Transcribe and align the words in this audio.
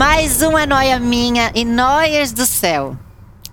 Mais 0.00 0.40
uma 0.40 0.64
noia 0.64 0.98
minha 0.98 1.52
e 1.54 1.62
noias 1.62 2.32
do 2.32 2.46
céu. 2.46 2.96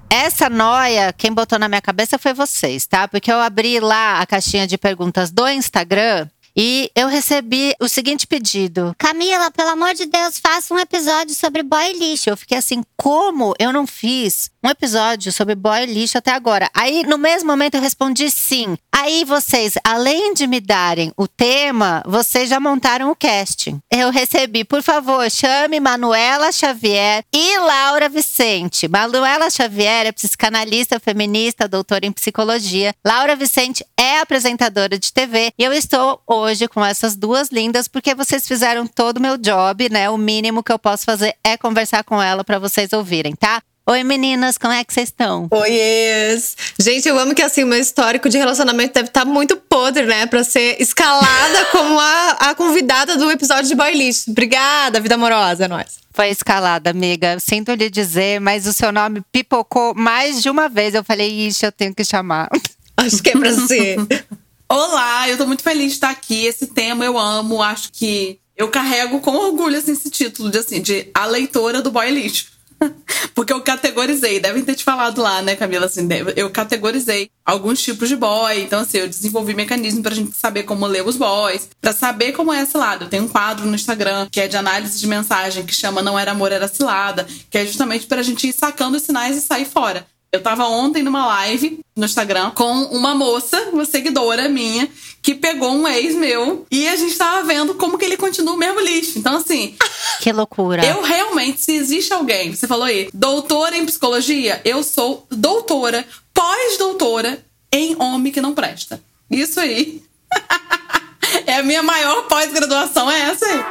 Essa 0.10 0.50
noia, 0.50 1.12
quem 1.12 1.34
botou 1.34 1.60
na 1.60 1.68
minha 1.68 1.82
cabeça 1.82 2.18
foi 2.18 2.34
vocês, 2.34 2.86
tá? 2.86 3.06
Porque 3.06 3.30
eu 3.30 3.42
abri 3.42 3.82
lá 3.82 4.22
a 4.22 4.26
caixinha 4.26 4.66
de 4.66 4.78
perguntas 4.78 5.30
do 5.30 5.46
Instagram 5.46 6.26
e 6.58 6.90
eu 6.96 7.08
recebi 7.08 7.76
o 7.80 7.88
seguinte 7.88 8.26
pedido: 8.26 8.96
Camila, 8.98 9.52
pelo 9.52 9.70
amor 9.70 9.94
de 9.94 10.08
Deus, 10.08 10.40
faça 10.40 10.74
um 10.74 10.80
episódio 10.80 11.36
sobre 11.36 11.62
boy 11.62 11.94
lixo. 11.94 12.32
Eu 12.32 12.36
fiquei 12.36 12.58
assim, 12.58 12.84
como 12.96 13.54
eu 13.60 13.72
não 13.72 13.86
fiz 13.86 14.50
um 14.64 14.70
episódio 14.70 15.32
sobre 15.32 15.54
boy 15.54 15.86
lixo 15.86 16.18
até 16.18 16.32
agora? 16.32 16.68
Aí, 16.74 17.04
no 17.04 17.18
mesmo 17.18 17.48
momento, 17.48 17.76
eu 17.76 17.82
respondi 17.82 18.32
sim. 18.32 18.76
Aí 18.92 19.24
vocês, 19.24 19.76
além 19.84 20.34
de 20.34 20.48
me 20.48 20.60
darem 20.60 21.14
o 21.16 21.28
tema, 21.28 22.02
vocês 22.04 22.50
já 22.50 22.60
montaram 22.60 23.12
o 23.12 23.16
casting. 23.16 23.80
Eu 23.92 24.10
recebi, 24.10 24.64
por 24.64 24.82
favor, 24.82 25.30
chame 25.30 25.80
Manuela 25.80 26.52
Xavier 26.52 27.24
e 27.32 27.60
Laura 27.60 28.10
Vicente. 28.10 28.88
Manuela 28.88 29.52
Xavier 29.52 30.08
é 30.08 30.12
psicanalista 30.12 31.00
feminista, 31.00 31.68
doutora 31.68 32.08
em 32.08 32.12
psicologia. 32.12 32.96
Laura 33.06 33.36
Vicente 33.36 33.86
é 34.00 34.20
apresentadora 34.20 34.98
de 34.98 35.12
TV. 35.12 35.52
E 35.58 35.64
eu 35.64 35.74
estou 35.74 36.22
hoje 36.28 36.68
com 36.68 36.86
essas 36.86 37.16
duas 37.16 37.50
lindas 37.50 37.88
porque 37.88 38.14
vocês 38.14 38.48
fizeram 38.48 38.86
todo 38.86 39.18
o 39.18 39.22
meu 39.22 39.38
job, 39.38 39.90
né? 39.90 40.10
O 40.10 40.18
mínimo 40.18 40.64
que 40.64 40.72
eu 40.72 40.80
posso 40.80 41.04
fazer 41.04 41.36
é 41.44 41.58
conversar 41.58 42.04
com 42.04 42.22
ela 42.22 42.44
para 42.44 42.60
vocês 42.60 42.94
ouvirem, 42.94 43.36
tá? 43.36 43.62
Oi 43.90 44.04
meninas, 44.04 44.58
como 44.58 44.74
é 44.74 44.84
que 44.84 44.94
vocês 44.94 45.08
estão? 45.08 45.48
Oiês! 45.50 46.58
Gente, 46.78 47.08
eu 47.08 47.18
amo 47.18 47.34
que 47.34 47.42
assim, 47.42 47.64
o 47.64 47.68
meu 47.68 47.80
histórico 47.80 48.28
de 48.28 48.38
relacionamento 48.38 48.94
deve 48.94 49.08
estar 49.08 49.22
tá 49.22 49.26
muito 49.26 49.56
podre, 49.56 50.06
né? 50.06 50.26
Pra 50.26 50.44
ser 50.44 50.76
escalada 50.82 51.66
como 51.72 51.98
a, 51.98 52.32
a 52.32 52.56
convidada 52.56 53.16
do 53.16 53.32
episódio 53.32 53.70
de 53.70 53.76
Boy 53.76 53.94
Lixo. 53.94 54.30
Obrigada, 54.30 55.00
vida 55.00 55.16
amorosa, 55.16 55.66
é 55.66 55.68
nóis. 55.70 56.00
Foi 56.12 56.28
escalada, 56.28 56.90
amiga. 56.90 57.40
Sinto 57.40 57.72
lhe 57.74 57.90
dizer, 57.90 58.42
mas 58.42 58.68
o 58.68 58.74
seu 58.74 58.92
nome 58.92 59.22
pipocou 59.32 59.96
mais 59.96 60.44
de 60.44 60.50
uma 60.50 60.68
vez. 60.68 60.94
Eu 60.94 61.04
falei, 61.04 61.48
ixi, 61.48 61.66
eu 61.66 61.72
tenho 61.72 61.96
que 61.96 62.04
chamar. 62.04 62.50
Acho 62.98 63.22
que 63.22 63.30
é 63.30 63.38
pra 63.38 63.54
ser. 63.54 63.98
Olá, 64.68 65.30
eu 65.30 65.38
tô 65.38 65.46
muito 65.46 65.62
feliz 65.64 65.90
de 65.90 65.94
estar 65.94 66.10
aqui. 66.10 66.46
Esse 66.46 66.68
tema 66.68 67.06
eu 67.06 67.18
amo. 67.18 67.62
Acho 67.62 67.92
que 67.94 68.40
eu 68.56 68.70
carrego 68.70 69.20
com 69.22 69.32
orgulho 69.32 69.78
assim, 69.78 69.92
esse 69.92 70.10
título 70.10 70.50
de 70.50 70.58
assim, 70.58 70.82
de 70.82 71.10
a 71.14 71.26
leitora 71.28 71.82
do 71.82 71.92
boy 71.92 72.10
lixo. 72.10 72.58
Porque 73.34 73.54
eu 73.54 73.62
categorizei, 73.62 74.40
devem 74.40 74.64
ter 74.64 74.76
te 74.76 74.84
falado 74.84 75.22
lá, 75.22 75.42
né, 75.42 75.56
Camila? 75.56 75.86
Assim, 75.86 76.08
eu 76.36 76.50
categorizei 76.50 77.30
alguns 77.46 77.82
tipos 77.82 78.10
de 78.10 78.16
boy. 78.16 78.62
Então, 78.62 78.82
assim, 78.82 78.98
eu 78.98 79.08
desenvolvi 79.08 79.54
mecanismo 79.54 80.02
pra 80.02 80.14
gente 80.14 80.36
saber 80.36 80.64
como 80.64 80.86
ler 80.86 81.06
os 81.06 81.18
boys, 81.18 81.70
pra 81.80 81.94
saber 81.94 82.34
como 82.34 82.52
é 82.52 82.68
lado. 82.76 83.06
Eu 83.06 83.10
tenho 83.10 83.24
um 83.24 83.28
quadro 83.28 83.66
no 83.66 83.76
Instagram 83.76 84.28
que 84.32 84.42
é 84.42 84.48
de 84.48 84.58
análise 84.58 85.00
de 85.00 85.08
mensagem 85.08 85.66
que 85.66 85.74
chama 85.74 86.02
Não 86.02 86.18
Era 86.18 86.32
Amor, 86.32 86.52
Era 86.52 86.68
Cilada, 86.68 87.28
que 87.50 87.58
é 87.58 87.66
justamente 87.66 88.06
pra 88.06 88.24
gente 88.24 88.48
ir 88.48 88.54
sacando 88.54 88.98
os 88.98 89.04
sinais 89.04 89.38
e 89.38 89.42
sair 89.42 89.66
fora. 89.66 90.06
Eu 90.32 90.42
tava 90.42 90.66
ontem 90.66 91.04
numa 91.04 91.26
live 91.26 91.80
no 91.96 92.06
Instagram 92.06 92.52
com 92.52 92.84
uma 92.86 93.16
moça, 93.16 93.70
uma 93.72 93.86
seguidora 93.86 94.50
minha, 94.50 94.88
que 95.22 95.34
pegou 95.34 95.72
um 95.72 95.88
ex 95.88 96.16
meu 96.16 96.66
e 96.70 96.88
a 96.88 96.96
gente 96.96 97.18
tava 97.18 97.44
vendo 97.44 97.76
como 97.76 97.98
que 97.98 98.06
ele 98.06 98.18
continua 98.18 98.54
o 98.54 98.58
mesmo 98.58 98.80
lixo. 98.82 99.18
Então, 99.18 99.38
assim. 99.38 99.76
Que 100.20 100.32
loucura. 100.32 100.84
Eu 100.84 101.02
realmente, 101.04 101.62
se 101.62 101.74
existe 101.74 102.12
alguém, 102.12 102.54
você 102.54 102.68
falou 102.68 102.86
aí, 102.86 103.08
doutora 103.14 103.78
em 103.78 103.86
psicologia, 103.86 104.60
eu 104.66 104.84
sou 104.84 105.26
doutora, 105.30 106.06
pós-doutora 106.34 107.46
em 107.72 107.96
homem 108.02 108.32
que 108.32 108.42
não 108.42 108.54
presta. 108.54 109.00
Isso 109.30 109.60
aí. 109.60 110.02
é 111.46 111.58
a 111.58 111.64
minha 111.64 111.84
maior 111.84 112.24
pós-graduação, 112.28 113.10
é 113.12 113.30
essa 113.30 113.46
aí. 113.46 113.64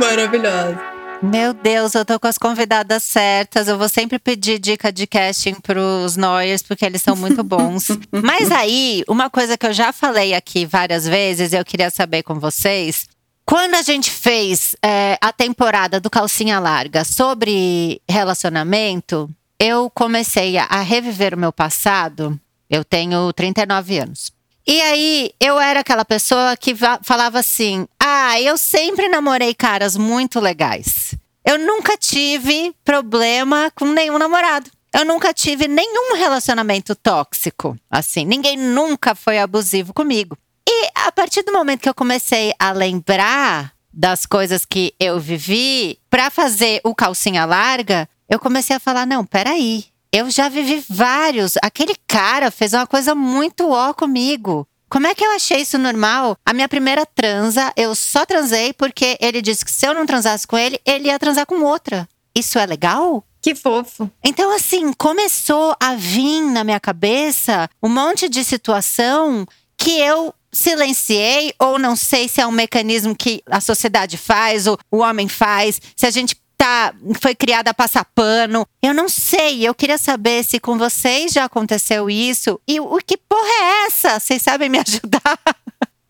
Maravilhosa. 0.00 0.97
Meu 1.20 1.52
Deus, 1.52 1.94
eu 1.94 2.04
tô 2.04 2.18
com 2.20 2.28
as 2.28 2.38
convidadas 2.38 3.02
certas. 3.02 3.66
Eu 3.66 3.76
vou 3.76 3.88
sempre 3.88 4.18
pedir 4.18 4.58
dica 4.58 4.92
de 4.92 5.06
casting 5.06 5.54
pros 5.54 6.16
Noyers, 6.16 6.62
porque 6.62 6.84
eles 6.84 7.02
são 7.02 7.16
muito 7.16 7.42
bons. 7.42 7.88
Mas 8.22 8.52
aí, 8.52 9.02
uma 9.08 9.28
coisa 9.28 9.58
que 9.58 9.66
eu 9.66 9.72
já 9.72 9.92
falei 9.92 10.32
aqui 10.32 10.64
várias 10.64 11.06
vezes, 11.06 11.52
eu 11.52 11.64
queria 11.64 11.90
saber 11.90 12.22
com 12.22 12.38
vocês. 12.38 13.08
Quando 13.44 13.74
a 13.74 13.82
gente 13.82 14.10
fez 14.10 14.76
é, 14.84 15.18
a 15.20 15.32
temporada 15.32 15.98
do 15.98 16.08
Calcinha 16.08 16.60
Larga 16.60 17.04
sobre 17.04 18.00
relacionamento, 18.08 19.28
eu 19.58 19.90
comecei 19.90 20.56
a 20.56 20.82
reviver 20.82 21.34
o 21.34 21.38
meu 21.38 21.52
passado. 21.52 22.38
Eu 22.70 22.84
tenho 22.84 23.32
39 23.32 23.98
anos. 23.98 24.37
E 24.70 24.82
aí, 24.82 25.30
eu 25.40 25.58
era 25.58 25.80
aquela 25.80 26.04
pessoa 26.04 26.54
que 26.54 26.74
falava 27.02 27.38
assim: 27.38 27.88
ah, 27.98 28.38
eu 28.38 28.58
sempre 28.58 29.08
namorei 29.08 29.54
caras 29.54 29.96
muito 29.96 30.38
legais. 30.38 31.14
Eu 31.42 31.58
nunca 31.58 31.96
tive 31.96 32.74
problema 32.84 33.72
com 33.74 33.86
nenhum 33.86 34.18
namorado. 34.18 34.70
Eu 34.94 35.06
nunca 35.06 35.32
tive 35.32 35.66
nenhum 35.66 36.16
relacionamento 36.16 36.94
tóxico. 36.94 37.78
Assim, 37.90 38.26
ninguém 38.26 38.58
nunca 38.58 39.14
foi 39.14 39.38
abusivo 39.38 39.94
comigo. 39.94 40.36
E 40.68 40.88
a 40.94 41.10
partir 41.12 41.42
do 41.42 41.52
momento 41.52 41.80
que 41.80 41.88
eu 41.88 41.94
comecei 41.94 42.52
a 42.58 42.70
lembrar 42.70 43.72
das 43.90 44.26
coisas 44.26 44.66
que 44.66 44.94
eu 45.00 45.18
vivi 45.18 45.98
para 46.10 46.28
fazer 46.28 46.82
o 46.84 46.94
calcinha 46.94 47.46
larga, 47.46 48.06
eu 48.28 48.38
comecei 48.38 48.76
a 48.76 48.80
falar: 48.80 49.06
não, 49.06 49.24
peraí, 49.24 49.86
eu 50.12 50.30
já 50.30 50.48
vivi 50.48 50.84
vários. 50.88 51.54
Aquele 51.62 51.94
cara 52.06 52.50
fez 52.50 52.72
uma 52.72 52.86
coisa 52.86 53.14
muito 53.14 53.70
ó 53.70 53.92
comigo. 53.92 54.66
Como 54.88 55.06
é 55.06 55.14
que 55.14 55.24
eu 55.24 55.32
achei 55.32 55.60
isso 55.60 55.76
normal? 55.76 56.36
A 56.46 56.52
minha 56.54 56.68
primeira 56.68 57.04
transa, 57.04 57.72
eu 57.76 57.94
só 57.94 58.24
transei 58.24 58.72
porque 58.72 59.18
ele 59.20 59.42
disse 59.42 59.64
que 59.64 59.70
se 59.70 59.86
eu 59.86 59.94
não 59.94 60.06
transasse 60.06 60.46
com 60.46 60.56
ele, 60.56 60.80
ele 60.84 61.08
ia 61.08 61.18
transar 61.18 61.44
com 61.44 61.62
outra. 61.62 62.08
Isso 62.34 62.58
é 62.58 62.64
legal? 62.64 63.22
Que 63.42 63.54
fofo. 63.54 64.10
Então, 64.24 64.54
assim, 64.54 64.92
começou 64.94 65.76
a 65.78 65.94
vir 65.94 66.40
na 66.42 66.64
minha 66.64 66.80
cabeça 66.80 67.68
um 67.82 67.88
monte 67.88 68.28
de 68.28 68.42
situação 68.42 69.46
que 69.76 70.00
eu 70.00 70.34
silenciei, 70.50 71.52
ou 71.58 71.78
não 71.78 71.94
sei 71.94 72.26
se 72.26 72.40
é 72.40 72.46
um 72.46 72.50
mecanismo 72.50 73.14
que 73.14 73.42
a 73.46 73.60
sociedade 73.60 74.16
faz, 74.16 74.66
ou 74.66 74.78
o 74.90 74.98
homem 74.98 75.28
faz, 75.28 75.80
se 75.94 76.06
a 76.06 76.10
gente 76.10 76.36
tá, 76.58 76.92
foi 77.22 77.34
criada 77.34 77.70
a 77.70 77.74
passar 77.74 78.04
pano. 78.04 78.66
Eu 78.82 78.92
não 78.92 79.08
sei, 79.08 79.66
eu 79.66 79.74
queria 79.74 79.96
saber 79.96 80.44
se 80.44 80.58
com 80.58 80.76
vocês 80.76 81.32
já 81.32 81.44
aconteceu 81.44 82.10
isso. 82.10 82.60
E 82.66 82.80
o 82.80 82.98
que 82.98 83.16
porra 83.16 83.48
é 83.48 83.86
essa? 83.86 84.18
Vocês 84.18 84.42
sabem 84.42 84.68
me 84.68 84.78
ajudar? 84.86 85.38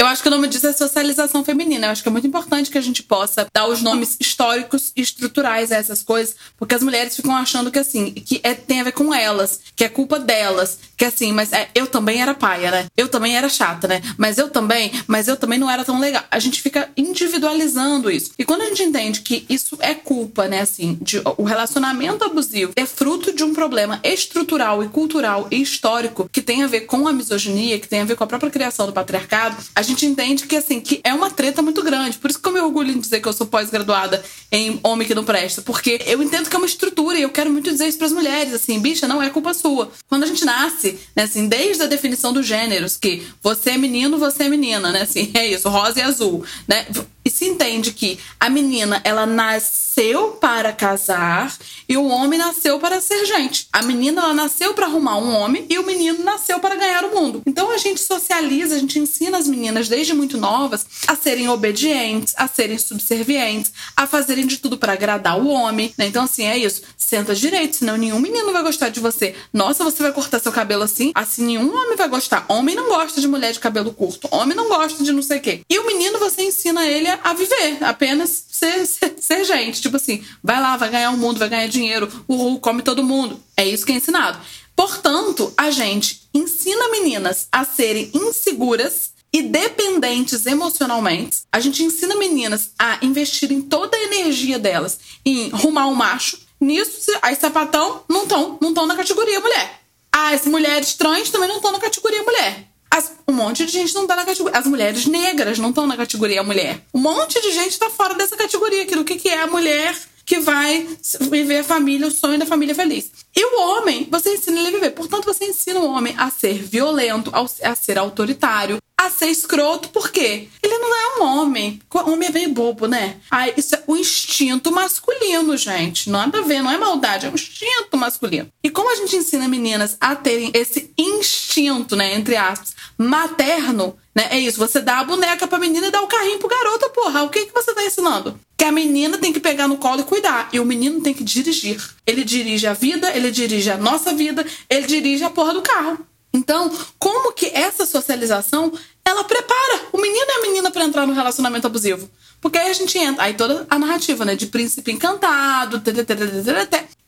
Eu 0.00 0.06
acho 0.06 0.22
que 0.22 0.28
o 0.28 0.30
nome 0.30 0.46
disso 0.46 0.64
é 0.68 0.72
socialização 0.72 1.44
feminina. 1.44 1.88
Eu 1.88 1.90
acho 1.90 2.04
que 2.04 2.08
é 2.08 2.12
muito 2.12 2.26
importante 2.26 2.70
que 2.70 2.78
a 2.78 2.80
gente 2.80 3.02
possa 3.02 3.48
dar 3.52 3.66
os 3.66 3.82
nomes 3.82 4.16
históricos 4.20 4.92
e 4.94 5.00
estruturais 5.00 5.72
a 5.72 5.76
essas 5.76 6.04
coisas, 6.04 6.36
porque 6.56 6.72
as 6.72 6.84
mulheres 6.84 7.16
ficam 7.16 7.34
achando 7.34 7.68
que 7.68 7.80
assim, 7.80 8.12
que 8.12 8.40
é, 8.44 8.54
tem 8.54 8.80
a 8.80 8.84
ver 8.84 8.92
com 8.92 9.12
elas, 9.12 9.58
que 9.74 9.82
é 9.82 9.88
culpa 9.88 10.20
delas, 10.20 10.78
que 10.96 11.04
assim, 11.04 11.32
mas 11.32 11.52
é, 11.52 11.68
eu 11.74 11.88
também 11.88 12.22
era 12.22 12.32
paia, 12.32 12.70
né? 12.70 12.86
Eu 12.96 13.08
também 13.08 13.36
era 13.36 13.48
chata, 13.48 13.88
né? 13.88 14.00
Mas 14.16 14.38
eu 14.38 14.48
também, 14.48 14.92
mas 15.08 15.26
eu 15.26 15.36
também 15.36 15.58
não 15.58 15.68
era 15.68 15.84
tão 15.84 15.98
legal. 15.98 16.22
A 16.30 16.38
gente 16.38 16.62
fica 16.62 16.88
individualizando 16.96 18.08
isso. 18.08 18.30
E 18.38 18.44
quando 18.44 18.62
a 18.62 18.66
gente 18.66 18.84
entende 18.84 19.20
que 19.22 19.44
isso 19.48 19.76
é 19.80 19.94
culpa, 19.94 20.46
né, 20.46 20.60
assim, 20.60 20.96
de 21.02 21.20
o 21.36 21.42
relacionamento 21.42 22.22
abusivo 22.22 22.72
é 22.76 22.86
fruto 22.86 23.32
de 23.32 23.42
um 23.42 23.52
problema 23.52 23.98
estrutural 24.04 24.84
e 24.84 24.88
cultural 24.88 25.48
e 25.50 25.60
histórico 25.60 26.30
que 26.32 26.40
tem 26.40 26.62
a 26.62 26.68
ver 26.68 26.82
com 26.82 27.08
a 27.08 27.12
misoginia, 27.12 27.80
que 27.80 27.88
tem 27.88 28.02
a 28.02 28.04
ver 28.04 28.14
com 28.14 28.22
a 28.22 28.28
própria 28.28 28.50
criação 28.50 28.86
do 28.86 28.92
patriarcado, 28.92 29.56
a 29.74 29.87
gente 29.88 30.06
entende 30.06 30.46
que, 30.46 30.56
assim, 30.56 30.80
que 30.80 31.00
é 31.02 31.12
uma 31.12 31.30
treta 31.30 31.60
muito 31.62 31.82
grande. 31.82 32.18
Por 32.18 32.30
isso 32.30 32.40
que 32.40 32.48
eu 32.48 32.52
me 32.52 32.60
orgulho 32.60 32.92
em 32.92 33.00
dizer 33.00 33.20
que 33.20 33.28
eu 33.28 33.32
sou 33.32 33.46
pós-graduada 33.46 34.22
em 34.52 34.78
Homem 34.82 35.06
que 35.06 35.14
Não 35.14 35.24
Presta. 35.24 35.62
Porque 35.62 36.00
eu 36.06 36.22
entendo 36.22 36.48
que 36.48 36.54
é 36.54 36.58
uma 36.58 36.66
estrutura 36.66 37.18
e 37.18 37.22
eu 37.22 37.30
quero 37.30 37.50
muito 37.50 37.70
dizer 37.70 37.86
isso 37.86 37.98
pras 37.98 38.12
mulheres, 38.12 38.54
assim, 38.54 38.78
bicha, 38.78 39.08
não 39.08 39.22
é 39.22 39.30
culpa 39.30 39.54
sua. 39.54 39.90
Quando 40.08 40.24
a 40.24 40.26
gente 40.26 40.44
nasce, 40.44 40.98
né, 41.16 41.24
assim, 41.24 41.48
desde 41.48 41.82
a 41.82 41.86
definição 41.86 42.32
dos 42.32 42.46
gêneros, 42.46 42.96
que 42.96 43.26
você 43.42 43.70
é 43.70 43.78
menino, 43.78 44.18
você 44.18 44.44
é 44.44 44.48
menina, 44.48 44.92
né, 44.92 45.02
assim, 45.02 45.30
é 45.34 45.46
isso, 45.46 45.68
rosa 45.68 45.98
e 45.98 46.02
azul, 46.02 46.44
né? 46.66 46.86
Se 47.30 47.44
entende 47.44 47.92
que 47.92 48.18
a 48.38 48.48
menina, 48.48 49.00
ela 49.04 49.26
nasceu 49.26 50.32
para 50.40 50.72
casar 50.72 51.56
e 51.88 51.96
o 51.96 52.06
homem 52.06 52.38
nasceu 52.38 52.78
para 52.78 53.00
ser 53.00 53.26
gente. 53.26 53.66
A 53.72 53.82
menina, 53.82 54.22
ela 54.22 54.34
nasceu 54.34 54.74
para 54.74 54.86
arrumar 54.86 55.18
um 55.18 55.34
homem 55.34 55.66
e 55.68 55.78
o 55.78 55.84
menino 55.84 56.22
nasceu 56.22 56.60
para 56.60 56.76
ganhar 56.76 57.04
o 57.04 57.14
mundo. 57.14 57.42
Então 57.46 57.70
a 57.70 57.78
gente 57.78 58.00
socializa, 58.00 58.76
a 58.76 58.78
gente 58.78 58.98
ensina 58.98 59.38
as 59.38 59.48
meninas 59.48 59.88
desde 59.88 60.14
muito 60.14 60.38
novas 60.38 60.86
a 61.06 61.16
serem 61.16 61.48
obedientes, 61.48 62.34
a 62.36 62.46
serem 62.46 62.78
subservientes, 62.78 63.72
a 63.96 64.06
fazerem 64.06 64.46
de 64.46 64.58
tudo 64.58 64.78
para 64.78 64.92
agradar 64.92 65.40
o 65.40 65.48
homem. 65.48 65.92
Né? 65.98 66.06
Então, 66.06 66.24
assim, 66.24 66.44
é 66.46 66.56
isso. 66.56 66.82
Senta 66.96 67.34
direito, 67.34 67.76
senão 67.76 67.96
nenhum 67.96 68.20
menino 68.20 68.52
vai 68.52 68.62
gostar 68.62 68.88
de 68.88 69.00
você. 69.00 69.34
Nossa, 69.52 69.82
você 69.82 70.02
vai 70.02 70.12
cortar 70.12 70.38
seu 70.38 70.52
cabelo 70.52 70.82
assim? 70.82 71.10
Assim 71.14 71.44
nenhum 71.44 71.74
homem 71.74 71.96
vai 71.96 72.08
gostar. 72.08 72.44
Homem 72.48 72.74
não 72.74 72.88
gosta 72.88 73.20
de 73.20 73.28
mulher 73.28 73.52
de 73.52 73.60
cabelo 73.60 73.92
curto. 73.92 74.28
Homem 74.30 74.56
não 74.56 74.68
gosta 74.68 75.02
de 75.02 75.12
não 75.12 75.22
sei 75.22 75.38
o 75.38 75.40
quê. 75.40 75.60
E 75.68 75.78
o 75.78 75.86
menino, 75.86 76.18
você 76.18 76.42
ensina 76.42 76.86
ele 76.86 77.08
a 77.22 77.32
viver, 77.34 77.82
apenas 77.82 78.44
ser, 78.50 78.86
ser, 78.86 79.16
ser 79.20 79.44
gente. 79.44 79.80
Tipo 79.80 79.96
assim, 79.96 80.24
vai 80.42 80.60
lá, 80.60 80.76
vai 80.76 80.90
ganhar 80.90 81.10
o 81.10 81.16
mundo, 81.16 81.38
vai 81.38 81.48
ganhar 81.48 81.68
dinheiro, 81.68 82.10
uhul, 82.28 82.60
come 82.60 82.82
todo 82.82 83.04
mundo. 83.04 83.40
É 83.56 83.66
isso 83.66 83.84
que 83.84 83.92
é 83.92 83.96
ensinado. 83.96 84.38
Portanto, 84.74 85.52
a 85.56 85.70
gente 85.70 86.28
ensina 86.32 86.88
meninas 86.90 87.48
a 87.50 87.64
serem 87.64 88.10
inseguras 88.14 89.10
e 89.32 89.42
dependentes 89.42 90.46
emocionalmente. 90.46 91.42
A 91.52 91.60
gente 91.60 91.82
ensina 91.82 92.14
meninas 92.16 92.70
a 92.78 92.98
investirem 93.02 93.60
toda 93.60 93.96
a 93.96 94.04
energia 94.04 94.58
delas 94.58 94.98
em 95.24 95.48
rumar 95.50 95.88
um 95.88 95.94
macho. 95.94 96.38
Nisso, 96.60 97.12
as 97.22 97.38
sapatão 97.38 98.02
não 98.08 98.22
estão 98.22 98.58
não 98.60 98.86
na 98.86 98.96
categoria 98.96 99.40
mulher. 99.40 99.80
As 100.10 100.46
mulheres 100.46 100.94
trans 100.94 101.30
também 101.30 101.48
não 101.48 101.56
estão 101.56 101.72
na 101.72 101.78
categoria 101.78 102.22
mulher. 102.22 102.68
As, 102.90 103.12
um 103.26 103.32
monte 103.32 103.66
de 103.66 103.72
gente 103.72 103.94
não 103.94 104.06
tá 104.06 104.16
na 104.16 104.24
categoria. 104.24 104.58
As 104.58 104.66
mulheres 104.66 105.06
negras 105.06 105.58
não 105.58 105.70
estão 105.70 105.86
na 105.86 105.96
categoria 105.96 106.42
mulher. 106.42 106.82
Um 106.92 107.00
monte 107.00 107.40
de 107.40 107.52
gente 107.52 107.78
tá 107.78 107.90
fora 107.90 108.14
dessa 108.14 108.36
categoria 108.36 108.82
aqui 108.82 108.94
do 108.94 109.04
que, 109.04 109.16
que 109.16 109.28
é 109.28 109.42
a 109.42 109.46
mulher 109.46 109.94
que 110.24 110.40
vai 110.40 110.86
viver 111.30 111.60
a 111.60 111.64
família, 111.64 112.06
o 112.06 112.10
sonho 112.10 112.38
da 112.38 112.44
família 112.44 112.74
feliz. 112.74 113.10
E 113.34 113.44
o 113.44 113.60
homem, 113.62 114.06
você 114.10 114.34
ensina 114.34 114.58
ele 114.58 114.68
a 114.68 114.72
viver. 114.72 114.90
Portanto, 114.90 115.24
você 115.24 115.46
ensina 115.46 115.80
o 115.80 115.86
homem 115.86 116.14
a 116.18 116.30
ser 116.30 116.62
violento, 116.62 117.32
a 117.34 117.74
ser 117.74 117.98
autoritário, 117.98 118.78
a 118.98 119.08
ser 119.08 119.26
escroto, 119.26 119.90
por 119.90 120.10
quê? 120.10 120.48
Ele 120.60 120.78
não 120.78 120.92
é 120.92 121.18
um 121.18 121.24
homem. 121.24 121.80
Homem 121.94 122.28
é 122.28 122.32
meio 122.32 122.50
bobo, 122.50 122.88
né? 122.88 123.16
Aí, 123.30 123.54
isso 123.56 123.76
é 123.76 123.82
o 123.86 123.96
instinto 123.96 124.72
masculino, 124.72 125.56
gente. 125.56 126.10
Nada 126.10 126.40
a 126.40 126.42
ver, 126.42 126.60
não 126.60 126.70
é 126.72 126.76
maldade, 126.76 127.26
é 127.26 127.30
um 127.30 127.34
instinto 127.34 127.96
masculino. 127.96 128.48
E 128.62 128.68
como 128.68 128.90
a 128.90 128.96
gente 128.96 129.14
ensina 129.14 129.46
meninas 129.46 129.96
a 130.00 130.16
terem 130.16 130.50
esse 130.52 130.90
instinto, 130.98 131.94
né, 131.94 132.14
entre 132.14 132.34
aspas, 132.34 132.74
materno, 132.98 133.96
né? 134.12 134.26
É 134.32 134.40
isso, 134.40 134.58
você 134.58 134.80
dá 134.80 134.98
a 134.98 135.04
boneca 135.04 135.46
pra 135.46 135.60
menina 135.60 135.86
e 135.86 135.90
dá 135.92 136.02
o 136.02 136.08
carrinho 136.08 136.40
pro 136.40 136.48
garoto, 136.48 136.90
porra. 136.90 137.22
O 137.22 137.28
que, 137.28 137.46
que 137.46 137.54
você 137.54 137.72
tá 137.72 137.84
ensinando? 137.84 138.38
Que 138.56 138.64
a 138.64 138.72
menina 138.72 139.16
tem 139.16 139.32
que 139.32 139.38
pegar 139.38 139.68
no 139.68 139.76
colo 139.76 140.00
e 140.00 140.04
cuidar. 140.04 140.48
E 140.52 140.58
o 140.58 140.64
menino 140.64 141.00
tem 141.00 141.14
que 141.14 141.22
dirigir. 141.22 141.80
Ele 142.04 142.24
dirige 142.24 142.66
a 142.66 142.72
vida, 142.72 143.16
ele 143.16 143.30
dirige 143.30 143.70
a 143.70 143.76
nossa 143.76 144.12
vida, 144.12 144.44
ele 144.68 144.88
dirige 144.88 145.22
a 145.22 145.30
porra 145.30 145.54
do 145.54 145.62
carro. 145.62 146.04
Então, 146.38 146.70
como 147.00 147.32
que 147.32 147.46
essa 147.46 147.84
socialização 147.84 148.72
ela 149.04 149.24
prepara 149.24 149.80
o 149.92 150.00
menino 150.00 150.26
e 150.28 150.32
a 150.32 150.42
menina 150.42 150.70
para 150.70 150.84
entrar 150.84 151.04
no 151.04 151.12
relacionamento 151.12 151.66
abusivo? 151.66 152.08
Porque 152.40 152.56
aí 152.56 152.70
a 152.70 152.72
gente 152.72 152.96
entra, 152.96 153.24
aí 153.24 153.34
toda 153.34 153.66
a 153.68 153.78
narrativa, 153.78 154.24
né, 154.24 154.36
de 154.36 154.46
príncipe 154.46 154.92
encantado, 154.92 155.82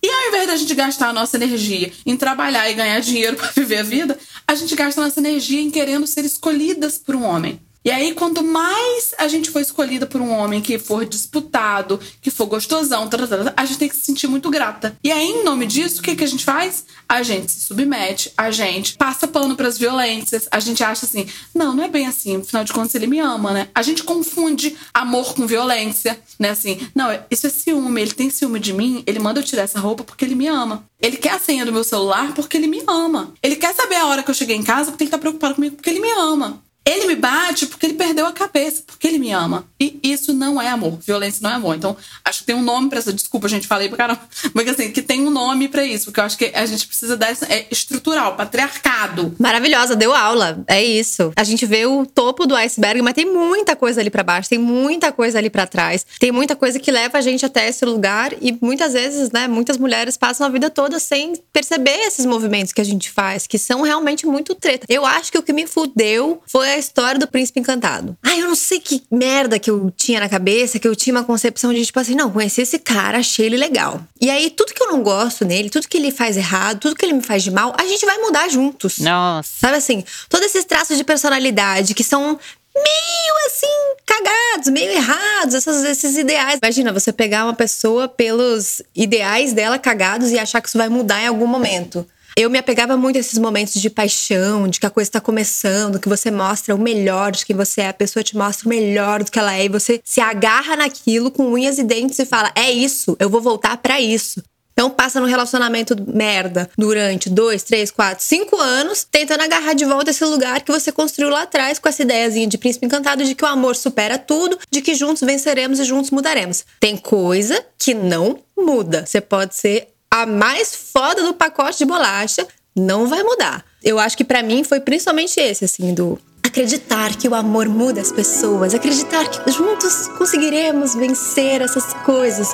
e 0.02 0.10
ao 0.10 0.28
invés 0.28 0.46
da 0.48 0.56
gente 0.56 0.74
gastar 0.74 1.10
a 1.10 1.12
nossa 1.12 1.36
energia 1.36 1.92
em 2.04 2.16
trabalhar 2.16 2.68
e 2.68 2.74
ganhar 2.74 2.98
dinheiro 3.00 3.36
para 3.38 3.52
viver 3.52 3.78
a 3.78 3.82
vida, 3.84 4.18
a 4.48 4.54
gente 4.56 4.74
gasta 4.74 5.00
a 5.00 5.04
nossa 5.04 5.20
energia 5.20 5.60
em 5.60 5.70
querendo 5.70 6.06
ser 6.08 6.24
escolhidas 6.24 6.98
por 6.98 7.14
um 7.14 7.22
homem. 7.22 7.60
E 7.82 7.90
aí, 7.90 8.14
quanto 8.14 8.42
mais 8.42 9.14
a 9.16 9.26
gente 9.26 9.50
for 9.50 9.60
escolhida 9.60 10.06
por 10.06 10.20
um 10.20 10.30
homem 10.30 10.60
que 10.60 10.78
for 10.78 11.06
disputado, 11.06 11.98
que 12.20 12.30
for 12.30 12.44
gostosão, 12.44 13.08
a 13.56 13.64
gente 13.64 13.78
tem 13.78 13.88
que 13.88 13.96
se 13.96 14.02
sentir 14.02 14.26
muito 14.26 14.50
grata. 14.50 14.96
E 15.02 15.10
aí, 15.10 15.24
em 15.24 15.44
nome 15.44 15.64
disso, 15.64 16.00
o 16.00 16.02
que, 16.02 16.14
que 16.14 16.24
a 16.24 16.26
gente 16.26 16.44
faz? 16.44 16.84
A 17.08 17.22
gente 17.22 17.50
se 17.50 17.60
submete, 17.60 18.32
a 18.36 18.50
gente 18.50 18.98
passa 18.98 19.26
pano 19.26 19.56
para 19.56 19.66
as 19.66 19.78
violências, 19.78 20.46
a 20.50 20.60
gente 20.60 20.84
acha 20.84 21.06
assim, 21.06 21.26
não, 21.54 21.74
não 21.74 21.84
é 21.84 21.88
bem 21.88 22.06
assim, 22.06 22.36
afinal 22.36 22.64
de 22.64 22.72
contas 22.72 22.94
ele 22.94 23.06
me 23.06 23.18
ama, 23.18 23.52
né? 23.52 23.68
A 23.74 23.80
gente 23.80 24.02
confunde 24.02 24.76
amor 24.92 25.34
com 25.34 25.46
violência, 25.46 26.20
né? 26.38 26.50
Assim, 26.50 26.78
não, 26.94 27.06
isso 27.30 27.46
é 27.46 27.50
ciúme, 27.50 28.02
ele 28.02 28.12
tem 28.12 28.28
ciúme 28.28 28.60
de 28.60 28.74
mim, 28.74 29.02
ele 29.06 29.18
manda 29.18 29.40
eu 29.40 29.44
tirar 29.44 29.62
essa 29.62 29.80
roupa 29.80 30.04
porque 30.04 30.24
ele 30.24 30.34
me 30.34 30.46
ama. 30.46 30.84
Ele 31.00 31.16
quer 31.16 31.32
a 31.32 31.38
senha 31.38 31.64
do 31.64 31.72
meu 31.72 31.82
celular 31.82 32.34
porque 32.34 32.58
ele 32.58 32.66
me 32.66 32.82
ama. 32.86 33.32
Ele 33.42 33.56
quer 33.56 33.74
saber 33.74 33.96
a 33.96 34.06
hora 34.06 34.22
que 34.22 34.30
eu 34.30 34.34
cheguei 34.34 34.56
em 34.56 34.62
casa 34.62 34.90
porque 34.90 35.04
ele 35.04 35.10
tá 35.10 35.16
preocupado 35.16 35.54
comigo 35.54 35.76
porque 35.76 35.88
ele 35.88 36.00
me 36.00 36.10
ama. 36.10 36.62
Ele 36.84 37.06
me 37.06 37.14
bate 37.14 37.66
porque 37.66 37.86
ele 37.86 37.94
perdeu 37.94 38.26
a 38.26 38.32
cabeça, 38.32 38.82
porque 38.86 39.06
ele 39.06 39.18
me 39.18 39.30
ama. 39.30 39.64
E 39.78 40.00
isso 40.02 40.32
não 40.32 40.60
é 40.60 40.68
amor. 40.68 40.98
Violência 41.00 41.40
não 41.42 41.50
é 41.50 41.54
amor. 41.54 41.76
Então, 41.76 41.96
acho 42.24 42.40
que 42.40 42.46
tem 42.46 42.54
um 42.54 42.62
nome 42.62 42.88
para 42.88 42.98
essa. 42.98 43.12
Desculpa, 43.12 43.48
gente, 43.48 43.66
falei 43.66 43.88
pra 43.88 43.98
caramba. 43.98 44.20
Mas 44.54 44.68
assim, 44.68 44.90
que 44.90 45.02
tem 45.02 45.26
um 45.26 45.30
nome 45.30 45.68
para 45.68 45.84
isso. 45.84 46.06
Porque 46.06 46.20
eu 46.20 46.24
acho 46.24 46.38
que 46.38 46.50
a 46.54 46.64
gente 46.66 46.86
precisa 46.86 47.16
dar. 47.16 47.30
É 47.48 47.66
estrutural, 47.70 48.34
patriarcado. 48.34 49.34
Maravilhosa, 49.38 49.94
deu 49.94 50.14
aula. 50.14 50.62
É 50.66 50.82
isso. 50.82 51.32
A 51.36 51.44
gente 51.44 51.66
vê 51.66 51.84
o 51.84 52.06
topo 52.06 52.46
do 52.46 52.56
iceberg, 52.56 53.02
mas 53.02 53.14
tem 53.14 53.26
muita 53.26 53.76
coisa 53.76 54.00
ali 54.00 54.10
para 54.10 54.22
baixo, 54.22 54.48
tem 54.48 54.58
muita 54.58 55.12
coisa 55.12 55.38
ali 55.38 55.50
para 55.50 55.66
trás. 55.66 56.06
Tem 56.18 56.32
muita 56.32 56.56
coisa 56.56 56.80
que 56.80 56.90
leva 56.90 57.18
a 57.18 57.20
gente 57.20 57.44
até 57.44 57.68
esse 57.68 57.84
lugar. 57.84 58.32
E 58.40 58.56
muitas 58.60 58.94
vezes, 58.94 59.30
né, 59.30 59.46
muitas 59.46 59.76
mulheres 59.76 60.16
passam 60.16 60.46
a 60.46 60.50
vida 60.50 60.70
toda 60.70 60.98
sem 60.98 61.34
perceber 61.52 62.06
esses 62.06 62.24
movimentos 62.24 62.72
que 62.72 62.80
a 62.80 62.84
gente 62.84 63.10
faz, 63.10 63.46
que 63.46 63.58
são 63.58 63.82
realmente 63.82 64.26
muito 64.26 64.54
treta. 64.54 64.86
Eu 64.88 65.04
acho 65.04 65.30
que 65.30 65.38
o 65.38 65.42
que 65.42 65.52
me 65.52 65.66
fudeu 65.66 66.42
foi 66.46 66.69
a 66.72 66.78
história 66.78 67.18
do 67.18 67.26
príncipe 67.26 67.60
encantado. 67.60 68.16
Ai, 68.22 68.40
eu 68.40 68.48
não 68.48 68.54
sei 68.54 68.80
que 68.80 69.02
merda 69.10 69.58
que 69.58 69.70
eu 69.70 69.92
tinha 69.96 70.20
na 70.20 70.28
cabeça, 70.28 70.78
que 70.78 70.86
eu 70.86 70.96
tinha 70.96 71.14
uma 71.14 71.24
concepção 71.24 71.72
de 71.72 71.84
tipo 71.84 71.98
assim, 71.98 72.14
não, 72.14 72.30
conheci 72.30 72.62
esse 72.62 72.78
cara, 72.78 73.18
achei 73.18 73.46
ele 73.46 73.56
legal. 73.56 74.00
E 74.20 74.30
aí, 74.30 74.50
tudo 74.50 74.74
que 74.74 74.82
eu 74.82 74.88
não 74.88 75.02
gosto 75.02 75.44
nele, 75.44 75.70
tudo 75.70 75.88
que 75.88 75.96
ele 75.96 76.10
faz 76.10 76.36
errado, 76.36 76.80
tudo 76.80 76.96
que 76.96 77.04
ele 77.04 77.14
me 77.14 77.22
faz 77.22 77.42
de 77.42 77.50
mal, 77.50 77.74
a 77.78 77.86
gente 77.86 78.04
vai 78.04 78.18
mudar 78.18 78.48
juntos. 78.48 78.98
Nossa. 78.98 79.50
Sabe 79.60 79.76
assim, 79.76 80.04
todos 80.28 80.46
esses 80.46 80.64
traços 80.64 80.96
de 80.96 81.04
personalidade 81.04 81.94
que 81.94 82.04
são 82.04 82.38
meio 82.74 83.46
assim, 83.46 83.66
cagados, 84.06 84.68
meio 84.68 84.92
errados, 84.92 85.54
essas, 85.54 85.84
esses 85.84 86.16
ideais. 86.16 86.58
Imagina 86.62 86.92
você 86.92 87.12
pegar 87.12 87.44
uma 87.44 87.54
pessoa 87.54 88.08
pelos 88.08 88.80
ideais 88.94 89.52
dela 89.52 89.78
cagados 89.78 90.30
e 90.30 90.38
achar 90.38 90.60
que 90.60 90.68
isso 90.68 90.78
vai 90.78 90.88
mudar 90.88 91.22
em 91.22 91.26
algum 91.26 91.46
momento. 91.46 92.06
Eu 92.40 92.48
me 92.48 92.58
apegava 92.58 92.96
muito 92.96 93.16
a 93.16 93.20
esses 93.20 93.38
momentos 93.38 93.74
de 93.74 93.90
paixão, 93.90 94.66
de 94.66 94.80
que 94.80 94.86
a 94.86 94.90
coisa 94.90 95.10
está 95.10 95.20
começando, 95.20 96.00
que 96.00 96.08
você 96.08 96.30
mostra 96.30 96.74
o 96.74 96.78
melhor 96.78 97.32
de 97.32 97.44
quem 97.44 97.54
você 97.54 97.82
é, 97.82 97.88
a 97.88 97.92
pessoa 97.92 98.22
te 98.22 98.34
mostra 98.34 98.64
o 98.64 98.70
melhor 98.70 99.22
do 99.22 99.30
que 99.30 99.38
ela 99.38 99.54
é, 99.54 99.66
e 99.66 99.68
você 99.68 100.00
se 100.02 100.22
agarra 100.22 100.74
naquilo 100.74 101.30
com 101.30 101.52
unhas 101.52 101.76
e 101.76 101.82
dentes 101.82 102.18
e 102.18 102.24
fala: 102.24 102.50
é 102.54 102.70
isso, 102.70 103.14
eu 103.20 103.28
vou 103.28 103.42
voltar 103.42 103.76
para 103.76 104.00
isso. 104.00 104.42
Então 104.72 104.88
passa 104.88 105.20
no 105.20 105.26
relacionamento 105.26 105.94
merda 106.14 106.70
durante 106.78 107.28
dois, 107.28 107.62
três, 107.62 107.90
quatro, 107.90 108.24
cinco 108.24 108.56
anos, 108.56 109.04
tentando 109.04 109.42
agarrar 109.42 109.74
de 109.74 109.84
volta 109.84 110.08
esse 110.08 110.24
lugar 110.24 110.62
que 110.62 110.72
você 110.72 110.90
construiu 110.90 111.28
lá 111.28 111.42
atrás 111.42 111.78
com 111.78 111.90
essa 111.90 112.00
ideiazinha 112.00 112.46
de 112.46 112.56
príncipe 112.56 112.86
encantado 112.86 113.22
de 113.22 113.34
que 113.34 113.44
o 113.44 113.48
amor 113.48 113.76
supera 113.76 114.16
tudo, 114.16 114.58
de 114.70 114.80
que 114.80 114.94
juntos 114.94 115.20
venceremos 115.20 115.78
e 115.78 115.84
juntos 115.84 116.10
mudaremos. 116.10 116.64
Tem 116.80 116.96
coisa 116.96 117.62
que 117.78 117.92
não 117.92 118.38
muda. 118.56 119.04
Você 119.04 119.20
pode 119.20 119.54
ser 119.54 119.88
a 120.12 120.26
mais 120.26 120.74
foda 120.74 121.22
do 121.22 121.34
pacote 121.34 121.78
de 121.78 121.84
bolacha, 121.84 122.46
não 122.74 123.06
vai 123.06 123.22
mudar. 123.22 123.64
Eu 123.82 123.98
acho 123.98 124.16
que 124.16 124.24
para 124.24 124.42
mim 124.42 124.64
foi 124.64 124.80
principalmente 124.80 125.38
esse, 125.38 125.64
assim, 125.64 125.94
do 125.94 126.18
acreditar 126.42 127.16
que 127.16 127.28
o 127.28 127.34
amor 127.34 127.68
muda 127.68 128.00
as 128.00 128.10
pessoas, 128.10 128.74
acreditar 128.74 129.28
que 129.28 129.50
juntos 129.52 130.08
conseguiremos 130.18 130.94
vencer 130.94 131.62
essas 131.62 131.94
coisas. 132.04 132.48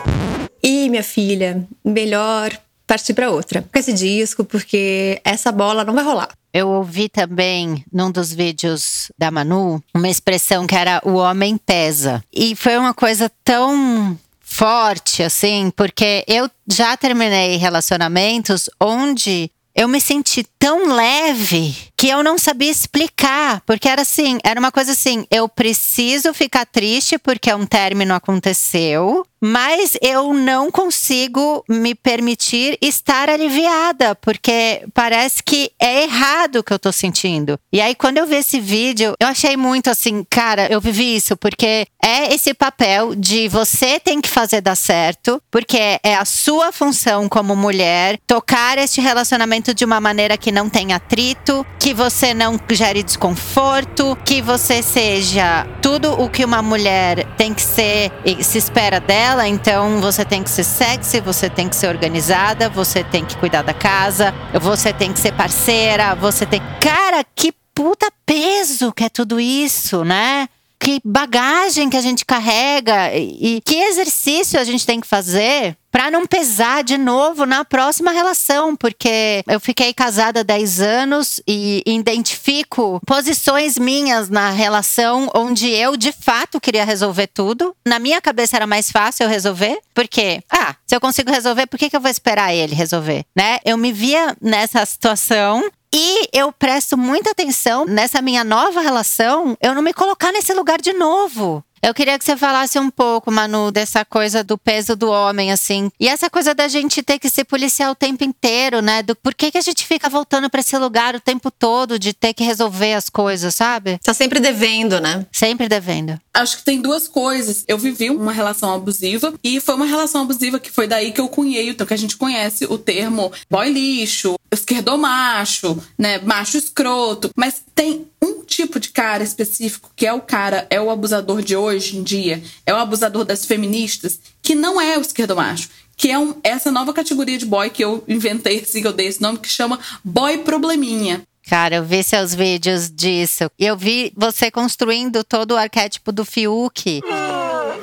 E 0.63 0.89
minha 0.91 1.03
filha, 1.03 1.67
melhor 1.85 2.51
partir 2.87 3.15
para 3.15 3.31
outra 3.31 3.63
com 3.63 3.79
esse 3.79 3.93
disco, 3.93 4.45
porque 4.45 5.21
essa 5.25 5.51
bola 5.51 5.85
não 5.85 5.95
vai 5.95 6.05
rolar. 6.05 6.31
Eu 6.53 6.69
ouvi 6.69 7.09
também 7.09 7.85
num 7.93 8.11
dos 8.11 8.33
vídeos 8.33 9.11
da 9.19 9.31
Manu 9.31 9.83
uma 9.95 10.09
expressão 10.09 10.67
que 10.67 10.75
era 10.75 11.01
o 11.05 11.15
homem 11.15 11.59
pesa. 11.59 12.23
E 12.33 12.55
foi 12.55 12.77
uma 12.77 12.95
coisa 12.95 13.31
tão 13.45 14.17
forte, 14.57 15.23
assim, 15.23 15.71
porque 15.77 16.25
eu 16.27 16.51
já 16.67 16.97
terminei 16.97 17.57
relacionamentos 17.57 18.71
onde 18.81 19.51
eu 19.75 19.87
me 19.87 20.01
senti 20.01 20.43
tão 20.59 20.95
leve 20.95 21.77
que 21.95 22.09
eu 22.09 22.23
não 22.23 22.39
sabia 22.39 22.71
explicar, 22.71 23.61
porque 23.67 23.87
era 23.87 24.01
assim, 24.01 24.39
era 24.43 24.59
uma 24.59 24.73
coisa 24.73 24.93
assim, 24.93 25.27
eu 25.31 25.47
preciso 25.47 26.33
ficar 26.33 26.65
triste 26.65 27.19
porque 27.19 27.53
um 27.53 27.67
término 27.67 28.15
aconteceu, 28.15 29.27
mas 29.47 29.97
eu 30.03 30.35
não 30.35 30.73
consigo 30.73 31.65
me 31.69 31.95
permitir 31.95 32.77
estar 32.83 33.31
aliviada, 33.31 34.17
porque 34.17 34.85
parece 34.93 35.41
que 35.41 35.71
é 35.79 36.03
errado 36.03 36.57
o 36.57 36.65
que 36.65 36.73
eu 36.73 36.79
tô 36.79 36.91
sentindo. 36.91 37.57
E 37.73 37.81
aí, 37.81 37.95
quando 37.95 38.19
eu 38.19 38.27
vi 38.27 38.37
esse 38.37 38.59
vídeo, 38.59 39.15
eu 39.21 39.29
achei 39.29 39.57
muito 39.57 39.89
assim, 39.89 40.25
cara, 40.29 40.67
eu 40.69 40.81
vivi 40.81 41.15
isso, 41.15 41.37
porque 41.37 41.87
é 42.03 42.35
esse 42.35 42.55
papel 42.55 43.15
de 43.15 43.49
você 43.49 44.01
tem 44.01 44.21
que 44.21 44.29
fazer 44.29 44.61
dar 44.61 44.77
certo, 44.77 45.41
porque 45.51 45.99
é 46.03 46.17
a 46.17 46.25
sua 46.25 46.73
função 46.73 47.29
como 47.29 47.55
mulher 47.55 48.19
tocar 48.27 48.79
este 48.79 49.01
relacionamento 49.01 49.75
de 49.75 49.85
uma 49.85 50.01
maneira 50.01 50.37
que 50.37 50.51
não 50.51 50.69
tenha 50.69 50.97
atrito, 50.97 51.65
que 51.79 51.93
você 51.93 52.33
não 52.33 52.59
gere 52.71 53.03
desconforto, 53.03 54.17
que 54.25 54.41
você 54.41 54.83
seja 54.83 55.67
tudo 55.83 56.13
o 56.21 56.29
que 56.29 56.45
uma 56.45 56.63
mulher 56.63 57.27
tem 57.37 57.53
que 57.53 57.63
ser 57.63 58.11
e 58.25 58.43
se 58.43 58.59
espera 58.59 59.01
dela. 59.01 59.36
Então 59.45 60.01
você 60.01 60.25
tem 60.25 60.43
que 60.43 60.51
ser 60.51 60.65
sexy, 60.65 61.21
você 61.21 61.51
tem 61.51 61.69
que 61.69 61.75
ser 61.75 61.89
organizada, 61.89 62.69
você 62.69 63.03
tem 63.03 63.25
que 63.25 63.37
cuidar 63.37 63.63
da 63.63 63.75
casa, 63.75 64.33
você 64.61 64.93
tem 64.93 65.13
que 65.13 65.19
ser 65.19 65.33
parceira, 65.33 66.15
você 66.15 66.47
tem. 66.47 66.63
Cara, 66.81 67.25
que 67.35 67.53
puta 67.75 68.09
peso 68.25 68.93
que 68.93 69.05
é 69.05 69.09
tudo 69.09 69.41
isso, 69.41 70.05
né? 70.05 70.49
Que 70.79 71.01
bagagem 71.05 71.91
que 71.91 71.97
a 71.97 72.01
gente 72.01 72.25
carrega 72.25 73.15
e 73.17 73.61
que 73.65 73.75
exercício 73.75 74.61
a 74.61 74.65
gente 74.65 74.87
tem 74.87 75.01
que 75.01 75.07
fazer 75.07 75.77
para 75.91 76.11
não 76.11 76.27
pesar 76.27 76.85
de 76.85 76.99
novo 76.99 77.47
na 77.47 77.65
próxima 77.65 78.11
relação, 78.11 78.77
porque 78.77 79.43
eu 79.49 79.59
fiquei 79.59 79.95
casada 79.95 80.41
há 80.41 80.43
10 80.43 80.81
anos 80.81 81.41
e 81.49 81.83
identifico 81.87 83.01
posições 83.07 83.79
minhas 83.79 84.29
na 84.29 84.51
relação 84.51 85.31
onde 85.35 85.71
eu 85.71 85.97
de 85.97 86.13
fato 86.13 86.61
queria 86.61 86.85
resolver 86.85 87.29
tudo. 87.29 87.75
Na 87.87 87.99
minha 87.99 88.21
cabeça 88.21 88.57
era 88.57 88.67
mais 88.67 88.91
fácil 88.91 89.25
eu 89.25 89.31
resolver, 89.31 89.79
porque, 89.95 90.43
ah, 90.53 90.77
se 90.87 90.95
eu 90.95 91.01
consigo 91.01 91.31
resolver, 91.31 91.67
por 91.67 91.79
que, 91.79 91.89
que 91.89 91.97
eu 91.97 92.01
vou 92.01 92.11
esperar 92.11 92.55
ele 92.55 92.75
resolver, 92.75 93.25
né? 93.35 93.59
Eu 93.65 93.79
me 93.79 93.91
via 93.91 94.37
nessa 94.39 94.85
situação 94.85 95.65
e 95.93 96.29
eu 96.33 96.53
presto 96.53 96.97
muita 96.97 97.31
atenção 97.31 97.85
nessa 97.85 98.21
minha 98.21 98.45
nova 98.45 98.81
relação, 98.81 99.57
eu 99.61 99.75
não 99.75 99.83
me 99.83 99.93
colocar 99.93 100.33
nesse 100.33 100.53
lugar 100.53 100.81
de 100.81 100.93
novo. 100.93 101.65
Eu 101.83 101.95
queria 101.95 102.19
que 102.19 102.25
você 102.25 102.37
falasse 102.37 102.79
um 102.81 102.91
pouco, 102.91 103.31
Manu, 103.31 103.71
dessa 103.71 104.05
coisa 104.05 104.43
do 104.43 104.59
peso 104.59 104.97
do 104.97 105.09
homem, 105.09 105.53
assim. 105.53 105.89
E 106.01 106.09
essa 106.09 106.29
coisa 106.29 106.53
da 106.53 106.67
gente 106.67 107.01
ter 107.03 107.17
que 107.19 107.29
se 107.29 107.45
policiar 107.45 107.91
o 107.91 107.95
tempo 107.95 108.25
inteiro, 108.25 108.83
né? 108.83 109.05
Do 109.05 109.15
por 109.15 109.33
que, 109.33 109.53
que 109.53 109.59
a 109.59 109.63
gente 109.63 109.87
fica 109.87 110.09
voltando 110.09 110.51
para 110.51 110.61
esse 110.61 110.77
lugar 110.77 111.15
o 111.15 111.21
tempo 111.21 111.49
todo, 111.49 111.97
de 111.97 112.13
ter 112.13 112.35
que 112.35 112.43
resolver 112.43 112.95
as 112.95 113.09
coisas, 113.09 113.55
sabe? 113.55 114.01
Tá 114.03 114.13
sempre 114.13 114.41
devendo, 114.41 115.01
né? 115.01 115.27
Sempre 115.31 115.69
devendo. 115.69 116.19
Acho 116.35 116.57
que 116.57 116.65
tem 116.65 116.81
duas 116.81 117.07
coisas. 117.07 117.65
Eu 117.69 117.79
vivi 117.79 118.11
uma 118.11 118.33
relação 118.33 118.75
abusiva 118.75 119.33
e 119.45 119.61
foi 119.61 119.77
uma 119.77 119.87
relação 119.87 120.23
abusiva 120.23 120.59
que 120.59 120.73
foi 120.73 120.89
daí 120.89 121.13
que 121.13 121.21
eu 121.21 121.29
cunhei, 121.29 121.69
então 121.69 121.87
que 121.87 121.95
a 121.95 121.99
gente 121.99 122.17
conhece 122.17 122.65
o 122.65 122.79
termo 122.79 123.31
boy 123.49 123.71
lixo, 123.71 124.35
esquerdomacho, 124.57 125.81
né? 125.99 126.19
Macho 126.19 126.57
escroto. 126.59 127.31
Mas 127.37 127.63
tem 127.75 128.07
um 128.23 128.43
tipo 128.43 128.81
de 128.81 128.91
cara 128.91 129.23
específico 129.23 129.91
que 129.95 130.07
é 130.07 130.13
o 130.13 130.21
cara, 130.21 130.67
é 130.71 130.81
o 130.81 130.91
abusador 130.91 131.43
de 131.43 131.55
hoje 131.55 131.97
em 131.97 132.03
dia, 132.03 132.43
é 132.65 132.73
o 132.73 132.77
abusador 132.77 133.25
das 133.25 133.45
feministas, 133.45 134.19
que 134.43 134.55
não 134.55 134.81
é 134.81 134.99
o 134.99 135.01
esquerdomacho. 135.01 135.69
Que 135.97 136.11
é 136.11 136.19
um, 136.19 136.35
essa 136.43 136.71
nova 136.71 136.93
categoria 136.93 137.39
de 137.39 137.47
boy 137.47 137.71
que 137.71 137.85
eu 137.85 138.05
inventei, 138.07 138.61
assim, 138.67 138.81
que 138.81 138.89
eu 138.89 138.93
dei 138.93 139.07
esse 139.07 139.23
nome, 139.23 139.39
que 139.39 139.49
chama 139.49 139.79
boy 140.05 140.39
probleminha. 140.39 141.23
Cara, 141.49 141.77
eu 141.77 141.85
vi 141.85 142.03
seus 142.03 142.35
vídeos 142.35 142.91
disso. 142.91 143.49
E 143.57 143.65
eu 143.65 143.77
vi 143.77 144.13
você 144.17 144.51
construindo 144.51 145.23
todo 145.23 145.53
o 145.53 145.57
arquétipo 145.57 146.11
do 146.11 146.25
Fiuk. 146.25 147.01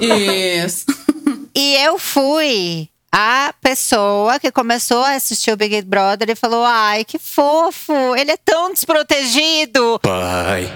Isso. 0.01 0.86
e 1.56 1.75
eu 1.77 1.98
fui 1.98 2.89
a 3.15 3.53
pessoa 3.62 4.39
que 4.39 4.51
começou 4.51 5.03
a 5.03 5.12
assistir 5.12 5.51
o 5.51 5.55
Big 5.55 5.84
Brother 5.84 6.32
e 6.32 6.36
falou: 6.36 6.65
Ai, 6.65 7.05
que 7.05 7.20
fofo, 7.20 8.15
ele 8.15 8.32
é 8.32 8.38
tão 8.38 8.74
desprotegido. 8.74 10.00
Pai. 10.01 10.74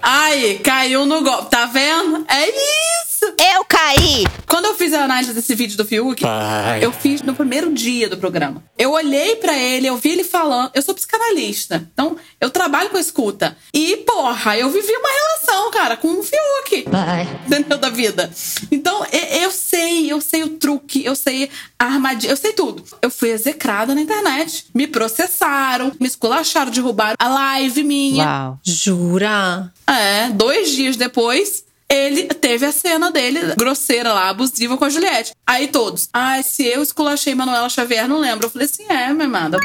Ai, 0.00 0.60
caiu 0.64 1.04
no 1.04 1.22
golpe, 1.22 1.50
tá 1.50 1.66
vendo? 1.66 2.24
É 2.26 2.48
isso! 2.48 3.13
Eu 3.38 3.64
caí! 3.64 4.24
Quando 4.46 4.66
eu 4.66 4.74
fiz 4.74 4.92
a 4.92 5.04
análise 5.04 5.32
desse 5.32 5.54
vídeo 5.54 5.76
do 5.76 5.84
Fiuk, 5.84 6.22
Pai. 6.22 6.84
eu 6.84 6.92
fiz 6.92 7.22
no 7.22 7.34
primeiro 7.34 7.72
dia 7.72 8.08
do 8.08 8.16
programa. 8.16 8.62
Eu 8.78 8.92
olhei 8.92 9.36
para 9.36 9.56
ele, 9.56 9.86
eu 9.86 9.96
vi 9.96 10.10
ele 10.10 10.24
falando. 10.24 10.70
Eu 10.74 10.82
sou 10.82 10.94
psicanalista, 10.94 11.88
então 11.92 12.16
eu 12.40 12.50
trabalho 12.50 12.90
com 12.90 12.98
escuta. 12.98 13.56
E, 13.72 13.96
porra, 13.98 14.56
eu 14.56 14.70
vivi 14.70 14.92
uma 14.92 15.08
relação, 15.08 15.70
cara, 15.70 15.96
com 15.96 16.08
o 16.08 16.22
Fiuk. 16.22 16.82
Pai. 16.90 17.28
Entendeu? 17.46 17.78
Da 17.78 17.90
vida. 17.90 18.30
Então, 18.70 19.04
eu 19.42 19.50
sei, 19.50 20.10
eu 20.12 20.20
sei 20.20 20.42
o 20.42 20.50
truque, 20.50 21.04
eu 21.04 21.14
sei 21.16 21.50
a 21.78 21.84
armadilha, 21.86 22.30
eu 22.32 22.36
sei 22.36 22.52
tudo. 22.52 22.84
Eu 23.02 23.10
fui 23.10 23.30
execrada 23.30 23.94
na 23.94 24.00
internet. 24.00 24.66
Me 24.74 24.86
processaram, 24.86 25.92
me 26.00 26.06
esculacharam, 26.06 26.70
derrubaram 26.70 27.14
a 27.18 27.28
live 27.28 27.82
minha. 27.84 28.24
Uau. 28.24 28.58
Jura? 28.62 29.72
É, 29.86 30.28
dois 30.30 30.70
dias 30.70 30.96
depois, 30.96 31.64
ele 31.94 32.24
teve 32.24 32.66
a 32.66 32.72
cena 32.72 33.10
dele, 33.10 33.54
grosseira 33.56 34.12
lá, 34.12 34.28
abusiva 34.28 34.76
com 34.76 34.84
a 34.84 34.90
Juliette. 34.90 35.32
Aí 35.46 35.68
todos, 35.68 36.08
ai, 36.12 36.40
ah, 36.40 36.42
se 36.42 36.66
eu 36.66 36.82
esculachei 36.82 37.34
Manuela 37.34 37.68
Xavier, 37.68 38.08
não 38.08 38.18
lembro. 38.18 38.46
Eu 38.46 38.50
falei 38.50 38.66
assim, 38.66 38.84
é, 38.88 39.12
minha 39.12 39.26
amada. 39.26 39.58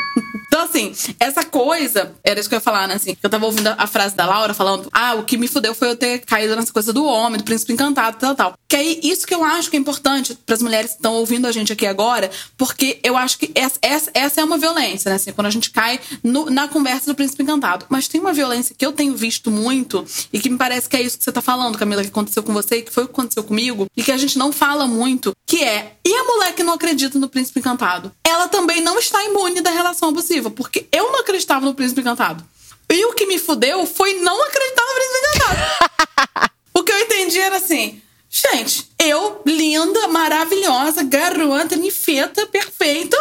Então, 0.50 0.63
assim, 0.63 0.94
essa 1.20 1.46
coisa, 1.46 2.15
era 2.24 2.39
isso 2.39 2.50
que 2.50 2.56
eu 2.56 2.58
ia 2.58 2.62
falar, 2.62 2.88
né? 2.88 2.96
Assim, 2.96 3.15
eu 3.22 3.29
tava 3.29 3.46
ouvindo 3.46 3.68
a 3.68 3.86
frase 3.86 4.15
da 4.15 4.25
Laura 4.25 4.51
falando, 4.51 4.89
ah, 4.91 5.13
o 5.13 5.24
que 5.24 5.38
me 5.38 5.48
fudeu 5.48 5.75
foi 5.75 5.89
eu 5.89 5.96
ter 5.96 6.20
caído 6.25 6.56
nessa 6.56 6.74
coisa 6.74 6.91
do 6.91 7.06
homem, 7.06 7.38
do 7.38 7.44
príncipe 7.44 7.72
encantado, 7.72 8.18
tal, 8.18 8.36
tal. 8.36 8.53
Que 8.68 8.75
aí, 8.75 9.00
isso 9.03 9.27
que 9.27 9.34
eu 9.34 9.44
acho 9.44 9.70
que 9.70 9.77
é 9.77 9.79
importante 9.79 10.34
para 10.46 10.56
as 10.56 10.62
mulheres 10.62 10.91
que 10.91 10.98
estão 10.98 11.13
ouvindo 11.13 11.46
a 11.46 11.51
gente 11.51 11.72
aqui 11.72 11.86
agora, 11.86 12.32
porque 12.58 13.00
eu 13.03 13.15
acho 13.15 13.38
que 13.38 13.51
essa, 13.53 13.77
essa, 13.82 14.12
essa 14.13 14.41
é 14.41 14.44
uma 14.44 14.58
violência, 14.58 15.10
né? 15.10 15.18
Assim, 15.18 15.32
quando 15.32 15.48
a 15.48 15.51
gente 15.51 15.70
cai 15.70 16.00
no, 16.24 16.50
na 16.50 16.68
conversa 16.68 17.06
do 17.06 17.15
príncipe 17.15 17.44
encantado. 17.44 17.86
Mas 17.88 18.08
tem 18.08 18.20
uma 18.20 18.34
violência 18.34 18.75
que 18.75 18.86
eu 18.86 18.91
tenho 18.91 19.15
visto 19.15 19.51
muito 19.51 20.03
e 20.34 20.39
que 20.39 20.50
me 20.50 20.58
parece 20.58 20.89
que 20.89 20.98
é 20.98 21.01
isso 21.01 21.18
que 21.18 21.24
você 21.24 21.32
tá 21.32 21.41
falando, 21.41 21.77
Camila, 21.77 22.01
que 22.01 22.10
aconteceu 22.10 22.41
com 22.41 22.53
você, 22.53 22.82
que 22.82 22.91
foi 22.91 23.03
o 23.03 23.08
que 23.08 23.13
aconteceu 23.13 23.44
comigo, 23.44 23.86
e 23.96 24.01
que 24.01 24.12
a 24.12 24.18
gente 24.18 24.38
não 24.38 24.51
fala 24.51 24.88
muito, 24.88 25.32
que 25.46 25.63
é, 25.63 25.94
e 26.06 26.13
a 26.13 26.24
mulher 26.24 26.53
que 26.53 26.63
não 26.63 26.74
acredita 26.74 27.20
no 27.20 27.27
príncipe 27.27 27.60
encantado? 27.60 28.12
Ela 28.24 28.48
também 28.48 28.82
não 28.82 28.98
está 28.98 29.24
imune 29.24 29.62
da 29.62 29.72
relação 29.72 30.10
abusiva, 30.10 30.38
porque 30.48 30.88
eu 30.91 31.12
não 31.12 31.22
acreditava 31.22 31.65
no 31.65 31.74
príncipe 31.74 32.01
encantado. 32.01 32.46
E 32.91 33.05
o 33.05 33.13
que 33.13 33.25
me 33.25 33.39
fudeu 33.39 33.86
foi 33.86 34.13
não 34.19 34.43
acreditar 34.43 34.84
no 34.84 34.93
príncipe 34.93 35.17
encantado. 35.27 36.51
o 36.74 36.84
que 36.84 36.91
eu 36.91 37.00
entendi 37.00 37.39
era 37.39 37.58
assim, 37.58 38.01
gente, 38.29 38.89
eu, 39.00 39.41
linda, 39.46 40.08
maravilhosa, 40.08 41.03
garota, 41.03 41.75
ninfeta, 41.75 42.46
perfeita, 42.48 43.17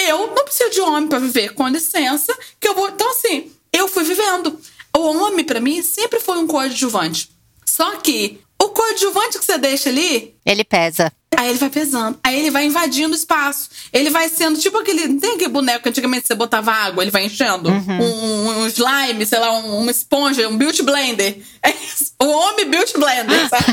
eu 0.00 0.28
não 0.28 0.44
preciso 0.44 0.70
de 0.70 0.80
homem 0.80 1.08
para 1.08 1.18
viver, 1.18 1.54
com 1.54 1.66
licença, 1.68 2.36
que 2.60 2.68
eu 2.68 2.74
vou. 2.74 2.88
Então, 2.88 3.10
assim, 3.10 3.52
eu 3.72 3.88
fui 3.88 4.04
vivendo. 4.04 4.58
O 4.96 5.00
homem, 5.00 5.44
para 5.44 5.60
mim, 5.60 5.82
sempre 5.82 6.20
foi 6.20 6.38
um 6.38 6.46
coadjuvante. 6.46 7.30
Só 7.64 7.96
que 7.96 8.40
coadjuvante 8.78 9.38
que 9.40 9.44
você 9.44 9.58
deixa 9.58 9.88
ali. 9.88 10.36
Ele 10.46 10.62
pesa. 10.62 11.12
Aí 11.36 11.50
ele 11.50 11.58
vai 11.58 11.68
pesando. 11.68 12.18
Aí 12.22 12.38
ele 12.38 12.50
vai 12.50 12.64
invadindo 12.64 13.12
o 13.12 13.16
espaço. 13.16 13.68
Ele 13.92 14.08
vai 14.08 14.28
sendo 14.28 14.58
tipo 14.58 14.78
aquele. 14.78 15.08
Não 15.08 15.18
tem 15.18 15.34
aquele 15.34 15.50
boneco 15.50 15.82
que 15.82 15.88
antigamente 15.88 16.26
você 16.26 16.34
botava 16.34 16.72
água, 16.72 17.02
ele 17.02 17.10
vai 17.10 17.24
enchendo? 17.26 17.68
Uhum. 17.68 18.00
Um, 18.00 18.62
um, 18.62 18.66
slime, 18.66 19.26
sei 19.26 19.38
lá, 19.38 19.52
um, 19.52 19.80
uma 19.80 19.90
esponja, 19.90 20.48
um 20.48 20.56
beauty 20.56 20.82
blender. 20.82 21.38
É 21.62 21.70
isso. 21.70 22.12
O 22.22 22.26
homem 22.26 22.70
beauty 22.70 22.94
blender, 22.94 23.48
sabe? 23.48 23.64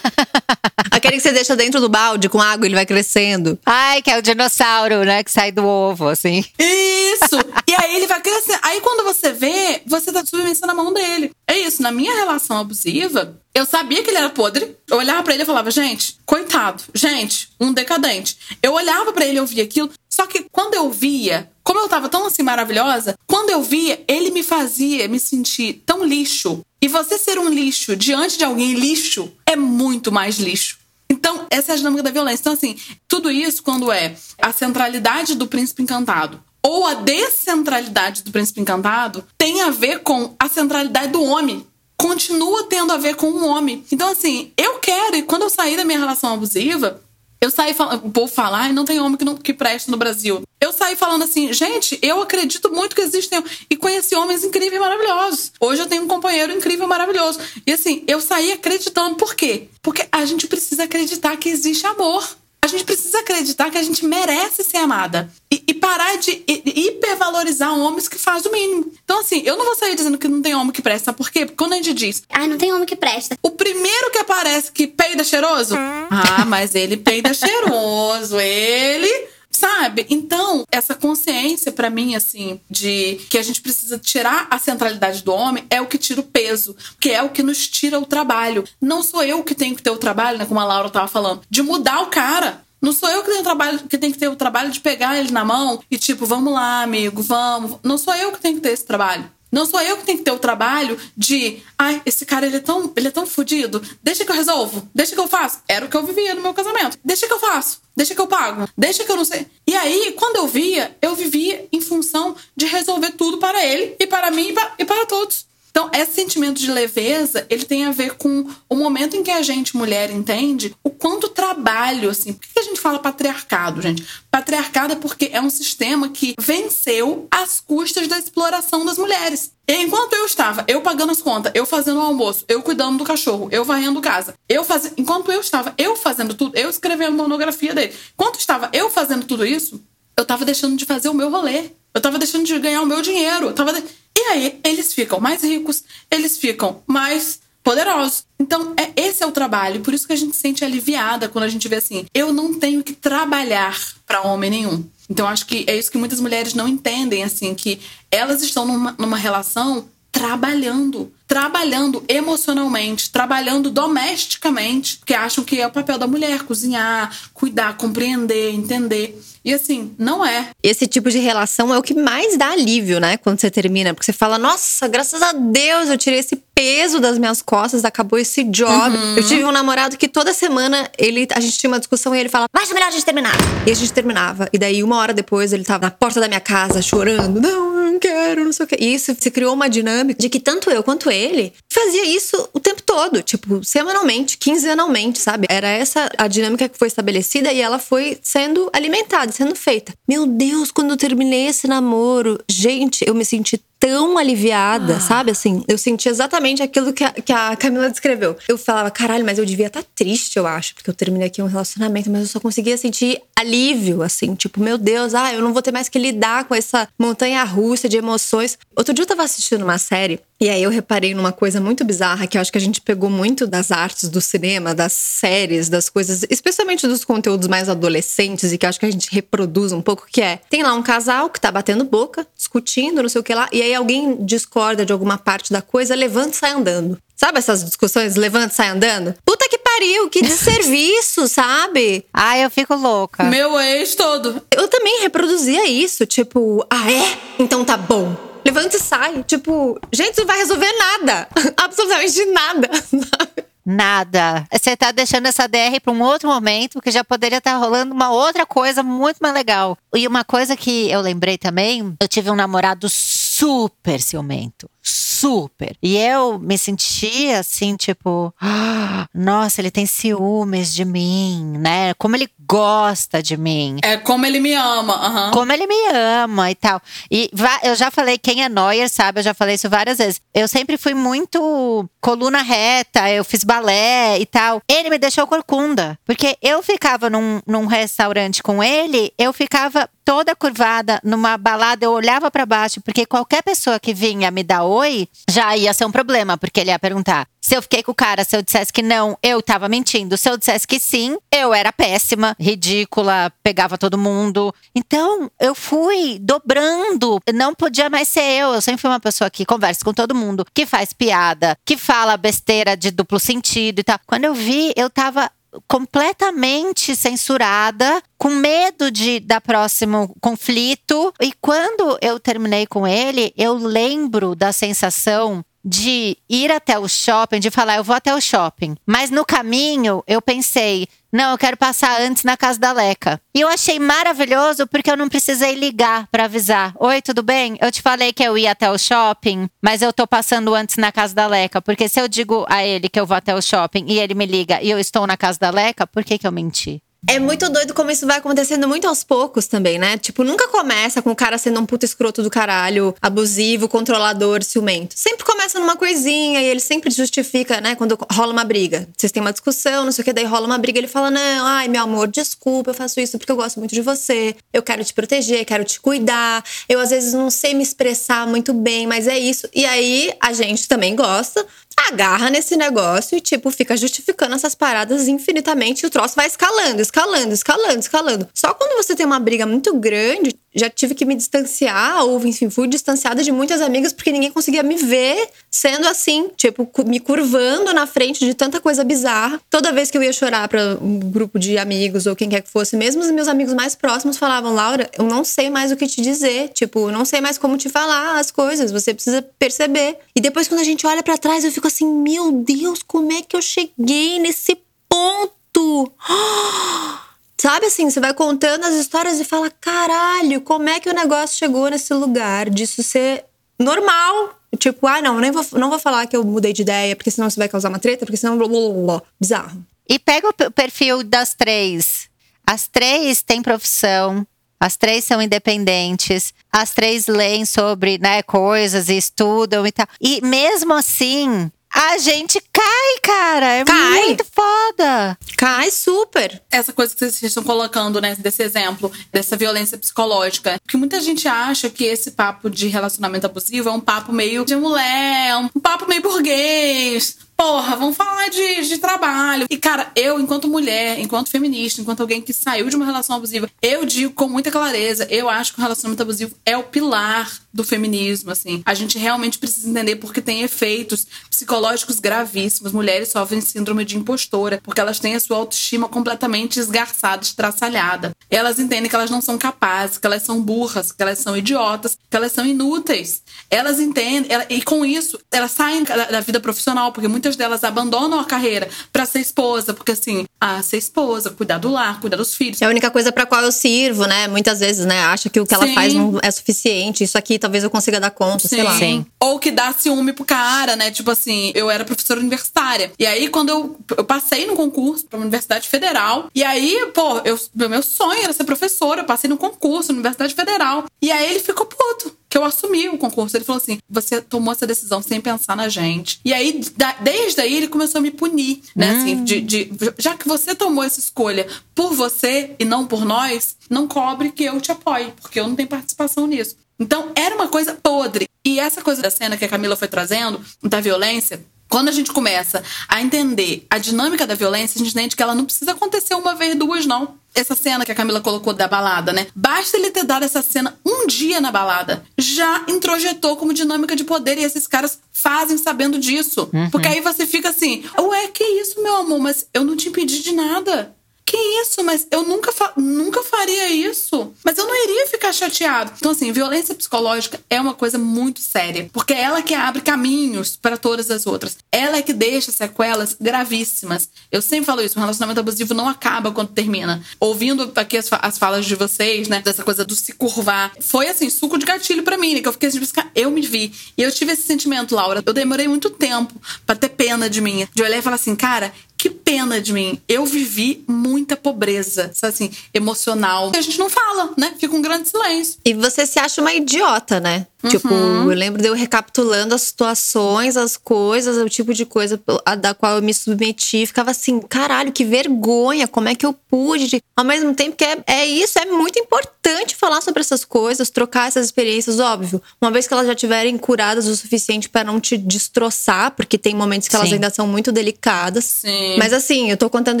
Aquele 0.90 1.16
que 1.16 1.22
você 1.22 1.32
deixa 1.32 1.56
dentro 1.56 1.80
do 1.80 1.88
balde 1.88 2.28
com 2.28 2.40
água, 2.40 2.66
ele 2.66 2.74
vai 2.74 2.86
crescendo. 2.86 3.58
Ai, 3.66 4.02
que 4.02 4.10
é 4.10 4.18
o 4.18 4.22
dinossauro, 4.22 5.04
né? 5.04 5.22
Que 5.22 5.30
sai 5.30 5.52
do 5.52 5.64
ovo, 5.64 6.08
assim. 6.08 6.44
Isso! 6.58 7.36
e 7.68 7.74
aí 7.74 7.96
ele 7.96 8.06
vai 8.06 8.20
crescendo. 8.20 8.60
Aí 8.62 8.80
quando 8.80 9.04
você 9.04 9.32
vê, 9.32 9.82
você 9.86 10.12
tá 10.12 10.24
submissão 10.24 10.66
na 10.66 10.74
mão 10.74 10.92
dele. 10.92 11.32
É 11.52 11.58
isso. 11.58 11.82
Na 11.82 11.92
minha 11.92 12.14
relação 12.14 12.56
abusiva, 12.56 13.38
eu 13.54 13.66
sabia 13.66 14.02
que 14.02 14.08
ele 14.08 14.16
era 14.16 14.30
podre. 14.30 14.74
Eu 14.88 14.96
olhava 14.96 15.22
para 15.22 15.34
ele 15.34 15.42
e 15.42 15.46
falava, 15.46 15.70
gente, 15.70 16.16
coitado, 16.24 16.82
gente, 16.94 17.50
um 17.60 17.74
decadente. 17.74 18.38
Eu 18.62 18.72
olhava 18.72 19.12
para 19.12 19.26
ele 19.26 19.36
e 19.36 19.40
ouvia 19.40 19.62
aquilo. 19.62 19.90
Só 20.08 20.26
que 20.26 20.46
quando 20.50 20.72
eu 20.72 20.90
via, 20.90 21.52
como 21.62 21.78
eu 21.78 21.90
tava 21.90 22.08
tão 22.08 22.24
assim 22.24 22.42
maravilhosa, 22.42 23.18
quando 23.26 23.50
eu 23.50 23.62
via, 23.62 24.02
ele 24.08 24.30
me 24.30 24.42
fazia 24.42 25.06
me 25.08 25.20
sentir 25.20 25.82
tão 25.84 26.02
lixo. 26.02 26.62
E 26.80 26.88
você 26.88 27.18
ser 27.18 27.38
um 27.38 27.50
lixo 27.50 27.94
diante 27.94 28.38
de 28.38 28.44
alguém 28.44 28.72
lixo 28.72 29.30
é 29.44 29.54
muito 29.54 30.10
mais 30.10 30.38
lixo. 30.38 30.78
Então, 31.10 31.46
essa 31.50 31.72
é 31.72 31.74
a 31.74 31.76
dinâmica 31.76 32.02
da 32.02 32.10
violência. 32.10 32.40
Então, 32.40 32.54
assim, 32.54 32.78
tudo 33.06 33.30
isso 33.30 33.62
quando 33.62 33.92
é 33.92 34.16
a 34.40 34.54
centralidade 34.54 35.34
do 35.34 35.46
príncipe 35.46 35.82
encantado 35.82 36.42
ou 36.64 36.86
a 36.86 36.94
descentralidade 36.94 38.22
do 38.22 38.30
príncipe 38.30 38.60
encantado 38.60 39.24
tem 39.36 39.62
a 39.62 39.70
ver 39.70 40.00
com 40.00 40.34
a 40.38 40.48
centralidade 40.48 41.12
do 41.12 41.22
homem 41.22 41.66
continua 42.02 42.64
tendo 42.64 42.92
a 42.92 42.96
ver 42.96 43.14
com 43.14 43.28
um 43.28 43.46
homem. 43.46 43.84
Então, 43.92 44.10
assim, 44.10 44.50
eu 44.56 44.80
quero, 44.80 45.14
e 45.14 45.22
quando 45.22 45.42
eu 45.42 45.50
saí 45.50 45.76
da 45.76 45.84
minha 45.84 46.00
relação 46.00 46.34
abusiva, 46.34 47.00
eu 47.40 47.48
saí 47.48 47.74
falando, 47.74 48.10
vou 48.12 48.26
falar, 48.26 48.70
e 48.70 48.72
não 48.72 48.84
tem 48.84 49.00
homem 49.00 49.16
que, 49.16 49.24
não, 49.24 49.36
que 49.36 49.52
presta 49.52 49.90
no 49.90 49.96
Brasil. 49.96 50.42
Eu 50.60 50.72
saí 50.72 50.94
falando 50.96 51.22
assim, 51.22 51.52
gente, 51.52 51.98
eu 52.00 52.20
acredito 52.20 52.72
muito 52.72 52.94
que 52.94 53.02
existem. 53.02 53.42
E 53.68 53.76
conheci 53.76 54.14
homens 54.14 54.44
incríveis 54.44 54.74
e 54.74 54.78
maravilhosos. 54.78 55.52
Hoje 55.60 55.82
eu 55.82 55.86
tenho 55.86 56.04
um 56.04 56.08
companheiro 56.08 56.52
incrível 56.52 56.86
e 56.86 56.88
maravilhoso. 56.88 57.40
E 57.66 57.72
assim, 57.72 58.04
eu 58.06 58.20
saí 58.20 58.52
acreditando. 58.52 59.16
Por 59.16 59.34
quê? 59.34 59.68
Porque 59.80 60.06
a 60.12 60.24
gente 60.24 60.46
precisa 60.46 60.84
acreditar 60.84 61.36
que 61.36 61.48
existe 61.48 61.84
amor. 61.84 62.28
A 62.64 62.68
gente 62.68 62.84
precisa 62.84 63.18
acreditar 63.18 63.70
que 63.70 63.78
a 63.78 63.82
gente 63.82 64.04
merece 64.06 64.62
ser 64.62 64.76
amada. 64.76 65.28
E, 65.50 65.64
e 65.66 65.74
parar 65.74 66.16
de 66.16 66.44
hipervalorizar 66.46 67.76
homens 67.76 68.06
que 68.06 68.16
fazem 68.16 68.50
o 68.50 68.54
mínimo. 68.54 68.92
Então, 69.04 69.18
assim, 69.18 69.42
eu 69.44 69.56
não 69.56 69.64
vou 69.64 69.74
sair 69.74 69.96
dizendo 69.96 70.16
que 70.16 70.28
não 70.28 70.40
tem 70.40 70.54
homem 70.54 70.70
que 70.70 70.80
presta. 70.80 71.12
Por 71.12 71.28
quê? 71.28 71.40
Porque 71.40 71.56
quando 71.56 71.72
a 71.72 71.76
gente 71.76 71.92
diz. 71.92 72.22
Ai, 72.30 72.46
não 72.46 72.56
tem 72.56 72.72
homem 72.72 72.86
que 72.86 72.94
presta. 72.94 73.36
O 73.42 73.50
primeiro 73.50 74.12
que 74.12 74.18
aparece 74.18 74.70
que 74.70 74.86
peida 74.86 75.24
cheiroso. 75.24 75.74
Ah, 75.76 76.44
mas 76.46 76.76
ele 76.76 76.96
peida 76.96 77.34
cheiroso. 77.34 78.38
Ele 78.38 79.26
sabe? 79.52 80.06
Então, 80.10 80.64
essa 80.70 80.94
consciência 80.94 81.70
para 81.70 81.90
mim 81.90 82.14
assim 82.14 82.60
de 82.68 83.20
que 83.28 83.38
a 83.38 83.42
gente 83.42 83.60
precisa 83.60 83.98
tirar 83.98 84.46
a 84.50 84.58
centralidade 84.58 85.22
do 85.22 85.32
homem 85.32 85.64
é 85.70 85.80
o 85.80 85.86
que 85.86 85.98
tira 85.98 86.20
o 86.20 86.24
peso, 86.24 86.76
que 86.98 87.10
é 87.10 87.22
o 87.22 87.30
que 87.30 87.42
nos 87.42 87.68
tira 87.68 87.98
o 87.98 88.06
trabalho. 88.06 88.64
Não 88.80 89.02
sou 89.02 89.22
eu 89.22 89.42
que 89.44 89.54
tenho 89.54 89.76
que 89.76 89.82
ter 89.82 89.90
o 89.90 89.98
trabalho, 89.98 90.38
né, 90.38 90.46
como 90.46 90.60
a 90.60 90.64
Laura 90.64 90.90
tava 90.90 91.08
falando, 91.08 91.42
de 91.48 91.62
mudar 91.62 92.00
o 92.00 92.06
cara. 92.06 92.62
Não 92.80 92.92
sou 92.92 93.08
eu 93.08 93.22
que 93.22 93.30
tenho, 93.30 93.44
trabalho, 93.44 93.78
que 93.78 93.96
tenho 93.96 94.12
que 94.12 94.18
ter 94.18 94.28
o 94.28 94.34
trabalho 94.34 94.70
de 94.70 94.80
pegar 94.80 95.16
ele 95.16 95.30
na 95.30 95.44
mão 95.44 95.80
e 95.88 95.96
tipo, 95.96 96.26
vamos 96.26 96.52
lá, 96.52 96.82
amigo, 96.82 97.22
vamos. 97.22 97.78
Não 97.84 97.96
sou 97.96 98.12
eu 98.14 98.32
que 98.32 98.40
tenho 98.40 98.56
que 98.56 98.60
ter 98.60 98.70
esse 98.70 98.84
trabalho. 98.84 99.30
Não 99.52 99.66
sou 99.66 99.80
eu 99.82 99.98
que 99.98 100.04
tenho 100.04 100.16
que 100.16 100.24
ter 100.24 100.30
o 100.30 100.38
trabalho 100.38 100.98
de, 101.14 101.62
ai, 101.78 102.00
esse 102.06 102.24
cara 102.24 102.46
ele 102.46 102.56
é 102.56 102.60
tão, 102.60 102.90
ele 102.96 103.08
é 103.08 103.10
tão 103.10 103.26
fodido. 103.26 103.82
Deixa 104.02 104.24
que 104.24 104.30
eu 104.30 104.34
resolvo. 104.34 104.88
Deixa 104.94 105.14
que 105.14 105.20
eu 105.20 105.28
faço. 105.28 105.60
Era 105.68 105.84
o 105.84 105.88
que 105.90 105.96
eu 105.96 106.06
vivia 106.06 106.34
no 106.34 106.40
meu 106.40 106.54
casamento. 106.54 106.98
Deixa 107.04 107.26
que 107.26 107.32
eu 107.32 107.38
faço. 107.38 107.82
Deixa 107.94 108.14
que 108.14 108.20
eu 108.20 108.26
pago. 108.26 108.66
Deixa 108.76 109.04
que 109.04 109.12
eu 109.12 109.16
não 109.16 109.24
sei. 109.26 109.46
E 109.66 109.76
aí, 109.76 110.14
quando 110.18 110.36
eu 110.36 110.48
via, 110.48 110.96
eu 111.02 111.14
vivia 111.14 111.68
em 111.70 111.82
função 111.82 112.34
de 112.56 112.64
resolver 112.64 113.10
tudo 113.12 113.36
para 113.36 113.62
ele 113.62 113.94
e 114.00 114.06
para 114.06 114.30
mim 114.30 114.48
e 114.48 114.52
para, 114.54 114.72
e 114.78 114.84
para 114.86 115.04
todos. 115.04 115.46
Então, 115.72 115.90
esse 115.94 116.12
sentimento 116.12 116.60
de 116.60 116.70
leveza, 116.70 117.46
ele 117.48 117.64
tem 117.64 117.86
a 117.86 117.90
ver 117.90 118.16
com 118.16 118.46
o 118.68 118.76
momento 118.76 119.16
em 119.16 119.22
que 119.22 119.30
a 119.30 119.40
gente, 119.40 119.74
mulher, 119.74 120.10
entende 120.10 120.76
o 120.84 120.90
quanto 120.90 121.30
trabalho, 121.30 122.10
assim. 122.10 122.34
Por 122.34 122.46
que 122.46 122.58
a 122.58 122.62
gente 122.62 122.78
fala 122.78 122.98
patriarcado, 122.98 123.80
gente? 123.80 124.06
Patriarcado 124.30 124.92
é 124.92 124.96
porque 124.96 125.30
é 125.32 125.40
um 125.40 125.48
sistema 125.48 126.10
que 126.10 126.34
venceu 126.38 127.26
às 127.30 127.58
custas 127.58 128.06
da 128.06 128.18
exploração 128.18 128.84
das 128.84 128.98
mulheres. 128.98 129.52
Enquanto 129.66 130.12
eu 130.12 130.26
estava, 130.26 130.62
eu 130.68 130.82
pagando 130.82 131.12
as 131.12 131.22
contas, 131.22 131.50
eu 131.54 131.64
fazendo 131.64 131.96
o 132.00 132.02
almoço, 132.02 132.44
eu 132.48 132.62
cuidando 132.62 132.98
do 132.98 133.04
cachorro, 133.04 133.48
eu 133.50 133.64
varrendo 133.64 134.02
casa, 134.02 134.34
eu 134.46 134.62
fazendo. 134.64 134.92
Enquanto 134.98 135.32
eu 135.32 135.40
estava, 135.40 135.72
eu 135.78 135.96
fazendo 135.96 136.34
tudo, 136.34 136.54
eu 136.54 136.68
escrevendo 136.68 137.16
monografia 137.16 137.74
dele. 137.74 137.94
Enquanto 138.12 138.38
estava 138.38 138.68
eu 138.74 138.90
fazendo 138.90 139.24
tudo 139.24 139.46
isso, 139.46 139.82
eu 140.18 140.22
estava 140.22 140.44
deixando 140.44 140.76
de 140.76 140.84
fazer 140.84 141.08
o 141.08 141.14
meu 141.14 141.30
rolê. 141.30 141.70
Eu 141.94 141.98
estava 141.98 142.18
deixando 142.18 142.44
de 142.44 142.58
ganhar 142.58 142.82
o 142.82 142.86
meu 142.86 143.02
dinheiro. 143.02 143.52
Tava 143.52 143.72
de... 143.72 143.82
E 144.16 144.20
aí 144.30 144.60
eles 144.64 144.92
ficam 144.92 145.20
mais 145.20 145.42
ricos, 145.42 145.84
eles 146.10 146.38
ficam 146.38 146.82
mais 146.86 147.40
poderosos. 147.62 148.24
Então, 148.38 148.74
é, 148.76 148.92
esse 149.00 149.22
é 149.22 149.26
o 149.26 149.32
trabalho. 149.32 149.80
Por 149.80 149.94
isso 149.94 150.06
que 150.06 150.12
a 150.12 150.16
gente 150.16 150.34
se 150.34 150.42
sente 150.42 150.64
aliviada 150.64 151.28
quando 151.28 151.44
a 151.44 151.48
gente 151.48 151.68
vê 151.68 151.76
assim: 151.76 152.06
eu 152.12 152.32
não 152.32 152.54
tenho 152.54 152.82
que 152.82 152.92
trabalhar 152.92 153.78
para 154.06 154.22
homem 154.22 154.50
nenhum. 154.50 154.84
Então, 155.08 155.26
acho 155.26 155.46
que 155.46 155.64
é 155.66 155.76
isso 155.76 155.90
que 155.90 155.98
muitas 155.98 156.20
mulheres 156.20 156.54
não 156.54 156.66
entendem, 156.66 157.22
assim, 157.22 157.54
que 157.54 157.80
elas 158.10 158.42
estão 158.42 158.66
numa, 158.66 158.94
numa 158.98 159.16
relação 159.16 159.88
trabalhando, 160.10 161.10
trabalhando 161.26 162.04
emocionalmente, 162.06 163.10
trabalhando 163.10 163.70
domesticamente, 163.70 164.98
porque 164.98 165.14
acham 165.14 165.42
que 165.42 165.58
é 165.58 165.66
o 165.66 165.72
papel 165.72 165.98
da 165.98 166.06
mulher 166.06 166.42
cozinhar, 166.42 167.10
cuidar, 167.32 167.76
compreender, 167.78 168.52
entender. 168.52 169.18
E 169.44 169.52
assim, 169.52 169.94
não 169.98 170.24
é. 170.24 170.50
Esse 170.62 170.86
tipo 170.86 171.10
de 171.10 171.18
relação 171.18 171.74
é 171.74 171.78
o 171.78 171.82
que 171.82 171.94
mais 171.94 172.36
dá 172.36 172.50
alívio, 172.50 173.00
né? 173.00 173.16
Quando 173.16 173.40
você 173.40 173.50
termina. 173.50 173.92
Porque 173.92 174.04
você 174.04 174.12
fala, 174.12 174.38
nossa, 174.38 174.86
graças 174.86 175.20
a 175.20 175.32
Deus 175.32 175.88
eu 175.88 175.98
tirei 175.98 176.20
esse 176.20 176.36
peso 176.62 177.00
das 177.00 177.18
minhas 177.18 177.42
costas, 177.42 177.84
acabou 177.84 178.20
esse 178.20 178.44
job. 178.44 178.96
Uhum. 178.96 179.16
Eu 179.16 179.26
tive 179.26 179.44
um 179.44 179.50
namorado 179.50 179.96
que 179.96 180.06
toda 180.06 180.32
semana 180.32 180.88
ele, 180.96 181.26
a 181.34 181.40
gente 181.40 181.58
tinha 181.58 181.68
uma 181.68 181.80
discussão 181.80 182.14
e 182.14 182.20
ele 182.20 182.28
falava, 182.28 182.48
mas 182.54 182.70
é 182.70 182.74
melhor 182.74 182.86
a 182.86 182.90
gente 182.92 183.04
terminar. 183.04 183.34
E 183.66 183.70
a 183.72 183.74
gente 183.74 183.92
terminava. 183.92 184.48
E 184.52 184.58
daí, 184.58 184.80
uma 184.80 184.96
hora 184.98 185.12
depois, 185.12 185.52
ele 185.52 185.64
tava 185.64 185.86
na 185.86 185.90
porta 185.90 186.20
da 186.20 186.28
minha 186.28 186.38
casa 186.38 186.80
chorando. 186.80 187.40
Não, 187.40 187.80
eu 187.80 187.92
não 187.92 187.98
quero, 187.98 188.44
não 188.44 188.52
sei 188.52 188.64
o 188.64 188.68
quê. 188.68 188.76
E 188.78 188.94
isso 188.94 189.16
se 189.18 189.30
criou 189.32 189.52
uma 189.54 189.68
dinâmica 189.68 190.22
de 190.22 190.28
que 190.28 190.38
tanto 190.38 190.70
eu 190.70 190.84
quanto 190.84 191.10
ele 191.10 191.52
fazia 191.68 192.04
isso 192.04 192.48
o 192.52 192.60
tempo 192.60 192.80
todo, 192.82 193.22
tipo, 193.22 193.64
semanalmente, 193.64 194.38
quinzenalmente, 194.38 195.18
sabe? 195.18 195.48
Era 195.50 195.66
essa 195.66 196.08
a 196.16 196.28
dinâmica 196.28 196.68
que 196.68 196.78
foi 196.78 196.86
estabelecida 196.86 197.52
e 197.52 197.60
ela 197.60 197.80
foi 197.80 198.18
sendo 198.22 198.70
alimentada, 198.72 199.32
sendo 199.32 199.56
feita. 199.56 199.92
Meu 200.08 200.26
Deus, 200.26 200.70
quando 200.70 200.90
eu 200.90 200.96
terminei 200.96 201.48
esse 201.48 201.66
namoro, 201.66 202.38
gente, 202.48 203.04
eu 203.04 203.16
me 203.16 203.24
senti 203.24 203.60
tão 203.82 204.16
aliviada, 204.16 204.98
ah. 204.98 205.00
sabe? 205.00 205.32
Assim, 205.32 205.64
eu 205.66 205.76
senti 205.76 206.08
exatamente 206.08 206.62
aquilo 206.62 206.92
que 206.92 207.02
a, 207.02 207.10
que 207.10 207.32
a 207.32 207.56
Camila 207.56 207.90
descreveu. 207.90 208.36
Eu 208.46 208.56
falava, 208.56 208.92
caralho, 208.92 209.24
mas 209.24 209.38
eu 209.38 209.44
devia 209.44 209.66
estar 209.66 209.82
tá 209.82 209.88
triste, 209.92 210.36
eu 210.36 210.46
acho, 210.46 210.76
porque 210.76 210.88
eu 210.88 210.94
terminei 210.94 211.26
aqui 211.26 211.42
um 211.42 211.46
relacionamento, 211.46 212.08
mas 212.08 212.20
eu 212.20 212.28
só 212.28 212.38
conseguia 212.38 212.76
sentir 212.76 213.20
alívio, 213.36 214.02
assim, 214.02 214.36
tipo, 214.36 214.60
meu 214.60 214.78
Deus, 214.78 215.16
ah, 215.16 215.34
eu 215.34 215.42
não 215.42 215.52
vou 215.52 215.60
ter 215.60 215.72
mais 215.72 215.88
que 215.88 215.98
lidar 215.98 216.44
com 216.44 216.54
essa 216.54 216.88
montanha 216.96 217.42
russa 217.42 217.88
de 217.88 217.96
emoções. 217.96 218.56
Outro 218.76 218.94
dia 218.94 219.02
eu 219.02 219.08
tava 219.08 219.24
assistindo 219.24 219.62
uma 219.62 219.78
série 219.78 220.20
e 220.42 220.50
aí 220.50 220.60
eu 220.60 220.70
reparei 220.70 221.14
numa 221.14 221.30
coisa 221.30 221.60
muito 221.60 221.84
bizarra 221.84 222.26
que 222.26 222.36
eu 222.36 222.40
acho 222.40 222.50
que 222.50 222.58
a 222.58 222.60
gente 222.60 222.80
pegou 222.80 223.08
muito 223.08 223.46
das 223.46 223.70
artes 223.70 224.08
do 224.08 224.20
cinema, 224.20 224.74
das 224.74 224.92
séries, 224.92 225.68
das 225.68 225.88
coisas, 225.88 226.26
especialmente 226.28 226.84
dos 226.84 227.04
conteúdos 227.04 227.46
mais 227.46 227.68
adolescentes 227.68 228.52
e 228.52 228.58
que 228.58 228.66
eu 228.66 228.68
acho 228.68 228.80
que 228.80 228.86
a 228.86 228.90
gente 228.90 229.08
reproduz 229.12 229.70
um 229.70 229.80
pouco, 229.80 230.04
que 230.10 230.20
é, 230.20 230.40
tem 230.50 230.64
lá 230.64 230.74
um 230.74 230.82
casal 230.82 231.30
que 231.30 231.40
tá 231.40 231.52
batendo 231.52 231.84
boca, 231.84 232.26
discutindo, 232.36 233.02
não 233.02 233.08
sei 233.08 233.20
o 233.20 233.22
que 233.22 233.32
lá, 233.32 233.48
e 233.52 233.62
aí 233.62 233.72
alguém 233.72 234.16
discorda 234.24 234.84
de 234.84 234.92
alguma 234.92 235.16
parte 235.16 235.52
da 235.52 235.62
coisa, 235.62 235.94
levanta 235.94 236.30
e 236.30 236.34
sai 236.36 236.50
andando. 236.50 236.98
Sabe 237.14 237.38
essas 237.38 237.64
discussões, 237.64 238.16
levanta 238.16 238.52
e 238.52 238.56
sai 238.56 238.70
andando? 238.70 239.14
Puta 239.24 239.48
que 239.48 239.58
pariu, 239.58 240.10
que 240.10 240.22
desserviço, 240.26 241.28
sabe? 241.28 242.04
Ai, 242.12 242.44
eu 242.44 242.50
fico 242.50 242.74
louca. 242.74 243.22
Meu 243.22 243.60
ex 243.60 243.94
todo. 243.94 244.42
Eu 244.50 244.66
também 244.66 245.02
reproduzia 245.02 245.68
isso, 245.68 246.04
tipo, 246.04 246.66
ah 246.68 246.90
é? 246.90 247.16
Então 247.38 247.64
tá 247.64 247.76
bom. 247.76 248.31
Levanta 248.52 248.76
e 248.76 248.80
sai. 248.80 249.22
Tipo, 249.22 249.80
gente, 249.90 250.12
isso 250.12 250.20
não 250.20 250.26
vai 250.26 250.36
resolver 250.36 250.72
nada. 250.78 251.28
Absolutamente 251.56 252.24
nada? 252.26 252.70
Nada. 253.64 254.44
Você 254.52 254.76
tá 254.76 254.90
deixando 254.90 255.26
essa 255.26 255.46
DR 255.46 255.80
para 255.80 255.92
um 255.92 256.02
outro 256.02 256.28
momento, 256.28 256.80
que 256.80 256.90
já 256.90 257.04
poderia 257.04 257.38
estar 257.38 257.52
tá 257.52 257.56
rolando 257.56 257.94
uma 257.94 258.10
outra 258.10 258.44
coisa 258.44 258.82
muito 258.82 259.18
mais 259.18 259.32
legal. 259.32 259.78
E 259.94 260.04
uma 260.08 260.24
coisa 260.24 260.56
que 260.56 260.90
eu 260.90 261.00
lembrei 261.00 261.38
também, 261.38 261.94
eu 262.00 262.08
tive 262.08 262.28
um 262.28 262.34
namorado 262.34 262.88
super 262.88 264.00
ciumento 264.00 264.68
super. 264.82 265.76
E 265.80 265.96
eu 265.96 266.38
me 266.38 266.58
sentia 266.58 267.38
assim, 267.38 267.76
tipo, 267.76 268.34
ah, 268.40 269.06
nossa, 269.14 269.60
ele 269.60 269.70
tem 269.70 269.86
ciúmes 269.86 270.74
de 270.74 270.84
mim, 270.84 271.58
né? 271.58 271.94
Como 271.94 272.16
ele 272.16 272.28
gosta 272.44 273.22
de 273.22 273.36
mim. 273.36 273.78
É 273.82 273.96
como 273.96 274.26
ele 274.26 274.40
me 274.40 274.54
ama. 274.54 275.26
Uhum. 275.26 275.30
Como 275.30 275.52
ele 275.52 275.66
me 275.66 275.88
ama 275.94 276.50
e 276.50 276.54
tal. 276.54 276.82
E 277.10 277.30
eu 277.62 277.74
já 277.76 277.90
falei, 277.90 278.18
quem 278.18 278.42
é 278.42 278.48
Neuer 278.48 278.88
sabe, 278.88 279.20
eu 279.20 279.24
já 279.24 279.32
falei 279.32 279.54
isso 279.54 279.70
várias 279.70 279.98
vezes. 279.98 280.20
Eu 280.34 280.48
sempre 280.48 280.76
fui 280.76 280.92
muito 280.92 281.88
coluna 282.00 282.42
reta, 282.42 283.08
eu 283.08 283.24
fiz 283.24 283.44
balé 283.44 284.18
e 284.18 284.26
tal. 284.26 284.60
Ele 284.68 284.90
me 284.90 284.98
deixou 284.98 285.26
corcunda. 285.26 285.98
Porque 286.04 286.36
eu 286.42 286.62
ficava 286.62 287.08
num, 287.08 287.40
num 287.46 287.66
restaurante 287.66 288.42
com 288.42 288.62
ele, 288.62 289.12
eu 289.16 289.32
ficava 289.32 289.88
toda 290.04 290.34
curvada 290.34 291.00
numa 291.04 291.38
balada, 291.38 291.84
eu 291.84 291.92
olhava 291.92 292.30
para 292.30 292.44
baixo, 292.44 292.80
porque 292.80 293.06
qualquer 293.06 293.42
pessoa 293.42 293.78
que 293.78 293.94
vinha 293.94 294.30
me 294.30 294.42
dar 294.42 294.64
oi 294.72 295.08
já 295.28 295.56
ia 295.56 295.72
ser 295.72 295.84
um 295.84 295.92
problema, 295.92 296.36
porque 296.36 296.60
ele 296.60 296.70
ia 296.70 296.78
perguntar: 296.78 297.26
se 297.40 297.56
eu 297.56 297.62
fiquei 297.62 297.82
com 297.82 297.90
o 297.90 297.94
cara, 297.94 298.24
se 298.24 298.36
eu 298.36 298.42
dissesse 298.42 298.72
que 298.72 298.82
não, 298.82 299.18
eu 299.22 299.42
tava 299.42 299.68
mentindo. 299.68 300.16
Se 300.16 300.30
eu 300.30 300.38
dissesse 300.38 300.66
que 300.66 300.78
sim, 300.78 301.18
eu 301.30 301.52
era 301.52 301.72
péssima, 301.72 302.36
ridícula, 302.38 303.32
pegava 303.42 303.76
todo 303.76 303.98
mundo. 303.98 304.54
Então, 304.74 305.30
eu 305.40 305.54
fui 305.54 306.18
dobrando. 306.20 307.20
Não 307.34 307.52
podia 307.54 307.90
mais 307.90 308.08
ser 308.08 308.22
eu. 308.22 308.54
Eu 308.54 308.62
sempre 308.62 308.80
fui 308.80 308.90
uma 308.90 309.00
pessoa 309.00 309.28
que 309.28 309.44
conversa 309.44 309.84
com 309.84 309.92
todo 309.92 310.14
mundo, 310.14 310.46
que 310.54 310.64
faz 310.64 310.92
piada, 310.92 311.58
que 311.64 311.76
fala 311.76 312.16
besteira 312.16 312.76
de 312.76 312.90
duplo 312.90 313.18
sentido 313.18 313.80
e 313.80 313.84
tal. 313.84 313.98
Quando 314.06 314.24
eu 314.24 314.34
vi, 314.34 314.72
eu 314.76 314.88
tava 314.88 315.30
completamente 315.68 316.94
censurada, 316.96 318.02
com 318.18 318.30
medo 318.30 318.90
de 318.90 319.20
dar 319.20 319.40
próximo 319.40 320.14
conflito. 320.20 321.12
E 321.20 321.32
quando 321.40 321.98
eu 322.00 322.18
terminei 322.18 322.66
com 322.66 322.86
ele, 322.86 323.32
eu 323.36 323.54
lembro 323.54 324.34
da 324.34 324.52
sensação 324.52 325.44
de 325.64 326.16
ir 326.28 326.50
até 326.50 326.78
o 326.78 326.88
shopping, 326.88 327.40
de 327.40 327.50
falar, 327.50 327.76
eu 327.76 327.84
vou 327.84 327.94
até 327.94 328.14
o 328.14 328.20
shopping. 328.20 328.74
Mas 328.86 329.10
no 329.10 329.24
caminho, 329.24 330.02
eu 330.06 330.20
pensei, 330.20 330.88
não, 331.12 331.32
eu 331.32 331.38
quero 331.38 331.56
passar 331.56 332.00
antes 332.00 332.24
na 332.24 332.36
casa 332.36 332.58
da 332.58 332.72
Leca. 332.72 333.20
E 333.34 333.40
eu 333.40 333.48
achei 333.48 333.78
maravilhoso 333.78 334.66
porque 334.66 334.90
eu 334.90 334.96
não 334.96 335.08
precisei 335.08 335.54
ligar 335.54 336.08
para 336.10 336.24
avisar. 336.24 336.74
Oi, 336.78 337.02
tudo 337.02 337.22
bem? 337.22 337.56
Eu 337.60 337.70
te 337.70 337.82
falei 337.82 338.12
que 338.12 338.22
eu 338.22 338.36
ia 338.36 338.52
até 338.52 338.70
o 338.70 338.78
shopping, 338.78 339.48
mas 339.60 339.82
eu 339.82 339.92
tô 339.92 340.06
passando 340.06 340.54
antes 340.54 340.76
na 340.76 340.90
casa 340.90 341.14
da 341.14 341.26
Leca. 341.26 341.60
Porque 341.60 341.88
se 341.88 342.00
eu 342.00 342.08
digo 342.08 342.44
a 342.48 342.64
ele 342.64 342.88
que 342.88 342.98
eu 342.98 343.06
vou 343.06 343.16
até 343.16 343.34
o 343.34 343.42
shopping 343.42 343.84
e 343.88 343.98
ele 343.98 344.14
me 344.14 344.26
liga 344.26 344.60
e 344.62 344.70
eu 344.70 344.78
estou 344.78 345.06
na 345.06 345.16
casa 345.16 345.38
da 345.38 345.50
Leca, 345.50 345.86
por 345.86 346.02
que, 346.02 346.18
que 346.18 346.26
eu 346.26 346.32
menti? 346.32 346.82
É 347.08 347.18
muito 347.18 347.50
doido 347.50 347.74
como 347.74 347.90
isso 347.90 348.06
vai 348.06 348.18
acontecendo 348.18 348.68
muito 348.68 348.86
aos 348.86 349.02
poucos 349.02 349.48
também, 349.48 349.76
né? 349.76 349.98
Tipo, 349.98 350.22
nunca 350.22 350.46
começa 350.46 351.02
com 351.02 351.10
o 351.10 351.16
cara 351.16 351.36
sendo 351.36 351.58
um 351.58 351.66
puta 351.66 351.84
escroto 351.84 352.22
do 352.22 352.30
caralho, 352.30 352.94
abusivo, 353.02 353.68
controlador, 353.68 354.44
ciumento. 354.44 354.94
Sempre 354.96 355.24
começa 355.24 355.58
numa 355.58 355.74
coisinha 355.74 356.40
e 356.40 356.44
ele 356.44 356.60
sempre 356.60 356.92
justifica, 356.92 357.60
né? 357.60 357.74
Quando 357.74 357.98
rola 358.12 358.32
uma 358.32 358.44
briga. 358.44 358.88
Vocês 358.96 359.10
têm 359.10 359.20
uma 359.20 359.32
discussão, 359.32 359.84
não 359.84 359.90
sei 359.90 360.02
o 360.02 360.04
que, 360.04 360.12
daí 360.12 360.24
rola 360.24 360.46
uma 360.46 360.58
briga, 360.58 360.78
ele 360.78 360.86
fala: 360.86 361.10
Não, 361.10 361.44
ai, 361.44 361.66
meu 361.66 361.82
amor, 361.82 362.06
desculpa, 362.06 362.70
eu 362.70 362.74
faço 362.74 363.00
isso 363.00 363.18
porque 363.18 363.32
eu 363.32 363.36
gosto 363.36 363.58
muito 363.58 363.74
de 363.74 363.82
você. 363.82 364.36
Eu 364.52 364.62
quero 364.62 364.84
te 364.84 364.94
proteger, 364.94 365.44
quero 365.44 365.64
te 365.64 365.80
cuidar. 365.80 366.44
Eu 366.68 366.78
às 366.78 366.90
vezes 366.90 367.14
não 367.14 367.30
sei 367.30 367.52
me 367.52 367.64
expressar 367.64 368.28
muito 368.28 368.54
bem, 368.54 368.86
mas 368.86 369.08
é 369.08 369.18
isso. 369.18 369.48
E 369.52 369.66
aí 369.66 370.12
a 370.20 370.32
gente 370.32 370.68
também 370.68 370.94
gosta 370.94 371.44
agarra 371.76 372.30
nesse 372.30 372.56
negócio 372.56 373.16
e, 373.16 373.20
tipo, 373.20 373.50
fica 373.50 373.76
justificando 373.76 374.34
essas 374.34 374.54
paradas 374.54 375.08
infinitamente. 375.08 375.82
E 375.82 375.86
o 375.86 375.90
troço 375.90 376.14
vai 376.14 376.26
escalando, 376.26 376.80
escalando, 376.80 377.32
escalando, 377.32 377.80
escalando. 377.80 378.28
Só 378.34 378.54
quando 378.54 378.76
você 378.76 378.94
tem 378.94 379.06
uma 379.06 379.18
briga 379.18 379.46
muito 379.46 379.74
grande, 379.78 380.34
já 380.54 380.68
tive 380.68 380.94
que 380.94 381.04
me 381.04 381.14
distanciar, 381.14 382.04
ou 382.04 382.24
enfim, 382.26 382.50
fui 382.50 382.68
distanciada 382.68 383.22
de 383.22 383.32
muitas 383.32 383.60
amigas 383.60 383.92
porque 383.92 384.12
ninguém 384.12 384.30
conseguia 384.30 384.62
me 384.62 384.76
ver 384.76 385.28
sendo 385.50 385.86
assim, 385.86 386.30
tipo, 386.36 386.68
me 386.84 387.00
curvando 387.00 387.72
na 387.72 387.86
frente 387.86 388.24
de 388.24 388.34
tanta 388.34 388.60
coisa 388.60 388.84
bizarra. 388.84 389.40
Toda 389.50 389.72
vez 389.72 389.90
que 389.90 389.98
eu 389.98 390.02
ia 390.02 390.12
chorar 390.12 390.48
para 390.48 390.78
um 390.80 390.98
grupo 390.98 391.38
de 391.38 391.58
amigos 391.58 392.06
ou 392.06 392.16
quem 392.16 392.28
quer 392.28 392.42
que 392.42 392.50
fosse, 392.50 392.76
mesmo 392.76 393.02
os 393.02 393.10
meus 393.10 393.28
amigos 393.28 393.54
mais 393.54 393.74
próximos 393.74 394.16
falavam: 394.16 394.54
Laura, 394.54 394.90
eu 394.98 395.04
não 395.04 395.24
sei 395.24 395.50
mais 395.50 395.72
o 395.72 395.76
que 395.76 395.86
te 395.86 396.00
dizer, 396.00 396.48
tipo, 396.50 396.88
eu 396.88 396.92
não 396.92 397.04
sei 397.04 397.20
mais 397.20 397.38
como 397.38 397.56
te 397.56 397.68
falar 397.68 398.18
as 398.18 398.30
coisas, 398.30 398.70
você 398.70 398.92
precisa 398.94 399.22
perceber. 399.38 399.96
E 400.14 400.20
depois, 400.20 400.48
quando 400.48 400.60
a 400.60 400.64
gente 400.64 400.86
olha 400.86 401.02
para 401.02 401.18
trás, 401.18 401.44
eu 401.44 401.52
fico 401.52 401.66
assim: 401.66 401.86
meu 401.86 402.32
Deus, 402.32 402.82
como 402.82 403.12
é 403.12 403.22
que 403.22 403.36
eu 403.36 403.42
cheguei 403.42 404.18
nesse 404.18 404.58
ponto? 404.88 405.92
Sabe 407.42 407.66
assim, 407.66 407.90
você 407.90 407.98
vai 407.98 408.14
contando 408.14 408.62
as 408.62 408.74
histórias 408.76 409.18
e 409.18 409.24
fala: 409.24 409.50
caralho, 409.50 410.40
como 410.42 410.68
é 410.68 410.78
que 410.78 410.88
o 410.88 410.94
negócio 410.94 411.36
chegou 411.36 411.68
nesse 411.68 411.92
lugar 411.92 412.48
disso 412.48 412.84
ser 412.84 413.24
normal? 413.58 414.38
Tipo, 414.58 414.86
ah, 414.86 415.02
não, 415.02 415.18
nem 415.18 415.32
vou, 415.32 415.44
não 415.54 415.68
vou 415.68 415.78
falar 415.80 416.06
que 416.06 416.16
eu 416.16 416.22
mudei 416.22 416.52
de 416.52 416.62
ideia, 416.62 416.94
porque 416.94 417.10
senão 417.10 417.26
isso 417.26 417.40
vai 417.40 417.48
causar 417.48 417.68
uma 417.68 417.80
treta, 417.80 418.06
porque 418.06 418.16
senão. 418.16 418.38
Blá, 418.38 418.46
blá, 418.46 418.68
blá. 418.84 419.02
Bizarro. 419.20 419.60
E 419.88 419.98
pega 419.98 420.28
o 420.28 420.50
perfil 420.52 421.02
das 421.02 421.34
três. 421.34 422.08
As 422.46 422.68
três 422.68 423.22
têm 423.22 423.42
profissão, 423.42 424.24
as 424.60 424.76
três 424.76 425.02
são 425.02 425.20
independentes, 425.20 426.32
as 426.52 426.70
três 426.70 427.08
leem 427.08 427.44
sobre 427.44 427.98
né, 427.98 428.22
coisas 428.22 428.88
e 428.88 428.96
estudam 428.96 429.66
e 429.66 429.72
tal. 429.72 429.88
E 430.00 430.20
mesmo 430.20 430.74
assim, 430.74 431.50
a 431.72 431.98
gente 431.98 432.40
cai, 432.52 432.98
cara. 433.02 433.46
É 433.46 433.64
Cai. 433.64 434.02
muito 434.04 434.24
foda. 434.24 435.18
Cai 435.36 435.70
super. 435.70 436.42
essa 436.50 436.72
coisa 436.72 436.92
que 436.92 436.98
vocês 436.98 437.22
estão 437.22 437.42
colocando, 437.42 438.00
né, 438.00 438.14
desse 438.16 438.42
exemplo, 438.42 438.92
dessa 439.10 439.36
violência 439.36 439.78
psicológica. 439.78 440.60
Porque 440.62 440.76
muita 440.76 441.00
gente 441.00 441.26
acha 441.26 441.70
que 441.70 441.84
esse 441.84 442.10
papo 442.10 442.50
de 442.50 442.68
relacionamento 442.68 443.26
abusivo 443.26 443.68
é 443.68 443.72
um 443.72 443.80
papo 443.80 444.12
meio 444.12 444.44
de 444.44 444.54
mulher, 444.54 445.36
um 445.36 445.60
papo 445.60 445.88
meio 445.88 446.02
burguês. 446.02 447.16
Porra, 447.36 447.74
vamos 447.74 447.96
falar 447.96 448.28
de, 448.28 448.68
de 448.68 448.78
trabalho. 448.78 449.46
E, 449.50 449.56
cara, 449.56 449.90
eu, 449.96 450.20
enquanto 450.20 450.46
mulher, 450.46 450.98
enquanto 451.00 451.30
feminista, 451.30 451.80
enquanto 451.80 452.00
alguém 452.00 452.20
que 452.20 452.32
saiu 452.32 452.68
de 452.68 452.76
uma 452.76 452.84
relação 452.84 453.16
abusiva, 453.16 453.50
eu 453.60 453.84
digo 453.84 454.12
com 454.12 454.28
muita 454.28 454.50
clareza: 454.50 455.08
eu 455.10 455.28
acho 455.28 455.52
que 455.52 455.58
o 455.58 455.62
relacionamento 455.62 456.02
abusivo 456.02 456.36
é 456.46 456.56
o 456.56 456.62
pilar 456.62 457.41
do 457.52 457.62
feminismo, 457.64 458.30
assim. 458.30 458.62
A 458.64 458.74
gente 458.74 458.98
realmente 458.98 459.38
precisa 459.38 459.68
entender 459.68 459.96
porque 459.96 460.20
tem 460.20 460.42
efeitos 460.42 461.06
psicológicos 461.28 461.98
gravíssimos. 461.98 462.72
Mulheres 462.72 463.08
sofrem 463.10 463.40
síndrome 463.40 463.84
de 463.84 463.96
impostora, 463.96 464.60
porque 464.62 464.80
elas 464.80 464.98
têm 464.98 465.14
a 465.14 465.20
sua 465.20 465.36
autoestima 465.36 465.88
completamente 465.88 466.58
esgarçada, 466.58 467.22
estraçalhada. 467.22 468.12
Elas 468.30 468.58
entendem 468.58 468.88
que 468.88 468.94
elas 468.94 469.10
não 469.10 469.20
são 469.20 469.36
capazes, 469.36 469.98
que 469.98 470.06
elas 470.06 470.22
são 470.22 470.40
burras, 470.40 470.92
que 470.92 471.02
elas 471.02 471.18
são 471.18 471.36
idiotas, 471.36 471.96
que 472.10 472.16
elas 472.16 472.32
são 472.32 472.46
inúteis. 472.46 473.22
Elas 473.50 473.78
entendem, 473.80 474.30
ela- 474.32 474.46
e 474.48 474.62
com 474.62 474.84
isso, 474.84 475.18
elas 475.30 475.50
saem 475.50 475.84
da, 475.84 476.04
da 476.06 476.20
vida 476.20 476.40
profissional, 476.40 476.92
porque 476.92 477.08
muitas 477.08 477.36
delas 477.36 477.64
abandonam 477.64 478.18
a 478.18 478.24
carreira 478.24 478.68
pra 478.92 479.04
ser 479.04 479.20
esposa, 479.20 479.74
porque 479.74 479.92
assim, 479.92 480.24
ah, 480.40 480.62
ser 480.62 480.78
esposa, 480.78 481.30
cuidar 481.30 481.58
do 481.58 481.70
lar, 481.70 482.00
cuidar 482.00 482.16
dos 482.16 482.34
filhos. 482.34 482.60
É 482.62 482.66
a 482.66 482.68
única 482.68 482.90
coisa 482.90 483.12
pra 483.12 483.26
qual 483.26 483.42
eu 483.42 483.52
sirvo, 483.52 484.06
né? 484.06 484.28
Muitas 484.28 484.60
vezes, 484.60 484.86
né? 484.86 485.00
Acha 485.04 485.28
que 485.28 485.40
o 485.40 485.46
que 485.46 485.54
ela 485.54 485.66
Sim. 485.66 485.74
faz 485.74 485.92
não 485.94 486.18
é 486.22 486.30
suficiente. 486.30 487.04
Isso 487.04 487.18
aqui 487.18 487.38
talvez 487.42 487.62
eu 487.62 487.68
consiga 487.70 488.00
dar 488.00 488.10
conta, 488.10 488.48
sei 488.48 488.62
lá. 488.62 488.78
Sim. 488.78 489.04
Ou 489.20 489.38
que 489.38 489.50
dá 489.50 489.72
ciúme 489.72 490.12
pro 490.14 490.24
cara, 490.24 490.74
né? 490.76 490.90
Tipo 490.90 491.10
assim, 491.10 491.52
eu 491.54 491.70
era 491.70 491.84
professora 491.84 492.18
universitária. 492.20 492.90
E 492.98 493.04
aí, 493.04 493.28
quando 493.28 493.50
eu, 493.50 493.76
eu 493.98 494.04
passei 494.04 494.46
no 494.46 494.54
concurso 494.56 495.04
pra 495.06 495.18
uma 495.18 495.24
universidade 495.24 495.68
federal, 495.68 496.28
e 496.34 496.42
aí, 496.42 496.90
pô, 496.94 497.18
eu, 497.24 497.38
meu 497.54 497.68
meu 497.68 497.82
sonho 497.82 498.22
era 498.22 498.32
ser 498.32 498.44
professora. 498.44 499.02
Eu 499.02 499.04
passei 499.04 499.28
no 499.28 499.36
concurso 499.36 499.92
na 499.92 499.96
Universidade 499.98 500.34
Federal. 500.34 500.84
E 501.02 501.10
aí 501.12 501.30
ele 501.30 501.40
ficou 501.40 501.66
puto. 501.66 502.16
Que 502.28 502.38
eu 502.38 502.44
assumi 502.44 502.88
o 502.88 502.96
concurso. 502.96 503.36
Ele 503.36 503.44
falou 503.44 503.60
assim: 503.60 503.78
você 503.90 504.20
tomou 504.22 504.52
essa 504.52 504.66
decisão 504.66 505.02
sem 505.02 505.20
pensar 505.20 505.54
na 505.54 505.68
gente. 505.68 506.18
E 506.24 506.32
aí, 506.32 506.62
da- 506.76 506.96
desde 507.00 507.42
aí, 507.42 507.54
ele 507.54 507.68
começou 507.68 507.98
a 507.98 508.02
me 508.02 508.10
punir, 508.10 508.62
né? 508.74 508.90
Assim, 508.90 509.22
de, 509.24 509.40
de- 509.42 509.70
já 509.98 510.14
que 510.16 510.26
você 510.26 510.54
tomou 510.54 510.82
essa 510.82 510.98
escolha 510.98 511.46
por 511.74 511.92
você 511.92 512.52
e 512.58 512.64
não 512.64 512.86
por 512.86 513.04
nós, 513.04 513.54
não 513.68 513.86
cobre 513.86 514.30
que 514.32 514.44
eu 514.44 514.58
te 514.62 514.72
apoie, 514.72 515.12
porque 515.20 515.40
eu 515.40 515.46
não 515.48 515.54
tenho 515.54 515.68
participação 515.68 516.26
nisso. 516.26 516.56
Então, 516.78 517.12
era 517.14 517.34
uma 517.34 517.48
coisa 517.48 517.74
podre. 517.74 518.28
E 518.44 518.58
essa 518.58 518.82
coisa 518.82 519.02
da 519.02 519.10
cena 519.10 519.36
que 519.36 519.44
a 519.44 519.48
Camila 519.48 519.76
foi 519.76 519.88
trazendo, 519.88 520.40
da 520.62 520.80
violência, 520.80 521.44
quando 521.72 521.88
a 521.88 521.92
gente 521.92 522.12
começa 522.12 522.62
a 522.86 523.00
entender 523.00 523.66
a 523.70 523.78
dinâmica 523.78 524.26
da 524.26 524.34
violência, 524.34 524.78
a 524.78 524.84
gente 524.84 524.90
entende 524.90 525.16
que 525.16 525.22
ela 525.22 525.34
não 525.34 525.46
precisa 525.46 525.72
acontecer 525.72 526.14
uma 526.14 526.34
vez, 526.34 526.54
duas, 526.54 526.84
não. 526.84 527.14
Essa 527.34 527.54
cena 527.54 527.82
que 527.86 527.90
a 527.90 527.94
Camila 527.94 528.20
colocou 528.20 528.52
da 528.52 528.68
balada, 528.68 529.10
né? 529.10 529.26
Basta 529.34 529.78
ele 529.78 529.90
ter 529.90 530.04
dado 530.04 530.22
essa 530.22 530.42
cena 530.42 530.78
um 530.84 531.06
dia 531.06 531.40
na 531.40 531.50
balada. 531.50 532.04
Já 532.18 532.66
introjetou 532.68 533.38
como 533.38 533.54
dinâmica 533.54 533.96
de 533.96 534.04
poder 534.04 534.36
e 534.36 534.44
esses 534.44 534.66
caras 534.66 534.98
fazem 535.10 535.56
sabendo 535.56 535.98
disso. 535.98 536.50
Porque 536.70 536.88
aí 536.88 537.00
você 537.00 537.24
fica 537.24 537.48
assim: 537.48 537.82
Ué, 537.98 538.28
que 538.28 538.44
isso, 538.44 538.82
meu 538.82 538.96
amor? 538.96 539.20
Mas 539.20 539.46
eu 539.54 539.64
não 539.64 539.74
te 539.74 539.88
impedi 539.88 540.22
de 540.22 540.32
nada. 540.32 540.94
Que 541.32 541.38
isso? 541.62 541.82
Mas 541.82 542.06
eu 542.10 542.24
nunca, 542.24 542.52
fa- 542.52 542.74
nunca 542.76 543.22
faria 543.22 543.66
isso. 543.70 544.34
Mas 544.44 544.58
eu 544.58 544.66
não 544.66 544.84
iria 544.84 545.06
ficar 545.06 545.32
chateado. 545.32 545.90
Então, 545.96 546.12
assim, 546.12 546.30
violência 546.30 546.74
psicológica 546.74 547.40
é 547.48 547.58
uma 547.58 547.72
coisa 547.72 547.96
muito 547.96 548.38
séria. 548.40 548.90
Porque 548.92 549.14
é 549.14 549.22
ela 549.22 549.40
que 549.40 549.54
abre 549.54 549.80
caminhos 549.80 550.56
para 550.60 550.76
todas 550.76 551.10
as 551.10 551.26
outras. 551.26 551.56
Ela 551.72 551.96
é 551.96 552.02
que 552.02 552.12
deixa 552.12 552.52
sequelas 552.52 553.16
gravíssimas. 553.18 554.10
Eu 554.30 554.42
sempre 554.42 554.66
falo 554.66 554.82
isso: 554.82 554.98
um 554.98 555.00
relacionamento 555.00 555.40
abusivo 555.40 555.72
não 555.72 555.88
acaba 555.88 556.30
quando 556.32 556.48
termina. 556.48 557.02
Ouvindo 557.18 557.72
aqui 557.76 557.96
as, 557.96 558.10
fa- 558.10 558.20
as 558.22 558.36
falas 558.36 558.66
de 558.66 558.74
vocês, 558.74 559.26
né? 559.26 559.40
Dessa 559.40 559.62
coisa 559.64 559.86
do 559.86 559.94
se 559.94 560.12
curvar. 560.12 560.70
Foi, 560.80 561.08
assim, 561.08 561.30
suco 561.30 561.56
de 561.56 561.64
gatilho 561.64 562.02
pra 562.02 562.18
mim, 562.18 562.34
né? 562.34 562.40
Que 562.42 562.48
eu 562.48 562.52
fiquei 562.52 562.68
assim, 562.68 562.78
tipo, 562.78 563.02
eu 563.14 563.30
me 563.30 563.40
vi. 563.40 563.72
E 563.96 564.02
eu 564.02 564.12
tive 564.12 564.32
esse 564.32 564.42
sentimento, 564.42 564.94
Laura. 564.94 565.22
Eu 565.24 565.32
demorei 565.32 565.66
muito 565.66 565.88
tempo 565.88 566.34
pra 566.66 566.76
ter 566.76 566.90
pena 566.90 567.30
de 567.30 567.40
mim. 567.40 567.66
De 567.74 567.82
olhar 567.82 567.96
e 567.96 568.02
falar 568.02 568.16
assim, 568.16 568.36
cara, 568.36 568.70
que 569.02 569.10
pena 569.10 569.60
de 569.60 569.72
mim. 569.72 570.00
Eu 570.08 570.24
vivi 570.24 570.84
muita 570.86 571.36
pobreza, 571.36 572.12
assim, 572.22 572.52
emocional. 572.72 573.50
E 573.52 573.58
a 573.58 573.60
gente 573.60 573.76
não 573.76 573.90
fala, 573.90 574.30
né? 574.38 574.54
Fica 574.56 574.76
um 574.76 574.80
grande 574.80 575.08
silêncio. 575.08 575.58
E 575.64 575.74
você 575.74 576.06
se 576.06 576.20
acha 576.20 576.40
uma 576.40 576.54
idiota, 576.54 577.18
né? 577.18 577.48
Tipo, 577.68 577.88
eu 577.94 578.34
lembro 578.34 578.60
de 578.60 578.68
eu 578.68 578.74
recapitulando 578.74 579.54
as 579.54 579.62
situações, 579.62 580.56
as 580.56 580.76
coisas, 580.76 581.36
o 581.36 581.48
tipo 581.48 581.72
de 581.72 581.86
coisa 581.86 582.20
da 582.58 582.74
qual 582.74 582.96
eu 582.96 583.02
me 583.02 583.14
submeti. 583.14 583.86
Ficava 583.86 584.10
assim, 584.10 584.40
caralho, 584.40 584.90
que 584.90 585.04
vergonha, 585.04 585.86
como 585.86 586.08
é 586.08 586.14
que 586.14 586.26
eu 586.26 586.32
pude? 586.32 587.00
Ao 587.16 587.24
mesmo 587.24 587.54
tempo 587.54 587.76
que 587.76 587.84
é, 587.84 587.98
é 588.06 588.26
isso, 588.26 588.58
é 588.58 588.64
muito 588.66 588.98
importante 588.98 589.76
falar 589.76 590.00
sobre 590.00 590.20
essas 590.20 590.44
coisas, 590.44 590.90
trocar 590.90 591.28
essas 591.28 591.46
experiências, 591.46 592.00
óbvio. 592.00 592.42
Uma 592.60 592.70
vez 592.70 592.88
que 592.88 592.94
elas 592.94 593.06
já 593.06 593.12
estiverem 593.12 593.56
curadas 593.56 594.08
o 594.08 594.16
suficiente 594.16 594.68
para 594.68 594.82
não 594.82 594.98
te 594.98 595.16
destroçar, 595.16 596.12
porque 596.16 596.36
tem 596.36 596.54
momentos 596.54 596.88
que 596.88 596.96
elas 596.96 597.08
Sim. 597.08 597.14
ainda 597.14 597.30
são 597.30 597.46
muito 597.46 597.70
delicadas. 597.70 598.44
Sim. 598.44 598.91
Mas 598.98 599.12
assim, 599.12 599.50
eu 599.50 599.56
tô 599.56 599.68
contando 599.70 600.00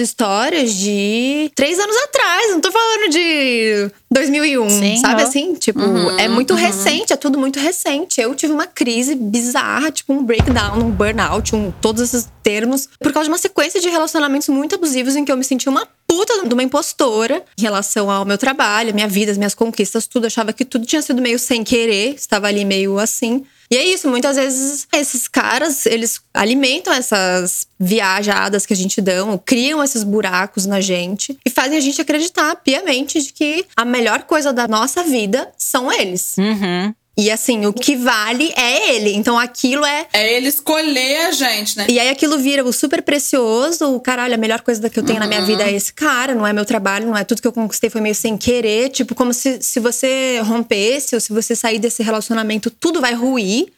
histórias 0.00 0.74
de 0.74 1.50
três 1.54 1.78
anos 1.78 1.96
atrás, 2.04 2.50
não 2.50 2.60
tô 2.60 2.70
falando 2.70 3.10
de 3.10 3.90
2001, 4.10 4.70
Sim, 4.70 4.96
sabe 4.98 5.22
ó. 5.22 5.26
assim? 5.26 5.54
Tipo, 5.54 5.80
Uhum, 5.80 6.18
é 6.18 6.28
muito 6.28 6.54
recente, 6.54 7.12
é 7.12 7.16
tudo 7.16 7.38
muito 7.38 7.58
recente. 7.58 8.20
Eu 8.20 8.34
tive 8.34 8.52
uma 8.52 8.66
crise 8.66 9.14
bizarra, 9.14 9.90
tipo 9.90 10.12
um 10.12 10.22
breakdown, 10.22 10.78
um 10.78 10.90
burnout, 10.90 11.54
um, 11.54 11.72
todos 11.80 12.02
esses 12.02 12.28
termos, 12.42 12.88
por 13.00 13.12
causa 13.12 13.24
de 13.28 13.32
uma 13.32 13.38
sequência 13.38 13.80
de 13.80 13.88
relacionamentos 13.88 14.48
muito 14.48 14.74
abusivos 14.74 15.16
em 15.16 15.24
que 15.24 15.30
eu 15.32 15.36
me 15.36 15.44
senti 15.44 15.68
uma 15.68 15.86
puta 16.16 16.46
de 16.46 16.52
uma 16.52 16.62
impostora 16.62 17.42
em 17.58 17.62
relação 17.62 18.10
ao 18.10 18.24
meu 18.24 18.36
trabalho, 18.36 18.94
minha 18.94 19.08
vida, 19.08 19.32
as 19.32 19.38
minhas 19.38 19.54
conquistas, 19.54 20.06
tudo. 20.06 20.26
Achava 20.26 20.52
que 20.52 20.64
tudo 20.64 20.86
tinha 20.86 21.00
sido 21.00 21.22
meio 21.22 21.38
sem 21.38 21.64
querer, 21.64 22.14
estava 22.14 22.46
ali 22.46 22.64
meio 22.64 22.98
assim. 22.98 23.44
E 23.70 23.76
é 23.76 23.82
isso, 23.82 24.06
muitas 24.06 24.36
vezes 24.36 24.86
esses 24.92 25.26
caras, 25.26 25.86
eles 25.86 26.20
alimentam 26.34 26.92
essas 26.92 27.66
viajadas 27.80 28.66
que 28.66 28.74
a 28.74 28.76
gente 28.76 29.00
dão, 29.00 29.40
criam 29.42 29.82
esses 29.82 30.04
buracos 30.04 30.66
na 30.66 30.78
gente 30.78 31.38
e 31.42 31.48
fazem 31.48 31.78
a 31.78 31.80
gente 31.80 31.98
acreditar 31.98 32.54
piamente 32.56 33.22
de 33.22 33.32
que 33.32 33.64
a 33.74 33.84
melhor 33.84 34.24
coisa 34.24 34.52
da 34.52 34.68
nossa 34.68 35.02
vida 35.02 35.50
são 35.56 35.90
eles. 35.90 36.36
Uhum. 36.36 36.94
E 37.16 37.30
assim, 37.30 37.66
o 37.66 37.72
que 37.72 37.94
vale 37.94 38.52
é 38.56 38.94
ele. 38.94 39.14
Então 39.14 39.38
aquilo 39.38 39.84
é. 39.84 40.06
É 40.12 40.36
ele 40.36 40.48
escolher 40.48 41.26
a 41.26 41.32
gente, 41.32 41.76
né? 41.76 41.86
E 41.88 41.98
aí 41.98 42.08
aquilo 42.08 42.38
vira 42.38 42.64
o 42.64 42.72
super 42.72 43.02
precioso, 43.02 43.94
o 43.94 44.00
caralho, 44.00 44.34
a 44.34 44.38
melhor 44.38 44.62
coisa 44.62 44.88
que 44.88 44.98
eu 44.98 45.04
tenho 45.04 45.18
uhum. 45.18 45.24
na 45.24 45.28
minha 45.28 45.42
vida 45.42 45.62
é 45.64 45.72
esse 45.72 45.92
cara, 45.92 46.34
não 46.34 46.46
é 46.46 46.52
meu 46.52 46.64
trabalho, 46.64 47.06
não 47.06 47.16
é 47.16 47.22
tudo 47.22 47.42
que 47.42 47.48
eu 47.48 47.52
conquistei, 47.52 47.90
foi 47.90 48.00
meio 48.00 48.14
sem 48.14 48.38
querer. 48.38 48.88
Tipo, 48.88 49.14
como 49.14 49.34
se, 49.34 49.60
se 49.60 49.78
você 49.78 50.40
rompesse 50.42 51.14
ou 51.14 51.20
se 51.20 51.32
você 51.32 51.54
sair 51.54 51.78
desse 51.78 52.02
relacionamento, 52.02 52.70
tudo 52.70 53.00
vai 53.00 53.12
ruir. 53.12 53.70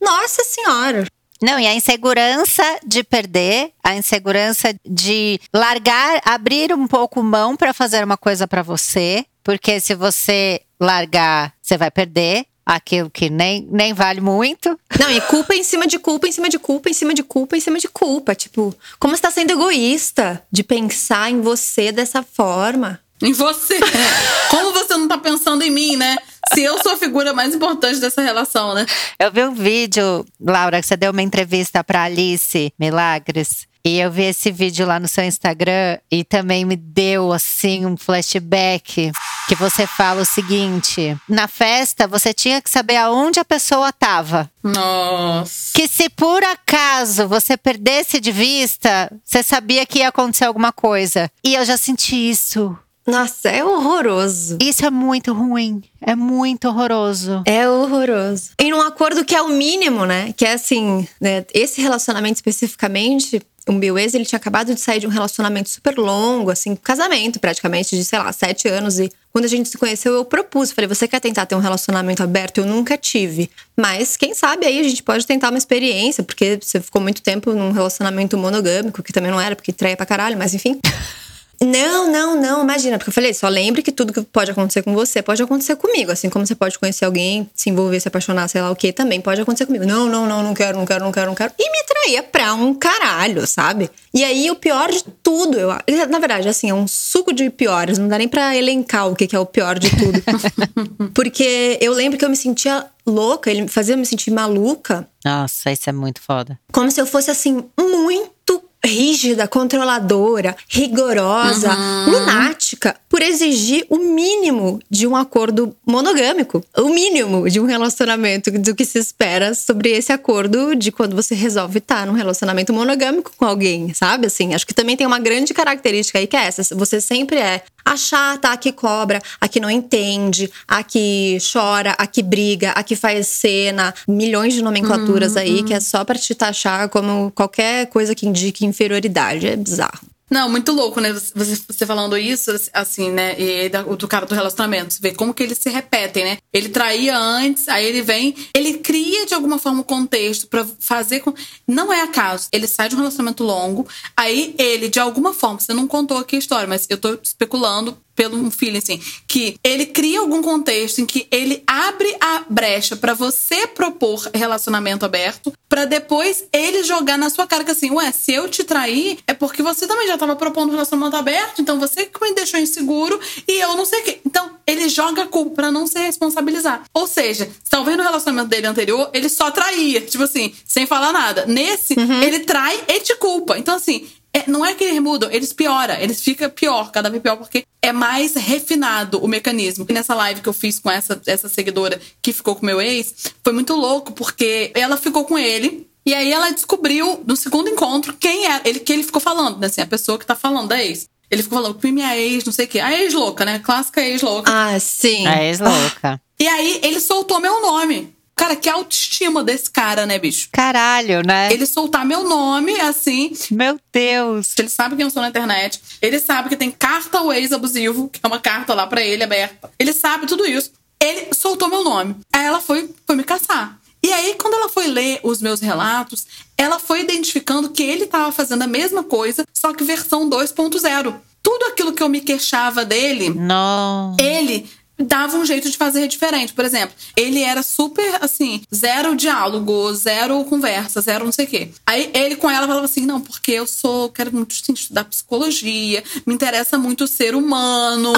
Nossa 0.00 0.44
senhora. 0.44 1.04
Não, 1.42 1.58
e 1.58 1.66
a 1.66 1.74
insegurança 1.74 2.62
de 2.84 3.04
perder, 3.04 3.70
a 3.82 3.94
insegurança 3.94 4.74
de 4.84 5.40
largar, 5.54 6.20
abrir 6.24 6.72
um 6.72 6.86
pouco 6.86 7.22
mão 7.22 7.56
para 7.56 7.72
fazer 7.72 8.04
uma 8.04 8.16
coisa 8.16 8.46
para 8.46 8.62
você, 8.62 9.24
porque 9.44 9.78
se 9.78 9.94
você 9.94 10.60
largar, 10.80 11.52
você 11.62 11.76
vai 11.76 11.90
perder 11.90 12.44
aquilo 12.68 13.08
que 13.08 13.30
nem, 13.30 13.66
nem 13.70 13.94
vale 13.94 14.20
muito. 14.20 14.78
Não, 15.00 15.10
e 15.10 15.22
culpa 15.22 15.54
em 15.54 15.64
cima 15.64 15.86
de 15.86 15.98
culpa, 15.98 16.28
em 16.28 16.32
cima 16.32 16.50
de 16.50 16.58
culpa, 16.58 16.90
em 16.90 16.92
cima 16.92 17.14
de 17.14 17.22
culpa, 17.22 17.56
em 17.56 17.60
cima 17.60 17.78
de 17.78 17.88
culpa. 17.88 18.34
Tipo, 18.34 18.74
como 19.00 19.16
você 19.16 19.22
tá 19.22 19.30
sendo 19.30 19.52
egoísta 19.52 20.42
de 20.52 20.62
pensar 20.62 21.30
em 21.30 21.40
você 21.40 21.90
dessa 21.90 22.22
forma? 22.22 23.00
Em 23.22 23.32
você. 23.32 23.80
Como 24.48 24.72
você 24.72 24.96
não 24.96 25.08
tá 25.08 25.18
pensando 25.18 25.64
em 25.64 25.72
mim, 25.72 25.96
né? 25.96 26.16
Se 26.54 26.62
eu 26.62 26.80
sou 26.80 26.92
a 26.92 26.96
figura 26.96 27.34
mais 27.34 27.52
importante 27.52 27.98
dessa 27.98 28.22
relação, 28.22 28.74
né? 28.74 28.86
Eu 29.18 29.32
vi 29.32 29.42
um 29.42 29.52
vídeo, 29.52 30.24
Laura, 30.40 30.80
que 30.80 30.86
você 30.86 30.96
deu 30.96 31.10
uma 31.10 31.20
entrevista 31.20 31.82
pra 31.82 32.04
Alice 32.04 32.72
Milagres. 32.78 33.66
E 33.84 33.98
eu 33.98 34.08
vi 34.08 34.22
esse 34.22 34.52
vídeo 34.52 34.86
lá 34.86 35.00
no 35.00 35.08
seu 35.08 35.24
Instagram 35.24 35.98
e 36.08 36.22
também 36.22 36.64
me 36.64 36.76
deu 36.76 37.32
assim 37.32 37.84
um 37.84 37.96
flashback 37.96 39.10
que 39.48 39.54
você 39.54 39.86
fala 39.86 40.20
o 40.20 40.26
seguinte: 40.26 41.16
na 41.26 41.48
festa 41.48 42.06
você 42.06 42.34
tinha 42.34 42.60
que 42.60 42.68
saber 42.68 42.96
aonde 42.96 43.40
a 43.40 43.44
pessoa 43.44 43.90
tava. 43.90 44.50
Nossa. 44.62 45.72
Que 45.74 45.88
se 45.88 46.10
por 46.10 46.44
acaso 46.44 47.26
você 47.26 47.56
perdesse 47.56 48.20
de 48.20 48.30
vista, 48.30 49.10
você 49.24 49.42
sabia 49.42 49.86
que 49.86 50.00
ia 50.00 50.08
acontecer 50.08 50.44
alguma 50.44 50.70
coisa. 50.70 51.30
E 51.42 51.54
eu 51.54 51.64
já 51.64 51.78
senti 51.78 52.14
isso. 52.14 52.76
Nossa, 53.06 53.48
é 53.48 53.64
horroroso. 53.64 54.58
Isso 54.60 54.84
é 54.84 54.90
muito 54.90 55.32
ruim. 55.32 55.82
É 55.98 56.14
muito 56.14 56.68
horroroso. 56.68 57.42
É 57.46 57.66
horroroso. 57.66 58.50
E 58.60 58.70
num 58.70 58.82
acordo 58.82 59.24
que 59.24 59.34
é 59.34 59.40
o 59.40 59.48
mínimo, 59.48 60.04
né? 60.04 60.34
Que 60.36 60.44
é 60.44 60.52
assim, 60.52 61.08
né? 61.18 61.42
esse 61.54 61.80
relacionamento 61.80 62.36
especificamente, 62.36 63.40
o 63.68 63.72
meu 63.72 63.98
ex, 63.98 64.14
ele 64.14 64.24
tinha 64.24 64.38
acabado 64.38 64.74
de 64.74 64.80
sair 64.80 64.98
de 64.98 65.06
um 65.06 65.10
relacionamento 65.10 65.68
super 65.68 65.96
longo, 65.96 66.50
assim, 66.50 66.74
casamento 66.74 67.38
praticamente, 67.38 67.94
de, 67.94 68.02
sei 68.02 68.18
lá, 68.18 68.32
sete 68.32 68.66
anos. 68.66 68.98
E 68.98 69.12
quando 69.30 69.44
a 69.44 69.48
gente 69.48 69.68
se 69.68 69.76
conheceu, 69.76 70.14
eu 70.14 70.24
propus. 70.24 70.72
Falei, 70.72 70.88
você 70.88 71.06
quer 71.06 71.20
tentar 71.20 71.44
ter 71.44 71.54
um 71.54 71.60
relacionamento 71.60 72.22
aberto? 72.22 72.58
Eu 72.58 72.66
nunca 72.66 72.96
tive. 72.96 73.50
Mas 73.76 74.16
quem 74.16 74.34
sabe 74.34 74.64
aí 74.64 74.80
a 74.80 74.82
gente 74.82 75.02
pode 75.02 75.26
tentar 75.26 75.50
uma 75.50 75.58
experiência, 75.58 76.24
porque 76.24 76.58
você 76.60 76.80
ficou 76.80 77.00
muito 77.00 77.20
tempo 77.20 77.52
num 77.52 77.70
relacionamento 77.70 78.38
monogâmico, 78.38 79.02
que 79.02 79.12
também 79.12 79.30
não 79.30 79.40
era, 79.40 79.54
porque 79.54 79.72
traia 79.72 79.96
pra 79.96 80.06
caralho, 80.06 80.38
mas 80.38 80.54
enfim. 80.54 80.80
Não, 81.60 82.10
não, 82.10 82.40
não, 82.40 82.62
imagina, 82.62 82.98
porque 82.98 83.10
eu 83.10 83.14
falei, 83.14 83.34
só 83.34 83.48
lembre 83.48 83.82
que 83.82 83.90
tudo 83.90 84.12
que 84.12 84.22
pode 84.22 84.50
acontecer 84.50 84.82
com 84.82 84.94
você 84.94 85.20
pode 85.20 85.42
acontecer 85.42 85.74
comigo. 85.76 86.12
Assim 86.12 86.30
como 86.30 86.46
você 86.46 86.54
pode 86.54 86.78
conhecer 86.78 87.04
alguém, 87.04 87.50
se 87.54 87.68
envolver, 87.68 87.98
se 87.98 88.06
apaixonar, 88.06 88.48
sei 88.48 88.60
lá 88.62 88.70
o 88.70 88.76
que, 88.76 88.92
também 88.92 89.20
pode 89.20 89.40
acontecer 89.40 89.66
comigo. 89.66 89.84
Não, 89.84 90.08
não, 90.08 90.26
não, 90.26 90.42
não 90.42 90.54
quero, 90.54 90.78
não 90.78 90.86
quero, 90.86 91.04
não 91.04 91.10
quero, 91.12 91.26
não 91.26 91.34
quero. 91.34 91.52
E 91.58 91.70
me 91.70 91.84
traía 91.84 92.22
pra 92.22 92.54
um 92.54 92.72
caralho, 92.74 93.46
sabe? 93.46 93.90
E 94.14 94.22
aí, 94.22 94.50
o 94.50 94.56
pior 94.56 94.90
de 94.90 95.02
tudo, 95.22 95.58
eu, 95.58 95.68
na 96.08 96.18
verdade, 96.18 96.48
assim, 96.48 96.70
é 96.70 96.74
um 96.74 96.86
suco 96.86 97.32
de 97.32 97.50
piores, 97.50 97.98
não 97.98 98.08
dá 98.08 98.18
nem 98.18 98.28
pra 98.28 98.56
elencar 98.56 99.08
o 99.08 99.16
que 99.16 99.34
é 99.34 99.38
o 99.38 99.46
pior 99.46 99.78
de 99.78 99.90
tudo. 99.90 100.22
porque 101.12 101.76
eu 101.80 101.92
lembro 101.92 102.18
que 102.18 102.24
eu 102.24 102.30
me 102.30 102.36
sentia 102.36 102.86
louca, 103.04 103.50
ele 103.50 103.66
fazia 103.66 103.96
me 103.96 104.06
sentir 104.06 104.30
maluca. 104.30 105.08
Nossa, 105.24 105.72
isso 105.72 105.88
é 105.90 105.92
muito 105.92 106.20
foda. 106.20 106.58
Como 106.72 106.90
se 106.90 107.00
eu 107.00 107.06
fosse, 107.06 107.30
assim, 107.30 107.64
muito 107.78 108.62
rígida, 108.84 109.48
controladora, 109.48 110.56
rigorosa, 110.68 111.74
uhum. 111.74 112.10
lunática, 112.10 112.67
por 113.08 113.22
exigir 113.22 113.86
o 113.88 113.98
mínimo 113.98 114.80
de 114.90 115.06
um 115.06 115.16
acordo 115.16 115.74
monogâmico, 115.86 116.62
o 116.76 116.88
mínimo 116.88 117.48
de 117.48 117.60
um 117.60 117.66
relacionamento 117.66 118.50
do 118.50 118.74
que 118.74 118.84
se 118.84 118.98
espera 118.98 119.54
sobre 119.54 119.90
esse 119.90 120.12
acordo 120.12 120.74
de 120.74 120.92
quando 120.92 121.16
você 121.16 121.34
resolve 121.34 121.78
estar 121.78 122.06
num 122.06 122.12
relacionamento 122.12 122.72
monogâmico 122.72 123.32
com 123.36 123.44
alguém, 123.44 123.92
sabe? 123.94 124.26
Assim, 124.26 124.54
acho 124.54 124.66
que 124.66 124.74
também 124.74 124.96
tem 124.96 125.06
uma 125.06 125.18
grande 125.18 125.54
característica 125.54 126.18
aí 126.18 126.26
que 126.26 126.36
é 126.36 126.44
essa, 126.44 126.74
você 126.74 127.00
sempre 127.00 127.38
é 127.38 127.62
a 127.84 127.96
chata, 127.96 128.50
a 128.50 128.56
que 128.56 128.70
cobra, 128.70 129.20
a 129.40 129.48
que 129.48 129.58
não 129.58 129.70
entende, 129.70 130.50
a 130.66 130.82
que 130.82 131.38
chora, 131.52 131.92
a 131.92 132.06
que 132.06 132.22
briga, 132.22 132.72
a 132.72 132.82
que 132.82 132.94
faz 132.94 133.26
cena, 133.28 133.94
milhões 134.06 134.52
de 134.52 134.62
nomenclaturas 134.62 135.32
uhum, 135.32 135.40
aí 135.40 135.62
que 135.62 135.72
é 135.72 135.80
só 135.80 136.04
para 136.04 136.18
te 136.18 136.34
taxar 136.34 136.88
como 136.90 137.32
qualquer 137.34 137.86
coisa 137.86 138.14
que 138.14 138.26
indique 138.26 138.66
inferioridade. 138.66 139.46
É 139.46 139.56
bizarro. 139.56 140.17
Não, 140.30 140.48
muito 140.48 140.72
louco, 140.72 141.00
né? 141.00 141.12
Você, 141.12 141.32
você 141.34 141.86
falando 141.86 142.16
isso, 142.16 142.50
assim, 142.72 143.10
né? 143.10 143.34
E 143.40 143.68
do, 143.68 143.96
do 143.96 144.08
cara 144.08 144.26
do 144.26 144.34
relacionamento. 144.34 144.94
Você 144.94 145.00
vê 145.00 145.12
como 145.12 145.32
que 145.32 145.42
eles 145.42 145.58
se 145.58 145.70
repetem, 145.70 146.24
né? 146.24 146.38
Ele 146.52 146.68
traía 146.68 147.16
antes, 147.16 147.68
aí 147.68 147.86
ele 147.86 148.02
vem, 148.02 148.34
ele 148.54 148.74
cria 148.74 149.26
de 149.26 149.34
alguma 149.34 149.58
forma 149.58 149.78
o 149.78 149.80
um 149.82 149.84
contexto 149.84 150.46
para 150.46 150.66
fazer 150.78 151.20
com. 151.20 151.32
Não 151.66 151.92
é 151.92 152.02
acaso. 152.02 152.48
Ele 152.52 152.66
sai 152.66 152.88
de 152.88 152.94
um 152.94 152.98
relacionamento 152.98 153.42
longo, 153.42 153.86
aí 154.16 154.54
ele, 154.58 154.88
de 154.88 155.00
alguma 155.00 155.32
forma, 155.32 155.60
você 155.60 155.72
não 155.72 155.86
contou 155.86 156.18
aqui 156.18 156.36
a 156.36 156.38
história, 156.38 156.68
mas 156.68 156.86
eu 156.90 156.98
tô 156.98 157.18
especulando 157.22 157.96
pelo 158.18 158.36
um 158.36 158.50
feeling 158.50 158.78
assim, 158.78 159.00
que 159.28 159.54
ele 159.62 159.86
cria 159.86 160.18
algum 160.18 160.42
contexto 160.42 161.00
em 161.00 161.06
que 161.06 161.28
ele 161.30 161.62
abre 161.64 162.16
a 162.20 162.42
brecha 162.50 162.96
para 162.96 163.14
você 163.14 163.64
propor 163.68 164.28
relacionamento 164.34 165.04
aberto, 165.04 165.52
para 165.68 165.84
depois 165.84 166.44
ele 166.52 166.82
jogar 166.82 167.16
na 167.16 167.30
sua 167.30 167.46
cara 167.46 167.62
que 167.62 167.70
assim, 167.70 167.92
ué, 167.92 168.10
se 168.10 168.32
eu 168.32 168.48
te 168.48 168.64
trair, 168.64 169.18
é 169.24 169.32
porque 169.32 169.62
você 169.62 169.86
também 169.86 170.08
já 170.08 170.18
tava 170.18 170.34
propondo 170.34 170.72
relacionamento 170.72 171.16
aberto, 171.16 171.62
então 171.62 171.78
você 171.78 172.06
que 172.06 172.20
me 172.20 172.34
deixou 172.34 172.58
inseguro 172.58 173.20
e 173.46 173.60
eu 173.60 173.76
não 173.76 173.84
sei 173.84 174.00
o 174.00 174.02
quê. 174.02 174.20
Então, 174.26 174.50
ele 174.66 174.88
joga 174.88 175.22
a 175.22 175.26
culpa 175.26 175.54
pra 175.54 175.70
não 175.70 175.86
se 175.86 175.98
responsabilizar. 176.00 176.82
Ou 176.92 177.06
seja, 177.06 177.48
talvez 177.70 177.96
no 177.96 178.02
relacionamento 178.02 178.48
dele 178.48 178.66
anterior, 178.66 179.10
ele 179.14 179.28
só 179.28 179.50
traía, 179.52 180.00
tipo 180.00 180.24
assim, 180.24 180.52
sem 180.66 180.86
falar 180.86 181.12
nada. 181.12 181.46
Nesse, 181.46 181.94
uhum. 181.94 182.22
ele 182.22 182.40
trai 182.40 182.82
e 182.88 183.00
te 183.00 183.14
culpa. 183.16 183.56
Então, 183.56 183.76
assim, 183.76 184.08
é, 184.38 184.44
não 184.46 184.64
é 184.64 184.74
que 184.74 184.84
eles 184.84 185.00
mudam, 185.00 185.30
eles 185.30 185.52
pioram, 185.52 185.94
eles 185.94 186.22
ficam 186.22 186.48
pior, 186.50 186.90
cada 186.90 187.10
vez 187.10 187.22
pior, 187.22 187.36
porque 187.36 187.64
é 187.82 187.92
mais 187.92 188.34
refinado 188.34 189.22
o 189.22 189.28
mecanismo. 189.28 189.86
E 189.88 189.92
nessa 189.92 190.14
live 190.14 190.40
que 190.40 190.48
eu 190.48 190.52
fiz 190.52 190.78
com 190.78 190.90
essa, 190.90 191.20
essa 191.26 191.48
seguidora 191.48 192.00
que 192.22 192.32
ficou 192.32 192.56
com 192.56 192.66
meu 192.66 192.80
ex, 192.80 193.32
foi 193.42 193.52
muito 193.52 193.74
louco, 193.74 194.12
porque 194.12 194.72
ela 194.74 194.96
ficou 194.96 195.24
com 195.24 195.38
ele. 195.38 195.88
E 196.04 196.14
aí 196.14 196.32
ela 196.32 196.50
descobriu 196.50 197.22
no 197.26 197.36
segundo 197.36 197.68
encontro 197.68 198.14
quem 198.14 198.46
era, 198.46 198.62
ele 198.64 198.80
que 198.80 198.92
ele 198.92 199.02
ficou 199.02 199.20
falando, 199.20 199.58
né? 199.58 199.66
Assim, 199.66 199.80
a 199.80 199.86
pessoa 199.86 200.18
que 200.18 200.26
tá 200.26 200.34
falando 200.34 200.68
da 200.68 200.82
ex. 200.82 201.06
Ele 201.30 201.42
ficou 201.42 201.58
falando 201.58 201.78
que 201.78 201.92
minha 201.92 202.16
ex, 202.16 202.44
não 202.44 202.52
sei 202.52 202.64
o 202.64 202.68
quê. 202.68 202.80
A 202.80 202.98
ex 202.98 203.12
louca, 203.12 203.44
né? 203.44 203.58
Clássica 203.58 204.00
ex 204.00 204.22
louca. 204.22 204.50
Ah, 204.50 204.80
sim. 204.80 205.26
A 205.26 205.44
ex 205.44 205.60
louca. 205.60 206.20
E 206.40 206.46
aí 206.46 206.80
ele 206.82 207.00
soltou 207.00 207.40
meu 207.40 207.60
nome. 207.60 208.16
Cara, 208.38 208.54
que 208.54 208.68
autoestima 208.68 209.42
desse 209.42 209.68
cara, 209.68 210.06
né, 210.06 210.16
bicho? 210.16 210.48
Caralho, 210.52 211.22
né? 211.26 211.52
Ele 211.52 211.66
soltar 211.66 212.06
meu 212.06 212.22
nome, 212.22 212.80
assim. 212.80 213.32
Meu 213.50 213.80
Deus. 213.92 214.54
Ele 214.56 214.68
sabe 214.68 214.94
quem 214.94 215.04
eu 215.04 215.10
sou 215.10 215.20
na 215.20 215.28
internet. 215.28 215.80
Ele 216.00 216.20
sabe 216.20 216.48
que 216.48 216.56
tem 216.56 216.70
carta 216.70 217.18
ao 217.18 217.32
ex-abusivo, 217.32 218.08
que 218.08 218.20
é 218.22 218.26
uma 218.28 218.38
carta 218.38 218.74
lá 218.74 218.86
para 218.86 219.02
ele 219.02 219.24
aberta. 219.24 219.68
Ele 219.76 219.92
sabe 219.92 220.28
tudo 220.28 220.46
isso. 220.46 220.70
Ele 221.00 221.34
soltou 221.34 221.68
meu 221.68 221.82
nome. 221.82 222.14
Aí 222.32 222.46
ela 222.46 222.60
foi, 222.60 222.88
foi 223.04 223.16
me 223.16 223.24
caçar. 223.24 223.76
E 224.00 224.12
aí, 224.12 224.36
quando 224.38 224.54
ela 224.54 224.68
foi 224.68 224.86
ler 224.86 225.18
os 225.24 225.42
meus 225.42 225.60
relatos, 225.60 226.24
ela 226.56 226.78
foi 226.78 227.00
identificando 227.00 227.70
que 227.70 227.82
ele 227.82 228.04
estava 228.04 228.30
fazendo 228.30 228.62
a 228.62 228.68
mesma 228.68 229.02
coisa, 229.02 229.44
só 229.52 229.74
que 229.74 229.82
versão 229.82 230.30
2.0. 230.30 231.16
Tudo 231.42 231.64
aquilo 231.66 231.92
que 231.92 232.02
eu 232.02 232.08
me 232.08 232.20
queixava 232.20 232.84
dele, 232.84 233.30
não. 233.30 234.16
ele 234.18 234.70
dava 234.98 235.36
um 235.36 235.44
jeito 235.44 235.70
de 235.70 235.76
fazer 235.76 236.08
diferente. 236.08 236.52
Por 236.52 236.64
exemplo, 236.64 236.94
ele 237.16 237.42
era 237.42 237.62
super 237.62 238.22
assim, 238.22 238.62
zero 238.74 239.14
diálogo, 239.14 239.92
zero 239.94 240.44
conversa, 240.44 241.00
zero 241.00 241.24
não 241.24 241.32
sei 241.32 241.44
o 241.44 241.48
quê. 241.48 241.68
Aí 241.86 242.10
ele 242.14 242.36
com 242.36 242.50
ela 242.50 242.66
falava 242.66 242.84
assim: 242.84 243.06
não, 243.06 243.20
porque 243.20 243.52
eu 243.52 243.66
sou, 243.66 244.10
quero 244.10 244.34
muito 244.34 244.54
assim, 244.60 244.72
estudar 244.72 245.04
psicologia, 245.04 246.02
me 246.26 246.34
interessa 246.34 246.78
muito 246.78 247.04
o 247.04 247.08
ser 247.08 247.34
humano. 247.34 248.12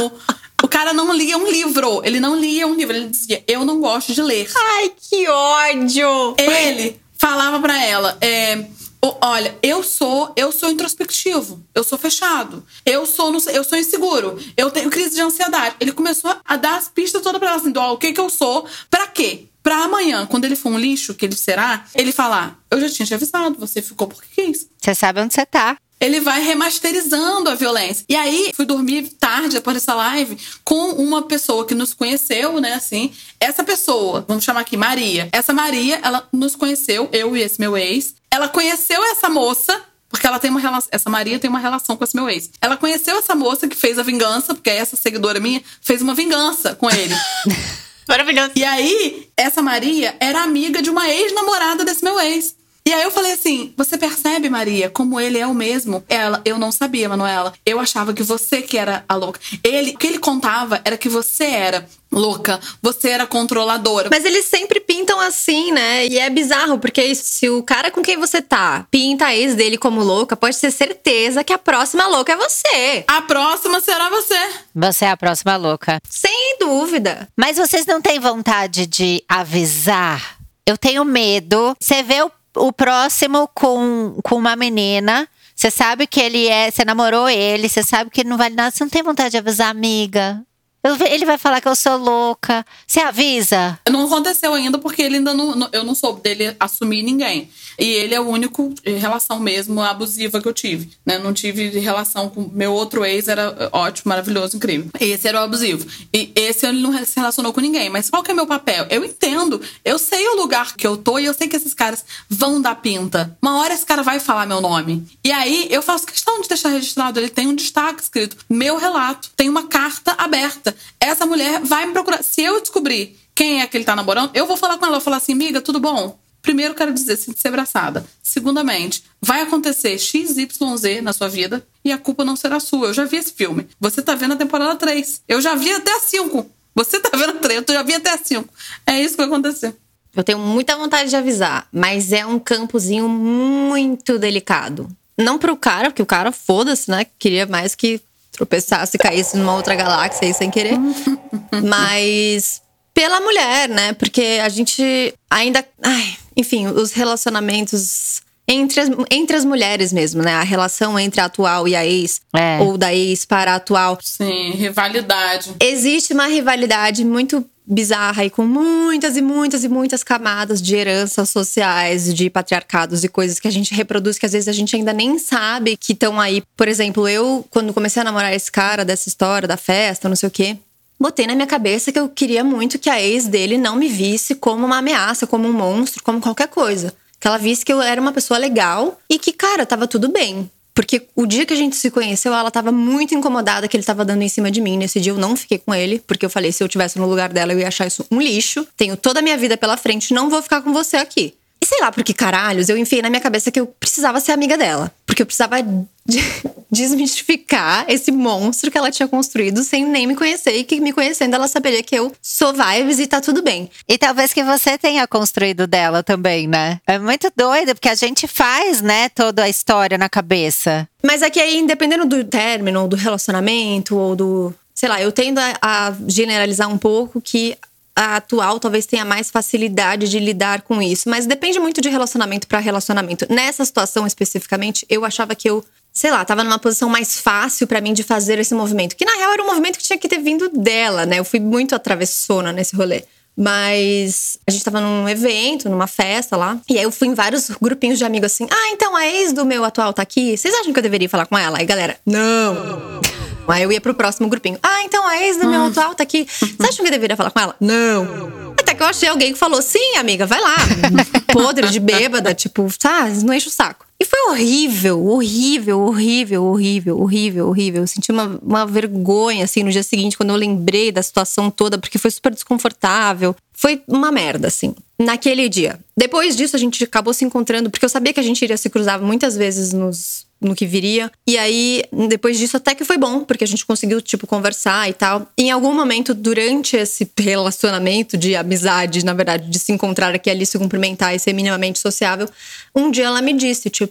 O 0.62 0.68
cara 0.68 0.92
não 0.92 1.12
lia 1.12 1.38
um 1.38 1.50
livro. 1.50 2.02
Ele 2.04 2.20
não 2.20 2.38
lia 2.38 2.66
um 2.66 2.74
livro. 2.74 2.94
Ele 2.94 3.08
dizia: 3.08 3.42
Eu 3.46 3.64
não 3.64 3.80
gosto 3.80 4.12
de 4.12 4.22
ler. 4.22 4.48
Ai, 4.54 4.92
que 5.00 5.28
ódio! 5.28 6.34
Ele 6.38 7.00
falava 7.16 7.60
para 7.60 7.84
ela: 7.84 8.16
é, 8.20 8.66
Olha, 9.02 9.56
eu 9.62 9.82
sou, 9.82 10.32
eu 10.36 10.52
sou 10.52 10.70
introspectivo, 10.70 11.64
eu 11.74 11.82
sou 11.82 11.96
fechado, 11.96 12.64
eu 12.84 13.06
sou, 13.06 13.34
eu 13.50 13.64
sou 13.64 13.78
inseguro, 13.78 14.38
eu 14.56 14.70
tenho 14.70 14.90
crise 14.90 15.14
de 15.14 15.22
ansiedade. 15.22 15.76
Ele 15.80 15.92
começou 15.92 16.34
a 16.44 16.56
dar 16.56 16.76
as 16.76 16.88
pistas 16.88 17.22
todas 17.22 17.38
para 17.38 17.48
ela 17.50 17.56
assim, 17.56 17.72
ó, 17.76 17.94
o 17.94 17.96
que 17.96 18.12
que 18.12 18.20
eu 18.20 18.28
sou, 18.28 18.66
para 18.90 19.06
quê? 19.06 19.46
Pra 19.62 19.84
amanhã, 19.84 20.26
quando 20.26 20.44
ele 20.44 20.56
for 20.56 20.70
um 20.70 20.78
lixo, 20.78 21.14
que 21.14 21.26
ele 21.26 21.36
será, 21.36 21.84
ele 21.94 22.12
falar: 22.12 22.58
Eu 22.70 22.80
já 22.80 22.88
tinha 22.88 23.04
te 23.04 23.14
avisado, 23.14 23.58
você 23.58 23.82
ficou 23.82 24.06
porque 24.06 24.26
quis. 24.34 24.66
Você 24.78 24.94
sabe 24.94 25.20
onde 25.20 25.34
você 25.34 25.44
tá. 25.44 25.76
Ele 26.00 26.20
vai 26.20 26.42
remasterizando 26.42 27.50
a 27.50 27.54
violência. 27.54 28.04
E 28.08 28.16
aí, 28.16 28.52
fui 28.54 28.64
dormir 28.64 29.08
tarde 29.18 29.56
depois 29.56 29.74
dessa 29.74 29.94
live 29.94 30.36
com 30.64 30.92
uma 30.92 31.22
pessoa 31.22 31.66
que 31.66 31.74
nos 31.74 31.92
conheceu, 31.92 32.60
né, 32.60 32.74
assim. 32.74 33.12
Essa 33.38 33.62
pessoa, 33.62 34.24
vamos 34.26 34.42
chamar 34.42 34.60
aqui 34.60 34.76
Maria. 34.76 35.28
Essa 35.30 35.52
Maria, 35.52 36.00
ela 36.02 36.26
nos 36.32 36.56
conheceu, 36.56 37.08
eu 37.12 37.36
e 37.36 37.42
esse 37.42 37.60
meu 37.60 37.76
ex. 37.76 38.14
Ela 38.30 38.48
conheceu 38.48 39.04
essa 39.04 39.28
moça 39.28 39.82
porque 40.08 40.26
ela 40.26 40.40
tem 40.40 40.50
uma 40.50 40.58
relação. 40.58 40.88
Essa 40.90 41.08
Maria 41.08 41.38
tem 41.38 41.48
uma 41.48 41.60
relação 41.60 41.96
com 41.96 42.02
esse 42.02 42.16
meu 42.16 42.28
ex. 42.28 42.50
Ela 42.60 42.76
conheceu 42.76 43.16
essa 43.16 43.34
moça 43.34 43.68
que 43.68 43.76
fez 43.76 43.96
a 43.96 44.02
vingança, 44.02 44.54
porque 44.54 44.68
essa 44.68 44.96
seguidora 44.96 45.38
minha 45.38 45.62
fez 45.80 46.02
uma 46.02 46.14
vingança 46.14 46.74
com 46.74 46.90
ele. 46.90 47.14
Maravilhoso. 48.08 48.50
E 48.56 48.64
aí, 48.64 49.28
essa 49.36 49.62
Maria 49.62 50.16
era 50.18 50.42
amiga 50.42 50.82
de 50.82 50.90
uma 50.90 51.08
ex-namorada 51.08 51.84
desse 51.84 52.02
meu 52.02 52.18
ex. 52.18 52.56
E 52.86 52.92
aí 52.92 53.02
eu 53.02 53.10
falei 53.10 53.32
assim: 53.32 53.72
você 53.76 53.96
percebe, 53.98 54.48
Maria, 54.48 54.90
como 54.90 55.20
ele 55.20 55.38
é 55.38 55.46
o 55.46 55.54
mesmo? 55.54 56.02
Ela, 56.08 56.40
eu 56.44 56.58
não 56.58 56.72
sabia, 56.72 57.08
Manuela. 57.08 57.52
Eu 57.64 57.78
achava 57.78 58.12
que 58.12 58.22
você 58.22 58.62
que 58.62 58.78
era 58.78 59.04
a 59.08 59.14
louca. 59.14 59.40
Ele, 59.62 59.92
o 59.92 59.98
que 59.98 60.06
ele 60.06 60.18
contava 60.18 60.80
era 60.84 60.96
que 60.96 61.08
você 61.08 61.44
era 61.44 61.86
louca, 62.10 62.58
você 62.82 63.10
era 63.10 63.26
controladora. 63.26 64.08
Mas 64.10 64.24
eles 64.24 64.44
sempre 64.46 64.80
pintam 64.80 65.20
assim, 65.20 65.70
né? 65.70 66.06
E 66.06 66.18
é 66.18 66.28
bizarro, 66.28 66.78
porque 66.78 67.14
se 67.14 67.48
o 67.48 67.62
cara 67.62 67.90
com 67.90 68.02
quem 68.02 68.16
você 68.16 68.42
tá 68.42 68.86
pinta 68.90 69.26
a 69.26 69.36
ex 69.36 69.54
dele 69.54 69.78
como 69.78 70.02
louca, 70.02 70.36
pode 70.36 70.58
ter 70.58 70.70
certeza 70.72 71.44
que 71.44 71.52
a 71.52 71.58
próxima 71.58 72.06
louca 72.08 72.32
é 72.32 72.36
você. 72.36 73.04
A 73.06 73.22
próxima 73.22 73.80
será 73.80 74.10
você. 74.10 74.38
Você 74.74 75.04
é 75.04 75.10
a 75.10 75.16
próxima 75.16 75.56
louca. 75.56 76.00
Sem 76.08 76.56
dúvida. 76.58 77.28
Mas 77.36 77.56
vocês 77.56 77.86
não 77.86 78.00
têm 78.00 78.18
vontade 78.18 78.86
de 78.86 79.22
avisar? 79.28 80.38
Eu 80.66 80.76
tenho 80.76 81.04
medo. 81.04 81.76
Você 81.80 82.02
vê 82.02 82.22
o 82.22 82.30
o 82.56 82.72
próximo 82.72 83.48
com, 83.54 84.18
com 84.22 84.36
uma 84.36 84.56
menina. 84.56 85.28
Você 85.54 85.70
sabe 85.70 86.06
que 86.06 86.20
ele 86.20 86.48
é. 86.48 86.70
Você 86.70 86.84
namorou 86.84 87.28
ele, 87.28 87.68
você 87.68 87.82
sabe 87.82 88.10
que 88.10 88.22
ele 88.22 88.30
não 88.30 88.38
vale 88.38 88.54
nada. 88.54 88.70
Você 88.70 88.82
não 88.82 88.90
tem 88.90 89.02
vontade 89.02 89.30
de 89.30 89.38
avisar 89.38 89.70
amiga. 89.70 90.42
Eu, 90.82 90.96
ele 91.06 91.26
vai 91.26 91.36
falar 91.36 91.60
que 91.60 91.68
eu 91.68 91.76
sou 91.76 91.96
louca. 91.98 92.64
Você 92.86 93.00
avisa? 93.00 93.78
Não 93.90 94.06
aconteceu 94.06 94.54
ainda 94.54 94.78
porque 94.78 95.02
ele 95.02 95.16
ainda 95.16 95.34
não. 95.34 95.68
Eu 95.72 95.84
não 95.84 95.94
soube 95.94 96.22
dele 96.22 96.56
assumir 96.58 97.02
ninguém. 97.02 97.50
E 97.80 97.84
ele 97.84 98.14
é 98.14 98.20
o 98.20 98.28
único 98.28 98.74
relação 98.84 99.40
mesmo 99.40 99.80
abusiva 99.80 100.40
que 100.40 100.46
eu 100.46 100.52
tive. 100.52 100.90
Né? 101.04 101.18
Não 101.18 101.32
tive 101.32 101.68
relação 101.78 102.28
com. 102.28 102.50
Meu 102.52 102.72
outro 102.72 103.04
ex 103.04 103.26
era 103.26 103.70
ótimo, 103.72 104.10
maravilhoso, 104.10 104.56
incrível. 104.56 104.90
Esse 105.00 105.26
era 105.26 105.40
o 105.40 105.44
abusivo. 105.44 105.86
E 106.12 106.30
esse 106.34 106.66
ele 106.66 106.80
não 106.80 106.92
se 107.04 107.16
relacionou 107.16 107.52
com 107.52 107.60
ninguém. 107.60 107.88
Mas 107.88 108.10
qual 108.10 108.22
que 108.22 108.30
é 108.30 108.34
meu 108.34 108.46
papel? 108.46 108.86
Eu 108.90 109.04
entendo. 109.04 109.60
Eu 109.84 109.98
sei 109.98 110.28
o 110.28 110.36
lugar 110.36 110.76
que 110.76 110.86
eu 110.86 110.96
tô 110.96 111.18
e 111.18 111.24
eu 111.24 111.34
sei 111.34 111.48
que 111.48 111.56
esses 111.56 111.74
caras 111.74 112.04
vão 112.28 112.60
dar 112.60 112.74
pinta. 112.76 113.36
Uma 113.40 113.58
hora 113.58 113.74
esse 113.74 113.86
cara 113.86 114.02
vai 114.02 114.20
falar 114.20 114.46
meu 114.46 114.60
nome. 114.60 115.06
E 115.24 115.32
aí 115.32 115.66
eu 115.70 115.82
faço 115.82 116.06
questão 116.06 116.40
de 116.40 116.48
deixar 116.48 116.68
registrado. 116.68 117.18
Ele 117.18 117.30
tem 117.30 117.46
um 117.46 117.54
destaque 117.54 118.02
escrito: 118.02 118.36
meu 118.48 118.76
relato. 118.76 119.30
Tem 119.34 119.48
uma 119.48 119.66
carta 119.66 120.14
aberta 120.18 120.76
essa 121.00 121.24
mulher 121.24 121.60
vai 121.62 121.86
me 121.86 121.92
procurar. 121.92 122.22
Se 122.22 122.42
eu 122.42 122.60
descobrir 122.60 123.16
quem 123.34 123.62
é 123.62 123.66
que 123.66 123.76
ele 123.76 123.84
tá 123.84 123.96
namorando, 123.96 124.30
eu 124.34 124.46
vou 124.46 124.56
falar 124.56 124.76
com 124.76 124.84
ela. 124.84 124.96
Eu 124.96 125.00
vou 125.00 125.04
falar 125.04 125.16
assim, 125.16 125.32
amiga, 125.32 125.60
tudo 125.60 125.80
bom? 125.80 126.18
Primeiro, 126.42 126.74
quero 126.74 126.92
dizer, 126.92 127.16
sinta-se 127.16 127.46
abraçada. 127.46 128.04
Segundamente, 128.22 129.04
vai 129.20 129.42
acontecer 129.42 129.98
XYZ 129.98 131.02
na 131.02 131.12
sua 131.12 131.28
vida 131.28 131.66
e 131.84 131.92
a 131.92 131.98
culpa 131.98 132.24
não 132.24 132.36
será 132.36 132.58
sua. 132.58 132.88
Eu 132.88 132.94
já 132.94 133.04
vi 133.04 133.16
esse 133.16 133.32
filme. 133.32 133.68
Você 133.78 134.00
tá 134.02 134.14
vendo 134.14 134.34
a 134.34 134.36
temporada 134.36 134.76
3. 134.76 135.22
Eu 135.28 135.40
já 135.40 135.54
vi 135.54 135.70
até 135.72 135.92
a 135.96 136.00
5. 136.00 136.50
Você 136.74 137.00
tá 137.00 137.16
vendo 137.16 137.30
a 137.30 137.34
3, 137.34 137.64
eu 137.68 137.74
já 137.74 137.82
vi 137.82 137.94
até 137.94 138.10
a 138.10 138.18
5. 138.18 138.48
É 138.86 139.00
isso 139.00 139.10
que 139.10 139.18
vai 139.18 139.26
acontecer. 139.26 139.74
Eu 140.14 140.24
tenho 140.24 140.38
muita 140.38 140.76
vontade 140.76 141.10
de 141.10 141.16
avisar, 141.16 141.68
mas 141.72 142.12
é 142.12 142.26
um 142.26 142.38
campozinho 142.38 143.08
muito 143.08 144.18
delicado. 144.18 144.88
Não 145.16 145.38
pro 145.38 145.56
cara, 145.56 145.90
porque 145.90 146.02
o 146.02 146.06
cara, 146.06 146.32
foda-se, 146.32 146.90
né? 146.90 147.06
Queria 147.18 147.46
mais 147.46 147.74
que 147.74 148.00
tropeçasse 148.32 148.96
e 148.96 148.98
caísse 148.98 149.36
numa 149.36 149.54
outra 149.54 149.74
galáxia 149.74 150.26
aí 150.26 150.34
sem 150.34 150.50
querer. 150.50 150.78
Mas 151.62 152.62
pela 152.94 153.20
mulher, 153.20 153.68
né? 153.68 153.92
Porque 153.92 154.40
a 154.42 154.48
gente 154.48 155.14
ainda. 155.28 155.64
Ai, 155.82 156.16
enfim, 156.40 156.66
os 156.66 156.92
relacionamentos. 156.92 158.22
Entre 158.52 158.80
as, 158.80 158.88
entre 159.12 159.36
as 159.36 159.44
mulheres 159.44 159.92
mesmo, 159.92 160.22
né? 160.22 160.32
A 160.34 160.42
relação 160.42 160.98
entre 160.98 161.20
a 161.20 161.26
atual 161.26 161.68
e 161.68 161.76
a 161.76 161.86
ex, 161.86 162.20
É. 162.34 162.58
ou 162.60 162.76
da 162.76 162.92
ex 162.92 163.24
para 163.24 163.52
a 163.52 163.56
atual. 163.56 163.96
Sim, 164.02 164.50
rivalidade. 164.56 165.54
Existe 165.60 166.12
uma 166.12 166.26
rivalidade 166.26 167.04
muito 167.04 167.44
bizarra 167.64 168.24
e 168.24 168.30
com 168.30 168.44
muitas 168.44 169.16
e 169.16 169.22
muitas 169.22 169.62
e 169.62 169.68
muitas 169.68 170.02
camadas 170.02 170.60
de 170.60 170.74
heranças 170.74 171.30
sociais, 171.30 172.12
de 172.12 172.28
patriarcados 172.28 173.04
e 173.04 173.08
coisas 173.08 173.38
que 173.38 173.46
a 173.46 173.52
gente 173.52 173.72
reproduz 173.72 174.18
que 174.18 174.26
às 174.26 174.32
vezes 174.32 174.48
a 174.48 174.52
gente 174.52 174.74
ainda 174.74 174.92
nem 174.92 175.16
sabe 175.20 175.76
que 175.76 175.92
estão 175.92 176.18
aí. 176.20 176.42
Por 176.56 176.66
exemplo, 176.66 177.06
eu, 177.06 177.46
quando 177.50 177.72
comecei 177.72 178.00
a 178.02 178.04
namorar 178.04 178.34
esse 178.34 178.50
cara 178.50 178.84
dessa 178.84 179.08
história 179.08 179.46
da 179.46 179.56
festa, 179.56 180.08
não 180.08 180.16
sei 180.16 180.26
o 180.26 180.32
quê. 180.32 180.56
Botei 181.00 181.26
na 181.26 181.34
minha 181.34 181.46
cabeça 181.46 181.90
que 181.90 181.98
eu 181.98 182.10
queria 182.10 182.44
muito 182.44 182.78
que 182.78 182.90
a 182.90 183.00
ex 183.00 183.26
dele 183.26 183.56
não 183.56 183.74
me 183.74 183.88
visse 183.88 184.34
como 184.34 184.66
uma 184.66 184.76
ameaça, 184.76 185.26
como 185.26 185.48
um 185.48 185.52
monstro, 185.52 186.02
como 186.02 186.20
qualquer 186.20 186.48
coisa. 186.48 186.92
Que 187.18 187.26
ela 187.26 187.38
visse 187.38 187.64
que 187.64 187.72
eu 187.72 187.80
era 187.80 187.98
uma 187.98 188.12
pessoa 188.12 188.36
legal 188.36 189.00
e 189.08 189.18
que, 189.18 189.32
cara, 189.32 189.64
tava 189.64 189.86
tudo 189.86 190.10
bem. 190.10 190.50
Porque 190.74 191.08
o 191.16 191.24
dia 191.24 191.46
que 191.46 191.54
a 191.54 191.56
gente 191.56 191.74
se 191.74 191.90
conheceu, 191.90 192.34
ela 192.34 192.50
tava 192.50 192.70
muito 192.70 193.14
incomodada 193.14 193.66
que 193.66 193.74
ele 193.74 193.84
tava 193.84 194.04
dando 194.04 194.20
em 194.20 194.28
cima 194.28 194.50
de 194.50 194.60
mim. 194.60 194.76
Nesse 194.76 195.00
dia 195.00 195.12
eu 195.12 195.18
não 195.18 195.34
fiquei 195.34 195.58
com 195.58 195.74
ele, 195.74 196.00
porque 196.06 196.24
eu 196.24 196.30
falei, 196.30 196.52
se 196.52 196.62
eu 196.62 196.68
tivesse 196.68 196.98
no 196.98 197.06
lugar 197.08 197.30
dela, 197.30 197.54
eu 197.54 197.58
ia 197.58 197.68
achar 197.68 197.86
isso 197.86 198.04
um 198.10 198.20
lixo. 198.20 198.68
Tenho 198.76 198.94
toda 198.94 199.20
a 199.20 199.22
minha 199.22 199.38
vida 199.38 199.56
pela 199.56 199.78
frente, 199.78 200.12
não 200.12 200.28
vou 200.28 200.42
ficar 200.42 200.60
com 200.60 200.70
você 200.70 200.98
aqui. 200.98 201.34
Sei 201.70 201.80
lá 201.80 201.92
por 201.92 202.02
que 202.02 202.12
caralhos, 202.12 202.68
eu 202.68 202.76
enfiei 202.76 203.00
na 203.00 203.08
minha 203.08 203.20
cabeça 203.20 203.48
que 203.52 203.60
eu 203.60 203.66
precisava 203.68 204.18
ser 204.18 204.32
amiga 204.32 204.58
dela. 204.58 204.90
Porque 205.06 205.22
eu 205.22 205.26
precisava 205.26 205.62
de- 205.62 206.18
desmistificar 206.68 207.84
esse 207.88 208.10
monstro 208.10 208.72
que 208.72 208.76
ela 208.76 208.90
tinha 208.90 209.06
construído 209.06 209.62
sem 209.62 209.84
nem 209.86 210.04
me 210.04 210.16
conhecer. 210.16 210.50
E 210.56 210.64
que 210.64 210.80
me 210.80 210.92
conhecendo, 210.92 211.34
ela 211.36 211.46
saberia 211.46 211.80
que 211.80 211.94
eu 211.94 212.12
sou 212.20 212.52
vibes 212.52 212.98
e 212.98 213.06
tá 213.06 213.20
tudo 213.20 213.40
bem. 213.40 213.70
E 213.88 213.96
talvez 213.96 214.32
que 214.32 214.42
você 214.42 214.76
tenha 214.76 215.06
construído 215.06 215.68
dela 215.68 216.02
também, 216.02 216.48
né? 216.48 216.80
É 216.88 216.98
muito 216.98 217.30
doido, 217.36 217.72
porque 217.74 217.88
a 217.88 217.94
gente 217.94 218.26
faz, 218.26 218.80
né, 218.80 219.08
toda 219.10 219.44
a 219.44 219.48
história 219.48 219.96
na 219.96 220.08
cabeça. 220.08 220.88
Mas 221.04 221.22
é 221.22 221.30
que 221.30 221.38
aí, 221.38 221.64
dependendo 221.64 222.04
do 222.04 222.24
término, 222.24 222.88
do 222.88 222.96
relacionamento, 222.96 223.96
ou 223.96 224.16
do. 224.16 224.54
Sei 224.74 224.88
lá, 224.88 225.00
eu 225.00 225.12
tendo 225.12 225.38
a, 225.38 225.52
a 225.60 225.94
generalizar 226.08 226.68
um 226.68 226.78
pouco 226.78 227.20
que 227.20 227.56
a 227.94 228.16
atual 228.16 228.58
talvez 228.58 228.86
tenha 228.86 229.04
mais 229.04 229.30
facilidade 229.30 230.08
de 230.08 230.18
lidar 230.18 230.62
com 230.62 230.80
isso. 230.80 231.08
Mas 231.08 231.26
depende 231.26 231.58
muito 231.58 231.80
de 231.80 231.88
relacionamento 231.88 232.46
para 232.46 232.58
relacionamento. 232.58 233.26
Nessa 233.28 233.64
situação 233.64 234.06
especificamente, 234.06 234.86
eu 234.88 235.04
achava 235.04 235.34
que 235.34 235.48
eu. 235.48 235.64
Sei 235.92 236.10
lá, 236.10 236.24
tava 236.24 236.44
numa 236.44 236.58
posição 236.58 236.88
mais 236.88 237.20
fácil 237.20 237.66
pra 237.66 237.80
mim 237.80 237.92
de 237.92 238.04
fazer 238.04 238.38
esse 238.38 238.54
movimento. 238.54 238.94
Que 238.94 239.04
na 239.04 239.16
real 239.16 239.32
era 239.32 239.42
um 239.42 239.46
movimento 239.46 239.76
que 239.76 239.82
tinha 239.82 239.98
que 239.98 240.08
ter 240.08 240.18
vindo 240.18 240.48
dela, 240.48 241.04
né? 241.04 241.18
Eu 241.18 241.24
fui 241.24 241.40
muito 241.40 241.74
atravessona 241.74 242.52
nesse 242.52 242.76
rolê. 242.76 243.02
Mas 243.36 244.38
a 244.46 244.50
gente 244.50 244.64
tava 244.64 244.80
num 244.80 245.08
evento, 245.08 245.68
numa 245.68 245.86
festa 245.86 246.36
lá. 246.36 246.60
E 246.68 246.78
aí 246.78 246.84
eu 246.84 246.92
fui 246.92 247.08
em 247.08 247.14
vários 247.14 247.50
grupinhos 247.60 247.98
de 247.98 248.04
amigos 248.04 248.32
assim: 248.32 248.46
Ah, 248.50 248.70
então 248.72 248.94
a 248.94 249.06
ex 249.06 249.32
do 249.32 249.44
meu 249.44 249.64
atual 249.64 249.92
tá 249.92 250.02
aqui. 250.02 250.36
Vocês 250.36 250.54
acham 250.54 250.72
que 250.72 250.78
eu 250.78 250.82
deveria 250.82 251.08
falar 251.08 251.26
com 251.26 251.36
ela? 251.36 251.58
Aí 251.58 251.66
galera, 251.66 251.98
não. 252.06 253.00
Aí 253.48 253.62
eu 253.62 253.72
ia 253.72 253.80
pro 253.80 253.94
próximo 253.94 254.28
grupinho. 254.28 254.58
Ah, 254.62 254.82
então 254.84 255.06
a 255.06 255.18
ex 255.22 255.36
do 255.36 255.48
meu 255.48 255.66
atual 255.66 255.94
tá 255.94 256.02
aqui. 256.02 256.26
Vocês 256.28 256.56
acham 256.60 256.84
que 256.84 256.88
eu 256.88 256.92
deveria 256.92 257.16
falar 257.16 257.30
com 257.30 257.40
ela? 257.40 257.56
Não. 257.60 258.54
Até 258.58 258.74
que 258.74 258.82
eu 258.82 258.86
achei 258.86 259.08
alguém 259.08 259.32
que 259.32 259.38
falou: 259.38 259.60
sim, 259.60 259.96
amiga, 259.96 260.26
vai 260.26 260.40
lá. 260.40 260.56
Podre 261.32 261.68
de 261.68 261.80
bêbada, 261.80 262.34
tipo, 262.34 262.68
tá, 262.78 263.06
não 263.24 263.34
enche 263.34 263.48
o 263.48 263.50
saco. 263.50 263.86
E 264.00 264.04
foi 264.06 264.30
horrível, 264.30 265.06
horrível, 265.06 265.80
horrível, 265.80 266.44
horrível, 266.44 266.98
horrível, 266.98 267.48
horrível. 267.48 267.82
Eu 267.82 267.86
senti 267.86 268.10
uma, 268.10 268.40
uma 268.42 268.64
vergonha, 268.64 269.44
assim, 269.44 269.62
no 269.62 269.70
dia 269.70 269.82
seguinte, 269.82 270.16
quando 270.16 270.30
eu 270.30 270.36
lembrei 270.36 270.90
da 270.90 271.02
situação 271.02 271.50
toda, 271.50 271.76
porque 271.76 271.98
foi 271.98 272.10
super 272.10 272.32
desconfortável. 272.32 273.36
Foi 273.52 273.82
uma 273.86 274.10
merda, 274.10 274.48
assim, 274.48 274.74
naquele 274.98 275.46
dia. 275.50 275.78
Depois 275.94 276.34
disso, 276.34 276.56
a 276.56 276.58
gente 276.58 276.82
acabou 276.82 277.12
se 277.12 277.26
encontrando, 277.26 277.68
porque 277.68 277.84
eu 277.84 277.90
sabia 277.90 278.14
que 278.14 278.20
a 278.20 278.22
gente 278.22 278.40
iria 278.40 278.56
se 278.56 278.70
cruzar 278.70 279.02
muitas 279.02 279.36
vezes 279.36 279.74
nos, 279.74 280.26
no 280.40 280.54
que 280.54 280.64
viria. 280.64 281.12
E 281.26 281.36
aí, 281.36 281.84
depois 282.08 282.38
disso, 282.38 282.56
até 282.56 282.74
que 282.74 282.84
foi 282.84 282.96
bom, 282.96 283.22
porque 283.24 283.44
a 283.44 283.46
gente 283.46 283.66
conseguiu, 283.66 284.00
tipo, 284.00 284.26
conversar 284.26 284.88
e 284.88 284.94
tal. 284.94 285.30
Em 285.36 285.50
algum 285.50 285.74
momento, 285.74 286.14
durante 286.14 286.76
esse 286.76 287.10
relacionamento 287.18 288.16
de 288.16 288.34
amizade, 288.34 289.04
na 289.04 289.12
verdade, 289.12 289.48
de 289.48 289.58
se 289.58 289.72
encontrar 289.72 290.14
aqui 290.14 290.30
ali, 290.30 290.46
se 290.46 290.58
cumprimentar 290.58 291.14
e 291.14 291.18
ser 291.18 291.34
minimamente 291.34 291.78
sociável, 291.78 292.28
um 292.74 292.90
dia 292.90 293.04
ela 293.04 293.20
me 293.20 293.34
disse, 293.34 293.68
tipo, 293.68 293.89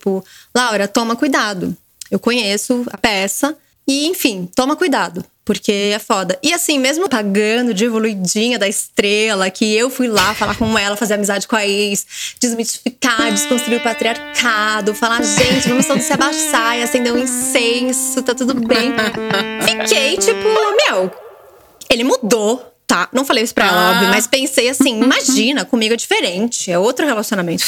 Laura, 0.55 0.88
toma 0.88 1.15
cuidado. 1.15 1.75
Eu 2.09 2.19
conheço 2.19 2.85
a 2.91 2.97
peça. 2.97 3.55
E, 3.88 4.05
enfim, 4.05 4.47
toma 4.55 4.75
cuidado, 4.75 5.25
porque 5.43 5.71
é 5.71 5.97
foda. 5.97 6.38
E 6.43 6.53
assim, 6.53 6.77
mesmo 6.77 7.09
pagando 7.09 7.73
de 7.73 7.85
evoluidinha 7.85 8.59
da 8.59 8.67
estrela, 8.67 9.49
que 9.49 9.65
eu 9.75 9.89
fui 9.89 10.07
lá 10.07 10.35
falar 10.35 10.55
com 10.55 10.77
ela, 10.77 10.95
fazer 10.95 11.15
amizade 11.15 11.47
com 11.47 11.55
a 11.55 11.65
ex, 11.65 12.05
desmitificar, 12.39 13.31
desconstruir 13.31 13.79
o 13.79 13.83
patriarcado, 13.83 14.93
falar, 14.93 15.23
gente, 15.23 15.67
vamos 15.67 15.88
todos 15.88 16.03
se 16.03 16.13
abaixar 16.13 16.77
e 16.77 16.83
acender 16.83 17.12
um 17.12 17.17
incenso, 17.17 18.21
tá 18.21 18.35
tudo 18.35 18.53
bem. 18.53 18.93
Fiquei 19.65 20.17
tipo, 20.17 20.47
meu, 20.88 21.12
ele 21.89 22.03
mudou. 22.03 22.63
Tá, 22.85 23.07
não 23.13 23.23
falei 23.25 23.43
isso 23.43 23.53
pra 23.53 23.67
ela, 23.67 23.89
Ah. 23.89 23.91
óbvio, 23.93 24.09
mas 24.09 24.25
pensei 24.27 24.67
assim: 24.69 24.99
imagina, 25.01 25.63
comigo 25.65 25.93
é 25.93 25.97
diferente, 25.97 26.71
é 26.71 26.77
outro 26.77 27.05
relacionamento. 27.07 27.63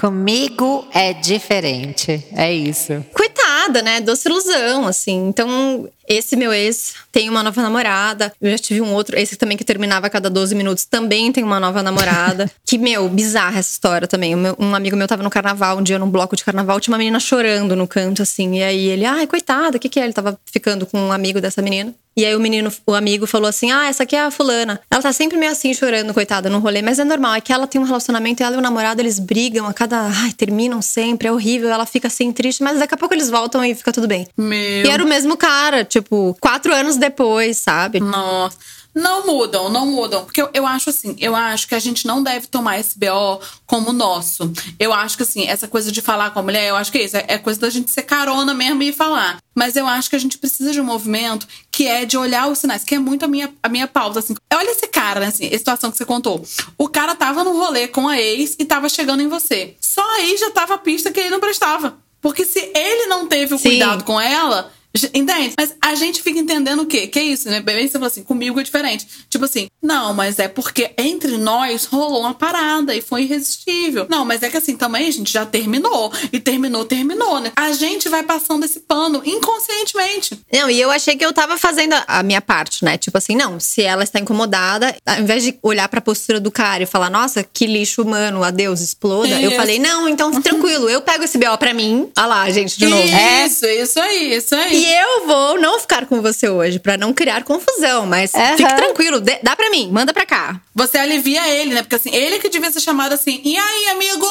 Comigo 0.00 0.88
é 0.94 1.12
diferente. 1.12 2.24
É 2.34 2.50
isso. 2.50 3.04
Coitado, 3.12 3.50
nada, 3.60 3.82
né? 3.82 4.00
Doce 4.00 4.28
ilusão, 4.28 4.86
assim. 4.86 5.28
Então, 5.28 5.88
esse 6.08 6.36
meu 6.36 6.52
ex 6.52 6.94
tem 7.12 7.28
uma 7.28 7.42
nova 7.42 7.60
namorada. 7.60 8.32
Eu 8.40 8.50
já 8.50 8.58
tive 8.58 8.80
um 8.80 8.92
outro, 8.94 9.18
esse 9.18 9.36
também 9.36 9.56
que 9.56 9.64
terminava 9.64 10.06
a 10.06 10.10
cada 10.10 10.30
12 10.30 10.54
minutos, 10.54 10.84
também 10.84 11.30
tem 11.30 11.44
uma 11.44 11.60
nova 11.60 11.82
namorada. 11.82 12.50
que, 12.64 12.78
meu, 12.78 13.08
bizarra 13.08 13.58
essa 13.58 13.70
história 13.70 14.08
também. 14.08 14.34
um 14.34 14.74
amigo 14.74 14.96
meu 14.96 15.06
tava 15.06 15.22
no 15.22 15.30
carnaval, 15.30 15.78
um 15.78 15.82
dia 15.82 15.98
num 15.98 16.10
bloco 16.10 16.36
de 16.36 16.44
carnaval, 16.44 16.80
tinha 16.80 16.92
uma 16.92 16.98
menina 16.98 17.20
chorando 17.20 17.76
no 17.76 17.86
canto, 17.86 18.22
assim. 18.22 18.58
E 18.58 18.62
aí 18.62 18.86
ele, 18.86 19.04
ai, 19.04 19.26
coitada, 19.26 19.76
o 19.76 19.80
que 19.80 19.88
que 19.88 20.00
é? 20.00 20.04
Ele 20.04 20.12
tava 20.12 20.38
ficando 20.46 20.86
com 20.86 20.98
um 20.98 21.12
amigo 21.12 21.40
dessa 21.40 21.60
menina. 21.60 21.94
E 22.20 22.26
aí 22.26 22.36
o 22.36 22.40
menino, 22.40 22.70
o 22.86 22.92
amigo 22.92 23.26
falou 23.26 23.48
assim: 23.48 23.70
Ah, 23.70 23.86
essa 23.86 24.02
aqui 24.02 24.14
é 24.14 24.20
a 24.20 24.30
fulana. 24.30 24.78
Ela 24.90 25.00
tá 25.00 25.10
sempre 25.10 25.38
meio 25.38 25.50
assim, 25.50 25.72
chorando, 25.72 26.12
coitada, 26.12 26.50
no 26.50 26.58
rolê. 26.58 26.82
Mas 26.82 26.98
é 26.98 27.04
normal, 27.04 27.34
é 27.36 27.40
que 27.40 27.50
ela 27.50 27.66
tem 27.66 27.80
um 27.80 27.84
relacionamento, 27.84 28.42
ela 28.42 28.56
e 28.56 28.58
o 28.58 28.60
namorado, 28.60 29.00
eles 29.00 29.18
brigam 29.18 29.66
a 29.66 29.72
cada. 29.72 30.02
Ai, 30.02 30.32
terminam 30.34 30.82
sempre, 30.82 31.28
é 31.28 31.32
horrível. 31.32 31.70
Ela 31.70 31.86
fica 31.86 32.08
assim, 32.08 32.30
triste, 32.30 32.62
mas 32.62 32.78
daqui 32.78 32.92
a 32.94 32.98
pouco 32.98 33.14
eles 33.14 33.30
voltam 33.30 33.64
e 33.64 33.74
fica 33.74 33.90
tudo 33.90 34.06
bem. 34.06 34.28
Meu. 34.36 34.84
E 34.84 34.90
era 34.90 35.02
o 35.02 35.08
mesmo 35.08 35.34
cara, 35.34 35.82
tipo, 35.82 36.36
quatro 36.38 36.74
anos 36.74 36.98
depois, 36.98 37.56
sabe? 37.56 38.00
Nossa. 38.00 38.58
Não 38.94 39.26
mudam, 39.26 39.68
não 39.68 39.86
mudam. 39.86 40.24
Porque 40.24 40.42
eu, 40.42 40.50
eu 40.52 40.66
acho 40.66 40.90
assim, 40.90 41.16
eu 41.18 41.34
acho 41.34 41.68
que 41.68 41.74
a 41.74 41.78
gente 41.78 42.06
não 42.06 42.22
deve 42.22 42.46
tomar 42.46 42.78
esse 42.78 42.98
BO 42.98 43.40
como 43.66 43.92
nosso. 43.92 44.52
Eu 44.78 44.92
acho 44.92 45.16
que 45.16 45.22
assim, 45.22 45.46
essa 45.46 45.68
coisa 45.68 45.92
de 45.92 46.00
falar 46.00 46.30
com 46.30 46.40
a 46.40 46.42
mulher, 46.42 46.68
eu 46.68 46.76
acho 46.76 46.90
que 46.90 46.98
é 46.98 47.04
isso. 47.04 47.16
É, 47.16 47.24
é 47.28 47.38
coisa 47.38 47.60
da 47.60 47.70
gente 47.70 47.90
ser 47.90 48.02
carona 48.02 48.52
mesmo 48.52 48.82
e 48.82 48.92
falar. 48.92 49.38
Mas 49.54 49.76
eu 49.76 49.86
acho 49.86 50.10
que 50.10 50.16
a 50.16 50.18
gente 50.18 50.38
precisa 50.38 50.72
de 50.72 50.80
um 50.80 50.84
movimento 50.84 51.46
que 51.70 51.86
é 51.86 52.04
de 52.04 52.16
olhar 52.16 52.48
os 52.48 52.58
sinais, 52.58 52.84
que 52.84 52.94
é 52.94 52.98
muito 52.98 53.24
a 53.24 53.28
minha, 53.28 53.52
a 53.62 53.68
minha 53.68 53.86
pauta, 53.86 54.18
assim. 54.18 54.34
Olha 54.52 54.70
esse 54.70 54.86
cara, 54.86 55.20
né, 55.20 55.26
assim, 55.26 55.46
a 55.46 55.58
situação 55.58 55.90
que 55.90 55.96
você 55.96 56.04
contou. 56.04 56.44
O 56.76 56.88
cara 56.88 57.14
tava 57.14 57.44
no 57.44 57.56
rolê 57.56 57.88
com 57.88 58.08
a 58.08 58.18
ex 58.18 58.56
e 58.58 58.64
tava 58.64 58.88
chegando 58.88 59.22
em 59.22 59.28
você. 59.28 59.76
Só 59.80 60.02
aí 60.16 60.36
já 60.36 60.50
tava 60.50 60.74
a 60.74 60.78
pista 60.78 61.10
que 61.10 61.20
ele 61.20 61.30
não 61.30 61.40
prestava. 61.40 61.98
Porque 62.20 62.44
se 62.44 62.58
ele 62.74 63.06
não 63.06 63.26
teve 63.26 63.54
o 63.54 63.58
Sim. 63.58 63.70
cuidado 63.70 64.04
com 64.04 64.20
ela, 64.20 64.72
Entende? 65.14 65.54
Mas 65.56 65.74
a 65.80 65.94
gente 65.94 66.20
fica 66.20 66.38
entendendo 66.38 66.80
o 66.82 66.86
quê? 66.86 67.06
Que 67.06 67.18
é 67.18 67.22
isso, 67.22 67.48
né? 67.48 67.60
Bem, 67.60 67.86
você 67.86 67.92
falou 67.92 68.08
assim, 68.08 68.24
comigo 68.24 68.58
é 68.58 68.62
diferente. 68.62 69.06
Tipo 69.28 69.44
assim, 69.44 69.68
não, 69.80 70.12
mas 70.12 70.38
é 70.38 70.48
porque 70.48 70.90
entre 70.98 71.36
nós 71.38 71.84
rolou 71.84 72.20
uma 72.20 72.34
parada 72.34 72.94
e 72.94 73.00
foi 73.00 73.22
irresistível. 73.22 74.06
Não, 74.08 74.24
mas 74.24 74.42
é 74.42 74.50
que 74.50 74.56
assim, 74.56 74.76
também 74.76 75.06
a 75.06 75.10
gente 75.10 75.32
já 75.32 75.46
terminou. 75.46 76.12
E 76.32 76.40
terminou, 76.40 76.84
terminou, 76.84 77.40
né? 77.40 77.52
A 77.56 77.72
gente 77.72 78.08
vai 78.08 78.22
passando 78.22 78.64
esse 78.64 78.80
pano 78.80 79.22
inconscientemente. 79.24 80.40
Não, 80.52 80.68
e 80.68 80.80
eu 80.80 80.90
achei 80.90 81.16
que 81.16 81.24
eu 81.24 81.32
tava 81.32 81.56
fazendo 81.56 81.94
a 82.06 82.22
minha 82.22 82.40
parte, 82.40 82.84
né? 82.84 82.98
Tipo 82.98 83.18
assim, 83.18 83.36
não, 83.36 83.60
se 83.60 83.82
ela 83.82 84.02
está 84.02 84.18
incomodada, 84.18 84.94
ao 85.06 85.20
invés 85.20 85.44
de 85.44 85.56
olhar 85.62 85.88
pra 85.88 86.00
postura 86.00 86.40
do 86.40 86.50
cara 86.50 86.82
e 86.82 86.86
falar, 86.86 87.10
nossa, 87.10 87.44
que 87.44 87.66
lixo 87.66 88.02
humano, 88.02 88.42
adeus, 88.42 88.80
exploda, 88.80 89.40
eu 89.40 89.50
Isso. 89.50 89.56
falei, 89.56 89.78
não, 89.78 90.08
então 90.08 90.30
tranquilo, 90.42 90.90
eu 90.90 91.00
pego 91.00 91.24
esse 91.24 91.38
BO 91.38 91.56
pra 91.58 91.72
mim. 91.72 92.10
Ah 92.16 92.26
lá, 92.26 92.50
gente, 92.50 92.76
de 92.76 92.86
novo. 92.86 93.02
Isso, 93.46 93.66
isso 93.66 94.00
aí, 94.00 94.34
isso 94.34 94.54
aí. 94.54 94.79
E 94.80 94.86
eu 94.94 95.26
vou 95.26 95.60
não 95.60 95.78
ficar 95.78 96.06
com 96.06 96.22
você 96.22 96.48
hoje 96.48 96.78
pra 96.78 96.96
não 96.96 97.12
criar 97.12 97.44
confusão, 97.44 98.06
mas 98.06 98.34
Aham. 98.34 98.56
fique 98.56 98.74
tranquilo, 98.76 99.20
dê- 99.20 99.38
dá 99.42 99.54
pra 99.54 99.68
mim, 99.70 99.90
manda 99.92 100.14
pra 100.14 100.24
cá. 100.24 100.58
Você 100.74 100.96
alivia 100.96 101.46
ele, 101.48 101.74
né? 101.74 101.82
Porque 101.82 101.96
assim, 101.96 102.14
ele 102.14 102.38
que 102.38 102.48
devia 102.48 102.70
ser 102.70 102.80
chamado 102.80 103.12
assim, 103.12 103.42
e 103.44 103.58
aí, 103.58 103.88
amigo? 103.88 104.26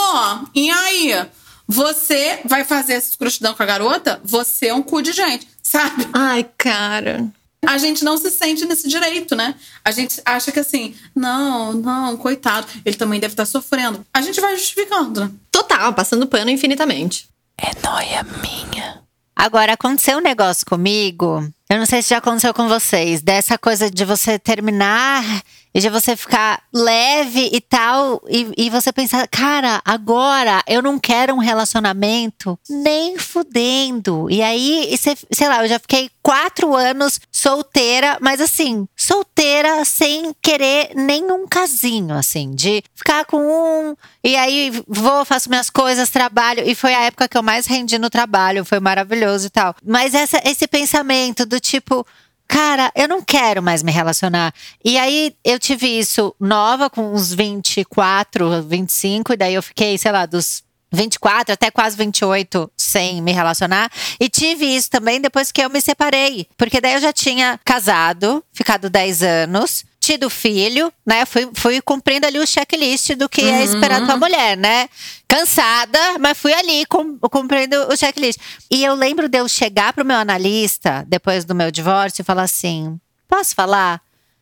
E 0.56 0.70
aí? 0.72 1.28
Você 1.68 2.40
vai 2.46 2.66
fazer 2.66 2.94
essa 2.94 3.10
escrotidão 3.10 3.54
com 3.54 3.62
a 3.62 3.66
garota? 3.66 4.20
Você 4.24 4.68
é 4.70 4.74
um 4.74 4.82
cu 4.82 5.04
de 5.04 5.12
gente, 5.12 5.48
sabe? 5.62 6.08
Ai, 6.14 6.48
cara. 6.58 7.28
A 7.64 7.78
gente 7.78 8.04
não 8.04 8.18
se 8.18 8.32
sente 8.32 8.66
nesse 8.66 8.88
direito, 8.90 9.36
né? 9.36 9.54
A 9.86 9.92
gente 9.92 10.20
acha 10.26 10.52
que 10.52 10.60
assim, 10.62 10.96
não, 11.14 11.74
não, 11.74 12.18
coitado, 12.18 12.66
ele 12.84 12.96
também 12.96 13.20
deve 13.20 13.34
estar 13.34 13.46
sofrendo. 13.46 14.04
A 14.12 14.22
gente 14.22 14.42
vai 14.42 14.56
justificando, 14.58 15.26
né? 15.26 15.32
Total, 15.52 15.94
passando 15.94 16.26
pano 16.26 16.50
infinitamente. 16.50 17.28
É 17.56 17.70
noia 17.88 18.26
minha. 18.42 19.02
Agora, 19.42 19.72
aconteceu 19.72 20.18
um 20.18 20.22
negócio 20.22 20.66
comigo. 20.66 21.50
Eu 21.72 21.78
não 21.78 21.86
sei 21.86 22.02
se 22.02 22.10
já 22.10 22.18
aconteceu 22.18 22.52
com 22.52 22.68
vocês. 22.68 23.22
Dessa 23.22 23.56
coisa 23.56 23.92
de 23.92 24.04
você 24.04 24.40
terminar 24.40 25.24
e 25.72 25.80
de 25.80 25.88
você 25.88 26.16
ficar 26.16 26.64
leve 26.74 27.48
e 27.54 27.62
tal. 27.62 28.20
E, 28.28 28.52
e 28.58 28.70
você 28.72 28.92
pensar, 28.92 29.28
cara, 29.28 29.80
agora 29.86 30.64
eu 30.68 30.82
não 30.82 30.98
quero 30.98 31.32
um 31.36 31.38
relacionamento 31.38 32.58
nem 32.68 33.20
fudendo. 33.20 34.28
E 34.32 34.42
aí, 34.42 34.88
e 34.92 34.98
você- 34.98 35.16
sei 35.32 35.48
lá, 35.48 35.64
eu 35.64 35.70
já 35.70 35.78
fiquei 35.78 36.10
quatro 36.24 36.76
anos 36.76 37.20
solteira, 37.32 38.18
mas 38.20 38.42
assim, 38.42 38.88
solteira 38.98 39.86
sem 39.86 40.34
querer 40.42 40.90
nenhum 40.96 41.48
casinho, 41.48 42.16
assim, 42.16 42.50
de 42.56 42.84
ficar 42.96 43.26
com 43.26 43.38
um. 43.38 43.96
E 44.24 44.36
aí 44.36 44.72
vou, 44.88 45.24
faço 45.24 45.50
minhas 45.50 45.70
coisas, 45.70 46.10
trabalho. 46.10 46.64
E 46.68 46.74
foi 46.74 46.96
a 46.96 47.04
época 47.04 47.28
que 47.28 47.38
eu 47.38 47.44
mais 47.44 47.68
rendi 47.68 48.00
no 48.00 48.10
trabalho, 48.10 48.66
foi 48.66 48.80
maravilhoso 48.80 49.46
e 49.46 49.50
tal. 49.52 49.76
Mas 49.86 50.16
essa, 50.16 50.42
esse 50.44 50.68
pensamento 50.68 51.46
do 51.46 51.59
tipo. 51.60 52.06
Cara, 52.48 52.92
eu 52.96 53.08
não 53.08 53.22
quero 53.22 53.62
mais 53.62 53.84
me 53.84 53.92
relacionar. 53.92 54.52
E 54.84 54.98
aí 54.98 55.36
eu 55.46 55.60
tive 55.60 55.86
isso 55.86 56.36
nova, 56.40 56.90
com 56.90 57.14
uns 57.14 57.32
24, 57.32 58.64
25, 58.64 59.34
e 59.34 59.38
daí 59.38 59.54
eu 59.54 59.62
fiquei, 59.62 59.96
sei 60.00 60.12
lá, 60.12 60.26
dos 60.26 60.64
24 60.92 61.54
até 61.54 61.70
quase 61.70 61.96
28 61.96 62.72
sem 62.76 63.22
me 63.22 63.32
relacionar. 63.32 63.92
E 64.20 64.28
tive 64.30 64.66
isso 64.66 64.90
também 64.90 65.22
depois 65.22 65.52
que 65.52 65.62
eu 65.62 65.70
me 65.70 65.80
separei. 65.80 66.48
Porque 66.58 66.82
daí 66.82 66.96
eu 66.96 67.02
já 67.02 67.14
tinha 67.14 67.60
casado, 67.64 68.44
ficado 68.52 68.90
10 68.90 69.24
anos, 69.24 69.86
tido 70.10 70.28
filho, 70.30 70.92
né? 71.06 71.24
Fui, 71.26 71.48
fui 71.54 71.82
cumprindo 71.82 72.26
ali 72.26 72.40
o 72.40 72.48
checklist 72.48 73.12
do 73.16 73.30
que 73.30 73.42
é 73.42 73.64
esperado 73.64 74.06
pra 74.08 74.18
mulher, 74.18 74.58
né? 74.58 74.90
Cansada, 75.28 76.00
mas 76.20 76.36
fui 76.38 76.52
ali 76.52 76.84
cum- 76.88 77.18
cumprindo 77.20 77.76
o 77.92 77.96
checklist. 77.96 78.40
E 78.72 78.84
eu 78.84 78.96
lembro 78.96 79.30
de 79.30 79.38
eu 79.38 79.48
chegar 79.48 79.94
pro 79.94 80.04
meu 80.04 80.18
analista, 80.18 81.06
depois 81.08 81.46
do 81.46 81.54
meu 81.54 81.70
divórcio, 81.70 82.22
e 82.22 82.26
falar 82.26 82.44
assim: 82.44 83.00
posso 83.28 83.54
falar? 83.54 84.02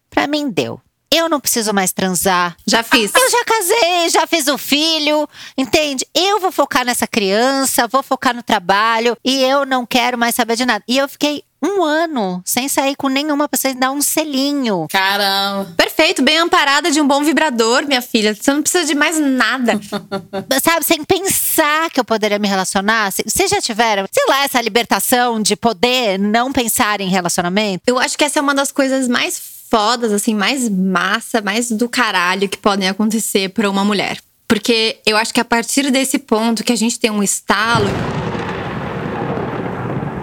Pra 0.10 0.26
mim 0.26 0.50
deu. 0.50 0.80
Eu 1.12 1.28
não 1.30 1.40
preciso 1.40 1.74
mais 1.74 1.92
transar. 1.94 2.56
Já 2.66 2.84
fiz. 2.84 3.12
Eu 3.14 3.30
já 3.32 3.44
casei, 3.46 4.10
já 4.10 4.28
fiz 4.28 4.48
o 4.48 4.58
filho, 4.58 5.28
entende? 5.58 6.06
Eu 6.14 6.40
vou 6.40 6.52
focar 6.52 6.86
nessa 6.86 7.08
criança, 7.08 7.88
vou 7.88 8.04
focar 8.04 8.34
no 8.36 8.44
trabalho 8.44 9.18
e 9.24 9.42
eu 9.44 9.66
não 9.66 9.86
quero 9.86 10.18
mais 10.18 10.36
saber 10.36 10.56
de 10.56 10.66
nada. 10.66 10.84
E 10.88 10.98
eu 10.98 11.08
fiquei 11.08 11.44
um 11.62 11.84
ano 11.84 12.42
sem 12.46 12.68
sair 12.68 12.96
com 12.96 13.08
nenhuma 13.08 13.48
pra 13.48 13.58
você 13.58 13.74
dar 13.74 13.92
um 13.92 14.02
selinho. 14.02 14.88
Caramba. 14.90 15.74
Perfeito, 15.76 16.22
bem 16.22 16.38
amparada 16.38 16.92
de 16.92 17.02
um 17.02 17.08
bom 17.08 17.24
vibrador, 17.24 17.86
minha 17.88 18.02
filha. 18.02 18.36
Você 18.36 18.52
não 18.54 18.62
precisa 18.62 18.86
de 18.86 18.96
mais 18.96 19.20
nada. 19.20 19.80
Sabe, 20.64 20.86
sem 20.86 21.04
pensar 21.04 21.90
que 21.90 22.00
eu 22.00 22.06
poderia 22.06 22.40
me 22.40 22.48
relacionar. 22.48 23.12
Vocês 23.12 23.50
já 23.50 23.62
tiveram, 23.62 24.06
sei 24.12 24.26
lá, 24.28 24.44
essa 24.44 24.62
libertação 24.62 25.42
de 25.42 25.56
poder 25.56 26.18
não 26.20 26.52
pensar 26.52 27.02
em 27.02 27.10
relacionamento? 27.10 27.84
Eu 27.88 27.98
acho 27.98 28.18
que 28.18 28.24
essa 28.24 28.40
é 28.40 28.42
uma 28.42 28.56
das 28.56 28.72
coisas 28.72 29.08
mais 29.08 29.40
fodas, 29.70 30.12
assim, 30.14 30.34
mais 30.34 30.70
massa, 30.70 31.42
mais 31.42 31.70
do 31.70 31.90
caralho 31.90 32.48
que 32.48 32.58
podem 32.58 32.88
acontecer 32.88 33.50
pra 33.50 33.70
uma 33.70 33.84
mulher. 33.84 34.18
Porque 34.48 35.00
eu 35.06 35.18
acho 35.18 35.34
que 35.34 35.42
a 35.42 35.46
partir 35.46 35.92
desse 35.92 36.18
ponto 36.18 36.64
que 36.64 36.72
a 36.72 36.78
gente 36.78 36.98
tem 37.00 37.12
um 37.12 37.22
estalo. 37.22 37.88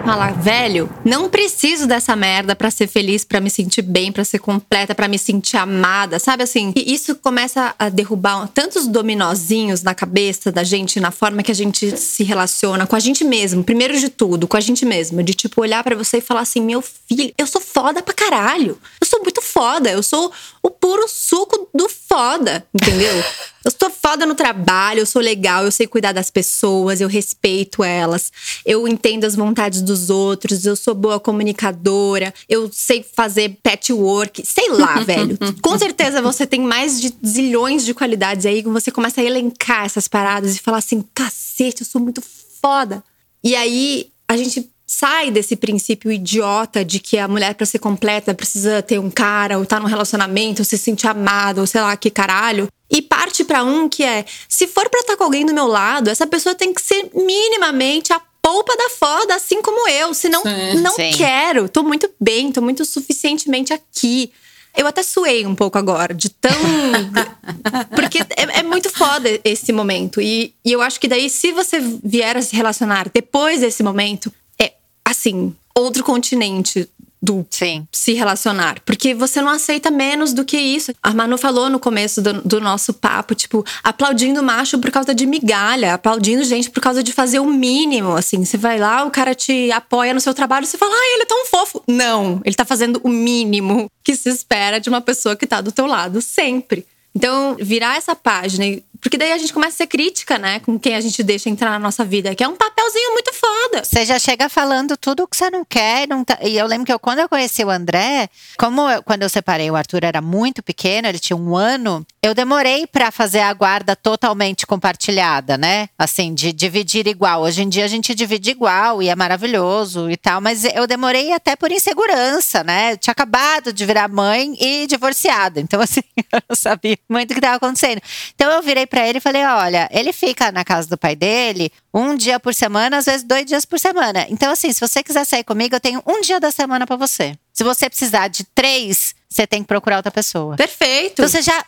Falar, 0.05 0.33
velho, 0.33 0.87
não 1.03 1.27
preciso 1.27 1.87
dessa 1.87 2.15
merda 2.15 2.55
pra 2.55 2.69
ser 2.69 2.85
feliz, 2.85 3.23
pra 3.23 3.41
me 3.41 3.49
sentir 3.49 3.81
bem, 3.81 4.11
pra 4.11 4.23
ser 4.23 4.37
completa, 4.37 4.93
pra 4.93 5.07
me 5.07 5.17
sentir 5.17 5.57
amada, 5.57 6.19
sabe 6.19 6.43
assim? 6.43 6.71
E 6.75 6.93
isso 6.93 7.15
começa 7.15 7.73
a 7.79 7.89
derrubar 7.89 8.47
tantos 8.49 8.87
dominozinhos 8.87 9.81
na 9.81 9.95
cabeça 9.95 10.51
da 10.51 10.63
gente, 10.63 10.99
na 10.99 11.09
forma 11.09 11.41
que 11.41 11.51
a 11.51 11.55
gente 11.55 11.97
se 11.97 12.23
relaciona 12.23 12.85
com 12.85 12.95
a 12.95 12.99
gente 12.99 13.23
mesmo, 13.23 13.63
primeiro 13.63 13.99
de 13.99 14.09
tudo, 14.09 14.47
com 14.47 14.55
a 14.55 14.61
gente 14.61 14.85
mesmo, 14.85 15.23
de 15.23 15.33
tipo 15.33 15.59
olhar 15.59 15.83
pra 15.83 15.95
você 15.95 16.17
e 16.17 16.21
falar 16.21 16.41
assim: 16.41 16.61
"Meu 16.61 16.83
filho, 16.83 17.33
eu 17.35 17.47
sou 17.47 17.59
foda 17.59 18.03
pra 18.03 18.13
caralho. 18.13 18.77
Eu 19.01 19.07
sou 19.07 19.23
muito 19.23 19.41
foda, 19.41 19.89
eu 19.89 20.03
sou 20.03 20.31
o 20.61 20.69
puro 20.69 21.07
suco 21.09 21.67
do 21.73 21.89
foda", 21.89 22.63
entendeu? 22.71 23.11
Eu 23.65 23.71
sou 23.71 23.89
foda 23.89 24.27
no 24.27 24.35
trabalho, 24.35 24.99
eu 24.99 25.07
sou 25.07 25.19
legal, 25.19 25.65
eu 25.65 25.71
sei 25.71 25.87
cuidar 25.87 26.11
das 26.11 26.29
pessoas, 26.29 27.01
eu 27.01 27.07
respeito 27.07 27.83
elas, 27.83 28.31
eu 28.63 28.87
entendo 28.87 29.23
as 29.23 29.35
vontades 29.35 29.81
dos 29.81 30.11
outros, 30.11 30.67
eu 30.67 30.75
sou 30.75 30.93
boa 30.93 31.19
comunicadora, 31.19 32.31
eu 32.47 32.69
sei 32.71 33.03
fazer 33.03 33.57
patchwork, 33.63 34.45
sei 34.45 34.69
lá, 34.69 34.99
velho. 35.03 35.35
Com 35.63 35.79
certeza 35.79 36.21
você 36.21 36.45
tem 36.45 36.61
mais 36.61 37.01
de 37.01 37.11
zilhões 37.25 37.83
de 37.83 37.95
qualidades 37.95 38.45
aí 38.45 38.61
que 38.61 38.69
você 38.69 38.91
começa 38.91 39.19
a 39.19 39.23
elencar 39.23 39.85
essas 39.85 40.07
paradas 40.07 40.55
e 40.55 40.59
falar 40.59 40.77
assim: 40.77 41.03
cacete, 41.15 41.81
eu 41.81 41.87
sou 41.87 41.99
muito 41.99 42.21
foda. 42.61 43.03
E 43.43 43.55
aí 43.55 44.11
a 44.27 44.37
gente 44.37 44.69
sai 44.85 45.31
desse 45.31 45.55
princípio 45.55 46.11
idiota 46.11 46.85
de 46.85 46.99
que 46.99 47.17
a 47.17 47.27
mulher 47.27 47.55
pra 47.55 47.65
ser 47.65 47.79
completa 47.79 48.35
precisa 48.35 48.83
ter 48.83 48.99
um 48.99 49.09
cara 49.09 49.57
ou 49.57 49.65
tá 49.65 49.79
num 49.79 49.87
relacionamento, 49.87 50.61
ou 50.61 50.65
se 50.65 50.77
sentir 50.77 51.07
amada, 51.07 51.61
ou 51.61 51.67
sei 51.67 51.81
lá 51.81 51.97
que 51.97 52.11
caralho. 52.11 52.67
E 52.89 53.01
parte 53.01 53.43
pra 53.43 53.63
um 53.63 53.89
que 53.89 54.03
é, 54.03 54.25
se 54.47 54.67
for 54.67 54.89
pra 54.89 54.99
estar 54.99 55.17
com 55.17 55.23
alguém 55.23 55.45
do 55.45 55.53
meu 55.53 55.67
lado, 55.67 56.09
essa 56.09 56.27
pessoa 56.27 56.53
tem 56.53 56.73
que 56.73 56.81
ser 56.81 57.09
minimamente 57.13 58.13
a 58.13 58.21
polpa 58.41 58.77
da 58.77 58.89
foda, 58.91 59.35
assim 59.35 59.61
como 59.61 59.89
eu. 59.89 60.13
Senão, 60.13 60.43
Sim. 60.43 60.81
não 60.81 60.95
Sim. 60.95 61.11
quero. 61.17 61.67
Tô 61.67 61.81
muito 61.81 62.09
bem, 62.19 62.51
tô 62.51 62.61
muito 62.61 62.85
suficientemente 62.85 63.73
aqui. 63.73 64.31
Eu 64.77 64.85
até 64.85 65.01
suei 65.01 65.45
um 65.47 65.55
pouco 65.55 65.77
agora, 65.77 66.13
de 66.13 66.29
tão. 66.29 66.51
Porque 67.95 68.19
é, 68.19 68.59
é 68.59 68.63
muito 68.63 68.89
foda 68.89 69.27
esse 69.43 69.71
momento. 69.71 70.21
E, 70.21 70.53
e 70.63 70.71
eu 70.71 70.81
acho 70.81 70.99
que 70.99 71.07
daí, 71.07 71.29
se 71.29 71.51
você 71.51 71.79
vier 72.03 72.37
a 72.37 72.41
se 72.41 72.55
relacionar 72.55 73.09
depois 73.11 73.61
desse 73.61 73.81
momento, 73.81 74.31
é 74.59 74.73
assim, 75.03 75.55
outro 75.73 76.03
continente 76.03 76.87
do 77.25 77.45
Sim. 77.49 77.87
se 77.91 78.13
relacionar. 78.13 78.79
Porque 78.85 79.15
você 79.15 79.41
não 79.41 79.49
aceita 79.49 79.89
menos 79.89 80.31
do 80.31 80.45
que 80.45 80.57
isso. 80.57 80.93
A 81.01 81.11
Manu 81.11 81.37
falou 81.39 81.69
no 81.69 81.79
começo 81.79 82.21
do, 82.21 82.33
do, 82.43 82.61
nosso 82.61 82.93
papo, 82.93 83.33
tipo, 83.33 83.65
aplaudindo 83.83 84.43
macho 84.43 84.77
por 84.77 84.91
causa 84.91 85.13
de 85.15 85.25
migalha, 85.25 85.95
aplaudindo 85.95 86.43
gente 86.43 86.69
por 86.69 86.81
causa 86.81 87.01
de 87.01 87.11
fazer 87.11 87.39
o 87.39 87.47
mínimo. 87.47 88.15
Assim, 88.15 88.45
você 88.45 88.57
vai 88.57 88.77
lá, 88.77 89.03
o 89.03 89.11
cara 89.11 89.33
te 89.33 89.71
apoia 89.71 90.13
no 90.13 90.21
seu 90.21 90.35
trabalho, 90.35 90.67
você 90.67 90.77
fala, 90.77 90.93
ai, 90.93 91.13
ele 91.13 91.23
é 91.23 91.25
tão 91.25 91.45
fofo. 91.47 91.83
Não, 91.87 92.41
ele 92.45 92.55
tá 92.55 92.63
fazendo 92.63 93.01
o 93.03 93.09
mínimo 93.09 93.89
que 94.03 94.15
se 94.15 94.29
espera 94.29 94.79
de 94.79 94.87
uma 94.87 95.01
pessoa 95.01 95.35
que 95.35 95.47
tá 95.47 95.61
do 95.61 95.71
teu 95.71 95.87
lado 95.87 96.21
sempre. 96.21 96.85
Então, 97.15 97.55
virar 97.59 97.95
essa 97.97 98.13
página 98.13 98.65
porque 99.01 99.17
daí 99.17 99.31
a 99.31 99.37
gente 99.37 99.53
começa 99.53 99.75
a 99.75 99.77
ser 99.77 99.87
crítica, 99.87 100.37
né? 100.37 100.59
Com 100.59 100.79
quem 100.79 100.95
a 100.95 101.01
gente 101.01 101.21
deixa 101.23 101.49
entrar 101.49 101.71
na 101.71 101.79
nossa 101.79 102.03
vida. 102.03 102.33
Que 102.35 102.43
é 102.43 102.47
um 102.47 102.55
papelzinho 102.55 103.13
muito 103.13 103.33
foda. 103.33 103.83
Você 103.83 104.05
já 104.05 104.19
chega 104.19 104.49
falando 104.49 104.97
tudo 104.97 105.23
o 105.23 105.27
que 105.27 105.35
você 105.35 105.49
não 105.49 105.65
quer. 105.65 106.07
Não 106.07 106.23
tá... 106.23 106.37
E 106.41 106.57
eu 106.57 106.65
lembro 106.65 106.85
que 106.85 106.93
eu, 106.93 106.99
quando 106.99 107.19
eu 107.19 107.29
conheci 107.29 107.63
o 107.63 107.69
André, 107.69 108.29
como 108.57 108.89
eu, 108.89 109.03
quando 109.03 109.23
eu 109.23 109.29
separei, 109.29 109.69
o 109.69 109.75
Arthur 109.75 110.03
era 110.03 110.21
muito 110.21 110.63
pequeno, 110.63 111.07
ele 111.07 111.19
tinha 111.19 111.37
um 111.37 111.55
ano. 111.55 112.05
Eu 112.21 112.33
demorei 112.33 112.87
para 112.87 113.11
fazer 113.11 113.39
a 113.39 113.53
guarda 113.53 113.95
totalmente 113.95 114.65
compartilhada, 114.65 115.57
né? 115.57 115.89
Assim, 115.97 116.33
de 116.33 116.51
dividir 116.51 117.07
igual. 117.07 117.41
Hoje 117.41 117.61
em 117.61 117.69
dia 117.69 117.85
a 117.85 117.87
gente 117.87 118.15
divide 118.15 118.51
igual 118.51 119.01
e 119.01 119.09
é 119.09 119.15
maravilhoso 119.15 120.09
e 120.09 120.17
tal, 120.17 120.41
mas 120.41 120.65
eu 120.65 120.87
demorei 120.87 121.31
até 121.31 121.55
por 121.55 121.71
insegurança, 121.71 122.63
né? 122.63 122.93
Eu 122.93 122.97
tinha 122.97 123.11
acabado 123.11 123.71
de 123.71 123.85
virar 123.85 124.07
mãe 124.07 124.55
e 124.59 124.87
divorciada. 124.87 125.59
Então, 125.59 125.79
assim, 125.81 126.01
eu 126.49 126.55
sabia 126.55 126.97
muito 127.09 127.31
o 127.31 127.33
que 127.33 127.39
estava 127.39 127.57
acontecendo. 127.57 128.01
Então, 128.33 128.51
eu 128.51 128.61
virei 128.61 128.84
para 128.85 129.07
ele 129.07 129.17
e 129.17 129.21
falei: 129.21 129.43
olha, 129.45 129.89
ele 129.91 130.11
fica 130.13 130.51
na 130.51 130.63
casa 130.63 130.87
do 130.87 130.97
pai 130.97 131.15
dele 131.15 131.71
um 131.93 132.15
dia 132.15 132.39
por 132.39 132.53
semana, 132.53 132.97
às 132.97 133.05
vezes 133.05 133.23
dois 133.23 133.45
dias 133.45 133.65
por 133.65 133.79
semana. 133.79 134.25
Então, 134.29 134.51
assim, 134.51 134.71
se 134.71 134.79
você 134.79 135.03
quiser 135.03 135.25
sair 135.25 135.43
comigo, 135.43 135.75
eu 135.75 135.79
tenho 135.79 136.01
um 136.05 136.21
dia 136.21 136.39
da 136.39 136.51
semana 136.51 136.85
para 136.85 136.95
você. 136.95 137.37
Se 137.53 137.63
você 137.63 137.89
precisar 137.89 138.27
de 138.27 138.43
três, 138.43 139.15
você 139.29 139.47
tem 139.47 139.61
que 139.61 139.67
procurar 139.67 139.97
outra 139.97 140.11
pessoa. 140.11 140.55
Perfeito. 140.55 141.13
Então 141.13 141.27
você 141.27 141.41
já 141.41 141.65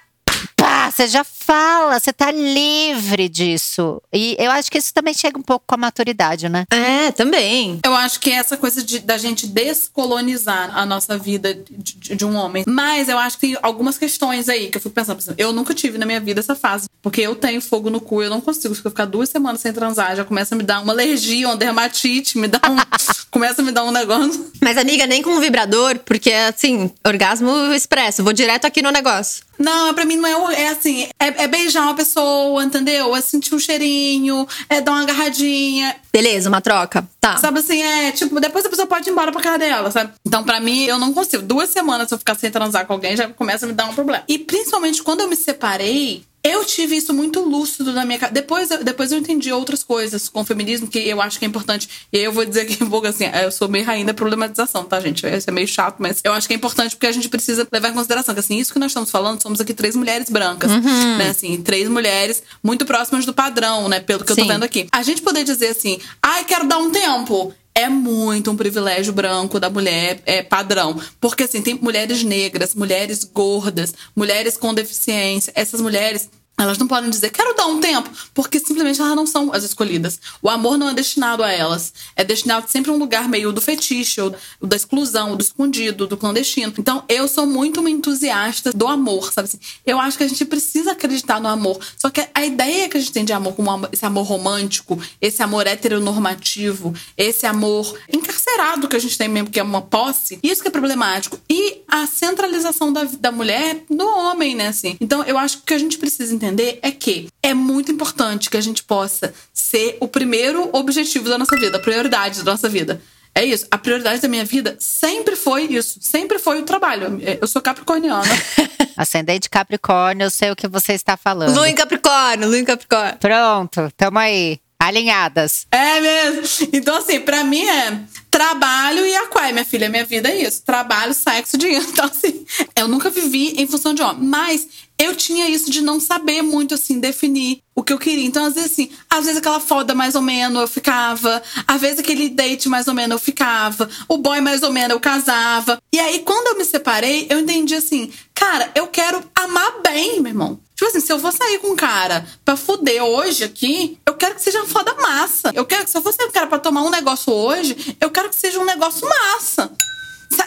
pá, 0.55 0.91
você 0.91 1.07
já 1.07 1.23
fala, 1.47 1.97
você 1.97 2.11
tá 2.11 2.29
livre 2.29 3.29
disso. 3.29 4.01
E 4.11 4.35
eu 4.37 4.51
acho 4.51 4.69
que 4.69 4.77
isso 4.77 4.93
também 4.93 5.13
chega 5.13 5.39
um 5.39 5.41
pouco 5.41 5.63
com 5.65 5.75
a 5.75 5.77
maturidade, 5.77 6.49
né? 6.49 6.65
É, 6.69 7.09
também. 7.13 7.79
Eu 7.85 7.95
acho 7.95 8.19
que 8.19 8.29
é 8.29 8.33
essa 8.33 8.57
coisa 8.57 8.83
de, 8.83 8.99
da 8.99 9.17
gente 9.17 9.47
descolonizar 9.47 10.77
a 10.77 10.85
nossa 10.85 11.17
vida 11.17 11.53
de, 11.53 12.15
de, 12.15 12.25
um 12.25 12.35
homem. 12.35 12.65
Mas 12.67 13.07
eu 13.07 13.17
acho 13.17 13.37
que 13.37 13.47
tem 13.47 13.57
algumas 13.61 13.97
questões 13.97 14.49
aí 14.49 14.67
que 14.67 14.75
eu 14.75 14.81
fico 14.81 14.93
pensando. 14.93 15.23
Eu 15.37 15.53
nunca 15.53 15.73
tive 15.73 15.97
na 15.97 16.05
minha 16.05 16.19
vida 16.19 16.41
essa 16.41 16.53
fase. 16.53 16.89
Porque 17.01 17.21
eu 17.21 17.35
tenho 17.35 17.61
fogo 17.61 17.89
no 17.89 18.01
cu, 18.01 18.21
eu 18.21 18.29
não 18.29 18.41
consigo. 18.41 18.75
Se 18.75 18.81
eu 18.83 18.91
ficar 18.91 19.05
duas 19.05 19.29
semanas 19.29 19.61
sem 19.61 19.71
transar, 19.71 20.17
já 20.17 20.25
começa 20.25 20.53
a 20.53 20.57
me 20.57 20.63
dar 20.63 20.81
uma 20.81 20.91
alergia, 20.91 21.47
uma 21.47 21.55
dermatite, 21.55 22.37
me 22.37 22.49
dá 22.49 22.59
um. 22.69 22.75
começa 23.31 23.61
a 23.61 23.65
me 23.65 23.71
dar 23.71 23.85
um 23.85 23.91
negócio. 23.91 24.51
Mas, 24.61 24.77
amiga, 24.77 25.07
nem 25.07 25.21
com 25.21 25.29
um 25.29 25.39
vibrador, 25.39 25.99
porque 25.99 26.33
assim, 26.33 26.91
orgasmo 27.05 27.73
expresso. 27.73 28.21
Vou 28.21 28.33
direto 28.33 28.65
aqui 28.65 28.81
no 28.81 28.91
negócio. 28.91 29.47
Não, 29.57 29.93
pra 29.93 30.05
mim 30.05 30.17
não 30.17 30.51
é. 30.51 30.63
É 30.63 30.69
assim, 30.69 31.07
é, 31.19 31.27
é, 31.37 31.47
beijar 31.47 31.83
uma 31.83 31.95
pessoa, 31.95 32.63
entendeu? 32.63 33.15
É 33.15 33.21
sentir 33.21 33.53
um 33.53 33.59
cheirinho, 33.59 34.47
é 34.69 34.81
dar 34.81 34.91
uma 34.91 35.01
agarradinha. 35.03 35.95
Beleza, 36.11 36.49
uma 36.49 36.61
troca. 36.61 37.07
Tá. 37.19 37.37
Sabe 37.37 37.59
assim, 37.59 37.81
é 37.81 38.11
tipo, 38.11 38.39
depois 38.39 38.65
a 38.65 38.69
pessoa 38.69 38.87
pode 38.87 39.09
ir 39.09 39.11
embora 39.11 39.31
pra 39.31 39.41
casa 39.41 39.59
dela, 39.59 39.91
sabe? 39.91 40.13
Então, 40.25 40.43
pra 40.43 40.59
mim, 40.59 40.85
eu 40.85 40.97
não 40.97 41.13
consigo. 41.13 41.43
Duas 41.43 41.69
semanas 41.69 42.07
se 42.07 42.13
eu 42.13 42.17
ficar 42.17 42.35
sem 42.35 42.51
transar 42.51 42.85
com 42.85 42.93
alguém, 42.93 43.15
já 43.15 43.27
começa 43.29 43.65
a 43.65 43.67
me 43.67 43.73
dar 43.73 43.85
um 43.85 43.93
problema. 43.93 44.23
E 44.27 44.37
principalmente 44.39 45.03
quando 45.03 45.21
eu 45.21 45.27
me 45.27 45.35
separei, 45.35 46.23
eu 46.47 46.65
tive 46.65 46.95
isso 46.95 47.13
muito 47.13 47.39
lúcido 47.41 47.91
na 47.93 48.05
minha 48.05 48.19
casa. 48.19 48.33
Depois, 48.33 48.69
depois 48.83 49.11
eu 49.11 49.17
entendi 49.17 49.51
outras 49.51 49.83
coisas 49.83 50.29
com 50.29 50.41
o 50.41 50.45
feminismo 50.45 50.87
que 50.87 50.99
eu 50.99 51.21
acho 51.21 51.39
que 51.39 51.45
é 51.45 51.47
importante. 51.47 51.89
E 52.11 52.17
eu 52.17 52.31
vou 52.31 52.45
dizer 52.45 52.61
aqui 52.61 52.83
um 52.83 52.89
pouco 52.89 53.07
assim: 53.07 53.25
eu 53.25 53.51
sou 53.51 53.67
meio 53.67 53.85
rainha 53.85 54.05
da 54.05 54.13
problematização, 54.13 54.83
tá, 54.85 54.99
gente? 54.99 55.25
Isso 55.25 55.49
é 55.49 55.53
meio 55.53 55.67
chato, 55.67 55.97
mas 55.99 56.21
eu 56.23 56.33
acho 56.33 56.47
que 56.47 56.53
é 56.53 56.57
importante 56.57 56.95
porque 56.95 57.07
a 57.07 57.11
gente 57.11 57.29
precisa 57.29 57.67
levar 57.71 57.89
em 57.89 57.93
consideração 57.93 58.33
que, 58.33 58.39
assim, 58.39 58.57
isso 58.57 58.73
que 58.73 58.79
nós 58.79 58.91
estamos 58.91 59.11
falando, 59.11 59.41
somos 59.41 59.59
aqui 59.59 59.73
três 59.73 59.95
mulheres 59.95 60.29
brancas, 60.29 60.71
uhum. 60.71 61.17
né? 61.17 61.29
Assim, 61.29 61.61
três 61.61 61.89
mulheres 61.89 62.41
muito 62.63 62.85
próximas 62.85 63.25
do 63.25 63.33
padrão, 63.33 63.89
né? 63.89 63.99
Pelo 63.99 64.23
que 64.23 64.33
Sim. 64.33 64.41
eu 64.41 64.47
tô 64.47 64.53
vendo 64.53 64.63
aqui. 64.63 64.87
A 64.91 65.03
gente 65.03 65.21
poder 65.21 65.43
dizer 65.43 65.69
assim: 65.69 65.99
ai, 66.21 66.43
quero 66.43 66.67
dar 66.67 66.77
um 66.77 66.91
tempo 66.91 67.53
é 67.77 67.87
muito 67.87 68.49
um 68.49 68.55
privilégio 68.55 69.13
branco 69.13 69.59
da 69.59 69.69
mulher 69.69 70.19
é, 70.25 70.41
padrão. 70.41 70.99
Porque, 71.21 71.43
assim, 71.43 71.61
tem 71.61 71.75
mulheres 71.75 72.23
negras, 72.23 72.73
mulheres 72.73 73.23
gordas, 73.23 73.93
mulheres 74.15 74.57
com 74.57 74.73
deficiência. 74.73 75.53
Essas 75.55 75.79
mulheres, 75.79 76.27
elas 76.57 76.79
não 76.79 76.87
podem 76.87 77.09
dizer, 77.09 77.29
quero 77.29 77.55
dar 77.55 77.67
um 77.67 77.79
tempo, 77.79 78.09
porque 78.33 78.59
simplesmente 78.59 78.99
elas 78.99 79.15
não 79.15 79.27
são 79.27 79.53
as 79.53 79.63
escolhidas. 79.63 80.19
O 80.41 80.49
amor 80.49 80.75
não 80.75 80.89
é 80.89 80.93
destinado 80.93 81.43
a 81.43 81.51
elas. 81.51 81.93
É 82.15 82.23
destinado 82.23 82.65
sempre 82.67 82.89
a 82.89 82.93
um 82.95 82.97
lugar 82.97 83.29
meio 83.29 83.51
do 83.51 83.61
fetiche, 83.61 84.19
ou 84.19 84.35
da 84.61 84.75
exclusão, 84.75 85.35
do 85.35 85.43
escondido, 85.43 86.07
do 86.07 86.17
clandestino. 86.17 86.73
Então, 86.77 87.03
eu 87.07 87.27
sou 87.27 87.45
muito 87.45 87.79
uma 87.79 87.91
entusiasta 87.91 88.73
do 88.73 88.87
amor, 88.87 89.31
sabe 89.31 89.47
assim? 89.47 89.59
Eu 89.85 89.99
acho 89.99 90.17
que 90.17 90.23
a 90.23 90.27
gente 90.27 90.43
precisa 90.45 90.93
acreditar 90.93 91.39
no 91.39 91.47
amor. 91.47 91.79
Só 91.95 92.09
que 92.09 92.27
a 92.33 92.43
ideia 92.43 92.89
que 92.89 92.97
a 92.97 92.99
gente 92.99 93.11
tem 93.11 93.23
de 93.23 93.33
amor, 93.33 93.53
como 93.53 93.87
esse 93.91 94.05
amor 94.05 94.23
romântico, 94.23 94.99
esse 95.21 95.43
amor 95.43 95.67
heteronormativo, 95.67 96.91
esse 97.15 97.45
amor 97.45 97.95
encarcerado 98.11 98.87
que 98.87 98.95
a 98.95 98.99
gente 98.99 99.15
tem 99.15 99.27
mesmo, 99.27 99.51
que 99.51 99.59
é 99.59 99.63
uma 99.63 99.81
posse, 99.81 100.39
isso 100.41 100.63
que 100.63 100.69
é 100.69 100.71
problemático. 100.71 101.39
E 101.47 101.83
a 101.87 102.07
centralização 102.07 102.91
da, 102.91 103.03
da 103.03 103.31
mulher 103.31 103.83
no 103.87 104.07
homem, 104.07 104.55
né, 104.55 104.69
assim? 104.69 104.97
Então, 104.99 105.23
eu 105.23 105.37
acho 105.37 105.61
que 105.61 105.73
a 105.73 105.77
gente 105.77 105.99
precisa 105.99 106.33
entender 106.33 106.46
entender 106.47 106.79
é 106.81 106.91
que 106.91 107.27
é 107.43 107.53
muito 107.53 107.91
importante 107.91 108.49
que 108.49 108.57
a 108.57 108.61
gente 108.61 108.83
possa 108.83 109.33
ser 109.53 109.97
o 109.99 110.07
primeiro 110.07 110.69
objetivo 110.73 111.29
da 111.29 111.37
nossa 111.37 111.55
vida, 111.57 111.77
a 111.77 111.79
prioridade 111.79 112.43
da 112.43 112.51
nossa 112.51 112.69
vida. 112.69 113.01
É 113.35 113.45
isso. 113.45 113.67
A 113.69 113.77
prioridade 113.77 114.19
da 114.19 114.27
minha 114.27 114.43
vida 114.43 114.75
sempre 114.79 115.35
foi 115.35 115.65
isso. 115.65 115.99
Sempre 116.01 116.39
foi 116.39 116.59
o 116.59 116.63
trabalho. 116.63 117.19
Eu 117.39 117.47
sou 117.47 117.61
capricorniana. 117.61 118.23
Ascendente 118.97 119.47
Capricórnio, 119.47 120.25
eu 120.25 120.31
sei 120.31 120.49
o 120.49 120.55
que 120.55 120.67
você 120.67 120.93
está 120.93 121.15
falando. 121.15 121.53
Lua 121.53 121.69
em 121.69 121.75
Capricórnio, 121.75 122.47
Lua 122.47 122.57
em 122.57 122.65
Capricórnio. 122.65 123.17
Pronto, 123.19 123.91
tamo 123.95 124.17
aí. 124.17 124.59
Alinhadas. 124.87 125.67
É 125.69 125.99
mesmo. 125.99 126.69
Então, 126.71 126.95
assim, 126.95 127.19
pra 127.19 127.43
mim 127.43 127.65
é 127.65 127.99
trabalho 128.31 129.05
e 129.05 129.15
aquário, 129.15 129.53
minha 129.53 129.65
filha. 129.65 129.89
Minha 129.89 130.05
vida 130.05 130.29
é 130.29 130.43
isso. 130.43 130.63
Trabalho, 130.63 131.13
sexo, 131.13 131.57
dinheiro. 131.57 131.85
Então, 131.97 132.05
assim, 132.05 132.45
eu 132.75 132.87
nunca 132.87 133.09
vivi 133.09 133.53
em 133.61 133.65
função 133.67 133.93
de 133.93 134.01
homem. 134.01 134.23
Mas 134.23 134.67
eu 134.97 135.15
tinha 135.15 135.49
isso 135.49 135.69
de 135.69 135.81
não 135.81 135.99
saber 135.99 136.41
muito, 136.41 136.73
assim, 136.73 136.99
definir 136.99 137.61
o 137.75 137.83
que 137.83 137.91
eu 137.91 137.99
queria. 137.99 138.25
Então, 138.25 138.45
às 138.45 138.53
vezes, 138.53 138.71
assim, 138.71 138.89
às 139.09 139.25
vezes 139.25 139.37
aquela 139.37 139.59
foda 139.59 139.93
mais 139.93 140.15
ou 140.15 140.21
menos 140.21 140.61
eu 140.61 140.67
ficava, 140.67 141.41
às 141.67 141.81
vezes 141.81 141.99
aquele 141.99 142.29
date 142.29 142.69
mais 142.69 142.87
ou 142.87 142.93
menos 142.93 143.11
eu 143.11 143.19
ficava, 143.19 143.89
o 144.07 144.17
boy 144.17 144.41
mais 144.41 144.63
ou 144.63 144.71
menos 144.71 144.91
eu 144.91 144.99
casava. 144.99 145.79
E 145.93 145.99
aí, 145.99 146.19
quando 146.19 146.47
eu 146.47 146.57
me 146.57 146.65
separei, 146.65 147.27
eu 147.29 147.39
entendi 147.39 147.75
assim, 147.75 148.11
cara, 148.33 148.71
eu 148.73 148.87
quero 148.87 149.23
amar 149.35 149.81
bem, 149.81 150.21
meu 150.21 150.31
irmão. 150.31 150.59
Tipo 150.77 150.91
assim, 150.91 150.99
se 150.99 151.11
eu 151.11 151.17
vou 151.17 151.31
sair 151.31 151.57
com 151.57 151.71
um 151.71 151.75
cara 151.75 152.23
pra 152.45 152.55
fuder 152.55 153.03
hoje 153.03 153.43
aqui, 153.43 153.97
eu 154.05 154.13
quero 154.13 154.35
que 154.35 154.43
seja 154.43 154.59
uma 154.59 154.67
foda 154.67 154.93
massa. 154.93 155.51
Eu 155.55 155.65
quero 155.65 155.83
que 155.83 155.89
se 155.89 155.97
eu 155.97 156.03
for 156.03 156.13
sair 156.13 156.27
com 156.27 156.29
um 156.29 156.33
cara 156.33 156.45
pra 156.45 156.59
tomar 156.59 156.83
um 156.83 156.91
negócio 156.91 157.33
hoje, 157.33 157.97
eu 157.99 158.11
quero 158.11 158.29
que 158.29 158.35
seja 158.35 158.59
um 158.59 158.63
negócio 158.63 159.09
massa. 159.09 159.71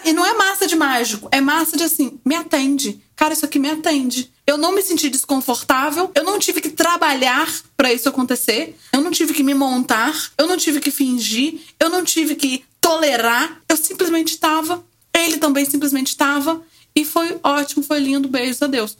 E 0.04 0.12
não 0.12 0.24
é 0.24 0.32
massa 0.34 0.68
de 0.68 0.76
mágico, 0.76 1.28
é 1.32 1.40
massa 1.40 1.76
de 1.76 1.82
assim, 1.82 2.20
me 2.24 2.36
atende. 2.36 3.02
Cara, 3.16 3.32
isso 3.32 3.44
aqui 3.44 3.58
me 3.58 3.68
atende. 3.68 4.30
Eu 4.46 4.56
não 4.56 4.72
me 4.72 4.82
senti 4.82 5.10
desconfortável, 5.10 6.12
eu 6.14 6.22
não 6.22 6.38
tive 6.38 6.60
que 6.60 6.68
trabalhar 6.68 7.52
para 7.76 7.92
isso 7.92 8.08
acontecer, 8.08 8.76
eu 8.92 9.00
não 9.00 9.10
tive 9.10 9.34
que 9.34 9.42
me 9.42 9.52
montar, 9.52 10.14
eu 10.38 10.46
não 10.46 10.56
tive 10.56 10.78
que 10.78 10.92
fingir, 10.92 11.60
eu 11.80 11.90
não 11.90 12.04
tive 12.04 12.36
que 12.36 12.64
tolerar, 12.80 13.60
eu 13.68 13.76
simplesmente 13.76 14.34
estava. 14.34 14.84
Ele 15.12 15.38
também 15.38 15.64
simplesmente 15.64 16.08
estava. 16.08 16.62
E 16.94 17.04
foi 17.04 17.36
ótimo, 17.42 17.82
foi 17.82 17.98
lindo, 17.98 18.28
beijos 18.28 18.62
a 18.62 18.68
Deus. 18.68 18.96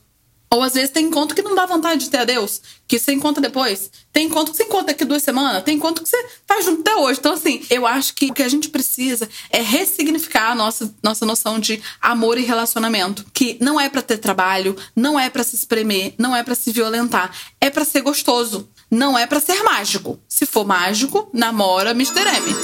Ou 0.53 0.65
às 0.65 0.75
vezes 0.75 0.91
tem 0.91 1.07
encontro 1.07 1.37
que 1.37 1.43
não 1.43 1.55
dá 1.55 1.65
vontade 1.65 2.01
de 2.01 2.11
ter 2.11 2.19
a 2.19 2.25
Deus, 2.25 2.61
que 2.89 2.99
você 2.99 3.13
encontra 3.13 3.41
depois. 3.41 3.89
Tem 4.13 4.27
encontro 4.27 4.51
que 4.51 4.57
você 4.57 4.65
encontra 4.65 4.89
daqui 4.89 5.05
duas 5.05 5.23
semanas, 5.23 5.63
tem 5.63 5.77
encontro 5.77 6.03
que 6.03 6.11
você 6.11 6.27
faz 6.45 6.65
junto 6.65 6.81
até 6.81 6.97
hoje. 6.97 7.21
Então, 7.21 7.35
assim, 7.35 7.65
eu 7.71 7.87
acho 7.87 8.13
que 8.15 8.27
o 8.27 8.35
que 8.35 8.43
a 8.43 8.49
gente 8.49 8.69
precisa 8.69 9.29
é 9.49 9.61
ressignificar 9.61 10.51
a 10.51 10.55
nossa, 10.57 10.93
nossa 11.01 11.25
noção 11.25 11.61
de 11.61 11.81
amor 12.03 12.37
e 12.37 12.43
relacionamento. 12.43 13.25
Que 13.33 13.59
não 13.61 13.81
é 13.81 13.89
para 13.89 14.03
ter 14.03 14.19
trabalho, 14.19 14.77
não 14.97 15.21
é 15.21 15.31
para 15.31 15.45
se 15.45 15.55
espremer, 15.55 16.15
não 16.19 16.35
é 16.35 16.43
para 16.43 16.57
se 16.57 16.73
violentar. 16.73 17.31
É 17.61 17.71
para 17.71 17.85
ser 17.85 18.01
gostoso. 18.01 18.69
Não 18.91 19.17
é 19.17 19.29
para 19.29 19.39
ser 19.39 19.63
mágico. 19.63 20.19
Se 20.29 20.45
for 20.47 20.67
mágico, 20.67 21.31
namora 21.33 21.93
Mr. 21.93 22.27
M. 22.27 22.57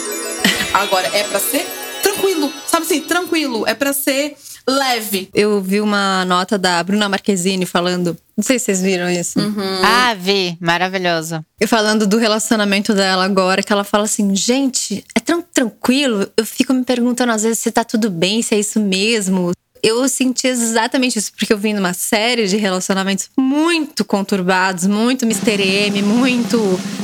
Agora, 0.74 1.06
é 1.16 1.22
para 1.22 1.38
ser 1.38 1.64
tranquilo. 2.02 2.52
Sabe 2.66 2.84
assim, 2.84 3.00
tranquilo. 3.02 3.64
É 3.64 3.74
para 3.74 3.92
ser 3.92 4.36
leve. 4.68 5.28
Eu 5.32 5.60
vi 5.60 5.80
uma 5.80 6.24
nota 6.24 6.58
da 6.58 6.82
Bruna 6.82 7.08
Marquezine 7.08 7.64
falando. 7.64 8.16
Não 8.36 8.42
sei 8.44 8.58
se 8.58 8.66
vocês 8.66 8.82
viram 8.82 9.08
isso. 9.08 9.38
Uhum. 9.38 9.80
Ah, 9.82 10.14
vi. 10.14 10.56
Maravilhoso. 10.60 11.44
E 11.60 11.66
falando 11.66 12.06
do 12.06 12.18
relacionamento 12.18 12.92
dela 12.92 13.24
agora, 13.24 13.62
que 13.62 13.72
ela 13.72 13.84
fala 13.84 14.04
assim: 14.04 14.34
gente, 14.34 15.04
é 15.14 15.20
tão 15.20 15.40
tranquilo. 15.40 16.28
Eu 16.36 16.44
fico 16.44 16.74
me 16.74 16.84
perguntando 16.84 17.32
às 17.32 17.42
vezes 17.42 17.58
se 17.60 17.70
tá 17.70 17.84
tudo 17.84 18.10
bem, 18.10 18.42
se 18.42 18.54
é 18.54 18.58
isso 18.58 18.80
mesmo. 18.80 19.52
Eu 19.82 20.08
senti 20.08 20.48
exatamente 20.48 21.18
isso, 21.18 21.30
porque 21.32 21.52
eu 21.52 21.58
vim 21.58 21.72
numa 21.72 21.92
série 21.92 22.48
de 22.48 22.56
relacionamentos 22.56 23.28
muito 23.36 24.04
conturbados, 24.04 24.86
muito 24.86 25.24
Mr. 25.24 25.62
M, 25.62 26.02
muito 26.02 26.58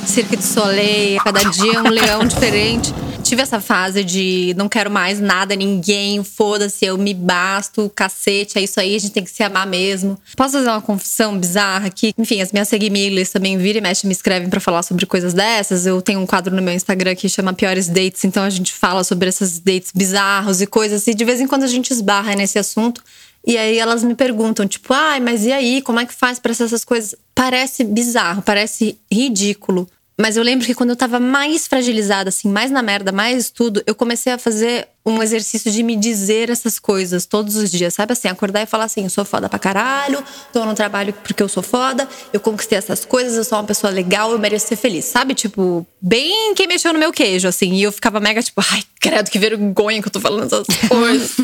Cirque 0.05 0.37
du 0.37 0.43
Soleil, 0.43 1.21
cada 1.23 1.45
dia 1.45 1.81
um 1.81 1.89
leão 1.89 2.27
diferente 2.27 2.93
tive 3.33 3.41
essa 3.41 3.62
fase 3.62 4.05
de 4.05 4.53
não 4.59 4.68
quero 4.68 4.91
mais 4.91 5.18
nada, 5.18 5.57
ninguém, 5.57 6.22
foda-se, 6.22 6.85
eu 6.85 6.99
me 6.99 7.14
basto, 7.14 7.91
cacete, 7.97 8.59
é 8.59 8.61
isso 8.62 8.78
aí, 8.78 8.95
a 8.95 8.99
gente 8.99 9.12
tem 9.12 9.24
que 9.24 9.30
se 9.30 9.43
amar 9.43 9.66
mesmo. 9.66 10.18
Posso 10.37 10.53
fazer 10.53 10.68
uma 10.68 10.83
confissão 10.83 11.39
bizarra 11.39 11.87
aqui? 11.87 12.12
Enfim, 12.18 12.43
as 12.43 12.53
minhas 12.53 12.68
seguimilhas 12.68 13.30
também 13.30 13.57
vira 13.57 13.78
e 13.78 13.80
mexe 13.80 14.07
me 14.07 14.12
escrevem 14.12 14.51
para 14.51 14.61
falar 14.61 14.83
sobre 14.83 15.07
coisas 15.07 15.33
dessas. 15.33 15.87
Eu 15.87 16.03
tenho 16.03 16.20
um 16.20 16.26
quadro 16.26 16.55
no 16.55 16.61
meu 16.61 16.74
Instagram 16.74 17.14
que 17.14 17.26
chama 17.26 17.55
Piores 17.55 17.89
Dates, 17.89 18.22
então 18.26 18.43
a 18.43 18.51
gente 18.51 18.70
fala 18.70 19.03
sobre 19.03 19.30
esses 19.30 19.59
dates 19.59 19.93
bizarros 19.95 20.61
e 20.61 20.66
coisas, 20.66 21.07
e 21.07 21.14
de 21.14 21.24
vez 21.24 21.41
em 21.41 21.47
quando 21.47 21.62
a 21.62 21.68
gente 21.68 21.91
esbarra 21.91 22.35
nesse 22.35 22.59
assunto. 22.59 23.03
E 23.47 23.57
aí 23.57 23.78
elas 23.78 24.05
me 24.05 24.14
perguntam, 24.14 24.68
tipo, 24.68 24.93
ai, 24.93 25.20
mas 25.20 25.47
e 25.47 25.53
aí, 25.53 25.80
como 25.80 25.99
é 25.99 26.05
que 26.05 26.12
faz 26.12 26.39
para 26.39 26.53
essas 26.53 26.85
coisas? 26.85 27.14
Parece 27.35 27.83
bizarro, 27.83 28.43
parece 28.43 28.99
ridículo. 29.11 29.89
Mas 30.23 30.37
eu 30.37 30.45
lembro 30.45 30.64
que 30.64 30.73
quando 30.73 30.91
eu 30.91 30.97
tava 30.97 31.18
mais 31.18 31.66
fragilizada, 31.66 32.29
assim, 32.29 32.49
mais 32.49 32.70
na 32.70 32.81
merda, 32.81 33.11
mais 33.11 33.51
tudo, 33.51 33.83
eu 33.85 33.93
comecei 33.93 34.33
a 34.33 34.39
fazer 34.39 34.87
um 35.05 35.22
exercício 35.22 35.70
de 35.70 35.82
me 35.82 35.96
dizer 35.96 36.48
essas 36.48 36.78
coisas 36.78 37.26
todos 37.26 37.57
os 37.57 37.70
dias, 37.70 37.94
sabe 37.94 38.12
assim? 38.12 38.28
Acordar 38.28 38.62
e 38.62 38.66
falar 38.66 38.84
assim: 38.84 39.05
eu 39.05 39.11
sou 39.11 39.24
foda 39.24 39.48
pra 39.48 39.59
caralho, 39.59 40.22
tô 40.53 40.64
no 40.64 40.74
trabalho 40.74 41.12
porque 41.12 41.42
eu 41.42 41.48
sou 41.48 41.62
foda, 41.62 42.09
eu 42.32 42.40
conquistei 42.40 42.78
essas 42.78 43.05
coisas, 43.05 43.36
eu 43.36 43.44
sou 43.44 43.59
uma 43.59 43.64
pessoa 43.64 43.92
legal, 43.92 44.30
eu 44.32 44.38
mereço 44.38 44.68
ser 44.68 44.76
feliz, 44.76 45.05
sabe? 45.05 45.34
Tipo, 45.34 45.86
bem 46.00 46.55
quem 46.55 46.66
mexeu 46.66 46.92
no 46.92 46.98
meu 46.98 47.12
queijo, 47.12 47.48
assim. 47.48 47.72
E 47.74 47.82
eu 47.82 47.92
ficava 47.92 48.20
mega 48.20 48.42
tipo, 48.42 48.62
ai, 48.70 48.82
credo, 49.00 49.30
que 49.30 49.38
vergonha 49.38 50.00
que 50.00 50.09
eu 50.09 50.12
tô 50.12 50.20
falando 50.20 50.46
essas 50.46 50.66
coisas. 50.88 51.36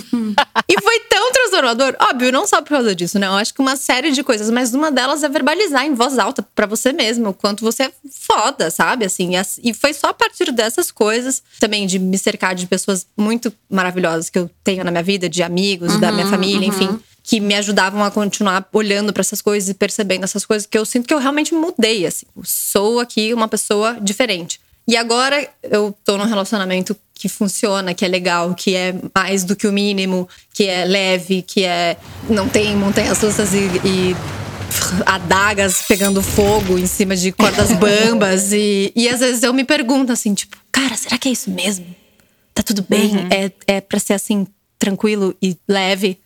e 0.68 0.80
foi 0.80 1.00
tão 1.08 1.32
transformador. 1.32 1.96
Óbvio, 2.00 2.32
não 2.32 2.46
só 2.46 2.62
por 2.62 2.70
causa 2.70 2.94
disso, 2.94 3.18
né? 3.18 3.26
Eu 3.26 3.34
acho 3.34 3.52
que 3.52 3.60
uma 3.60 3.76
série 3.76 4.12
de 4.12 4.22
coisas, 4.22 4.50
mas 4.50 4.72
uma 4.72 4.90
delas 4.90 5.22
é 5.24 5.28
verbalizar 5.28 5.84
em 5.84 5.94
voz 5.94 6.18
alta 6.18 6.42
para 6.54 6.66
você 6.66 6.92
mesmo 6.92 7.30
o 7.30 7.34
quanto 7.34 7.64
você 7.64 7.84
é 7.84 7.92
foda, 8.10 8.70
sabe? 8.70 9.04
Assim, 9.04 9.32
e 9.62 9.74
foi 9.74 9.92
só 9.92 10.08
a 10.08 10.14
partir 10.14 10.52
dessas 10.52 10.90
coisas, 10.90 11.42
também 11.58 11.86
de 11.86 11.98
me 11.98 12.16
cercar 12.16 12.54
de 12.54 12.66
pessoas 12.66 13.06
muito 13.16 13.47
maravilhosas 13.68 14.30
que 14.30 14.38
eu 14.38 14.50
tenho 14.62 14.84
na 14.84 14.90
minha 14.90 15.02
vida, 15.02 15.28
de 15.28 15.42
amigos, 15.42 15.94
uhum, 15.94 16.00
da 16.00 16.12
minha 16.12 16.26
família, 16.26 16.68
uhum. 16.68 16.74
enfim, 16.74 17.00
que 17.22 17.40
me 17.40 17.54
ajudavam 17.54 18.02
a 18.02 18.10
continuar 18.10 18.66
olhando 18.72 19.12
para 19.12 19.20
essas 19.20 19.42
coisas 19.42 19.68
e 19.68 19.74
percebendo 19.74 20.24
essas 20.24 20.46
coisas 20.46 20.66
que 20.66 20.78
eu 20.78 20.86
sinto 20.86 21.06
que 21.06 21.12
eu 21.12 21.18
realmente 21.18 21.54
mudei, 21.54 22.06
assim. 22.06 22.26
sou 22.42 23.00
aqui 23.00 23.34
uma 23.34 23.48
pessoa 23.48 23.98
diferente. 24.00 24.60
E 24.86 24.96
agora 24.96 25.46
eu 25.62 25.94
tô 26.02 26.16
num 26.16 26.24
relacionamento 26.24 26.96
que 27.12 27.28
funciona, 27.28 27.92
que 27.92 28.04
é 28.04 28.08
legal, 28.08 28.54
que 28.54 28.74
é 28.74 28.94
mais 29.14 29.44
do 29.44 29.54
que 29.54 29.66
o 29.66 29.72
mínimo, 29.72 30.26
que 30.54 30.64
é 30.64 30.86
leve, 30.86 31.42
que 31.42 31.64
é 31.64 31.98
não 32.30 32.48
tem 32.48 32.74
montanhas 32.74 33.20
russas 33.20 33.52
e, 33.52 33.58
e 33.84 34.16
adagas 35.04 35.82
pegando 35.82 36.22
fogo 36.22 36.78
em 36.78 36.86
cima 36.86 37.16
de 37.16 37.32
cordas 37.32 37.72
bambas 37.76 38.52
e, 38.52 38.92
e 38.94 39.08
às 39.08 39.20
vezes 39.20 39.42
eu 39.42 39.52
me 39.52 39.64
pergunto 39.64 40.12
assim, 40.12 40.32
tipo, 40.32 40.56
cara, 40.72 40.96
será 40.96 41.18
que 41.18 41.28
é 41.28 41.32
isso 41.32 41.50
mesmo? 41.50 41.84
Tá 42.58 42.62
tudo 42.64 42.84
bem? 42.88 43.16
Uhum. 43.16 43.28
É, 43.30 43.52
é 43.76 43.80
pra 43.80 44.00
ser 44.00 44.14
assim, 44.14 44.44
tranquilo 44.80 45.32
e 45.40 45.56
leve? 45.68 46.18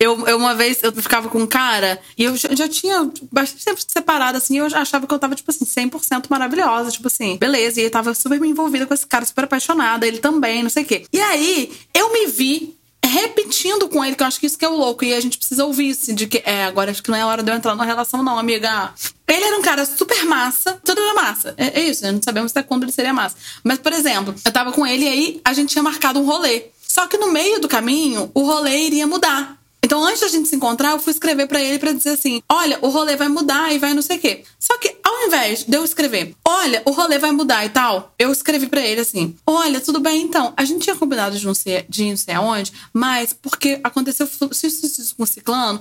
Eu, 0.00 0.26
eu, 0.26 0.36
uma 0.36 0.52
vez, 0.52 0.82
eu 0.82 0.92
ficava 0.92 1.28
com 1.28 1.38
um 1.38 1.46
cara 1.46 2.00
e 2.18 2.24
eu 2.24 2.36
já, 2.36 2.52
já 2.56 2.68
tinha 2.68 3.08
bastante 3.30 3.64
tempo 3.64 3.80
separado, 3.86 4.36
assim, 4.36 4.58
eu 4.58 4.66
achava 4.66 5.06
que 5.06 5.14
eu 5.14 5.18
tava, 5.18 5.36
tipo 5.36 5.48
assim, 5.48 5.64
100% 5.64 6.24
maravilhosa, 6.28 6.90
tipo 6.90 7.06
assim, 7.06 7.36
beleza. 7.36 7.80
E 7.80 7.84
eu 7.84 7.90
tava 7.90 8.12
super 8.14 8.40
me 8.40 8.48
envolvida 8.48 8.84
com 8.84 8.92
esse 8.92 9.06
cara, 9.06 9.24
super 9.24 9.44
apaixonada, 9.44 10.08
ele 10.08 10.18
também, 10.18 10.60
não 10.60 10.70
sei 10.70 10.82
o 10.82 10.86
quê. 10.86 11.04
E 11.12 11.20
aí, 11.20 11.72
eu 11.94 12.12
me 12.12 12.26
vi 12.26 12.76
repetindo 13.04 13.88
com 13.88 14.04
ele, 14.04 14.14
que 14.14 14.22
eu 14.22 14.26
acho 14.26 14.38
que 14.38 14.46
isso 14.46 14.58
que 14.58 14.64
é 14.64 14.68
o 14.68 14.76
louco. 14.76 15.04
E 15.04 15.14
a 15.14 15.20
gente 15.20 15.38
precisa 15.38 15.64
ouvir 15.64 15.90
isso, 15.90 16.12
de 16.12 16.26
que, 16.26 16.42
é, 16.44 16.64
agora 16.64 16.90
acho 16.90 17.02
que 17.02 17.10
não 17.10 17.18
é 17.18 17.24
hora 17.24 17.42
de 17.42 17.50
eu 17.50 17.54
entrar 17.54 17.72
numa 17.72 17.84
relação, 17.84 18.22
não, 18.22 18.38
amiga. 18.38 18.92
Ele 19.26 19.44
era 19.44 19.58
um 19.58 19.62
cara 19.62 19.84
super 19.84 20.24
massa, 20.24 20.80
tudo 20.84 21.00
era 21.00 21.14
massa. 21.14 21.54
É, 21.56 21.80
é 21.80 21.88
isso, 21.88 22.02
né? 22.02 22.12
Não 22.12 22.22
sabemos 22.22 22.50
até 22.50 22.62
quando 22.62 22.84
ele 22.84 22.92
seria 22.92 23.12
massa. 23.12 23.36
Mas, 23.62 23.78
por 23.78 23.92
exemplo, 23.92 24.34
eu 24.44 24.52
tava 24.52 24.72
com 24.72 24.86
ele 24.86 25.04
e 25.04 25.08
aí 25.08 25.40
a 25.44 25.52
gente 25.52 25.70
tinha 25.70 25.82
marcado 25.82 26.18
um 26.18 26.24
rolê. 26.24 26.64
Só 26.80 27.06
que 27.06 27.16
no 27.16 27.30
meio 27.30 27.60
do 27.60 27.68
caminho, 27.68 28.30
o 28.34 28.42
rolê 28.42 28.86
iria 28.86 29.06
mudar. 29.06 29.59
Então, 29.82 30.04
antes 30.04 30.20
da 30.20 30.28
gente 30.28 30.48
se 30.48 30.56
encontrar, 30.56 30.92
eu 30.92 30.98
fui 30.98 31.12
escrever 31.12 31.46
para 31.46 31.60
ele 31.60 31.78
para 31.78 31.92
dizer 31.92 32.10
assim: 32.10 32.42
olha, 32.48 32.78
o 32.82 32.88
rolê 32.88 33.16
vai 33.16 33.28
mudar 33.28 33.72
e 33.74 33.78
vai 33.78 33.94
não 33.94 34.02
sei 34.02 34.18
o 34.18 34.20
quê. 34.20 34.44
Só 34.58 34.76
que, 34.78 34.94
ao 35.02 35.26
invés 35.26 35.64
de 35.64 35.76
eu 35.76 35.84
escrever, 35.84 36.34
olha, 36.44 36.82
o 36.84 36.90
rolê 36.90 37.18
vai 37.18 37.32
mudar 37.32 37.64
e 37.64 37.70
tal, 37.70 38.14
eu 38.18 38.30
escrevi 38.30 38.66
para 38.66 38.80
ele 38.80 39.00
assim: 39.00 39.34
olha, 39.46 39.80
tudo 39.80 39.98
bem 40.00 40.22
então. 40.22 40.52
A 40.56 40.64
gente 40.64 40.82
tinha 40.82 40.96
combinado 40.96 41.36
de 41.36 41.46
não 41.46 41.54
sei, 41.54 41.84
de 41.88 42.10
não 42.10 42.16
sei 42.16 42.34
aonde, 42.34 42.72
mas 42.92 43.32
porque 43.32 43.80
aconteceu 43.82 44.28
isso, 44.50 45.16
com 45.16 45.22
o 45.22 45.26
ciclano, 45.26 45.80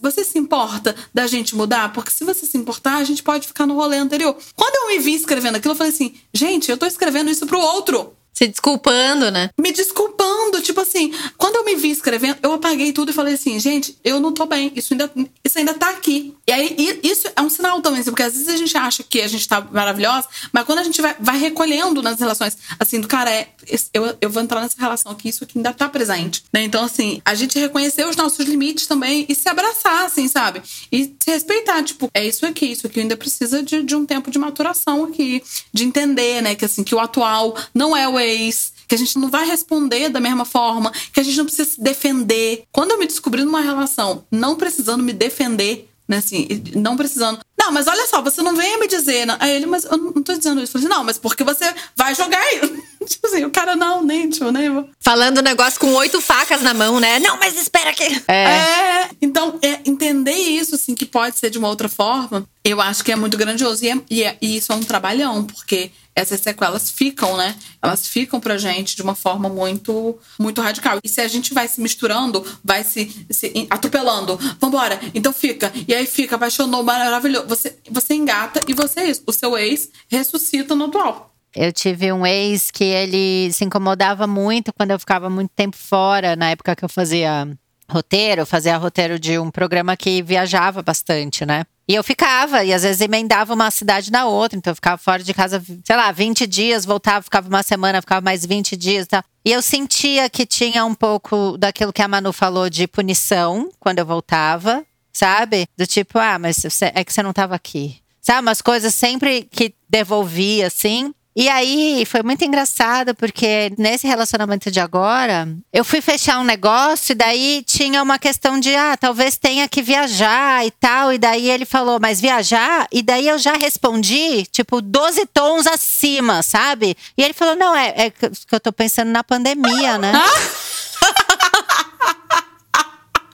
você 0.00 0.24
se 0.24 0.38
importa 0.38 0.94
da 1.12 1.26
gente 1.26 1.56
mudar? 1.56 1.92
Porque 1.92 2.10
se 2.10 2.24
você 2.24 2.46
se 2.46 2.56
importar, 2.56 2.96
a 2.96 3.04
gente 3.04 3.22
pode 3.22 3.46
ficar 3.46 3.66
no 3.66 3.74
rolê 3.74 3.96
anterior. 3.96 4.36
Quando 4.54 4.74
eu 4.76 4.96
me 4.96 5.02
vi 5.02 5.14
escrevendo 5.14 5.56
aquilo, 5.56 5.72
eu 5.72 5.78
falei 5.78 5.92
assim: 5.92 6.14
gente, 6.32 6.70
eu 6.70 6.76
tô 6.76 6.86
escrevendo 6.86 7.30
isso 7.30 7.46
pro 7.46 7.58
outro. 7.58 8.14
Se 8.32 8.46
desculpando, 8.48 9.30
né? 9.30 9.50
Me 9.58 9.72
desculpando. 9.72 10.60
Tipo 10.62 10.80
assim, 10.80 11.12
quando 11.36 11.56
eu 11.56 11.64
me 11.64 11.76
vi 11.76 11.90
escrevendo, 11.90 12.38
eu 12.42 12.52
apaguei 12.52 12.92
tudo 12.92 13.10
e 13.10 13.14
falei 13.14 13.34
assim, 13.34 13.58
gente, 13.60 13.96
eu 14.02 14.20
não 14.20 14.32
tô 14.32 14.46
bem. 14.46 14.72
Isso 14.74 14.94
ainda, 14.94 15.10
isso 15.44 15.58
ainda 15.58 15.74
tá 15.74 15.90
aqui. 15.90 16.34
E 16.46 16.52
aí, 16.52 17.00
isso 17.02 17.28
é 17.34 17.40
um 17.42 17.50
sinal 17.50 17.80
também, 17.80 18.00
assim, 18.00 18.10
porque 18.10 18.22
às 18.22 18.32
vezes 18.32 18.48
a 18.48 18.56
gente 18.56 18.76
acha 18.76 19.02
que 19.02 19.20
a 19.20 19.28
gente 19.28 19.46
tá 19.46 19.60
maravilhosa, 19.60 20.26
mas 20.52 20.64
quando 20.64 20.78
a 20.80 20.84
gente 20.84 21.00
vai, 21.00 21.14
vai 21.20 21.38
recolhendo 21.38 22.02
nas 22.02 22.18
relações, 22.18 22.56
assim, 22.78 23.00
do 23.00 23.08
cara, 23.08 23.30
é, 23.30 23.48
eu, 23.92 24.16
eu 24.20 24.30
vou 24.30 24.42
entrar 24.42 24.60
nessa 24.60 24.76
relação 24.78 25.12
aqui, 25.12 25.28
isso 25.28 25.44
aqui 25.44 25.58
ainda 25.58 25.72
tá 25.72 25.88
presente. 25.88 26.42
Né? 26.52 26.62
Então, 26.64 26.84
assim, 26.84 27.20
a 27.24 27.34
gente 27.34 27.58
reconhecer 27.58 28.06
os 28.06 28.16
nossos 28.16 28.46
limites 28.46 28.86
também 28.86 29.26
e 29.28 29.34
se 29.34 29.48
abraçar, 29.48 30.06
assim, 30.06 30.26
sabe? 30.26 30.62
E 30.90 31.14
se 31.22 31.30
respeitar, 31.30 31.82
tipo, 31.82 32.08
é 32.14 32.26
isso 32.26 32.46
aqui, 32.46 32.66
isso 32.66 32.86
aqui 32.86 33.00
ainda 33.00 33.16
precisa 33.16 33.62
de, 33.62 33.82
de 33.82 33.94
um 33.94 34.06
tempo 34.06 34.30
de 34.30 34.38
maturação 34.38 35.04
aqui, 35.04 35.42
de 35.72 35.84
entender, 35.84 36.42
né, 36.42 36.54
que 36.54 36.64
assim, 36.64 36.82
que 36.82 36.94
o 36.94 37.00
atual 37.00 37.56
não 37.74 37.96
é 37.96 38.08
o 38.08 38.18
ex, 38.24 38.72
que 38.88 38.94
a 38.94 38.98
gente 38.98 39.18
não 39.18 39.30
vai 39.30 39.46
responder 39.46 40.08
da 40.08 40.20
mesma 40.20 40.44
forma, 40.44 40.92
que 41.12 41.20
a 41.20 41.22
gente 41.22 41.36
não 41.36 41.44
precisa 41.44 41.70
se 41.70 41.80
defender. 41.80 42.64
Quando 42.70 42.92
eu 42.92 42.98
me 42.98 43.06
descobri 43.06 43.44
numa 43.44 43.60
relação 43.60 44.24
não 44.30 44.56
precisando 44.56 45.02
me 45.02 45.12
defender, 45.12 45.88
né, 46.08 46.18
assim, 46.18 46.46
não 46.74 46.96
precisando. 46.96 47.40
Não, 47.58 47.70
mas 47.70 47.86
olha 47.86 48.06
só, 48.06 48.20
você 48.20 48.42
não 48.42 48.56
venha 48.56 48.78
me 48.78 48.88
dizer. 48.88 49.24
Não. 49.24 49.36
Aí 49.38 49.52
ele, 49.52 49.66
mas 49.66 49.84
eu 49.84 49.96
não 49.96 50.22
tô 50.22 50.34
dizendo 50.34 50.60
isso. 50.60 50.76
Eu 50.76 50.80
falei 50.80 50.86
assim, 50.86 50.98
não, 50.98 51.04
mas 51.04 51.16
porque 51.16 51.44
você 51.44 51.72
vai 51.96 52.14
jogar 52.14 52.38
aí. 52.38 52.60
tipo 53.06 53.26
assim, 53.26 53.44
o 53.44 53.50
cara 53.50 53.76
não, 53.76 54.02
nem, 54.02 54.28
tipo, 54.28 54.50
nem. 54.50 54.84
Falando 55.00 55.38
um 55.38 55.42
negócio 55.42 55.78
com 55.78 55.94
oito 55.94 56.20
facas 56.20 56.60
na 56.60 56.74
mão, 56.74 56.98
né? 56.98 57.18
Não, 57.20 57.38
mas 57.38 57.56
espera 57.56 57.92
que. 57.92 58.02
É. 58.26 58.44
é 58.44 59.10
então, 59.22 59.58
é, 59.62 59.78
entender 59.86 60.34
isso, 60.34 60.74
assim, 60.74 60.94
que 60.94 61.06
pode 61.06 61.38
ser 61.38 61.50
de 61.50 61.58
uma 61.58 61.68
outra 61.68 61.88
forma, 61.88 62.44
eu 62.64 62.80
acho 62.80 63.04
que 63.04 63.12
é 63.12 63.16
muito 63.16 63.38
grandioso. 63.38 63.84
E, 63.84 63.88
é, 63.88 64.00
e, 64.10 64.22
é, 64.24 64.36
e 64.42 64.56
isso 64.56 64.72
é 64.72 64.74
um 64.74 64.82
trabalhão, 64.82 65.44
porque 65.44 65.92
essas 66.14 66.40
sequelas 66.40 66.90
ficam, 66.90 67.36
né? 67.36 67.56
Elas 67.80 68.06
ficam 68.06 68.40
pra 68.40 68.58
gente 68.58 68.94
de 68.94 69.02
uma 69.02 69.14
forma 69.14 69.48
muito 69.48 70.18
muito 70.38 70.60
radical. 70.60 70.98
E 71.02 71.08
se 71.08 71.20
a 71.20 71.28
gente 71.28 71.54
vai 71.54 71.68
se 71.68 71.80
misturando, 71.80 72.44
vai 72.64 72.84
se, 72.84 73.26
se 73.30 73.66
atropelando, 73.70 74.38
vambora, 74.60 75.00
então 75.14 75.32
fica. 75.32 75.72
E 75.86 75.94
aí 75.94 76.06
fica, 76.06 76.36
apaixonou, 76.36 76.82
maravilhoso. 76.82 77.46
Você, 77.46 77.76
você 77.90 78.14
engata 78.14 78.62
e 78.68 78.74
você 78.74 79.00
é 79.00 79.10
isso. 79.10 79.22
O 79.26 79.32
seu 79.32 79.56
ex 79.56 79.90
ressuscita 80.08 80.74
no 80.74 80.86
atual. 80.86 81.32
Eu 81.54 81.70
tive 81.70 82.10
um 82.12 82.24
ex 82.26 82.70
que 82.70 82.84
ele 82.84 83.52
se 83.52 83.64
incomodava 83.64 84.26
muito 84.26 84.72
quando 84.72 84.92
eu 84.92 84.98
ficava 84.98 85.28
muito 85.28 85.50
tempo 85.54 85.76
fora, 85.76 86.34
na 86.34 86.50
época 86.50 86.74
que 86.74 86.84
eu 86.84 86.88
fazia 86.88 87.46
roteiro, 87.92 88.46
fazia 88.46 88.76
roteiro 88.76 89.18
de 89.18 89.38
um 89.38 89.50
programa 89.50 89.96
que 89.96 90.22
viajava 90.22 90.82
bastante, 90.82 91.46
né? 91.46 91.64
E 91.88 91.94
eu 91.94 92.02
ficava, 92.02 92.64
e 92.64 92.72
às 92.72 92.82
vezes 92.82 93.00
emendava 93.00 93.52
uma 93.52 93.70
cidade 93.70 94.10
na 94.10 94.24
outra, 94.24 94.56
então 94.56 94.70
eu 94.70 94.74
ficava 94.74 94.96
fora 94.96 95.22
de 95.22 95.34
casa, 95.34 95.62
sei 95.84 95.96
lá, 95.96 96.10
20 96.10 96.46
dias, 96.46 96.84
voltava, 96.84 97.22
ficava 97.22 97.48
uma 97.48 97.62
semana, 97.62 98.00
ficava 98.00 98.20
mais 98.20 98.46
20 98.46 98.76
dias 98.76 99.04
e 99.04 99.08
tal. 99.08 99.22
E 99.44 99.52
eu 99.52 99.60
sentia 99.60 100.30
que 100.30 100.46
tinha 100.46 100.84
um 100.84 100.94
pouco 100.94 101.56
daquilo 101.58 101.92
que 101.92 102.00
a 102.00 102.08
Manu 102.08 102.32
falou 102.32 102.70
de 102.70 102.86
punição 102.86 103.68
quando 103.78 103.98
eu 103.98 104.06
voltava, 104.06 104.84
sabe? 105.12 105.66
Do 105.76 105.86
tipo, 105.86 106.18
ah, 106.18 106.38
mas 106.38 106.64
é 106.80 107.04
que 107.04 107.12
você 107.12 107.22
não 107.22 107.30
estava 107.30 107.54
aqui. 107.54 107.96
Sabe, 108.20 108.40
umas 108.40 108.62
coisas 108.62 108.94
sempre 108.94 109.42
que 109.42 109.74
devolvia, 109.88 110.68
assim. 110.68 111.12
E 111.34 111.48
aí 111.48 112.04
foi 112.04 112.22
muito 112.22 112.44
engraçado, 112.44 113.14
porque 113.14 113.72
nesse 113.78 114.06
relacionamento 114.06 114.70
de 114.70 114.80
agora, 114.80 115.48
eu 115.72 115.84
fui 115.84 116.02
fechar 116.02 116.38
um 116.38 116.44
negócio 116.44 117.12
e 117.12 117.14
daí 117.14 117.64
tinha 117.66 118.02
uma 118.02 118.18
questão 118.18 118.60
de, 118.60 118.74
ah, 118.74 118.96
talvez 118.98 119.38
tenha 119.38 119.66
que 119.66 119.80
viajar 119.80 120.66
e 120.66 120.70
tal. 120.70 121.12
E 121.12 121.18
daí 121.18 121.50
ele 121.50 121.64
falou, 121.64 121.98
mas 122.00 122.20
viajar? 122.20 122.86
E 122.92 123.02
daí 123.02 123.26
eu 123.28 123.38
já 123.38 123.54
respondi, 123.54 124.44
tipo, 124.46 124.82
12 124.82 125.26
tons 125.32 125.66
acima, 125.66 126.42
sabe? 126.42 126.94
E 127.16 127.22
ele 127.22 127.32
falou, 127.32 127.56
não, 127.56 127.74
é, 127.74 127.94
é 127.96 128.10
que 128.10 128.26
eu 128.50 128.60
tô 128.60 128.72
pensando 128.72 129.10
na 129.10 129.24
pandemia, 129.24 129.96
né? 129.96 130.12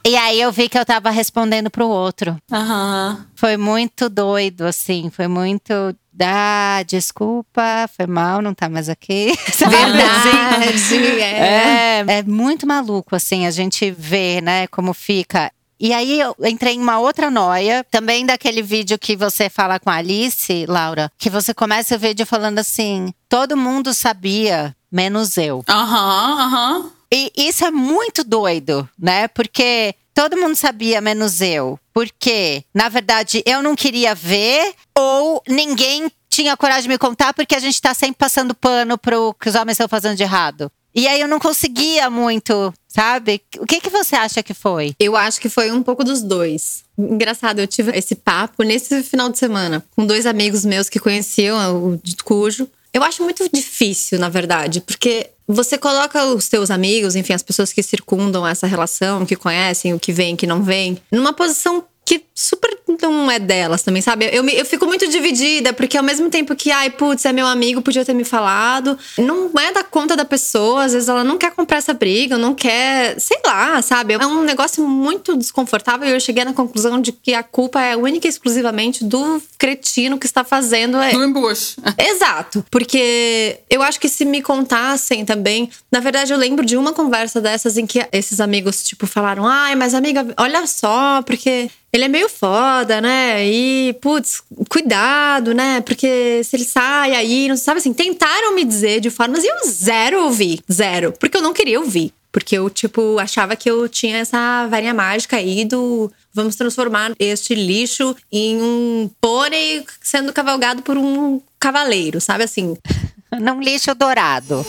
E 0.05 0.15
aí 0.15 0.41
eu 0.41 0.51
vi 0.51 0.67
que 0.67 0.79
eu 0.79 0.85
tava 0.85 1.11
respondendo 1.11 1.69
pro 1.69 1.87
outro. 1.87 2.35
Uhum. 2.51 3.25
Foi 3.35 3.57
muito 3.57 4.09
doido, 4.09 4.65
assim. 4.65 5.11
Foi 5.11 5.27
muito. 5.27 5.73
Ah, 6.21 6.83
desculpa, 6.87 7.89
foi 7.95 8.07
mal, 8.07 8.41
não 8.41 8.53
tá 8.53 8.69
mais 8.69 8.89
aqui. 8.89 9.33
Verdade, 9.57 11.19
é. 11.21 12.01
é. 12.01 12.05
É 12.07 12.23
muito 12.23 12.67
maluco, 12.67 13.15
assim, 13.15 13.45
a 13.45 13.51
gente 13.51 13.91
vê, 13.91 14.41
né, 14.41 14.67
como 14.67 14.93
fica. 14.93 15.51
E 15.79 15.93
aí 15.93 16.19
eu 16.19 16.35
entrei 16.43 16.73
em 16.73 16.81
uma 16.81 16.99
outra 16.99 17.31
noia, 17.31 17.85
também 17.89 18.25
daquele 18.25 18.61
vídeo 18.61 18.99
que 18.99 19.15
você 19.15 19.49
fala 19.49 19.79
com 19.79 19.89
a 19.89 19.95
Alice, 19.95 20.65
Laura, 20.67 21.09
que 21.17 21.29
você 21.29 21.53
começa 21.53 21.95
o 21.95 21.99
vídeo 21.99 22.25
falando 22.25 22.59
assim: 22.59 23.13
todo 23.29 23.55
mundo 23.55 23.93
sabia 23.93 24.75
menos 24.91 25.37
eu. 25.37 25.63
Aham, 25.69 26.41
aham. 26.41 26.91
E 27.11 27.31
isso 27.35 27.65
é 27.65 27.71
muito 27.71 28.23
doido, 28.23 28.87
né? 28.99 29.27
Porque 29.29 29.95
todo 30.13 30.37
mundo 30.37 30.55
sabia, 30.55 31.01
menos 31.01 31.41
eu. 31.41 31.79
Porque, 31.93 32.63
na 32.73 32.89
verdade, 32.89 33.43
eu 33.45 33.61
não 33.61 33.75
queria 33.75 34.13
ver, 34.15 34.73
ou 34.97 35.41
ninguém 35.47 36.11
tinha 36.29 36.55
coragem 36.55 36.83
de 36.83 36.89
me 36.89 36.97
contar, 36.97 37.33
porque 37.33 37.55
a 37.55 37.59
gente 37.59 37.81
tá 37.81 37.93
sempre 37.93 38.17
passando 38.17 38.53
pano 38.53 38.97
pro 38.97 39.33
que 39.33 39.49
os 39.49 39.55
homens 39.55 39.75
estão 39.75 39.87
fazendo 39.87 40.15
de 40.15 40.23
errado. 40.23 40.71
E 40.93 41.07
aí 41.07 41.21
eu 41.21 41.27
não 41.27 41.39
conseguia 41.39 42.09
muito, 42.09 42.73
sabe? 42.87 43.41
O 43.59 43.65
que, 43.65 43.79
que 43.79 43.89
você 43.89 44.15
acha 44.15 44.41
que 44.41 44.53
foi? 44.53 44.93
Eu 44.99 45.15
acho 45.15 45.39
que 45.39 45.47
foi 45.47 45.71
um 45.71 45.83
pouco 45.83 46.03
dos 46.03 46.21
dois. 46.21 46.83
Engraçado, 46.97 47.59
eu 47.59 47.67
tive 47.67 47.95
esse 47.97 48.15
papo 48.15 48.63
nesse 48.63 49.03
final 49.03 49.29
de 49.29 49.37
semana 49.37 49.83
com 49.95 50.05
dois 50.05 50.25
amigos 50.25 50.65
meus 50.65 50.89
que 50.89 50.99
conheciam 50.99 51.93
o 51.93 51.97
de 51.97 52.15
Cujo. 52.17 52.67
Eu 52.93 53.03
acho 53.03 53.23
muito 53.23 53.47
difícil, 53.53 54.19
na 54.19 54.29
verdade, 54.29 54.81
porque 54.81 55.29
você 55.47 55.77
coloca 55.77 56.25
os 56.25 56.45
seus 56.45 56.69
amigos, 56.71 57.15
enfim, 57.15 57.33
as 57.33 57.43
pessoas 57.43 57.73
que 57.73 57.81
circundam 57.83 58.45
essa 58.45 58.67
relação, 58.67 59.25
que 59.25 59.35
conhecem 59.35 59.93
o 59.93 59.99
que 59.99 60.11
vem, 60.11 60.35
que 60.35 60.47
não 60.47 60.63
vem, 60.63 60.97
numa 61.11 61.33
posição 61.33 61.83
que 62.09 62.23
super 62.33 62.79
não 63.01 63.29
é 63.31 63.37
delas 63.37 63.83
também, 63.83 64.01
sabe? 64.01 64.27
Eu, 64.33 64.43
me- 64.43 64.53
eu 64.55 64.65
fico 64.65 64.85
muito 64.87 65.07
dividida, 65.07 65.71
porque 65.71 65.95
ao 65.97 66.03
mesmo 66.03 66.27
tempo 66.29 66.55
que, 66.55 66.71
ai, 66.71 66.89
putz, 66.89 67.23
é 67.23 67.31
meu 67.31 67.45
amigo, 67.45 67.81
podia 67.83 68.03
ter 68.03 68.13
me 68.13 68.23
falado, 68.25 68.97
não 69.17 69.51
é 69.59 69.71
da 69.71 69.83
conta 69.83 70.15
da 70.17 70.25
pessoa, 70.25 70.83
às 70.85 70.93
vezes 70.93 71.07
ela 71.07 71.23
não 71.23 71.37
quer 71.37 71.51
comprar 71.51 71.77
essa 71.77 71.93
briga, 71.93 72.35
não 72.37 72.53
quer, 72.55 73.17
sei 73.19 73.37
lá, 73.45 73.79
sabe? 73.83 74.15
É 74.15 74.25
um 74.25 74.43
negócio 74.43 74.85
muito 74.87 75.37
desconfortável 75.37 76.07
e 76.09 76.11
eu 76.11 76.19
cheguei 76.19 76.43
na 76.43 76.51
conclusão 76.51 76.99
de 76.99 77.11
que 77.11 77.33
a 77.33 77.43
culpa 77.43 77.79
é 77.81 77.95
única 77.95 78.27
e 78.27 78.29
exclusivamente 78.29 79.03
do 79.03 79.39
cretino 79.57 80.17
que 80.17 80.25
está 80.25 80.43
fazendo. 80.43 80.97
é- 80.97 81.11
Do 81.11 81.23
embuste. 81.23 81.77
Exato, 81.97 82.65
porque 82.71 83.59
eu 83.69 83.81
acho 83.83 83.99
que 83.99 84.09
se 84.09 84.25
me 84.25 84.41
contassem 84.41 85.23
também, 85.25 85.69
na 85.91 85.99
verdade 85.99 86.33
eu 86.33 86.37
lembro 86.39 86.65
de 86.65 86.75
uma 86.75 86.91
conversa 86.91 87.39
dessas 87.39 87.77
em 87.77 87.85
que 87.85 88.05
esses 88.11 88.39
amigos 88.39 88.83
tipo 88.83 89.05
falaram: 89.07 89.45
"Ai, 89.47 89.75
mas 89.75 89.93
amiga, 89.93 90.25
olha 90.37 90.65
só, 90.67 91.21
porque 91.21 91.69
ele 91.91 92.05
é 92.05 92.07
meio 92.07 92.29
foda, 92.29 93.01
né? 93.01 93.45
E 93.45 93.95
putz, 94.01 94.41
cuidado, 94.69 95.53
né? 95.53 95.81
Porque 95.81 96.41
se 96.43 96.55
ele 96.55 96.65
sai 96.65 97.13
aí, 97.15 97.47
não 97.47 97.57
sabe 97.57 97.79
assim, 97.79 97.93
tentaram 97.93 98.53
me 98.53 98.63
dizer 98.63 98.99
de 98.99 99.09
formas 99.09 99.43
e 99.43 99.47
eu 99.47 99.55
zero 99.67 100.23
ouvi, 100.25 100.59
zero, 100.71 101.13
porque 101.19 101.37
eu 101.37 101.41
não 101.41 101.53
queria 101.53 101.79
ouvir. 101.79 102.13
Porque 102.31 102.55
eu, 102.55 102.69
tipo, 102.69 103.17
achava 103.17 103.55
que 103.55 103.69
eu 103.69 103.89
tinha 103.89 104.17
essa 104.17 104.67
varinha 104.67 104.93
mágica 104.93 105.37
aí 105.37 105.65
do 105.65 106.11
vamos 106.31 106.55
transformar 106.55 107.11
este 107.17 107.55
lixo 107.55 108.15
em 108.31 108.61
um 108.61 109.09
pônei 109.19 109.83
sendo 109.99 110.31
cavalgado 110.31 110.83
por 110.83 110.95
um 110.95 111.41
cavaleiro, 111.59 112.21
sabe 112.21 112.43
assim? 112.43 112.77
Num 113.39 113.59
lixo 113.59 113.95
dourado. 113.95 114.63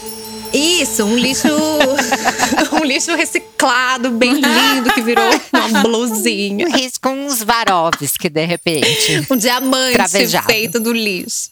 Isso, 0.53 1.05
um 1.05 1.17
lixo. 1.17 1.49
um 2.73 2.85
lixo 2.85 3.15
reciclado, 3.15 4.11
bem 4.11 4.35
lindo, 4.35 4.93
que 4.93 5.03
virou 5.03 5.25
uma 5.53 5.83
blusinha. 5.83 6.67
Um 6.67 6.73
risco 6.73 7.09
com 7.09 7.27
uns 7.27 7.43
Varovski, 7.43 8.29
de 8.29 8.45
repente. 8.45 9.27
Um 9.31 9.37
diamante 9.37 9.95
Cravejado. 9.95 10.47
feito 10.47 10.81
do 10.81 10.93
lixo. 10.93 11.51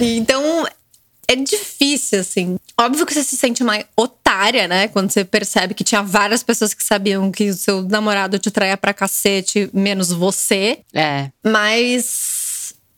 Então, 0.00 0.66
é 1.26 1.36
difícil, 1.36 2.20
assim. 2.20 2.56
Óbvio 2.80 3.04
que 3.04 3.12
você 3.12 3.22
se 3.22 3.36
sente 3.36 3.62
uma 3.62 3.84
otária, 3.96 4.66
né? 4.66 4.88
Quando 4.88 5.10
você 5.10 5.24
percebe 5.24 5.74
que 5.74 5.84
tinha 5.84 6.02
várias 6.02 6.42
pessoas 6.42 6.72
que 6.72 6.82
sabiam 6.82 7.30
que 7.30 7.50
o 7.50 7.54
seu 7.54 7.82
namorado 7.82 8.38
te 8.38 8.50
traía 8.50 8.76
pra 8.76 8.94
cacete, 8.94 9.68
menos 9.74 10.10
você. 10.10 10.78
É. 10.94 11.30
Mas 11.44 12.37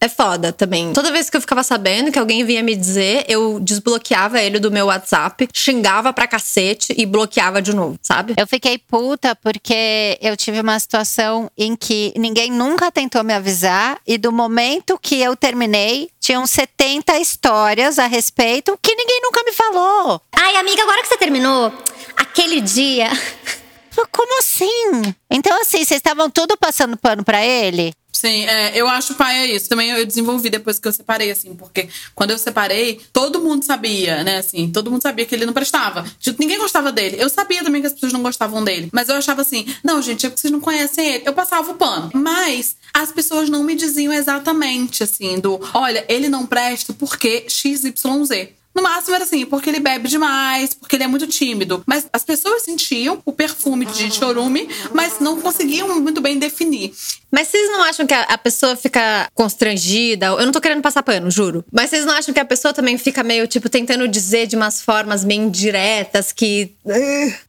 é 0.01 0.09
foda 0.09 0.53
também. 0.53 0.93
Toda 0.93 1.13
vez 1.13 1.29
que 1.29 1.37
eu 1.37 1.41
ficava 1.41 1.63
sabendo 1.63 2.11
que 2.11 2.19
alguém 2.19 2.43
vinha 2.43 2.63
me 2.63 2.75
dizer, 2.75 3.25
eu 3.29 3.61
desbloqueava 3.61 4.41
ele 4.41 4.59
do 4.59 4.71
meu 4.71 4.87
WhatsApp, 4.87 5.47
xingava 5.53 6.11
pra 6.13 6.27
cacete 6.27 6.95
e 6.97 7.05
bloqueava 7.05 7.61
de 7.61 7.75
novo, 7.75 7.99
sabe? 8.01 8.35
Eu 8.37 8.47
fiquei 8.47 8.79
puta 8.79 9.37
porque 9.37 10.19
eu 10.23 10.37
tive 10.37 10.61
uma 10.61 10.79
situação 10.79 11.51
em 11.57 11.77
que 11.77 12.15
ninguém 12.17 12.51
nunca 12.51 12.91
tentou 12.91 13.23
me 13.23 13.35
avisar 13.35 13.99
e 14.07 14.17
do 14.17 14.33
momento 14.33 14.99
que 15.01 15.21
eu 15.21 15.37
terminei, 15.37 16.09
tinham 16.19 16.47
70 16.47 17.19
histórias 17.19 17.99
a 17.99 18.07
respeito 18.07 18.79
que 18.81 18.95
ninguém 18.95 19.21
nunca 19.23 19.43
me 19.45 19.53
falou. 19.53 20.23
Ai, 20.33 20.57
amiga, 20.57 20.83
agora 20.83 21.03
que 21.03 21.09
você 21.09 21.19
terminou, 21.19 21.73
aquele 22.17 22.63
dia. 22.63 23.11
Falei, 24.01 24.07
Como 24.13 24.39
assim? 24.39 25.15
Então 25.31 25.61
assim, 25.61 25.79
vocês 25.79 25.99
estavam 25.99 26.31
tudo 26.31 26.57
passando 26.57 26.97
pano 26.97 27.25
pra 27.25 27.45
ele? 27.45 27.93
Sim, 28.13 28.45
é, 28.45 28.73
eu 28.75 28.89
acho 28.89 29.15
pai 29.15 29.39
é 29.39 29.55
isso. 29.55 29.69
Também 29.69 29.91
eu 29.91 30.05
desenvolvi 30.05 30.51
depois 30.51 30.79
que 30.79 30.87
eu 30.87 30.93
separei, 30.93 31.31
assim, 31.31 31.55
porque 31.55 31.89
quando 32.15 32.33
eu 32.33 32.39
separei, 32.39 33.01
todo 33.13 33.41
mundo 33.41 33.65
sabia, 33.65 34.23
né, 34.23 34.39
assim, 34.39 34.71
todo 34.71 34.91
mundo 34.91 35.03
sabia 35.03 35.25
que 35.25 35.35
ele 35.35 35.47
não 35.47 35.53
prestava. 35.53 36.05
Tipo, 36.19 36.41
ninguém 36.41 36.59
gostava 36.59 36.93
dele. 36.93 37.17
Eu 37.19 37.31
sabia 37.31 37.63
também 37.63 37.81
que 37.81 37.87
as 37.87 37.95
pessoas 37.95 38.13
não 38.13 38.23
gostavam 38.23 38.63
dele. 38.63 38.91
Mas 38.93 39.09
eu 39.09 39.17
achava 39.17 39.41
assim, 39.43 39.65
não, 39.83 40.03
gente, 40.03 40.27
é 40.27 40.29
porque 40.29 40.41
vocês 40.41 40.53
não 40.53 40.61
conhecem 40.61 41.15
ele. 41.15 41.23
Eu 41.27 41.33
passava 41.33 41.71
o 41.71 41.75
pano. 41.75 42.11
Mas 42.13 42.77
as 42.93 43.13
pessoas 43.13 43.49
não 43.49 43.63
me 43.63 43.75
diziam 43.75 44.13
exatamente, 44.13 45.03
assim, 45.03 45.39
do 45.39 45.59
olha, 45.73 46.05
ele 46.09 46.29
não 46.29 46.45
presta 46.45 46.93
porque 46.93 47.47
XYZ. 47.49 48.60
No 48.81 48.85
máximo 48.85 49.15
era 49.15 49.25
assim, 49.25 49.45
porque 49.45 49.69
ele 49.69 49.79
bebe 49.79 50.09
demais, 50.09 50.73
porque 50.73 50.97
ele 50.97 51.05
é 51.05 51.07
muito 51.07 51.27
tímido. 51.27 51.83
Mas 51.87 52.09
as 52.11 52.25
pessoas 52.25 52.63
sentiam 52.63 53.21
o 53.27 53.31
perfume 53.33 53.85
de 53.85 54.11
chorume, 54.11 54.67
mas 54.95 55.21
não 55.21 55.39
conseguiam 55.39 56.01
muito 56.01 56.23
bem 56.23 56.39
definir. 56.39 56.91
Mas 57.31 57.49
vocês 57.49 57.71
não 57.71 57.83
acham 57.83 58.07
que 58.07 58.15
a, 58.15 58.39
pessoa 58.39 58.75
fica 58.75 59.29
constrangida? 59.35 60.27
Eu 60.27 60.47
não 60.47 60.51
tô 60.51 60.63
querendo 60.63 60.81
passar 60.81 61.03
pano, 61.03 61.31
juro. 61.31 61.63
Mas 61.71 61.91
vocês 61.91 62.07
não 62.07 62.15
acham 62.15 62.33
que 62.33 62.41
a 62.41 62.45
pessoa 62.45 62.73
também 62.73 62.97
fica 62.97 63.23
meio, 63.23 63.47
tipo, 63.47 63.69
tentando 63.69 64.09
dizer 64.09 64.47
de 64.47 64.57
umas 64.57 64.81
formas 64.81 65.25
meio 65.25 65.43
indiretas 65.43 66.33
que. 66.33 66.73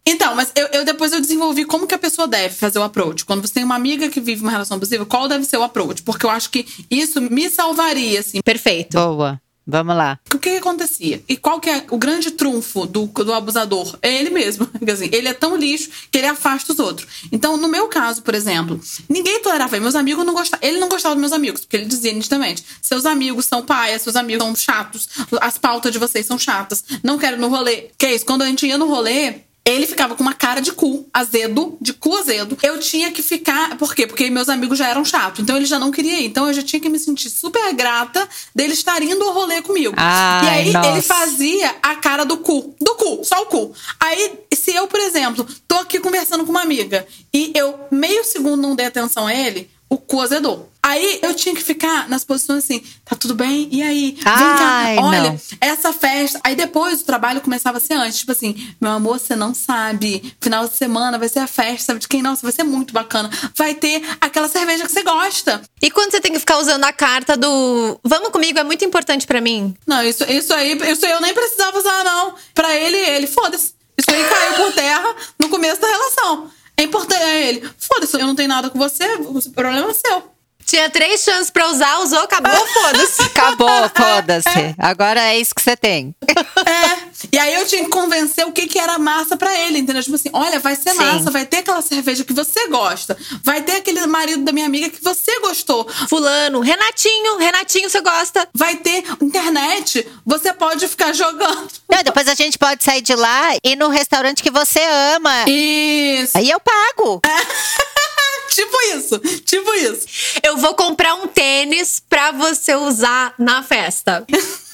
Então, 0.05 0.35
mas 0.35 0.51
eu, 0.53 0.67
eu 0.73 0.85
depois 0.85 1.13
eu 1.13 1.21
desenvolvi 1.21 1.63
como 1.63 1.87
que 1.87 1.95
a 1.95 1.97
pessoa 1.97 2.27
deve 2.27 2.53
fazer 2.53 2.77
o 2.77 2.83
approach. 2.83 3.23
Quando 3.23 3.47
você 3.47 3.53
tem 3.53 3.63
uma 3.63 3.75
amiga 3.75 4.09
que 4.09 4.19
vive 4.19 4.41
uma 4.41 4.51
relação 4.51 4.75
abusiva, 4.75 5.05
qual 5.05 5.29
deve 5.29 5.45
ser 5.45 5.57
o 5.57 5.63
approach? 5.63 6.03
Porque 6.03 6.25
eu 6.25 6.29
acho 6.29 6.49
que 6.49 6.65
isso 6.91 7.21
me 7.21 7.49
salvaria, 7.49 8.19
assim. 8.19 8.41
Perfeito. 8.43 8.97
Boa. 8.97 9.40
Vamos 9.65 9.95
lá. 9.95 10.19
O 10.33 10.39
que, 10.39 10.51
que 10.51 10.57
acontecia? 10.57 11.23
E 11.29 11.37
qual 11.37 11.59
que 11.59 11.69
é 11.69 11.85
o 11.91 11.97
grande 11.97 12.31
trunfo 12.31 12.85
do, 12.87 13.05
do 13.05 13.33
abusador? 13.33 13.97
É 14.01 14.11
ele 14.11 14.31
mesmo. 14.31 14.67
Dizer, 14.81 15.13
ele 15.13 15.27
é 15.27 15.33
tão 15.33 15.55
lixo 15.55 15.89
que 16.11 16.17
ele 16.17 16.27
afasta 16.27 16.73
os 16.73 16.79
outros. 16.79 17.07
Então, 17.31 17.57
no 17.57 17.67
meu 17.67 17.87
caso, 17.87 18.23
por 18.23 18.33
exemplo, 18.33 18.81
ninguém 19.07 19.41
tolerava. 19.41 19.79
Meus 19.79 19.95
amigos 19.95 20.25
não 20.25 20.33
gostavam. 20.33 20.67
Ele 20.67 20.79
não 20.79 20.89
gostava 20.89 21.13
dos 21.15 21.21
meus 21.21 21.33
amigos, 21.33 21.61
porque 21.61 21.77
ele 21.77 21.85
dizia 21.85 22.11
nitidamente: 22.11 22.65
seus 22.81 23.05
amigos 23.05 23.45
são 23.45 23.63
paias, 23.63 24.01
seus 24.01 24.15
amigos 24.15 24.43
são 24.43 24.55
chatos, 24.55 25.07
as 25.39 25.57
pautas 25.57 25.91
de 25.91 25.99
vocês 25.99 26.25
são 26.25 26.39
chatas, 26.39 26.83
não 27.03 27.17
quero 27.17 27.37
no 27.37 27.47
rolê. 27.47 27.89
Que 27.97 28.07
é 28.07 28.15
isso? 28.15 28.25
Quando 28.25 28.41
a 28.41 28.47
gente 28.47 28.65
ia 28.65 28.77
no 28.77 28.87
rolê, 28.87 29.41
ele 29.63 29.85
ficava 29.85 30.15
com 30.15 30.23
uma 30.23 30.33
cara 30.33 30.59
de 30.59 30.71
cu, 30.71 31.07
azedo, 31.13 31.77
de 31.79 31.93
cu 31.93 32.15
azedo. 32.15 32.57
Eu 32.63 32.79
tinha 32.79 33.11
que 33.11 33.21
ficar. 33.21 33.77
Por 33.77 33.93
quê? 33.93 34.07
Porque 34.07 34.29
meus 34.29 34.49
amigos 34.49 34.77
já 34.77 34.87
eram 34.87 35.05
chatos. 35.05 35.41
Então 35.41 35.55
ele 35.55 35.65
já 35.65 35.77
não 35.77 35.91
queria 35.91 36.19
ir. 36.19 36.25
Então 36.25 36.47
eu 36.47 36.53
já 36.53 36.63
tinha 36.63 36.79
que 36.79 36.89
me 36.89 36.97
sentir 36.97 37.29
super 37.29 37.71
grata 37.73 38.27
dele 38.55 38.73
estar 38.73 39.01
indo 39.03 39.23
ao 39.23 39.33
rolê 39.33 39.61
comigo. 39.61 39.93
Ai, 39.97 40.45
e 40.45 40.49
aí 40.49 40.73
nossa. 40.73 40.89
ele 40.89 41.01
fazia 41.01 41.75
a 41.81 41.95
cara 41.95 42.23
do 42.23 42.37
cu. 42.37 42.75
Do 42.81 42.95
cu, 42.95 43.23
só 43.23 43.43
o 43.43 43.45
cu. 43.45 43.71
Aí, 43.99 44.39
se 44.53 44.73
eu, 44.73 44.87
por 44.87 44.99
exemplo, 44.99 45.45
tô 45.67 45.75
aqui 45.75 45.99
conversando 45.99 46.43
com 46.43 46.51
uma 46.51 46.63
amiga 46.63 47.05
e 47.31 47.51
eu 47.53 47.79
meio 47.91 48.23
segundo 48.23 48.61
não 48.61 48.75
dei 48.75 48.87
atenção 48.87 49.27
a 49.27 49.33
ele, 49.33 49.69
o 49.91 49.97
cu 49.97 50.21
azedou. 50.21 50.71
Aí 50.81 51.19
eu 51.21 51.33
tinha 51.33 51.53
que 51.53 51.61
ficar 51.61 52.07
nas 52.07 52.23
posições 52.23 52.63
assim, 52.63 52.81
tá 53.03 53.13
tudo 53.13 53.35
bem? 53.35 53.67
E 53.71 53.83
aí? 53.83 54.11
Vem 54.13 54.23
Ai, 54.25 54.95
cá, 54.95 55.01
olha, 55.03 55.21
não. 55.23 55.39
essa 55.59 55.91
festa. 55.91 56.39
Aí 56.45 56.55
depois 56.55 57.01
o 57.01 57.05
trabalho 57.05 57.41
começava 57.41 57.77
a 57.77 57.81
ser 57.81 57.95
antes. 57.95 58.19
Tipo 58.19 58.31
assim, 58.31 58.73
meu 58.79 58.91
amor, 58.91 59.19
você 59.19 59.35
não 59.35 59.53
sabe. 59.53 60.33
Final 60.39 60.65
de 60.65 60.77
semana 60.77 61.19
vai 61.19 61.27
ser 61.27 61.39
a 61.39 61.47
festa, 61.47 61.87
sabe 61.87 61.99
de 61.99 62.07
quem? 62.07 62.21
Nossa, 62.21 62.41
vai 62.41 62.53
ser 62.53 62.63
muito 62.63 62.93
bacana. 62.93 63.29
Vai 63.53 63.73
ter 63.75 64.01
aquela 64.21 64.47
cerveja 64.47 64.85
que 64.85 64.91
você 64.91 65.03
gosta. 65.03 65.61
E 65.81 65.91
quando 65.91 66.11
você 66.11 66.21
tem 66.21 66.31
que 66.31 66.39
ficar 66.39 66.57
usando 66.57 66.85
a 66.85 66.93
carta 66.93 67.35
do 67.35 67.99
vamos 68.01 68.29
comigo 68.29 68.57
é 68.57 68.63
muito 68.63 68.85
importante 68.85 69.27
pra 69.27 69.41
mim. 69.41 69.75
Não, 69.85 70.01
isso, 70.01 70.23
isso 70.23 70.53
aí, 70.53 70.71
isso 70.89 71.05
aí 71.05 71.11
eu 71.11 71.21
nem 71.21 71.33
precisava 71.33 71.77
usar, 71.77 72.03
não. 72.05 72.33
Pra 72.55 72.73
ele, 72.75 72.97
ele, 72.97 73.27
foda-se. 73.27 73.73
Isso 73.97 74.09
aí 74.09 74.23
caiu 74.23 74.53
por 74.53 74.73
terra 74.73 75.15
no 75.37 75.49
começo 75.49 75.81
da 75.81 75.87
relação. 75.87 76.49
É 76.81 76.83
importante 76.83 77.21
a 77.21 77.35
ele. 77.35 77.69
Foda-se, 77.77 78.19
eu 78.19 78.25
não 78.25 78.35
tenho 78.35 78.49
nada 78.49 78.69
com 78.71 78.79
você, 78.79 79.05
o 79.15 79.39
problema 79.51 79.91
é 79.91 79.93
seu. 79.93 80.23
Tinha 80.65 80.89
três 80.89 81.21
chances 81.23 81.51
pra 81.51 81.67
usar, 81.69 81.99
usou, 81.99 82.21
acabou, 82.21 82.51
foda-se. 82.67 83.21
Acabou, 83.21 83.89
foda-se. 83.89 84.75
Agora 84.79 85.19
é 85.21 85.37
isso 85.39 85.53
que 85.53 85.61
você 85.61 85.77
tem. 85.77 86.15
É. 86.27 87.00
E 87.31 87.37
aí 87.37 87.53
eu 87.53 87.65
tinha 87.65 87.83
que 87.83 87.89
convencer 87.89 88.45
o 88.45 88.51
que, 88.51 88.67
que 88.67 88.79
era 88.79 88.97
massa 88.97 89.35
pra 89.37 89.57
ele, 89.57 89.79
entendeu? 89.79 90.03
Tipo 90.03 90.15
assim, 90.15 90.29
olha, 90.33 90.59
vai 90.59 90.75
ser 90.75 90.91
Sim. 90.91 90.97
massa, 90.97 91.31
vai 91.31 91.45
ter 91.45 91.57
aquela 91.57 91.81
cerveja 91.81 92.23
que 92.23 92.33
você 92.33 92.67
gosta, 92.67 93.17
vai 93.43 93.61
ter 93.61 93.77
aquele 93.77 94.05
marido 94.07 94.43
da 94.43 94.51
minha 94.51 94.65
amiga 94.65 94.89
que 94.89 95.03
você 95.03 95.39
gostou, 95.39 95.87
Fulano, 96.09 96.59
Renatinho, 96.59 97.37
Renatinho, 97.37 97.89
você 97.89 98.01
gosta? 98.01 98.47
vai 98.53 98.75
ter 98.75 99.03
internet, 99.21 100.07
você 100.25 100.53
pode 100.53 100.87
ficar 100.87 101.13
jogando. 101.13 101.67
Não, 101.89 102.03
depois 102.03 102.27
a 102.27 102.33
gente 102.35 102.57
pode 102.57 102.83
sair 102.83 103.01
de 103.01 103.15
lá 103.15 103.55
e 103.55 103.71
ir 103.71 103.75
no 103.75 103.89
restaurante 103.89 104.43
que 104.43 104.51
você 104.51 104.79
ama. 105.15 105.45
Isso. 105.49 106.37
Aí 106.37 106.49
eu 106.49 106.59
pago. 106.59 107.21
tipo 108.53 108.81
isso, 108.95 109.19
tipo 109.45 109.73
isso. 109.73 110.05
Eu 110.43 110.57
vou 110.57 110.75
comprar 110.75 111.15
um 111.15 111.27
tênis 111.27 112.01
pra 112.09 112.31
você 112.31 112.75
usar 112.75 113.33
na 113.37 113.63
festa. 113.63 114.25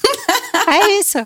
É 0.68 1.00
isso. 1.00 1.18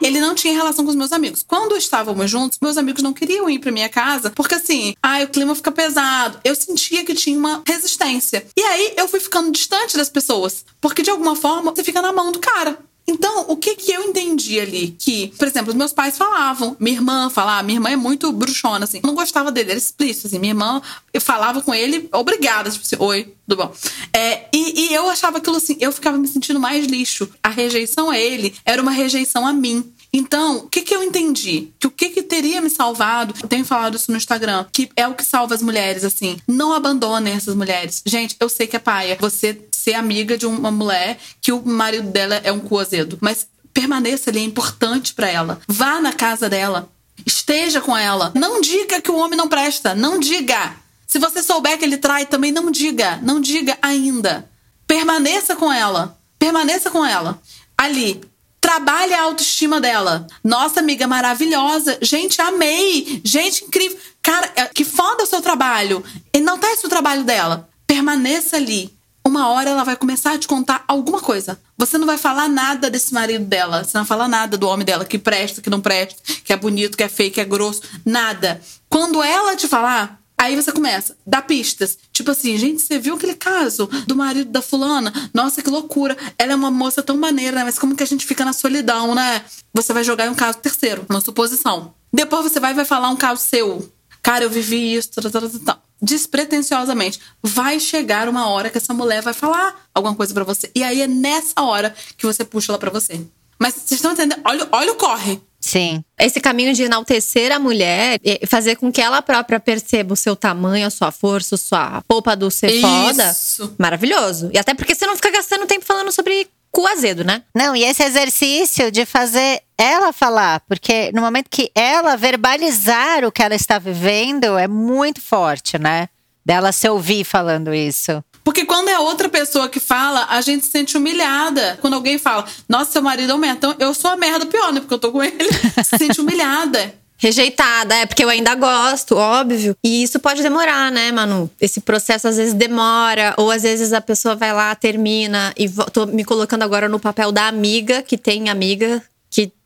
Ele 0.00 0.20
não 0.20 0.34
tinha 0.34 0.54
relação 0.54 0.84
com 0.84 0.90
os 0.90 0.96
meus 0.96 1.12
amigos. 1.12 1.44
Quando 1.46 1.76
estávamos 1.76 2.30
juntos, 2.30 2.58
meus 2.60 2.76
amigos 2.76 3.02
não 3.02 3.12
queriam 3.12 3.48
ir 3.48 3.58
pra 3.58 3.70
minha 3.70 3.88
casa, 3.88 4.30
porque 4.30 4.54
assim, 4.56 4.94
ai, 5.02 5.24
o 5.24 5.28
clima 5.28 5.54
fica 5.54 5.70
pesado. 5.70 6.40
Eu 6.44 6.54
sentia 6.54 7.04
que 7.04 7.14
tinha 7.14 7.38
uma 7.38 7.62
resistência. 7.66 8.46
E 8.56 8.62
aí 8.62 8.94
eu 8.96 9.06
fui 9.06 9.20
ficando 9.20 9.52
distante 9.52 9.96
das 9.96 10.08
pessoas, 10.08 10.64
porque 10.80 11.02
de 11.02 11.10
alguma 11.10 11.36
forma 11.36 11.72
você 11.72 11.84
fica 11.84 12.02
na 12.02 12.12
mão 12.12 12.32
do 12.32 12.40
cara. 12.40 12.78
Então, 13.06 13.44
o 13.48 13.56
que 13.56 13.76
que 13.76 13.92
eu 13.92 14.02
entendi 14.02 14.58
ali? 14.58 14.96
Que, 14.98 15.28
por 15.38 15.46
exemplo, 15.46 15.70
os 15.70 15.76
meus 15.76 15.92
pais 15.92 16.16
falavam, 16.16 16.74
minha 16.80 16.96
irmã 16.96 17.28
falava, 17.28 17.62
minha 17.62 17.76
irmã 17.76 17.90
é 17.90 17.96
muito 17.96 18.32
bruxona, 18.32 18.84
assim, 18.84 19.00
não 19.04 19.14
gostava 19.14 19.52
dele, 19.52 19.70
era 19.70 19.78
explícito, 19.78 20.26
assim, 20.26 20.38
minha 20.38 20.52
irmã, 20.52 20.80
eu 21.12 21.20
falava 21.20 21.60
com 21.60 21.74
ele, 21.74 22.08
obrigada, 22.12 22.70
tipo 22.70 22.84
assim, 22.84 22.96
oi, 22.98 23.34
tudo 23.46 23.62
bom. 23.62 23.72
É, 24.12 24.46
e, 24.52 24.86
e 24.86 24.94
eu 24.94 25.08
achava 25.08 25.38
aquilo 25.38 25.56
assim, 25.56 25.76
eu 25.80 25.92
ficava 25.92 26.16
me 26.16 26.26
sentindo 26.26 26.58
mais 26.58 26.86
lixo. 26.86 27.28
A 27.42 27.50
rejeição 27.50 28.10
a 28.10 28.18
ele 28.18 28.54
era 28.64 28.80
uma 28.80 28.90
rejeição 28.90 29.46
a 29.46 29.52
mim. 29.52 29.92
Então, 30.16 30.58
o 30.58 30.68
que, 30.68 30.82
que 30.82 30.94
eu 30.94 31.02
entendi? 31.02 31.72
Que 31.76 31.88
o 31.88 31.90
que, 31.90 32.08
que 32.10 32.22
teria 32.22 32.60
me 32.60 32.70
salvado? 32.70 33.34
Eu 33.42 33.48
tenho 33.48 33.64
falado 33.64 33.96
isso 33.96 34.12
no 34.12 34.16
Instagram, 34.16 34.64
que 34.72 34.88
é 34.94 35.08
o 35.08 35.14
que 35.14 35.24
salva 35.24 35.56
as 35.56 35.60
mulheres, 35.60 36.04
assim. 36.04 36.38
Não 36.46 36.72
abandonem 36.72 37.34
essas 37.34 37.56
mulheres. 37.56 38.00
Gente, 38.06 38.36
eu 38.38 38.48
sei 38.48 38.68
que 38.68 38.76
é 38.76 38.78
paia. 38.78 39.18
Você 39.20 39.60
ser 39.72 39.94
amiga 39.94 40.38
de 40.38 40.46
uma 40.46 40.70
mulher 40.70 41.18
que 41.40 41.50
o 41.50 41.60
marido 41.66 42.10
dela 42.10 42.40
é 42.44 42.52
um 42.52 42.60
cu 42.60 42.78
azedo. 42.78 43.18
Mas 43.20 43.48
permaneça 43.72 44.30
ali, 44.30 44.38
é 44.38 44.44
importante 44.44 45.12
para 45.12 45.28
ela. 45.28 45.60
Vá 45.66 46.00
na 46.00 46.12
casa 46.12 46.48
dela. 46.48 46.88
Esteja 47.26 47.80
com 47.80 47.96
ela. 47.96 48.30
Não 48.36 48.60
diga 48.60 49.00
que 49.00 49.10
o 49.10 49.16
homem 49.16 49.36
não 49.36 49.48
presta. 49.48 49.96
Não 49.96 50.20
diga. 50.20 50.76
Se 51.08 51.18
você 51.18 51.42
souber 51.42 51.76
que 51.76 51.84
ele 51.84 51.96
trai, 51.96 52.24
também 52.24 52.52
não 52.52 52.70
diga. 52.70 53.18
Não 53.20 53.40
diga 53.40 53.76
ainda. 53.82 54.48
Permaneça 54.86 55.56
com 55.56 55.72
ela. 55.72 56.16
Permaneça 56.38 56.88
com 56.88 57.04
ela. 57.04 57.42
Ali, 57.76 58.22
Trabalhe 58.64 59.12
a 59.12 59.24
autoestima 59.24 59.78
dela. 59.78 60.26
Nossa, 60.42 60.80
amiga 60.80 61.06
maravilhosa. 61.06 61.98
Gente, 62.00 62.40
amei. 62.40 63.20
Gente, 63.22 63.62
incrível. 63.62 63.98
Cara, 64.22 64.50
é, 64.56 64.64
que 64.68 64.86
foda 64.86 65.24
o 65.24 65.26
seu 65.26 65.42
trabalho. 65.42 66.02
Enaltece 66.32 66.86
o 66.86 66.88
trabalho 66.88 67.24
dela. 67.24 67.68
Permaneça 67.86 68.56
ali. 68.56 68.90
Uma 69.22 69.48
hora 69.50 69.68
ela 69.68 69.84
vai 69.84 69.96
começar 69.96 70.32
a 70.32 70.38
te 70.38 70.48
contar 70.48 70.82
alguma 70.88 71.20
coisa. 71.20 71.60
Você 71.76 71.98
não 71.98 72.06
vai 72.06 72.16
falar 72.16 72.48
nada 72.48 72.88
desse 72.88 73.12
marido 73.12 73.44
dela. 73.44 73.84
Você 73.84 73.98
não 73.98 74.02
vai 74.02 74.08
falar 74.08 74.28
nada 74.28 74.56
do 74.56 74.66
homem 74.66 74.86
dela 74.86 75.04
que 75.04 75.18
presta, 75.18 75.60
que 75.60 75.68
não 75.68 75.82
presta, 75.82 76.22
que 76.42 76.50
é 76.50 76.56
bonito, 76.56 76.96
que 76.96 77.02
é 77.02 77.08
feio, 77.08 77.32
que 77.32 77.42
é 77.42 77.44
grosso. 77.44 77.82
Nada. 78.02 78.62
Quando 78.88 79.22
ela 79.22 79.56
te 79.56 79.68
falar, 79.68 80.18
Aí 80.36 80.56
você 80.56 80.72
começa, 80.72 81.16
dá 81.26 81.40
pistas. 81.40 81.96
Tipo 82.12 82.32
assim, 82.32 82.56
gente, 82.58 82.82
você 82.82 82.98
viu 82.98 83.14
aquele 83.14 83.34
caso 83.34 83.86
do 84.06 84.16
marido 84.16 84.50
da 84.50 84.60
fulana? 84.60 85.12
Nossa, 85.32 85.62
que 85.62 85.70
loucura. 85.70 86.16
Ela 86.36 86.52
é 86.52 86.56
uma 86.56 86.70
moça 86.70 87.02
tão 87.02 87.16
maneira, 87.16 87.56
né? 87.58 87.64
Mas 87.64 87.78
como 87.78 87.96
que 87.96 88.02
a 88.02 88.06
gente 88.06 88.26
fica 88.26 88.44
na 88.44 88.52
solidão, 88.52 89.14
né? 89.14 89.44
Você 89.72 89.92
vai 89.92 90.04
jogar 90.04 90.26
em 90.26 90.30
um 90.30 90.34
caso 90.34 90.58
terceiro, 90.58 91.06
uma 91.08 91.20
suposição. 91.20 91.94
Depois 92.12 92.44
você 92.44 92.60
vai 92.60 92.74
vai 92.74 92.84
falar 92.84 93.10
um 93.10 93.16
caso 93.16 93.42
seu. 93.42 93.90
Cara, 94.22 94.44
eu 94.44 94.50
vivi 94.50 94.94
isso, 94.94 95.10
tal, 95.10 95.30
tal, 95.30 95.50
tal, 95.50 95.82
despretensiosamente. 96.00 97.20
Vai 97.42 97.78
chegar 97.78 98.28
uma 98.28 98.48
hora 98.48 98.70
que 98.70 98.78
essa 98.78 98.94
mulher 98.94 99.22
vai 99.22 99.34
falar 99.34 99.86
alguma 99.94 100.14
coisa 100.14 100.32
para 100.32 100.44
você. 100.44 100.70
E 100.74 100.82
aí 100.82 101.02
é 101.02 101.06
nessa 101.06 101.60
hora 101.62 101.94
que 102.16 102.26
você 102.26 102.44
puxa 102.44 102.72
ela 102.72 102.78
para 102.78 102.90
você. 102.90 103.20
Mas 103.58 103.74
vocês 103.74 103.92
estão 103.92 104.12
entendendo? 104.12 104.40
Olha, 104.44 104.68
olha 104.72 104.92
o 104.92 104.96
corre. 104.96 105.40
Sim. 105.64 106.04
Esse 106.18 106.40
caminho 106.40 106.74
de 106.74 106.82
enaltecer 106.82 107.50
a 107.50 107.58
mulher 107.58 108.20
e 108.22 108.46
fazer 108.46 108.76
com 108.76 108.92
que 108.92 109.00
ela 109.00 109.22
própria 109.22 109.58
perceba 109.58 110.12
o 110.12 110.16
seu 110.16 110.36
tamanho, 110.36 110.86
a 110.86 110.90
sua 110.90 111.10
força, 111.10 111.54
a 111.54 111.58
sua 111.58 112.02
polpa 112.06 112.36
do 112.36 112.50
ser 112.50 112.70
Isso. 112.70 112.86
foda. 112.86 113.74
Maravilhoso. 113.78 114.50
E 114.52 114.58
até 114.58 114.74
porque 114.74 114.94
você 114.94 115.06
não 115.06 115.16
fica 115.16 115.30
gastando 115.30 115.66
tempo 115.66 115.82
falando 115.86 116.12
sobre 116.12 116.46
cu 116.70 116.86
azedo, 116.86 117.24
né? 117.24 117.42
Não, 117.54 117.74
e 117.74 117.82
esse 117.82 118.02
exercício 118.02 118.90
de 118.90 119.06
fazer 119.06 119.62
ela 119.78 120.12
falar, 120.12 120.60
porque 120.68 121.10
no 121.14 121.22
momento 121.22 121.48
que 121.48 121.70
ela 121.74 122.14
verbalizar 122.14 123.24
o 123.24 123.32
que 123.32 123.42
ela 123.42 123.54
está 123.54 123.78
vivendo 123.78 124.58
é 124.58 124.68
muito 124.68 125.22
forte, 125.22 125.78
né? 125.78 126.10
Dela 126.44 126.72
se 126.72 126.86
ouvir 126.86 127.24
falando 127.24 127.72
isso. 127.72 128.22
Porque 128.44 128.66
quando 128.66 128.90
é 128.90 128.98
outra 128.98 129.28
pessoa 129.30 129.70
que 129.70 129.80
fala, 129.80 130.26
a 130.28 130.42
gente 130.42 130.66
se 130.66 130.70
sente 130.70 130.98
humilhada. 130.98 131.78
Quando 131.80 131.94
alguém 131.94 132.18
fala, 132.18 132.44
nossa, 132.68 132.92
seu 132.92 133.02
marido 133.02 133.32
é 133.32 133.34
um 133.34 133.38
merda. 133.38 133.56
Então 133.56 133.76
eu 133.78 133.94
sou 133.94 134.10
a 134.10 134.16
merda 134.16 134.44
pior, 134.44 134.70
né? 134.70 134.80
Porque 134.80 134.92
eu 134.92 134.98
tô 134.98 135.10
com 135.10 135.22
ele. 135.22 135.34
se 135.82 135.96
sente 135.96 136.20
humilhada. 136.20 136.94
Rejeitada, 137.16 137.94
é 137.94 138.04
porque 138.04 138.22
eu 138.22 138.28
ainda 138.28 138.54
gosto, 138.54 139.16
óbvio. 139.16 139.74
E 139.82 140.02
isso 140.02 140.20
pode 140.20 140.42
demorar, 140.42 140.92
né, 140.92 141.10
Manu? 141.10 141.50
Esse 141.58 141.80
processo 141.80 142.28
às 142.28 142.36
vezes 142.36 142.52
demora, 142.52 143.34
ou 143.38 143.50
às 143.50 143.62
vezes 143.62 143.94
a 143.94 144.00
pessoa 144.00 144.34
vai 144.34 144.52
lá, 144.52 144.74
termina, 144.74 145.54
e 145.56 145.66
tô 145.90 146.04
me 146.04 146.24
colocando 146.24 146.64
agora 146.64 146.86
no 146.86 147.00
papel 147.00 147.32
da 147.32 147.46
amiga, 147.46 148.02
que 148.02 148.18
tem 148.18 148.50
amiga 148.50 149.02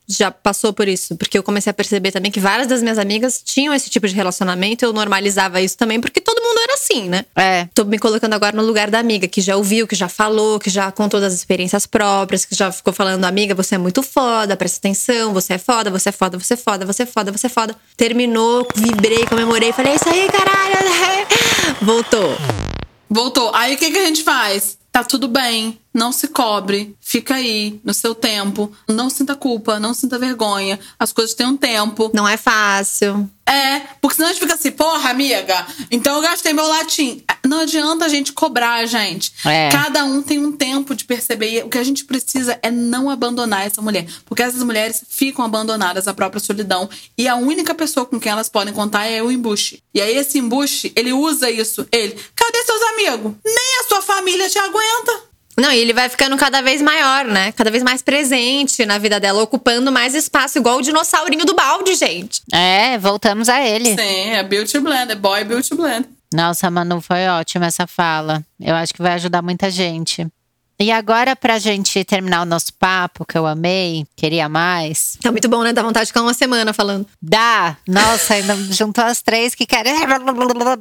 já 0.08 0.30
passou 0.30 0.72
por 0.72 0.88
isso. 0.88 1.16
Porque 1.16 1.36
eu 1.36 1.42
comecei 1.42 1.70
a 1.70 1.74
perceber 1.74 2.10
também 2.10 2.30
que 2.30 2.40
várias 2.40 2.66
das 2.66 2.82
minhas 2.82 2.98
amigas 2.98 3.42
tinham 3.44 3.74
esse 3.74 3.90
tipo 3.90 4.08
de 4.08 4.14
relacionamento, 4.14 4.84
eu 4.84 4.92
normalizava 4.92 5.60
isso 5.60 5.76
também, 5.76 6.00
porque 6.00 6.20
todo 6.20 6.40
mundo 6.40 6.58
era 6.60 6.74
assim, 6.74 7.08
né? 7.08 7.24
É. 7.36 7.68
Tô 7.74 7.84
me 7.84 7.98
colocando 7.98 8.32
agora 8.32 8.56
no 8.56 8.62
lugar 8.64 8.90
da 8.90 8.98
amiga, 8.98 9.28
que 9.28 9.40
já 9.40 9.56
ouviu, 9.56 9.86
que 9.86 9.94
já 9.94 10.08
falou, 10.08 10.58
que 10.58 10.70
já 10.70 10.90
contou 10.90 11.20
das 11.20 11.34
experiências 11.34 11.84
próprias, 11.84 12.44
que 12.44 12.54
já 12.54 12.72
ficou 12.72 12.92
falando, 12.92 13.24
amiga, 13.24 13.54
você 13.54 13.74
é 13.74 13.78
muito 13.78 14.02
foda, 14.02 14.56
presta 14.56 14.78
atenção, 14.78 15.34
você 15.34 15.54
é 15.54 15.58
foda, 15.58 15.90
você 15.90 16.08
é 16.08 16.12
foda, 16.12 16.38
você 16.38 16.54
é 16.54 16.56
foda, 16.56 16.86
você 16.86 17.02
é 17.02 17.06
foda, 17.06 17.32
você 17.32 17.46
é 17.46 17.50
foda. 17.50 17.76
Terminou, 17.96 18.66
vibrei, 18.74 19.26
comemorei, 19.26 19.72
falei, 19.72 19.92
é 19.92 19.96
isso 19.96 20.08
aí, 20.08 20.28
caralho. 20.28 20.78
Voltou. 21.82 22.36
Voltou. 23.10 23.50
Aí 23.54 23.74
o 23.74 23.78
que, 23.78 23.90
que 23.90 23.98
a 23.98 24.04
gente 24.04 24.22
faz? 24.22 24.78
Tá 24.90 25.04
tudo 25.04 25.28
bem. 25.28 25.78
Não 25.92 26.12
se 26.12 26.28
cobre. 26.28 26.94
Fica 27.00 27.34
aí, 27.36 27.80
no 27.84 27.94
seu 27.94 28.14
tempo. 28.14 28.72
Não 28.88 29.08
sinta 29.10 29.34
culpa, 29.34 29.80
não 29.80 29.94
sinta 29.94 30.18
vergonha. 30.18 30.78
As 30.98 31.12
coisas 31.12 31.34
têm 31.34 31.46
um 31.46 31.56
tempo. 31.56 32.10
Não 32.14 32.28
é 32.28 32.36
fácil. 32.36 33.28
É, 33.48 33.80
porque 34.00 34.16
senão 34.16 34.28
a 34.28 34.32
gente 34.32 34.42
fica 34.42 34.54
assim, 34.54 34.70
porra, 34.70 35.08
amiga, 35.08 35.66
então 35.90 36.16
eu 36.16 36.20
gastei 36.20 36.52
meu 36.52 36.66
latim. 36.66 37.24
Não 37.46 37.60
adianta 37.60 38.04
a 38.04 38.08
gente 38.08 38.34
cobrar, 38.34 38.84
gente. 38.84 39.32
É. 39.46 39.70
Cada 39.70 40.04
um 40.04 40.20
tem 40.20 40.38
um 40.38 40.52
tempo 40.52 40.94
de 40.94 41.06
perceber. 41.06 41.50
E 41.52 41.62
o 41.62 41.68
que 41.70 41.78
a 41.78 41.84
gente 41.84 42.04
precisa 42.04 42.58
é 42.62 42.70
não 42.70 43.08
abandonar 43.08 43.66
essa 43.66 43.80
mulher. 43.80 44.06
Porque 44.26 44.42
essas 44.42 44.62
mulheres 44.62 45.02
ficam 45.08 45.42
abandonadas 45.42 46.06
à 46.06 46.12
própria 46.12 46.40
solidão. 46.40 46.90
E 47.16 47.26
a 47.26 47.36
única 47.36 47.74
pessoa 47.74 48.04
com 48.04 48.20
quem 48.20 48.30
elas 48.30 48.50
podem 48.50 48.74
contar 48.74 49.06
é 49.06 49.22
o 49.22 49.32
embuste. 49.32 49.82
E 49.94 50.00
aí 50.00 50.14
esse 50.16 50.38
embuste, 50.38 50.92
ele 50.94 51.14
usa 51.14 51.50
isso. 51.50 51.88
Ele, 51.90 52.18
cadê 52.36 52.62
seus 52.64 52.82
amigos? 52.82 53.32
Nem 53.42 53.80
a 53.80 53.88
sua 53.88 54.02
família 54.02 54.50
te 54.50 54.58
aguenta. 54.58 55.27
Não, 55.58 55.72
e 55.72 55.78
ele 55.78 55.92
vai 55.92 56.08
ficando 56.08 56.36
cada 56.36 56.62
vez 56.62 56.80
maior, 56.80 57.24
né? 57.24 57.50
Cada 57.52 57.70
vez 57.70 57.82
mais 57.82 58.00
presente 58.00 58.86
na 58.86 58.96
vida 58.96 59.18
dela, 59.18 59.42
ocupando 59.42 59.90
mais 59.90 60.14
espaço, 60.14 60.58
igual 60.58 60.78
o 60.78 60.82
dinossaurinho 60.82 61.44
do 61.44 61.54
balde, 61.54 61.96
gente. 61.96 62.42
É, 62.52 62.96
voltamos 62.98 63.48
a 63.48 63.60
ele. 63.60 63.96
Sim, 63.96 64.30
é 64.30 64.42
Beauty 64.44 64.78
Blend, 64.78 65.12
é 65.12 65.16
Boy 65.16 65.42
Beauty 65.42 65.74
Blend. 65.74 66.08
Nossa, 66.32 66.70
Manu, 66.70 67.00
foi 67.00 67.26
ótima 67.26 67.66
essa 67.66 67.86
fala. 67.86 68.44
Eu 68.60 68.74
acho 68.74 68.94
que 68.94 69.02
vai 69.02 69.14
ajudar 69.14 69.42
muita 69.42 69.70
gente. 69.70 70.26
E 70.80 70.92
agora, 70.92 71.34
pra 71.34 71.58
gente 71.58 72.04
terminar 72.04 72.42
o 72.42 72.44
nosso 72.44 72.72
papo, 72.74 73.24
que 73.24 73.36
eu 73.36 73.46
amei, 73.46 74.06
queria 74.14 74.48
mais. 74.48 75.18
Tá 75.20 75.32
muito 75.32 75.48
bom, 75.48 75.62
né? 75.62 75.72
Dá 75.72 75.82
vontade 75.82 76.06
de 76.06 76.12
ficar 76.12 76.22
uma 76.22 76.34
semana 76.34 76.72
falando. 76.72 77.06
Dá! 77.20 77.76
Nossa, 77.86 78.34
ainda 78.34 78.54
juntou 78.72 79.04
as 79.04 79.20
três 79.20 79.54
que 79.54 79.66
querem. 79.66 79.92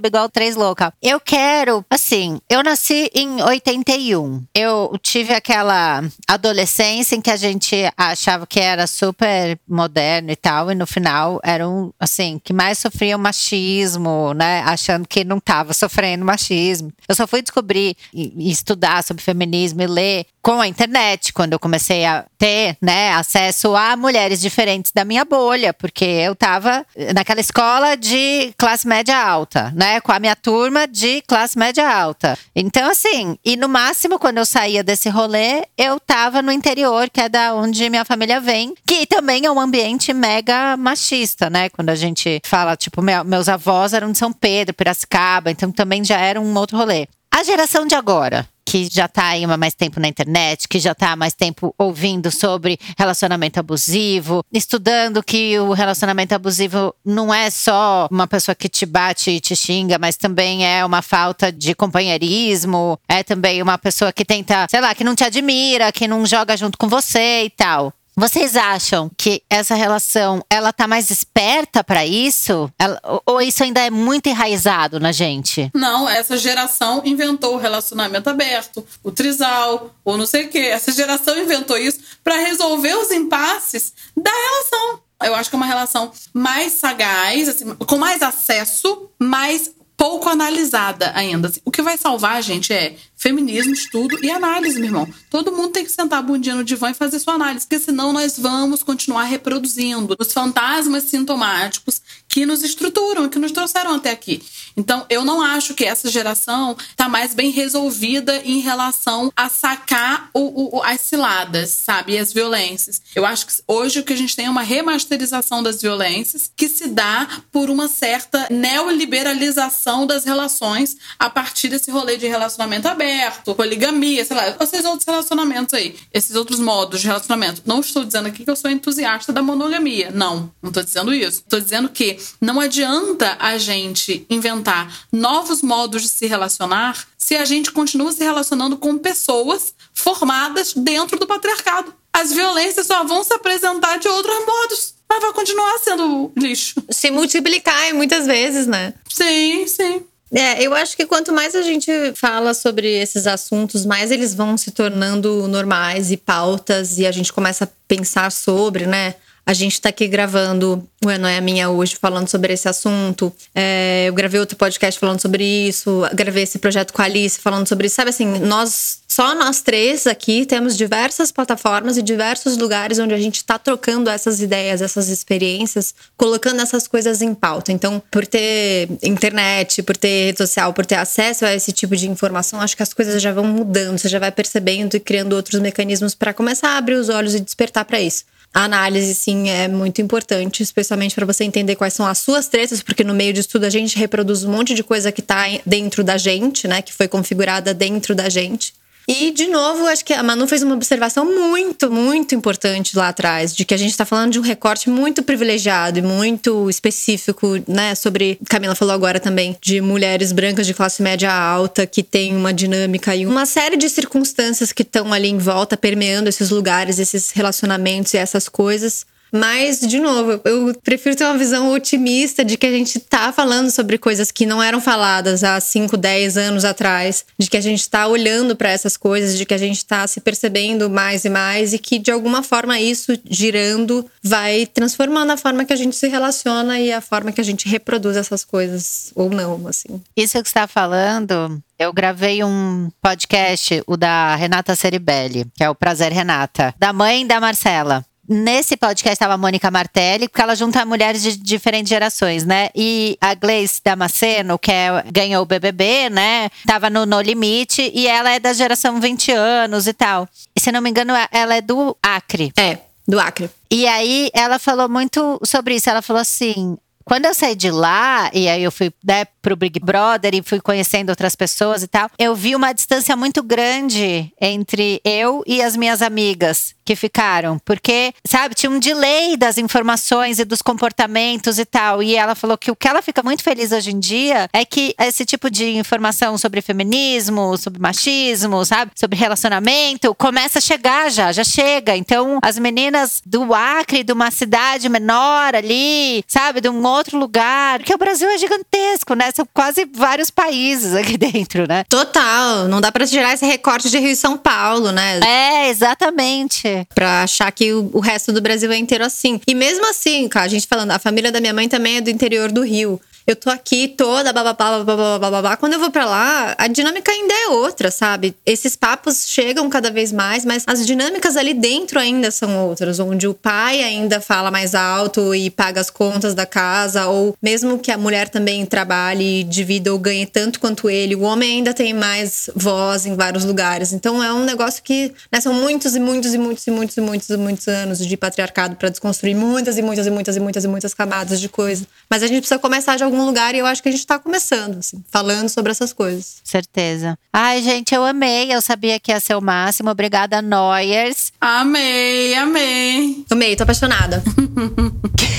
Igual 0.06 0.30
três 0.30 0.56
louca. 0.56 0.94
Eu 1.02 1.20
quero, 1.20 1.84
assim, 1.90 2.40
eu 2.50 2.64
nasci 2.64 3.10
em 3.14 3.42
81. 3.42 4.44
Eu 4.54 4.98
tive 5.02 5.34
aquela 5.34 6.04
adolescência 6.28 7.16
em 7.16 7.22
que 7.22 7.32
a 7.32 7.38
gente 7.38 7.76
achava 7.98 8.46
que 8.46 8.60
era 8.60 8.86
super 8.86 9.60
moderno 9.68 10.32
e 10.32 10.36
tal, 10.36 10.72
e 10.72 10.76
no 10.76 10.86
final 10.86 11.40
era 11.44 11.68
um, 11.68 11.92
assim, 12.00 12.40
que 12.44 12.54
mais 12.54 12.78
sofria 12.78 13.18
o 13.18 13.20
machismo, 13.20 14.34
né? 14.36 14.62
Achando 14.66 15.08
que 15.08 15.24
não 15.24 15.40
tava 15.40 15.74
sofrendo 15.74 16.24
machismo. 16.24 16.94
Eu 17.10 17.16
só 17.16 17.26
fui 17.26 17.42
descobrir 17.42 17.98
e 18.14 18.28
e 18.38 18.52
estudar 18.52 19.04
sobre 19.04 19.24
feminismo 19.24 19.82
ler 19.88 20.26
com 20.42 20.62
a 20.62 20.68
internet, 20.68 21.34
quando 21.34 21.52
eu 21.54 21.60
comecei 21.60 22.06
a 22.06 22.24
ter, 22.38 22.78
né, 22.82 23.12
acesso 23.12 23.76
a 23.76 23.98
mulheres 23.98 24.40
diferentes 24.40 24.94
da 24.94 25.04
minha 25.04 25.26
bolha, 25.26 25.74
porque 25.74 26.06
eu 26.06 26.34
tava 26.36 26.86
naquela 27.14 27.42
escola 27.42 27.98
de 27.98 28.54
classe 28.58 28.88
média 28.88 29.18
alta, 29.22 29.74
né, 29.76 30.00
com 30.00 30.12
a 30.14 30.20
minha 30.20 30.38
turma 30.38 30.88
de 30.88 31.22
classe 31.28 31.58
média 31.58 31.90
alta. 31.94 32.38
Então, 32.56 32.90
assim, 32.90 33.38
e 33.44 33.58
no 33.58 33.68
máximo, 33.68 34.18
quando 34.18 34.38
eu 34.38 34.46
saía 34.46 34.82
desse 34.84 35.10
rolê, 35.10 35.66
eu 35.78 36.00
tava 36.00 36.42
no 36.42 36.52
interior, 36.52 37.10
que 37.10 37.20
é 37.20 37.28
da 37.28 37.54
onde 37.54 37.90
minha 37.90 38.06
família 38.06 38.40
vem, 38.40 38.74
que 38.86 39.06
também 39.06 39.46
é 39.46 39.52
um 39.52 39.60
ambiente 39.60 40.14
mega 40.14 40.78
machista, 40.78 41.50
né, 41.50 41.68
quando 41.70 41.90
a 41.90 41.96
gente 41.96 42.40
fala, 42.46 42.78
tipo, 42.78 43.02
meu- 43.02 43.26
meus 43.26 43.50
avós 43.50 43.92
eram 43.92 44.14
de 44.14 44.18
São 44.18 44.32
Pedro, 44.32 44.74
Piracicaba, 44.74 45.52
então 45.52 45.74
também 45.74 46.06
já 46.06 46.18
era 46.18 46.40
um 46.40 46.56
outro 46.56 46.78
rolê. 46.78 47.06
A 47.30 47.44
geração 47.44 47.86
de 47.86 47.94
agora, 47.94 48.48
que 48.68 48.90
já 48.92 49.08
tá 49.08 49.28
aí 49.28 49.46
há 49.46 49.58
mais 49.58 49.74
tempo 49.74 49.98
na 49.98 50.10
internet, 50.10 50.68
que 50.68 50.78
já 50.78 50.94
tá 50.94 51.14
há 51.14 51.16
mais 51.16 51.34
tempo 51.34 51.74
ouvindo 51.78 52.30
sobre 52.30 52.78
relacionamento 52.98 53.58
abusivo, 53.58 54.44
estudando 54.52 55.24
que 55.24 55.58
o 55.58 55.72
relacionamento 55.72 56.36
abusivo 56.36 56.94
não 57.06 57.34
é 57.34 57.50
só 57.50 58.10
uma 58.12 58.28
pessoa 58.28 58.54
que 58.54 58.68
te 58.68 58.86
bate 58.86 59.32
e 59.32 59.40
te 59.40 59.56
xinga, 59.56 59.98
mas 59.98 60.18
também 60.18 60.68
é 60.68 60.84
uma 60.84 61.02
falta 61.02 61.50
de 61.50 61.74
companheirismo, 61.74 63.00
é 63.08 63.24
também 63.24 63.62
uma 63.62 63.78
pessoa 63.78 64.12
que 64.12 64.26
tenta, 64.26 64.68
sei 64.70 64.82
lá, 64.82 64.94
que 64.94 65.04
não 65.06 65.16
te 65.16 65.24
admira, 65.24 65.90
que 65.90 66.06
não 66.06 66.26
joga 66.26 66.58
junto 66.58 66.78
com 66.78 66.90
você 66.90 67.44
e 67.46 67.50
tal. 67.50 67.94
Vocês 68.20 68.56
acham 68.56 69.12
que 69.16 69.44
essa 69.48 69.76
relação 69.76 70.44
ela 70.50 70.74
tá 70.74 70.88
mais 70.88 71.12
esperta 71.12 71.84
para 71.84 72.04
isso? 72.04 72.68
Ela, 72.80 73.00
ou 73.24 73.40
isso 73.40 73.64
ainda 73.64 73.80
é 73.80 73.92
muito 73.92 74.28
enraizado 74.28 75.00
na 75.00 75.12
gente? 75.12 75.70
Não, 75.72 76.10
essa 76.10 76.36
geração 76.36 77.04
inventou 77.06 77.54
o 77.54 77.60
relacionamento 77.60 78.28
aberto, 78.28 78.84
o 79.04 79.12
trisal, 79.12 79.92
ou 80.04 80.18
não 80.18 80.26
sei 80.26 80.46
o 80.46 80.50
quê. 80.50 80.58
Essa 80.58 80.92
geração 80.92 81.38
inventou 81.38 81.78
isso 81.78 82.00
para 82.24 82.38
resolver 82.38 82.96
os 82.96 83.12
impasses 83.12 83.94
da 84.18 84.32
relação. 84.32 85.00
Eu 85.22 85.36
acho 85.36 85.52
que 85.52 85.56
é 85.56 85.58
uma 85.58 85.66
relação 85.68 86.12
mais 86.34 86.74
sagaz, 86.74 87.48
assim, 87.50 87.76
com 87.76 87.98
mais 88.00 88.24
acesso, 88.24 89.12
mais 89.20 89.72
pouco 89.98 90.30
analisada 90.30 91.12
ainda. 91.16 91.52
O 91.66 91.72
que 91.72 91.82
vai 91.82 91.98
salvar 91.98 92.38
a 92.38 92.42
gente 92.42 92.72
é 92.72 92.96
feminismo, 93.16 93.74
estudo 93.74 94.24
e 94.24 94.30
análise, 94.30 94.76
meu 94.80 94.90
irmão. 94.90 95.10
Todo 95.28 95.52
mundo 95.52 95.70
tem 95.70 95.84
que 95.84 95.92
sentar 95.92 96.20
a 96.20 96.22
bundinha 96.22 96.54
no 96.54 96.64
divã 96.64 96.92
e 96.92 96.94
fazer 96.94 97.18
sua 97.18 97.34
análise, 97.34 97.66
porque 97.66 97.84
senão 97.84 98.14
nós 98.14 98.38
vamos 98.38 98.84
continuar 98.84 99.24
reproduzindo 99.24 100.16
os 100.20 100.32
fantasmas 100.32 101.06
sintomáticos 101.06 102.00
que 102.30 102.46
nos 102.46 102.64
estruturam, 102.64 103.28
que 103.28 103.40
nos 103.40 103.52
trouxeram 103.52 103.96
até 103.96 104.12
aqui. 104.12 104.44
Então, 104.78 105.08
eu 105.10 105.26
não 105.26 105.42
acho 105.42 105.74
que 105.74 105.84
essa 105.84 106.08
geração 106.08 106.78
está 106.92 107.10
mais 107.10 107.34
bem 107.34 107.50
resolvida 107.50 108.38
em 108.46 108.60
relação 108.60 109.34
a 109.36 109.50
sacar 109.50 110.30
o, 110.32 110.78
o, 110.78 110.84
as 110.84 111.02
ciladas, 111.02 111.72
sabe? 111.72 112.14
E 112.14 112.20
as 112.20 112.32
violências. 112.32 113.02
Eu 113.16 113.26
acho 113.26 113.48
que 113.48 113.54
hoje 113.68 114.00
o 114.00 114.04
que 114.04 114.14
a 114.14 114.16
gente 114.16 114.36
tem 114.36 114.46
é 114.46 114.50
uma 114.50 114.62
remasterização 114.62 115.64
das 115.64 115.82
violências 115.82 116.52
que 116.56 116.70
se 116.70 116.90
dá 116.90 117.28
por 117.52 117.72
uma 117.72 117.88
certa 117.88 118.48
neoliberalização 118.52 120.06
das 120.06 120.24
relações 120.24 120.96
a 121.18 121.28
partir 121.28 121.70
desse 121.70 121.90
rolê 121.90 122.16
de 122.16 122.28
relacionamento 122.28 122.88
aberto, 122.88 123.56
poligamia, 123.56 124.24
sei 124.26 124.38
lá, 124.38 124.56
esses 124.62 124.86
outros 124.86 125.08
relacionamentos 125.08 125.74
aí, 125.74 125.96
esses 126.14 126.36
outros 126.36 126.60
modos 126.60 127.02
de 127.02 127.08
relacionamento. 127.08 127.64
Não 127.66 127.80
estou 127.80 128.04
dizendo 128.04 128.28
aqui 128.28 128.44
que 128.44 128.52
eu 128.52 128.56
sou 128.56 128.70
entusiasta 128.70 129.34
da 129.34 129.42
monogamia. 129.42 130.12
Não, 130.12 130.52
não 130.62 130.70
estou 130.70 130.84
dizendo 130.84 131.12
isso. 131.12 131.40
Estou 131.40 131.60
dizendo 131.60 131.90
que 131.90 132.20
não 132.40 132.60
adianta 132.60 133.36
a 133.40 133.58
gente 133.58 134.24
inventar 134.30 134.67
novos 135.12 135.62
modos 135.62 136.02
de 136.02 136.10
se 136.10 136.28
relacionar 136.28 137.08
se 137.18 137.36
a 137.36 137.46
gente 137.46 137.72
continua 137.72 138.12
se 138.12 138.24
relacionando 138.24 138.78
com 138.78 138.98
pessoas 138.98 139.74
formadas 139.94 140.74
dentro 140.74 141.20
do 141.20 141.28
patriarcado. 141.28 141.94
As 142.14 142.32
violências 142.32 142.88
só 142.88 143.04
vão 143.04 143.24
se 143.24 143.34
apresentar 143.34 143.98
de 144.00 144.08
outros 144.08 144.46
modos, 144.46 144.94
mas 145.10 145.22
vai 145.22 145.34
continuar 145.34 145.78
sendo 145.80 146.32
lixo. 146.36 146.82
Se 146.90 147.12
multiplicar 147.12 147.94
muitas 147.94 148.26
vezes, 148.26 148.66
né? 148.66 148.94
Sim, 149.10 149.68
sim. 149.68 150.04
É, 150.34 150.62
eu 150.62 150.74
acho 150.74 150.98
que 150.98 151.06
quanto 151.06 151.32
mais 151.32 151.56
a 151.56 151.62
gente 151.62 151.92
fala 152.16 152.54
sobre 152.54 152.88
esses 152.88 153.28
assuntos, 153.28 153.86
mais 153.86 154.12
eles 154.12 154.34
vão 154.34 154.58
se 154.58 154.72
tornando 154.72 155.48
normais 155.48 156.12
e 156.12 156.18
pautas, 156.18 156.98
e 156.98 157.06
a 157.06 157.12
gente 157.12 157.32
começa 157.32 157.64
a 157.64 157.70
pensar 157.88 158.32
sobre, 158.32 158.86
né? 158.86 159.16
A 159.48 159.54
gente 159.54 159.76
está 159.76 159.88
aqui 159.88 160.10
gravando 160.10 160.86
o 161.02 161.18
Não 161.18 161.30
É 161.30 161.38
a 161.38 161.42
Minha 161.42 161.70
hoje 161.70 161.96
falando 161.96 162.28
sobre 162.28 162.52
esse 162.52 162.68
assunto. 162.68 163.32
É, 163.56 164.04
eu 164.10 164.14
gravei 164.14 164.42
outro 164.42 164.58
podcast 164.58 165.00
falando 165.00 165.22
sobre 165.22 165.42
isso. 165.42 166.02
Gravei 166.14 166.44
esse 166.44 166.60
projeto 166.60 166.92
com 166.92 167.02
a 167.02 167.06
Alice 167.06 167.40
falando 167.40 167.66
sobre 167.66 167.88
isso. 167.88 167.96
Sabe 167.96 168.10
assim, 168.10 168.40
nós, 168.40 169.00
só 169.08 169.34
nós 169.36 169.62
três 169.62 170.06
aqui, 170.06 170.46
temos 170.46 170.76
diversas 170.76 171.32
plataformas 171.32 171.96
e 171.96 172.02
diversos 172.02 172.58
lugares 172.58 173.00
onde 173.00 173.14
a 173.14 173.18
gente 173.18 173.38
está 173.38 173.58
trocando 173.58 174.10
essas 174.10 174.42
ideias, 174.42 174.82
essas 174.82 175.08
experiências, 175.08 175.96
colocando 176.18 176.62
essas 176.62 176.86
coisas 176.86 177.22
em 177.22 177.34
pauta. 177.34 177.72
Então, 177.72 178.04
por 178.12 178.28
ter 178.28 178.90
internet, 179.02 179.82
por 179.82 179.96
ter 179.96 180.26
rede 180.26 180.40
social, 180.40 180.74
por 180.74 180.86
ter 180.86 180.96
acesso 180.96 181.46
a 181.46 181.56
esse 181.56 181.72
tipo 181.72 181.96
de 181.96 182.10
informação, 182.10 182.60
acho 182.60 182.76
que 182.76 182.84
as 182.84 182.94
coisas 182.94 183.22
já 183.22 183.32
vão 183.32 183.46
mudando. 183.46 183.98
Você 183.98 184.10
já 184.10 184.20
vai 184.20 184.32
percebendo 184.34 184.98
e 184.98 185.00
criando 185.00 185.32
outros 185.38 185.62
mecanismos 185.62 186.14
para 186.14 186.34
começar 186.34 186.72
a 186.72 186.78
abrir 186.78 186.96
os 186.96 187.08
olhos 187.08 187.34
e 187.34 187.40
despertar 187.40 187.86
para 187.86 188.02
isso. 188.02 188.26
A 188.58 188.64
análise, 188.64 189.14
sim, 189.14 189.50
é 189.50 189.68
muito 189.68 190.02
importante, 190.02 190.64
especialmente 190.64 191.14
para 191.14 191.28
você 191.28 191.44
entender 191.44 191.76
quais 191.76 191.94
são 191.94 192.08
as 192.08 192.18
suas 192.18 192.48
tretas, 192.48 192.82
porque 192.82 193.04
no 193.04 193.14
meio 193.14 193.32
disso 193.32 193.50
tudo 193.50 193.66
a 193.66 193.70
gente 193.70 193.96
reproduz 194.00 194.44
um 194.44 194.52
monte 194.52 194.74
de 194.74 194.84
coisa 194.84 195.12
que 195.12 195.22
está 195.22 195.44
dentro 195.64 196.04
da 196.04 196.18
gente, 196.18 196.68
né? 196.68 196.82
Que 196.82 196.92
foi 196.92 197.08
configurada 197.08 197.72
dentro 197.72 198.16
da 198.16 198.30
gente. 198.30 198.74
E, 199.10 199.32
de 199.32 199.48
novo, 199.48 199.88
acho 199.88 200.04
que 200.04 200.14
a 200.14 200.22
Manu 200.22 200.46
fez 200.48 200.62
uma 200.62 200.76
observação 200.76 201.24
muito, 201.24 201.90
muito 201.90 202.36
importante 202.36 202.98
lá 202.98 203.08
atrás, 203.08 203.56
de 203.56 203.64
que 203.64 203.74
a 203.74 203.78
gente 203.78 203.92
está 203.92 204.04
falando 204.04 204.34
de 204.34 204.40
um 204.40 204.42
recorte 204.42 204.90
muito 204.90 205.24
privilegiado 205.24 205.98
e 205.98 206.02
muito 206.02 206.70
específico, 206.70 207.56
né? 207.66 207.96
Sobre. 207.96 208.38
Camila 208.50 208.76
falou 208.76 208.94
agora 208.94 209.18
também 209.18 209.56
de 209.62 209.80
mulheres 209.80 210.34
brancas 210.34 210.68
de 210.68 210.74
classe 210.74 211.02
média 211.02 211.32
alta 211.32 211.88
que 211.88 212.04
tem 212.04 212.36
uma 212.36 212.54
dinâmica 212.54 213.16
e 213.16 213.26
uma 213.26 213.46
série 213.46 213.78
de 213.78 213.88
circunstâncias 213.88 214.74
que 214.74 214.82
estão 214.82 215.14
ali 215.14 215.30
em 215.30 215.38
volta, 215.38 215.78
permeando 215.78 216.28
esses 216.28 216.50
lugares, 216.50 217.00
esses 217.00 217.32
relacionamentos 217.32 218.14
e 218.14 218.18
essas 218.18 218.50
coisas. 218.50 219.06
Mas, 219.32 219.80
de 219.80 220.00
novo, 220.00 220.40
eu 220.44 220.74
prefiro 220.84 221.16
ter 221.16 221.26
uma 221.26 221.38
visão 221.38 221.72
otimista 221.72 222.44
de 222.44 222.58
que 222.58 222.66
a 222.66 222.72
gente 222.72 223.00
tá 223.00 223.32
falando 223.32 223.72
sobre 223.72 223.98
coisas 223.98 224.32
que 224.32 224.46
não 224.46 224.62
eram 224.62 224.80
faladas 224.80 225.44
há 225.44 225.60
5, 225.60 225.98
10 225.98 226.38
anos 226.38 226.66
atrás, 226.66 227.26
de 227.38 227.50
que 227.50 227.58
a 227.58 227.62
gente 227.62 227.88
tá 227.90 228.08
olhando 228.08 228.56
para 228.56 228.70
essas 228.70 228.96
coisas, 228.98 229.38
de 229.38 229.46
que 229.46 229.54
a 229.54 229.58
gente 229.58 229.86
tá 229.86 230.06
se 230.08 230.22
percebendo 230.22 230.90
mais 230.90 231.26
e 231.26 231.30
mais 231.30 231.74
e 231.74 231.80
que 231.80 232.00
de 232.00 232.12
alguma 232.12 232.42
forma 232.44 232.80
isso 232.80 233.18
girando 233.30 234.06
vai 234.24 234.66
transformando 234.66 235.32
a 235.32 235.38
forma 235.38 235.66
que 235.66 235.74
a 235.74 235.78
gente 235.78 235.96
se 235.96 236.08
relaciona 236.08 236.80
e 236.80 236.92
a 236.92 237.02
forma 237.02 237.32
que 237.32 237.42
a 237.42 237.44
gente 237.44 237.68
reproduz 237.68 238.16
essas 238.16 238.44
coisas 238.44 239.12
ou 239.16 239.30
não, 239.30 239.68
assim. 239.68 240.02
Isso 240.16 240.42
que 240.42 240.48
está 240.48 240.68
falando 240.68 241.62
eu 241.80 241.94
gravei 241.94 242.44
um 242.44 242.90
podcast, 243.02 243.84
o 243.86 243.96
da 243.96 244.36
Renata 244.36 244.76
Ceribelli, 244.76 245.46
que 245.56 245.64
é 245.64 245.70
o 245.70 245.76
Prazer 245.76 246.12
Renata, 246.12 246.74
da 246.78 246.92
mãe 246.92 247.26
da 247.26 247.40
Marcela. 247.40 248.04
Nesse 248.28 248.76
podcast 248.76 249.14
estava 249.14 249.36
a 249.36 249.38
Mônica 249.38 249.72
Martelli, 249.72 250.28
porque 250.28 250.42
ela 250.42 250.56
junta 250.56 250.86
mulheres 250.86 251.22
de 251.22 251.38
diferentes 251.38 251.90
gerações, 251.90 252.44
né? 252.44 252.70
E 252.76 253.18
a 253.22 253.34
Gleice 253.34 253.82
Damasceno, 253.84 254.60
que 254.60 254.72
é, 254.72 255.04
ganhou 255.12 255.44
o 255.44 255.46
BBB, 255.46 256.10
né? 256.10 256.50
Tava 256.66 256.90
no 256.90 257.06
No 257.06 257.22
Limite 257.22 257.90
e 257.96 258.06
ela 258.06 258.32
é 258.32 258.40
da 258.40 258.52
geração 258.52 259.00
20 259.00 259.32
anos 259.32 259.88
e 259.88 259.94
tal. 259.94 260.28
E, 260.54 260.60
se 260.60 260.72
não 260.72 260.82
me 260.82 260.90
engano, 260.90 261.14
ela 261.32 261.56
é 261.56 261.62
do 261.62 261.96
Acre. 262.04 262.52
É, 262.58 262.80
do 263.08 263.18
Acre. 263.18 263.50
E 263.72 263.88
aí 263.88 264.30
ela 264.34 264.60
falou 264.60 264.90
muito 264.90 265.40
sobre 265.46 265.76
isso. 265.76 265.90
Ela 265.90 266.02
falou 266.02 266.22
assim: 266.22 266.78
quando 267.08 267.24
eu 267.24 267.34
saí 267.34 267.56
de 267.56 267.72
lá, 267.72 268.30
e 268.34 268.50
aí 268.50 268.62
eu 268.62 268.72
fui 268.72 268.92
né, 269.02 269.24
pro 269.42 269.56
Big 269.56 269.80
Brother 269.80 270.36
e 270.36 270.44
fui 270.44 270.60
conhecendo 270.60 271.10
outras 271.10 271.38
pessoas 271.38 271.82
e 271.82 271.88
tal, 271.88 272.10
eu 272.20 272.36
vi 272.36 272.54
uma 272.54 272.74
distância 272.74 273.16
muito 273.16 273.42
grande 273.42 274.30
entre 274.42 275.00
eu 275.06 275.42
e 275.48 275.62
as 275.62 275.78
minhas 275.78 276.02
amigas 276.02 276.76
que 276.88 276.96
ficaram. 276.96 277.60
Porque, 277.60 278.14
sabe, 278.26 278.56
tinha 278.56 278.70
um 278.70 278.80
delay 278.80 279.36
das 279.36 279.58
informações 279.58 280.40
e 280.40 280.46
dos 280.46 280.62
comportamentos 280.62 281.60
e 281.60 281.66
tal. 281.66 282.02
E 282.02 282.16
ela 282.16 282.34
falou 282.34 282.58
que 282.58 282.72
o 282.72 282.76
que 282.76 282.88
ela 282.88 283.02
fica 283.02 283.22
muito 283.22 283.44
feliz 283.44 283.74
hoje 283.74 283.92
em 283.92 284.00
dia 284.00 284.48
é 284.54 284.64
que 284.64 284.96
esse 284.98 285.26
tipo 285.26 285.50
de 285.52 285.78
informação 285.78 286.38
sobre 286.38 286.62
feminismo, 286.62 287.58
sobre 287.58 287.82
machismo, 287.82 288.64
sabe, 288.64 288.92
sobre 288.96 289.18
relacionamento, 289.18 290.16
começa 290.16 290.60
a 290.60 290.62
chegar 290.62 291.12
já, 291.12 291.34
já 291.34 291.44
chega. 291.44 291.96
Então, 291.96 292.40
as 292.42 292.58
meninas 292.58 293.22
do 293.26 293.54
Acre, 293.54 294.04
de 294.04 294.14
uma 294.14 294.32
cidade 294.32 294.88
menor 294.88 295.56
ali, 295.56 296.24
sabe, 296.26 296.62
de 296.62 296.70
um 296.70 296.80
outro 296.98 297.18
lugar, 297.18 297.80
porque 297.80 297.94
o 297.94 297.98
Brasil 297.98 298.30
é 298.30 298.38
gigantesco, 298.38 299.14
né? 299.14 299.32
São 299.36 299.48
quase 299.54 299.86
vários 299.94 300.30
países 300.30 300.94
aqui 300.96 301.16
dentro, 301.18 301.68
né? 301.68 301.84
Total. 301.90 302.68
Não 302.68 302.82
dá 302.82 302.92
pra 302.92 303.06
tirar 303.06 303.34
esse 303.34 303.46
recorte 303.46 303.90
de 303.90 303.98
Rio 303.98 304.12
e 304.12 304.16
São 304.16 304.38
Paulo, 304.38 304.92
né? 304.92 305.20
É, 305.20 305.70
exatamente. 305.70 306.88
Pra 306.94 307.24
achar 307.24 307.52
que 307.52 307.74
o, 307.74 307.90
o 307.94 308.00
resto 308.00 308.32
do 308.32 308.42
Brasil 308.42 308.72
é 308.72 308.78
inteiro 308.78 309.06
assim. 309.06 309.40
E 309.48 309.56
mesmo 309.56 309.90
assim, 309.90 310.28
cara, 310.28 310.46
a 310.46 310.50
gente 310.50 310.68
falando, 310.68 310.92
a 310.92 311.00
família 311.00 311.32
da 311.32 311.40
minha 311.40 311.54
mãe 311.54 311.70
também 311.70 311.98
é 311.98 312.02
do 312.02 312.10
interior 312.10 312.52
do 312.52 312.64
Rio 312.64 313.00
eu 313.28 313.36
tô 313.36 313.50
aqui 313.50 313.90
toda 313.90 314.32
bababá, 314.32 314.82
bababá, 314.86 315.20
bababá. 315.20 315.58
Quando 315.58 315.74
eu 315.74 315.80
vou 315.80 315.92
para 315.92 316.06
lá, 316.06 316.56
a 316.58 316.66
dinâmica 316.68 317.12
ainda 317.12 317.34
é 317.34 317.48
outra, 317.50 317.92
sabe? 317.92 318.34
Esses 318.46 318.78
papos 318.78 319.28
chegam 319.28 319.70
cada 319.70 319.92
vez 319.92 320.14
mais, 320.14 320.46
mas 320.46 320.64
as 320.66 320.88
dinâmicas 320.88 321.36
ali 321.36 321.54
dentro 321.54 322.00
ainda 322.00 322.32
são 322.32 322.66
outras, 322.66 323.02
onde 323.02 323.28
o 323.28 323.34
pai 323.34 323.84
ainda 323.84 324.22
fala 324.22 324.50
mais 324.50 324.74
alto 324.74 325.36
e 325.36 325.50
paga 325.50 325.82
as 325.82 325.90
contas 325.90 326.34
da 326.34 326.46
casa, 326.46 327.08
ou 327.08 327.36
mesmo 327.44 327.78
que 327.78 327.92
a 327.92 327.98
mulher 327.98 328.30
também 328.30 328.66
trabalhe, 328.66 329.44
divida 329.44 329.92
ou 329.92 330.00
ganhe 330.00 330.26
tanto 330.26 330.58
quanto 330.58 330.90
ele, 330.90 331.14
o 331.14 331.22
homem 331.24 331.58
ainda 331.58 331.74
tem 331.74 331.94
mais 331.94 332.50
voz 332.56 333.06
em 333.06 333.14
vários 333.14 333.44
lugares. 333.44 333.92
Então 333.92 334.24
é 334.24 334.32
um 334.32 334.46
negócio 334.46 334.82
que 334.82 335.12
né, 335.30 335.42
são 335.42 335.54
muitos 335.54 335.98
e 335.98 336.00
muitos 336.00 336.34
e 336.34 336.38
muitos 336.38 336.66
e 336.66 336.72
muitos 336.72 336.96
e 336.96 337.02
muitos 337.02 337.30
e 337.30 337.36
muitos 337.36 337.68
anos 337.68 338.00
de 338.00 338.16
patriarcado 338.16 338.78
para 338.78 338.88
desconstruir 338.88 339.36
muitas 339.36 339.78
e 339.78 339.82
muitas 339.82 340.08
e 340.08 340.10
muitas 340.10 340.38
e 340.38 340.40
muitas 340.40 340.64
e 340.64 340.68
muitas 340.70 340.94
camadas 340.94 341.42
de 341.42 341.50
coisa. 341.50 341.86
Mas 342.10 342.24
a 342.24 342.28
gente 342.28 342.40
precisa 342.40 342.58
começar 342.58 342.96
de 342.96 343.04
algum 343.04 343.17
algum 343.18 343.26
lugar 343.26 343.56
e 343.56 343.58
eu 343.58 343.66
acho 343.66 343.82
que 343.82 343.90
a 343.90 343.92
gente 343.92 344.06
tá 344.06 344.20
começando, 344.20 344.78
assim, 344.78 345.04
falando 345.10 345.50
sobre 345.50 345.72
essas 345.72 345.92
coisas. 345.92 346.38
Certeza. 346.44 347.18
Ai, 347.34 347.62
gente, 347.62 347.94
eu 347.94 348.06
amei. 348.06 348.54
Eu 348.54 348.62
sabia 348.62 349.00
que 349.00 349.12
ia 349.12 349.20
ser 349.20 349.36
o 349.36 349.42
máximo. 349.42 349.90
Obrigada, 349.90 350.42
Noyers. 350.42 351.32
Amei, 351.42 352.36
amei. 352.36 353.26
Amei, 353.30 353.56
tô 353.56 353.64
apaixonada. 353.64 354.24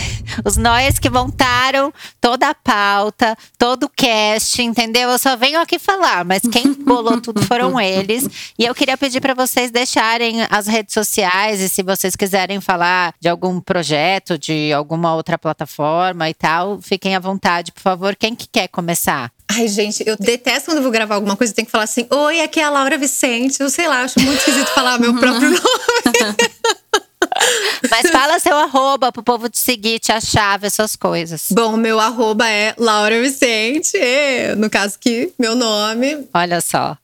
Os 0.49 0.57
Noyers 0.57 0.99
que 0.99 1.11
montaram 1.11 1.93
toda 2.19 2.49
a 2.49 2.55
pauta, 2.55 3.37
todo 3.59 3.85
o 3.85 3.89
cast, 3.91 4.63
entendeu? 4.63 5.11
Eu 5.11 5.19
só 5.19 5.37
venho 5.37 5.61
aqui 5.61 5.79
falar, 5.79 6.25
mas 6.25 6.41
quem 6.41 6.73
bolou 6.73 7.21
tudo 7.21 7.43
foram 7.45 7.77
eles. 7.79 8.27
E 8.59 8.65
eu 8.65 8.75
queria 8.75 8.97
pedir 8.97 9.21
para 9.21 9.35
vocês 9.35 9.71
deixarem 9.71 10.47
as 10.49 10.67
redes 10.67 10.95
sociais 10.95 11.61
e 11.61 11.69
se 11.69 11.83
vocês 11.83 12.17
quiserem 12.17 12.63
falar 12.63 13.13
de 13.21 13.29
algum 13.29 13.61
projeto, 13.61 14.39
de 14.39 14.73
alguma 14.73 15.15
outra 15.15 15.37
plataforma 15.37 16.31
e 16.31 16.33
tal, 16.33 16.81
fiquem 16.81 17.15
à 17.15 17.21
vontade, 17.21 17.71
por 17.71 17.83
favor. 17.83 18.17
Quem 18.17 18.35
que 18.35 18.49
quer 18.51 18.69
começar? 18.69 19.31
Ai, 19.51 19.69
gente, 19.69 20.03
eu 20.07 20.17
detesto 20.17 20.71
quando 20.71 20.79
eu 20.79 20.83
vou 20.83 20.93
gravar 20.93 21.17
alguma 21.17 21.37
coisa 21.37 21.53
e 21.53 21.57
tenho 21.57 21.67
que 21.67 21.73
falar 21.73 21.85
assim: 21.85 22.07
Oi, 22.11 22.41
aqui 22.41 22.59
é 22.59 22.65
a 22.65 22.71
Laura 22.71 22.97
Vicente. 22.97 23.61
Eu 23.61 23.69
sei 23.69 23.87
lá, 23.87 24.01
acho 24.01 24.19
muito 24.19 24.39
esquisito 24.39 24.69
falar 24.69 24.99
meu 24.99 25.13
próprio 25.21 25.51
nome. 25.51 25.61
Mas 27.91 28.11
fala 28.11 28.39
seu 28.39 28.57
arroba 28.57 29.13
pro 29.13 29.23
povo 29.23 29.49
te 29.49 29.59
seguir, 29.59 29.99
te 29.99 30.13
achar, 30.13 30.59
ver 30.59 30.71
suas 30.71 30.97
coisas. 30.97 31.47
Bom, 31.51 31.77
meu 31.77 31.99
arroba 32.01 32.49
é 32.49 32.75
Laura 32.79 33.21
Vicente. 33.21 33.99
No 34.57 34.69
caso 34.69 34.99
que 34.99 35.33
meu 35.39 35.55
nome. 35.55 36.27
Olha 36.35 36.61
só. 36.61 36.97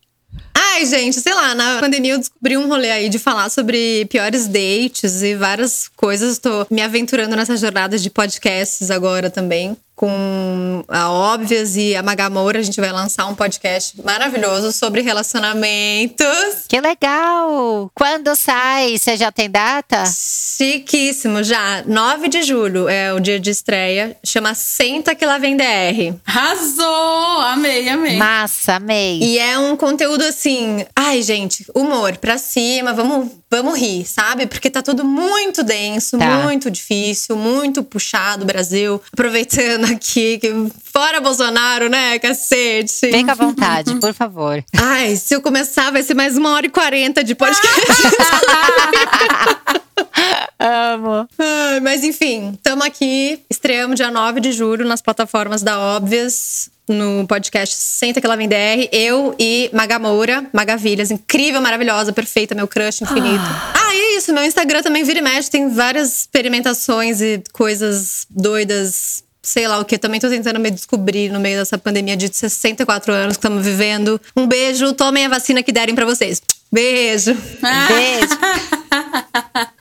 Ai, 0.53 0.87
gente, 0.87 1.21
sei 1.21 1.33
lá, 1.33 1.55
na 1.55 1.79
pandemia 1.79 2.15
eu 2.15 2.19
descobri 2.19 2.57
um 2.57 2.69
rolê 2.69 2.91
aí 2.91 3.09
de 3.09 3.19
falar 3.19 3.49
sobre 3.49 4.07
piores 4.07 4.47
dates 4.49 5.23
e 5.23 5.35
várias 5.35 5.89
coisas. 5.95 6.39
Tô 6.39 6.67
me 6.71 6.83
aventurando 6.83 7.37
nessa 7.37 7.57
jornada 7.57 7.99
de 7.99 8.11
podcasts 8.11 8.91
agora 8.91 9.31
também 9.31 9.77
com 9.95 10.85
a 10.89 11.11
Óbvias 11.11 11.77
e 11.77 11.95
a 11.95 12.03
Magamoura, 12.03 12.59
a 12.59 12.63
gente 12.63 12.81
vai 12.81 12.91
lançar 12.91 13.27
um 13.27 13.35
podcast 13.35 14.01
maravilhoso 14.03 14.73
sobre 14.73 15.01
relacionamentos. 15.01 16.65
Que 16.69 16.81
legal! 16.81 17.91
Quando 17.95 18.35
sai? 18.35 18.99
Você 18.99 19.17
já 19.17 19.31
tem 19.31 19.49
data? 19.49 20.05
Chiquíssimo, 20.07 21.43
já. 21.43 21.83
9 21.87 22.29
de 22.29 22.43
julho 22.43 22.89
é 22.89 23.13
o 23.13 23.21
dia 23.21 23.39
de 23.39 23.51
estreia. 23.51 24.17
Chama 24.25 24.55
Senta 24.55 25.15
que 25.15 25.25
lá 25.25 25.39
vem 25.39 25.57
DR. 25.57 26.15
Arrasou! 26.27 27.41
Amei, 27.41 27.89
amei. 27.89 28.17
Massa, 28.17 28.75
amei. 28.77 29.21
E 29.23 29.39
é 29.39 29.59
um 29.59 29.77
conteúdo 29.77 30.23
assim, 30.23 30.85
ai, 30.95 31.23
gente, 31.23 31.65
humor 31.75 32.17
pra 32.17 32.39
cima, 32.39 32.93
vamos, 32.93 33.31
vamos 33.55 33.79
rir, 33.79 34.05
sabe? 34.05 34.47
Porque 34.47 34.69
tá 34.69 34.83
tudo 34.83 35.05
muito 35.05 35.63
denso, 35.63 36.19
Tá. 36.19 36.39
muito 36.43 36.71
difícil, 36.71 37.37
muito 37.37 37.85
puxado, 37.85 38.45
Brasil. 38.45 39.01
Aproveitando 39.13 39.85
aqui 39.93 40.39
que 40.39 40.53
fora 40.93 41.21
Bolsonaro, 41.21 41.89
né, 41.89 42.19
cacete. 42.19 43.11
Fica 43.13 43.33
à 43.33 43.35
vontade, 43.35 43.95
por 44.01 44.13
favor. 44.13 44.63
Ai, 44.77 45.15
se 45.17 45.35
eu 45.35 45.41
começar, 45.41 45.91
vai 45.93 46.03
ser 46.03 46.15
mais 46.15 46.37
uma 46.37 46.51
hora 46.51 46.67
e 46.67 46.71
quarenta 46.71 47.23
de 47.23 47.35
podcast. 47.35 47.69
Amo. 50.59 51.29
Ai, 51.39 51.81
mas 51.81 52.05
enfim, 52.05 52.53
estamos 52.55 52.85
aqui. 52.85 53.41
Estreamos 53.51 53.97
dia 53.97 54.11
9 54.11 54.41
de 54.41 54.53
julho 54.53 54.87
nas 54.87 55.03
plataformas 55.03 55.63
da 55.63 55.79
Óbvias. 55.79 56.71
No 56.87 57.27
podcast 57.27 57.75
Senta 57.75 58.21
Que 58.21 58.27
Lá 58.27 58.37
Vem 58.37 58.49
DR. 58.49 58.89
Eu 58.93 59.35
e 59.39 59.71
Magamoura, 59.73 60.47
Magavilhas. 60.53 61.11
Incrível, 61.11 61.61
maravilhosa, 61.61 62.13
perfeita, 62.13 62.55
meu 62.55 62.69
crush 62.69 63.03
infinito. 63.03 63.43
Ah, 63.75 63.95
e 63.95 63.99
é 63.99 64.17
isso. 64.19 64.33
Meu 64.35 64.45
Instagram 64.45 64.83
também 64.83 65.03
vira 65.03 65.19
e 65.19 65.23
mexe. 65.23 65.51
Tem 65.51 65.69
várias 65.71 66.21
experimentações 66.21 67.23
e 67.23 67.43
coisas 67.53 68.27
doidas. 68.29 69.25
Sei 69.43 69.67
lá 69.67 69.79
o 69.79 69.85
que. 69.85 69.97
Também 69.97 70.21
tô 70.21 70.29
tentando 70.29 70.61
me 70.61 70.71
descobrir 70.71 71.31
no 71.31 71.41
meio 71.41 71.59
dessa 71.59 71.79
pandemia 71.79 72.17
de 72.17 72.29
64 72.31 73.13
anos 73.13 73.37
que 73.37 73.39
estamos 73.39 73.65
vivendo. 73.65 74.21
Um 74.37 74.47
beijo. 74.47 74.93
Tomem 74.93 75.25
a 75.25 75.29
vacina 75.29 75.63
que 75.63 75.73
derem 75.73 75.95
pra 75.95 76.05
vocês. 76.05 76.43
Beijo. 76.71 77.35
Beijo. 77.89 78.39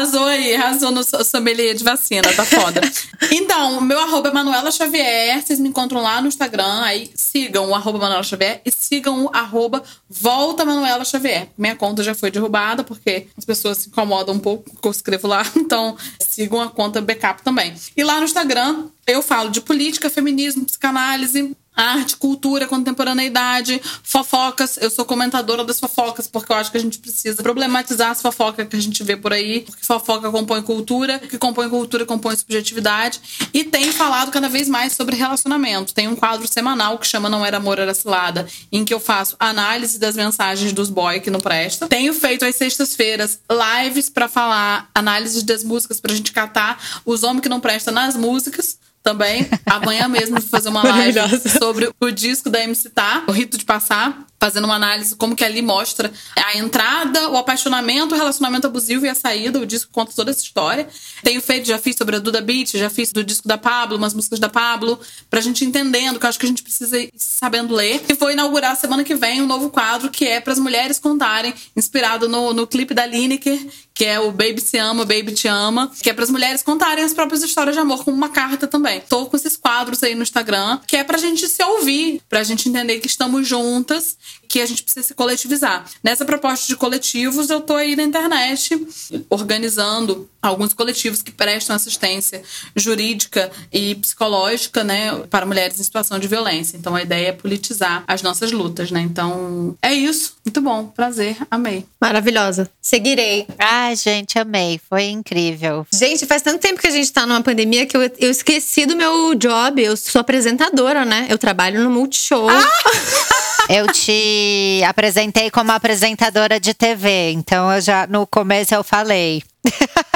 Arrasou 0.00 0.24
aí, 0.24 0.54
arrasou 0.54 0.90
no 0.90 1.04
so- 1.04 1.22
sommelier 1.22 1.74
de 1.74 1.84
vacina, 1.84 2.32
tá 2.32 2.42
foda. 2.42 2.80
então, 3.30 3.76
o 3.78 3.82
meu 3.82 4.00
arroba 4.00 4.30
é 4.30 4.32
Manuela 4.32 4.70
Xavier, 4.70 5.42
vocês 5.44 5.60
me 5.60 5.68
encontram 5.68 6.00
lá 6.00 6.22
no 6.22 6.28
Instagram, 6.28 6.80
aí 6.80 7.10
sigam 7.14 7.68
o 7.68 7.74
arroba 7.74 7.98
Manuela 7.98 8.22
Xavier 8.22 8.62
e 8.64 8.72
sigam 8.72 9.26
o 9.26 9.30
arroba 9.30 9.82
Volta 10.08 10.64
Manuela 10.64 11.04
Xavier. 11.04 11.48
Minha 11.56 11.76
conta 11.76 12.02
já 12.02 12.14
foi 12.14 12.30
derrubada, 12.30 12.82
porque 12.82 13.26
as 13.36 13.44
pessoas 13.44 13.76
se 13.76 13.88
incomodam 13.90 14.34
um 14.34 14.38
pouco 14.38 14.74
que 14.74 14.88
eu 14.88 14.90
escrevo 14.90 15.28
lá, 15.28 15.44
então 15.54 15.94
sigam 16.18 16.62
a 16.62 16.70
conta 16.70 17.02
backup 17.02 17.42
também. 17.42 17.74
E 17.94 18.02
lá 18.02 18.16
no 18.18 18.24
Instagram 18.24 18.86
eu 19.06 19.22
falo 19.22 19.50
de 19.50 19.60
política, 19.60 20.08
feminismo, 20.08 20.64
psicanálise, 20.64 21.54
arte, 21.74 22.16
cultura, 22.16 22.66
contemporaneidade, 22.66 23.80
fofocas. 24.02 24.76
Eu 24.76 24.90
sou 24.90 25.04
comentadora 25.04 25.64
das 25.64 25.80
fofocas, 25.80 26.26
porque 26.26 26.52
eu 26.52 26.56
acho 26.56 26.70
que 26.70 26.76
a 26.76 26.80
gente 26.80 26.98
precisa 26.98 27.42
problematizar 27.42 28.10
as 28.10 28.20
fofocas 28.20 28.68
que 28.68 28.76
a 28.76 28.80
gente 28.80 29.02
vê 29.02 29.16
por 29.16 29.32
aí, 29.32 29.60
porque 29.60 29.84
fofoca 29.84 30.30
compõe 30.30 30.62
cultura, 30.62 31.18
que 31.18 31.38
compõe 31.38 31.68
cultura 31.68 32.04
compõe 32.04 32.36
subjetividade. 32.36 33.20
E 33.52 33.64
tenho 33.64 33.92
falado 33.92 34.30
cada 34.30 34.48
vez 34.48 34.68
mais 34.68 34.92
sobre 34.92 35.16
relacionamento. 35.16 35.94
Tem 35.94 36.08
um 36.08 36.16
quadro 36.16 36.46
semanal 36.46 36.98
que 36.98 37.06
chama 37.06 37.28
Não 37.28 37.44
Era 37.44 37.56
Amor, 37.56 37.78
Era 37.78 37.94
Cilada, 37.94 38.46
em 38.70 38.84
que 38.84 38.92
eu 38.92 39.00
faço 39.00 39.36
análise 39.38 39.98
das 39.98 40.16
mensagens 40.16 40.72
dos 40.72 40.90
boy 40.90 41.20
que 41.20 41.30
não 41.30 41.40
presta. 41.40 41.88
Tenho 41.88 42.12
feito 42.12 42.44
às 42.44 42.56
sextas-feiras 42.56 43.40
lives 43.50 44.08
pra 44.08 44.28
falar 44.28 44.90
análise 44.94 45.44
das 45.44 45.64
músicas 45.64 46.00
pra 46.00 46.14
gente 46.14 46.32
catar 46.32 47.00
os 47.04 47.22
homens 47.22 47.40
que 47.40 47.48
não 47.48 47.60
prestam 47.60 47.94
nas 47.94 48.16
músicas 48.16 48.78
também. 49.02 49.48
Amanhã 49.66 50.08
mesmo 50.08 50.38
vou 50.38 50.48
fazer 50.48 50.68
uma 50.68 50.82
live 50.86 51.18
sobre 51.48 51.90
o 52.00 52.10
disco 52.10 52.50
da 52.50 52.60
MC 52.60 52.90
Tá, 52.90 53.24
o 53.26 53.32
Rito 53.32 53.56
de 53.58 53.64
Passar, 53.64 54.26
fazendo 54.40 54.64
uma 54.64 54.76
análise 54.76 55.14
como 55.14 55.36
que 55.36 55.44
ali 55.44 55.60
mostra 55.60 56.10
a 56.34 56.56
entrada, 56.56 57.28
o 57.28 57.36
apaixonamento, 57.36 58.14
o 58.14 58.18
relacionamento 58.18 58.66
abusivo 58.66 59.04
e 59.04 59.08
a 59.08 59.14
saída. 59.14 59.60
O 59.60 59.66
disco 59.66 59.92
conta 59.92 60.12
toda 60.16 60.30
essa 60.30 60.42
história. 60.42 60.88
Tenho 61.22 61.42
feito, 61.42 61.68
já 61.68 61.78
fiz 61.78 61.94
sobre 61.94 62.16
a 62.16 62.18
Duda 62.18 62.40
Beat, 62.40 62.76
já 62.78 62.88
fiz 62.88 63.12
do 63.12 63.22
disco 63.22 63.46
da 63.46 63.58
Pablo, 63.58 63.98
umas 63.98 64.14
músicas 64.14 64.38
da 64.38 64.48
Pablo, 64.48 64.98
pra 65.28 65.42
gente 65.42 65.64
entendendo, 65.64 66.18
que 66.18 66.24
eu 66.24 66.28
acho 66.30 66.38
que 66.38 66.46
a 66.46 66.48
gente 66.48 66.62
precisa 66.62 66.98
ir 66.98 67.12
sabendo 67.16 67.74
ler. 67.74 68.02
E 68.08 68.14
vou 68.14 68.30
inaugurar 68.30 68.74
semana 68.76 69.04
que 69.04 69.14
vem 69.14 69.42
um 69.42 69.46
novo 69.46 69.68
quadro 69.68 70.10
que 70.10 70.26
é 70.26 70.40
para 70.40 70.54
as 70.54 70.58
mulheres 70.58 70.98
contarem, 70.98 71.52
inspirado 71.76 72.26
no, 72.26 72.54
no 72.54 72.66
clipe 72.66 72.94
da 72.94 73.04
Lineker, 73.04 73.60
que 73.94 74.06
é 74.06 74.18
o 74.18 74.32
Baby 74.32 74.62
Se 74.62 74.78
Ama, 74.78 75.04
Baby 75.04 75.32
Te 75.32 75.48
Ama, 75.48 75.92
que 76.02 76.08
é 76.08 76.14
para 76.14 76.24
as 76.24 76.30
mulheres 76.30 76.62
contarem 76.62 77.04
as 77.04 77.12
próprias 77.12 77.42
histórias 77.42 77.76
de 77.76 77.82
amor, 77.82 78.02
como 78.02 78.16
uma 78.16 78.30
carta 78.30 78.66
também. 78.66 79.02
Tô 79.06 79.26
com 79.26 79.36
esses 79.36 79.58
quadros 79.58 80.02
aí 80.02 80.14
no 80.14 80.22
Instagram, 80.22 80.80
que 80.86 80.96
é 80.96 81.04
pra 81.04 81.18
gente 81.18 81.46
se 81.46 81.62
ouvir, 81.62 82.22
pra 82.26 82.42
gente 82.42 82.66
entender 82.66 82.98
que 83.00 83.06
estamos 83.06 83.46
juntas, 83.46 84.16
que 84.50 84.60
a 84.60 84.66
gente 84.66 84.82
precisa 84.82 85.06
se 85.06 85.14
coletivizar. 85.14 85.84
Nessa 86.02 86.24
proposta 86.24 86.66
de 86.66 86.74
coletivos, 86.74 87.48
eu 87.50 87.60
tô 87.60 87.76
aí 87.76 87.94
na 87.94 88.02
internet 88.02 88.84
organizando 89.30 90.28
alguns 90.42 90.74
coletivos 90.74 91.22
que 91.22 91.30
prestam 91.30 91.76
assistência 91.76 92.42
jurídica 92.74 93.50
e 93.72 93.94
psicológica, 93.94 94.82
né, 94.82 95.14
para 95.30 95.46
mulheres 95.46 95.78
em 95.78 95.84
situação 95.84 96.18
de 96.18 96.26
violência. 96.26 96.76
Então 96.76 96.96
a 96.96 97.02
ideia 97.02 97.28
é 97.28 97.32
politizar 97.32 98.02
as 98.08 98.22
nossas 98.22 98.50
lutas, 98.50 98.90
né? 98.90 99.00
Então 99.00 99.76
é 99.80 99.94
isso. 99.94 100.34
Muito 100.44 100.60
bom, 100.60 100.86
prazer, 100.86 101.36
amei. 101.48 101.86
Maravilhosa. 102.00 102.68
Seguirei. 102.80 103.46
Ai, 103.56 103.94
gente, 103.94 104.36
amei. 104.38 104.80
Foi 104.88 105.04
incrível. 105.04 105.86
Gente, 105.92 106.26
faz 106.26 106.42
tanto 106.42 106.60
tempo 106.60 106.80
que 106.80 106.88
a 106.88 106.90
gente 106.90 107.12
tá 107.12 107.24
numa 107.24 107.42
pandemia 107.42 107.86
que 107.86 107.96
eu, 107.96 108.00
eu 108.18 108.30
esqueci 108.30 108.84
do 108.84 108.96
meu 108.96 109.34
job. 109.34 109.80
Eu 109.80 109.96
sou 109.96 110.20
apresentadora, 110.20 111.04
né? 111.04 111.26
Eu 111.28 111.38
trabalho 111.38 111.84
no 111.84 111.90
Multishow. 111.90 112.48
Eu 113.68 113.86
te 113.92 114.82
apresentei 114.86 115.50
como 115.50 115.70
apresentadora 115.72 116.58
de 116.58 116.74
TV, 116.74 117.32
então 117.32 117.72
eu 117.72 117.80
já 117.80 118.06
no 118.06 118.26
começo 118.26 118.74
eu 118.74 118.82
falei. 118.82 119.42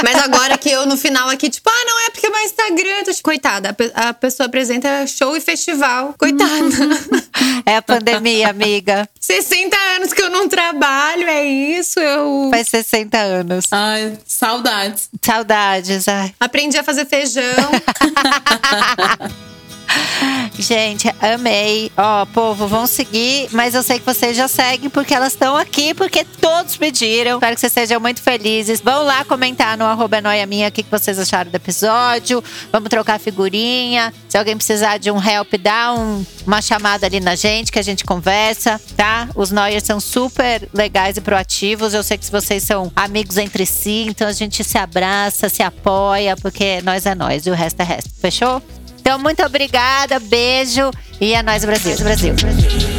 Mas 0.02 0.16
agora 0.22 0.56
que 0.56 0.70
eu 0.70 0.86
no 0.86 0.96
final 0.96 1.28
aqui, 1.28 1.50
tipo, 1.50 1.68
ah, 1.68 1.84
não 1.84 2.06
é 2.06 2.10
porque 2.10 2.26
é 2.26 2.30
meu 2.30 2.40
Instagram. 2.40 2.90
Eu 2.98 3.04
tô, 3.04 3.10
tipo, 3.12 3.22
coitada, 3.24 3.68
a, 3.68 3.72
pe- 3.74 3.92
a 3.94 4.14
pessoa 4.14 4.46
apresenta 4.46 5.06
show 5.06 5.36
e 5.36 5.40
festival. 5.40 6.14
Coitada. 6.18 6.50
É 7.66 7.76
a 7.76 7.82
pandemia, 7.82 8.48
amiga. 8.50 9.08
60 9.20 9.76
anos 9.96 10.12
que 10.12 10.22
eu 10.22 10.30
não 10.30 10.48
trabalho, 10.48 11.26
é 11.26 11.44
isso. 11.44 11.98
Eu 11.98 12.48
Faz 12.50 12.68
60 12.68 13.18
anos. 13.18 13.66
Ai, 13.70 14.18
saudades. 14.26 15.08
Saudades, 15.22 16.08
ai. 16.08 16.34
aprendi 16.38 16.78
a 16.78 16.84
fazer 16.84 17.06
feijão. 17.06 17.42
Gente, 20.56 21.12
amei. 21.20 21.90
Ó, 21.96 22.24
povo, 22.26 22.68
vão 22.68 22.86
seguir, 22.86 23.48
mas 23.50 23.74
eu 23.74 23.82
sei 23.82 23.98
que 23.98 24.06
vocês 24.06 24.36
já 24.36 24.46
seguem 24.46 24.88
porque 24.88 25.12
elas 25.12 25.32
estão 25.32 25.56
aqui, 25.56 25.92
porque 25.94 26.24
todos 26.24 26.76
pediram. 26.76 27.34
Espero 27.34 27.54
que 27.54 27.60
vocês 27.60 27.72
sejam 27.72 27.98
muito 28.00 28.22
felizes. 28.22 28.80
Vão 28.80 29.02
lá 29.04 29.24
comentar 29.24 29.76
no 29.76 29.84
arroba 29.84 30.20
noia 30.20 30.46
minha 30.46 30.68
o 30.68 30.72
que 30.72 30.84
vocês 30.88 31.18
acharam 31.18 31.50
do 31.50 31.54
episódio. 31.56 32.42
Vamos 32.70 32.88
trocar 32.88 33.18
figurinha. 33.18 34.14
Se 34.28 34.38
alguém 34.38 34.56
precisar 34.56 34.98
de 34.98 35.10
um 35.10 35.16
help, 35.22 35.54
dá 35.60 35.92
um- 35.92 36.24
uma 36.46 36.62
chamada 36.62 37.04
ali 37.06 37.18
na 37.18 37.34
gente 37.34 37.72
que 37.72 37.78
a 37.78 37.82
gente 37.82 38.04
conversa, 38.04 38.80
tá? 38.96 39.28
Os 39.34 39.50
Noyers 39.50 39.82
são 39.84 39.98
super 39.98 40.68
legais 40.72 41.16
e 41.16 41.20
proativos. 41.20 41.94
Eu 41.94 42.02
sei 42.04 42.16
que 42.16 42.30
vocês 42.30 42.62
são 42.62 42.92
amigos 42.94 43.38
entre 43.38 43.66
si, 43.66 44.06
então 44.08 44.28
a 44.28 44.32
gente 44.32 44.62
se 44.62 44.78
abraça, 44.78 45.48
se 45.48 45.62
apoia, 45.64 46.36
porque 46.36 46.80
nós 46.82 47.06
é 47.06 47.14
nós 47.14 47.44
e 47.44 47.50
o 47.50 47.54
resto 47.54 47.80
é 47.80 47.84
resto. 47.84 48.10
Fechou? 48.20 48.62
Então, 49.06 49.18
muito 49.18 49.44
obrigada, 49.44 50.18
beijo 50.18 50.90
e 51.20 51.34
é 51.34 51.42
nóis, 51.42 51.62
Brasil. 51.62 51.94
Brasil. 51.98 52.32
Brasil. 52.32 52.93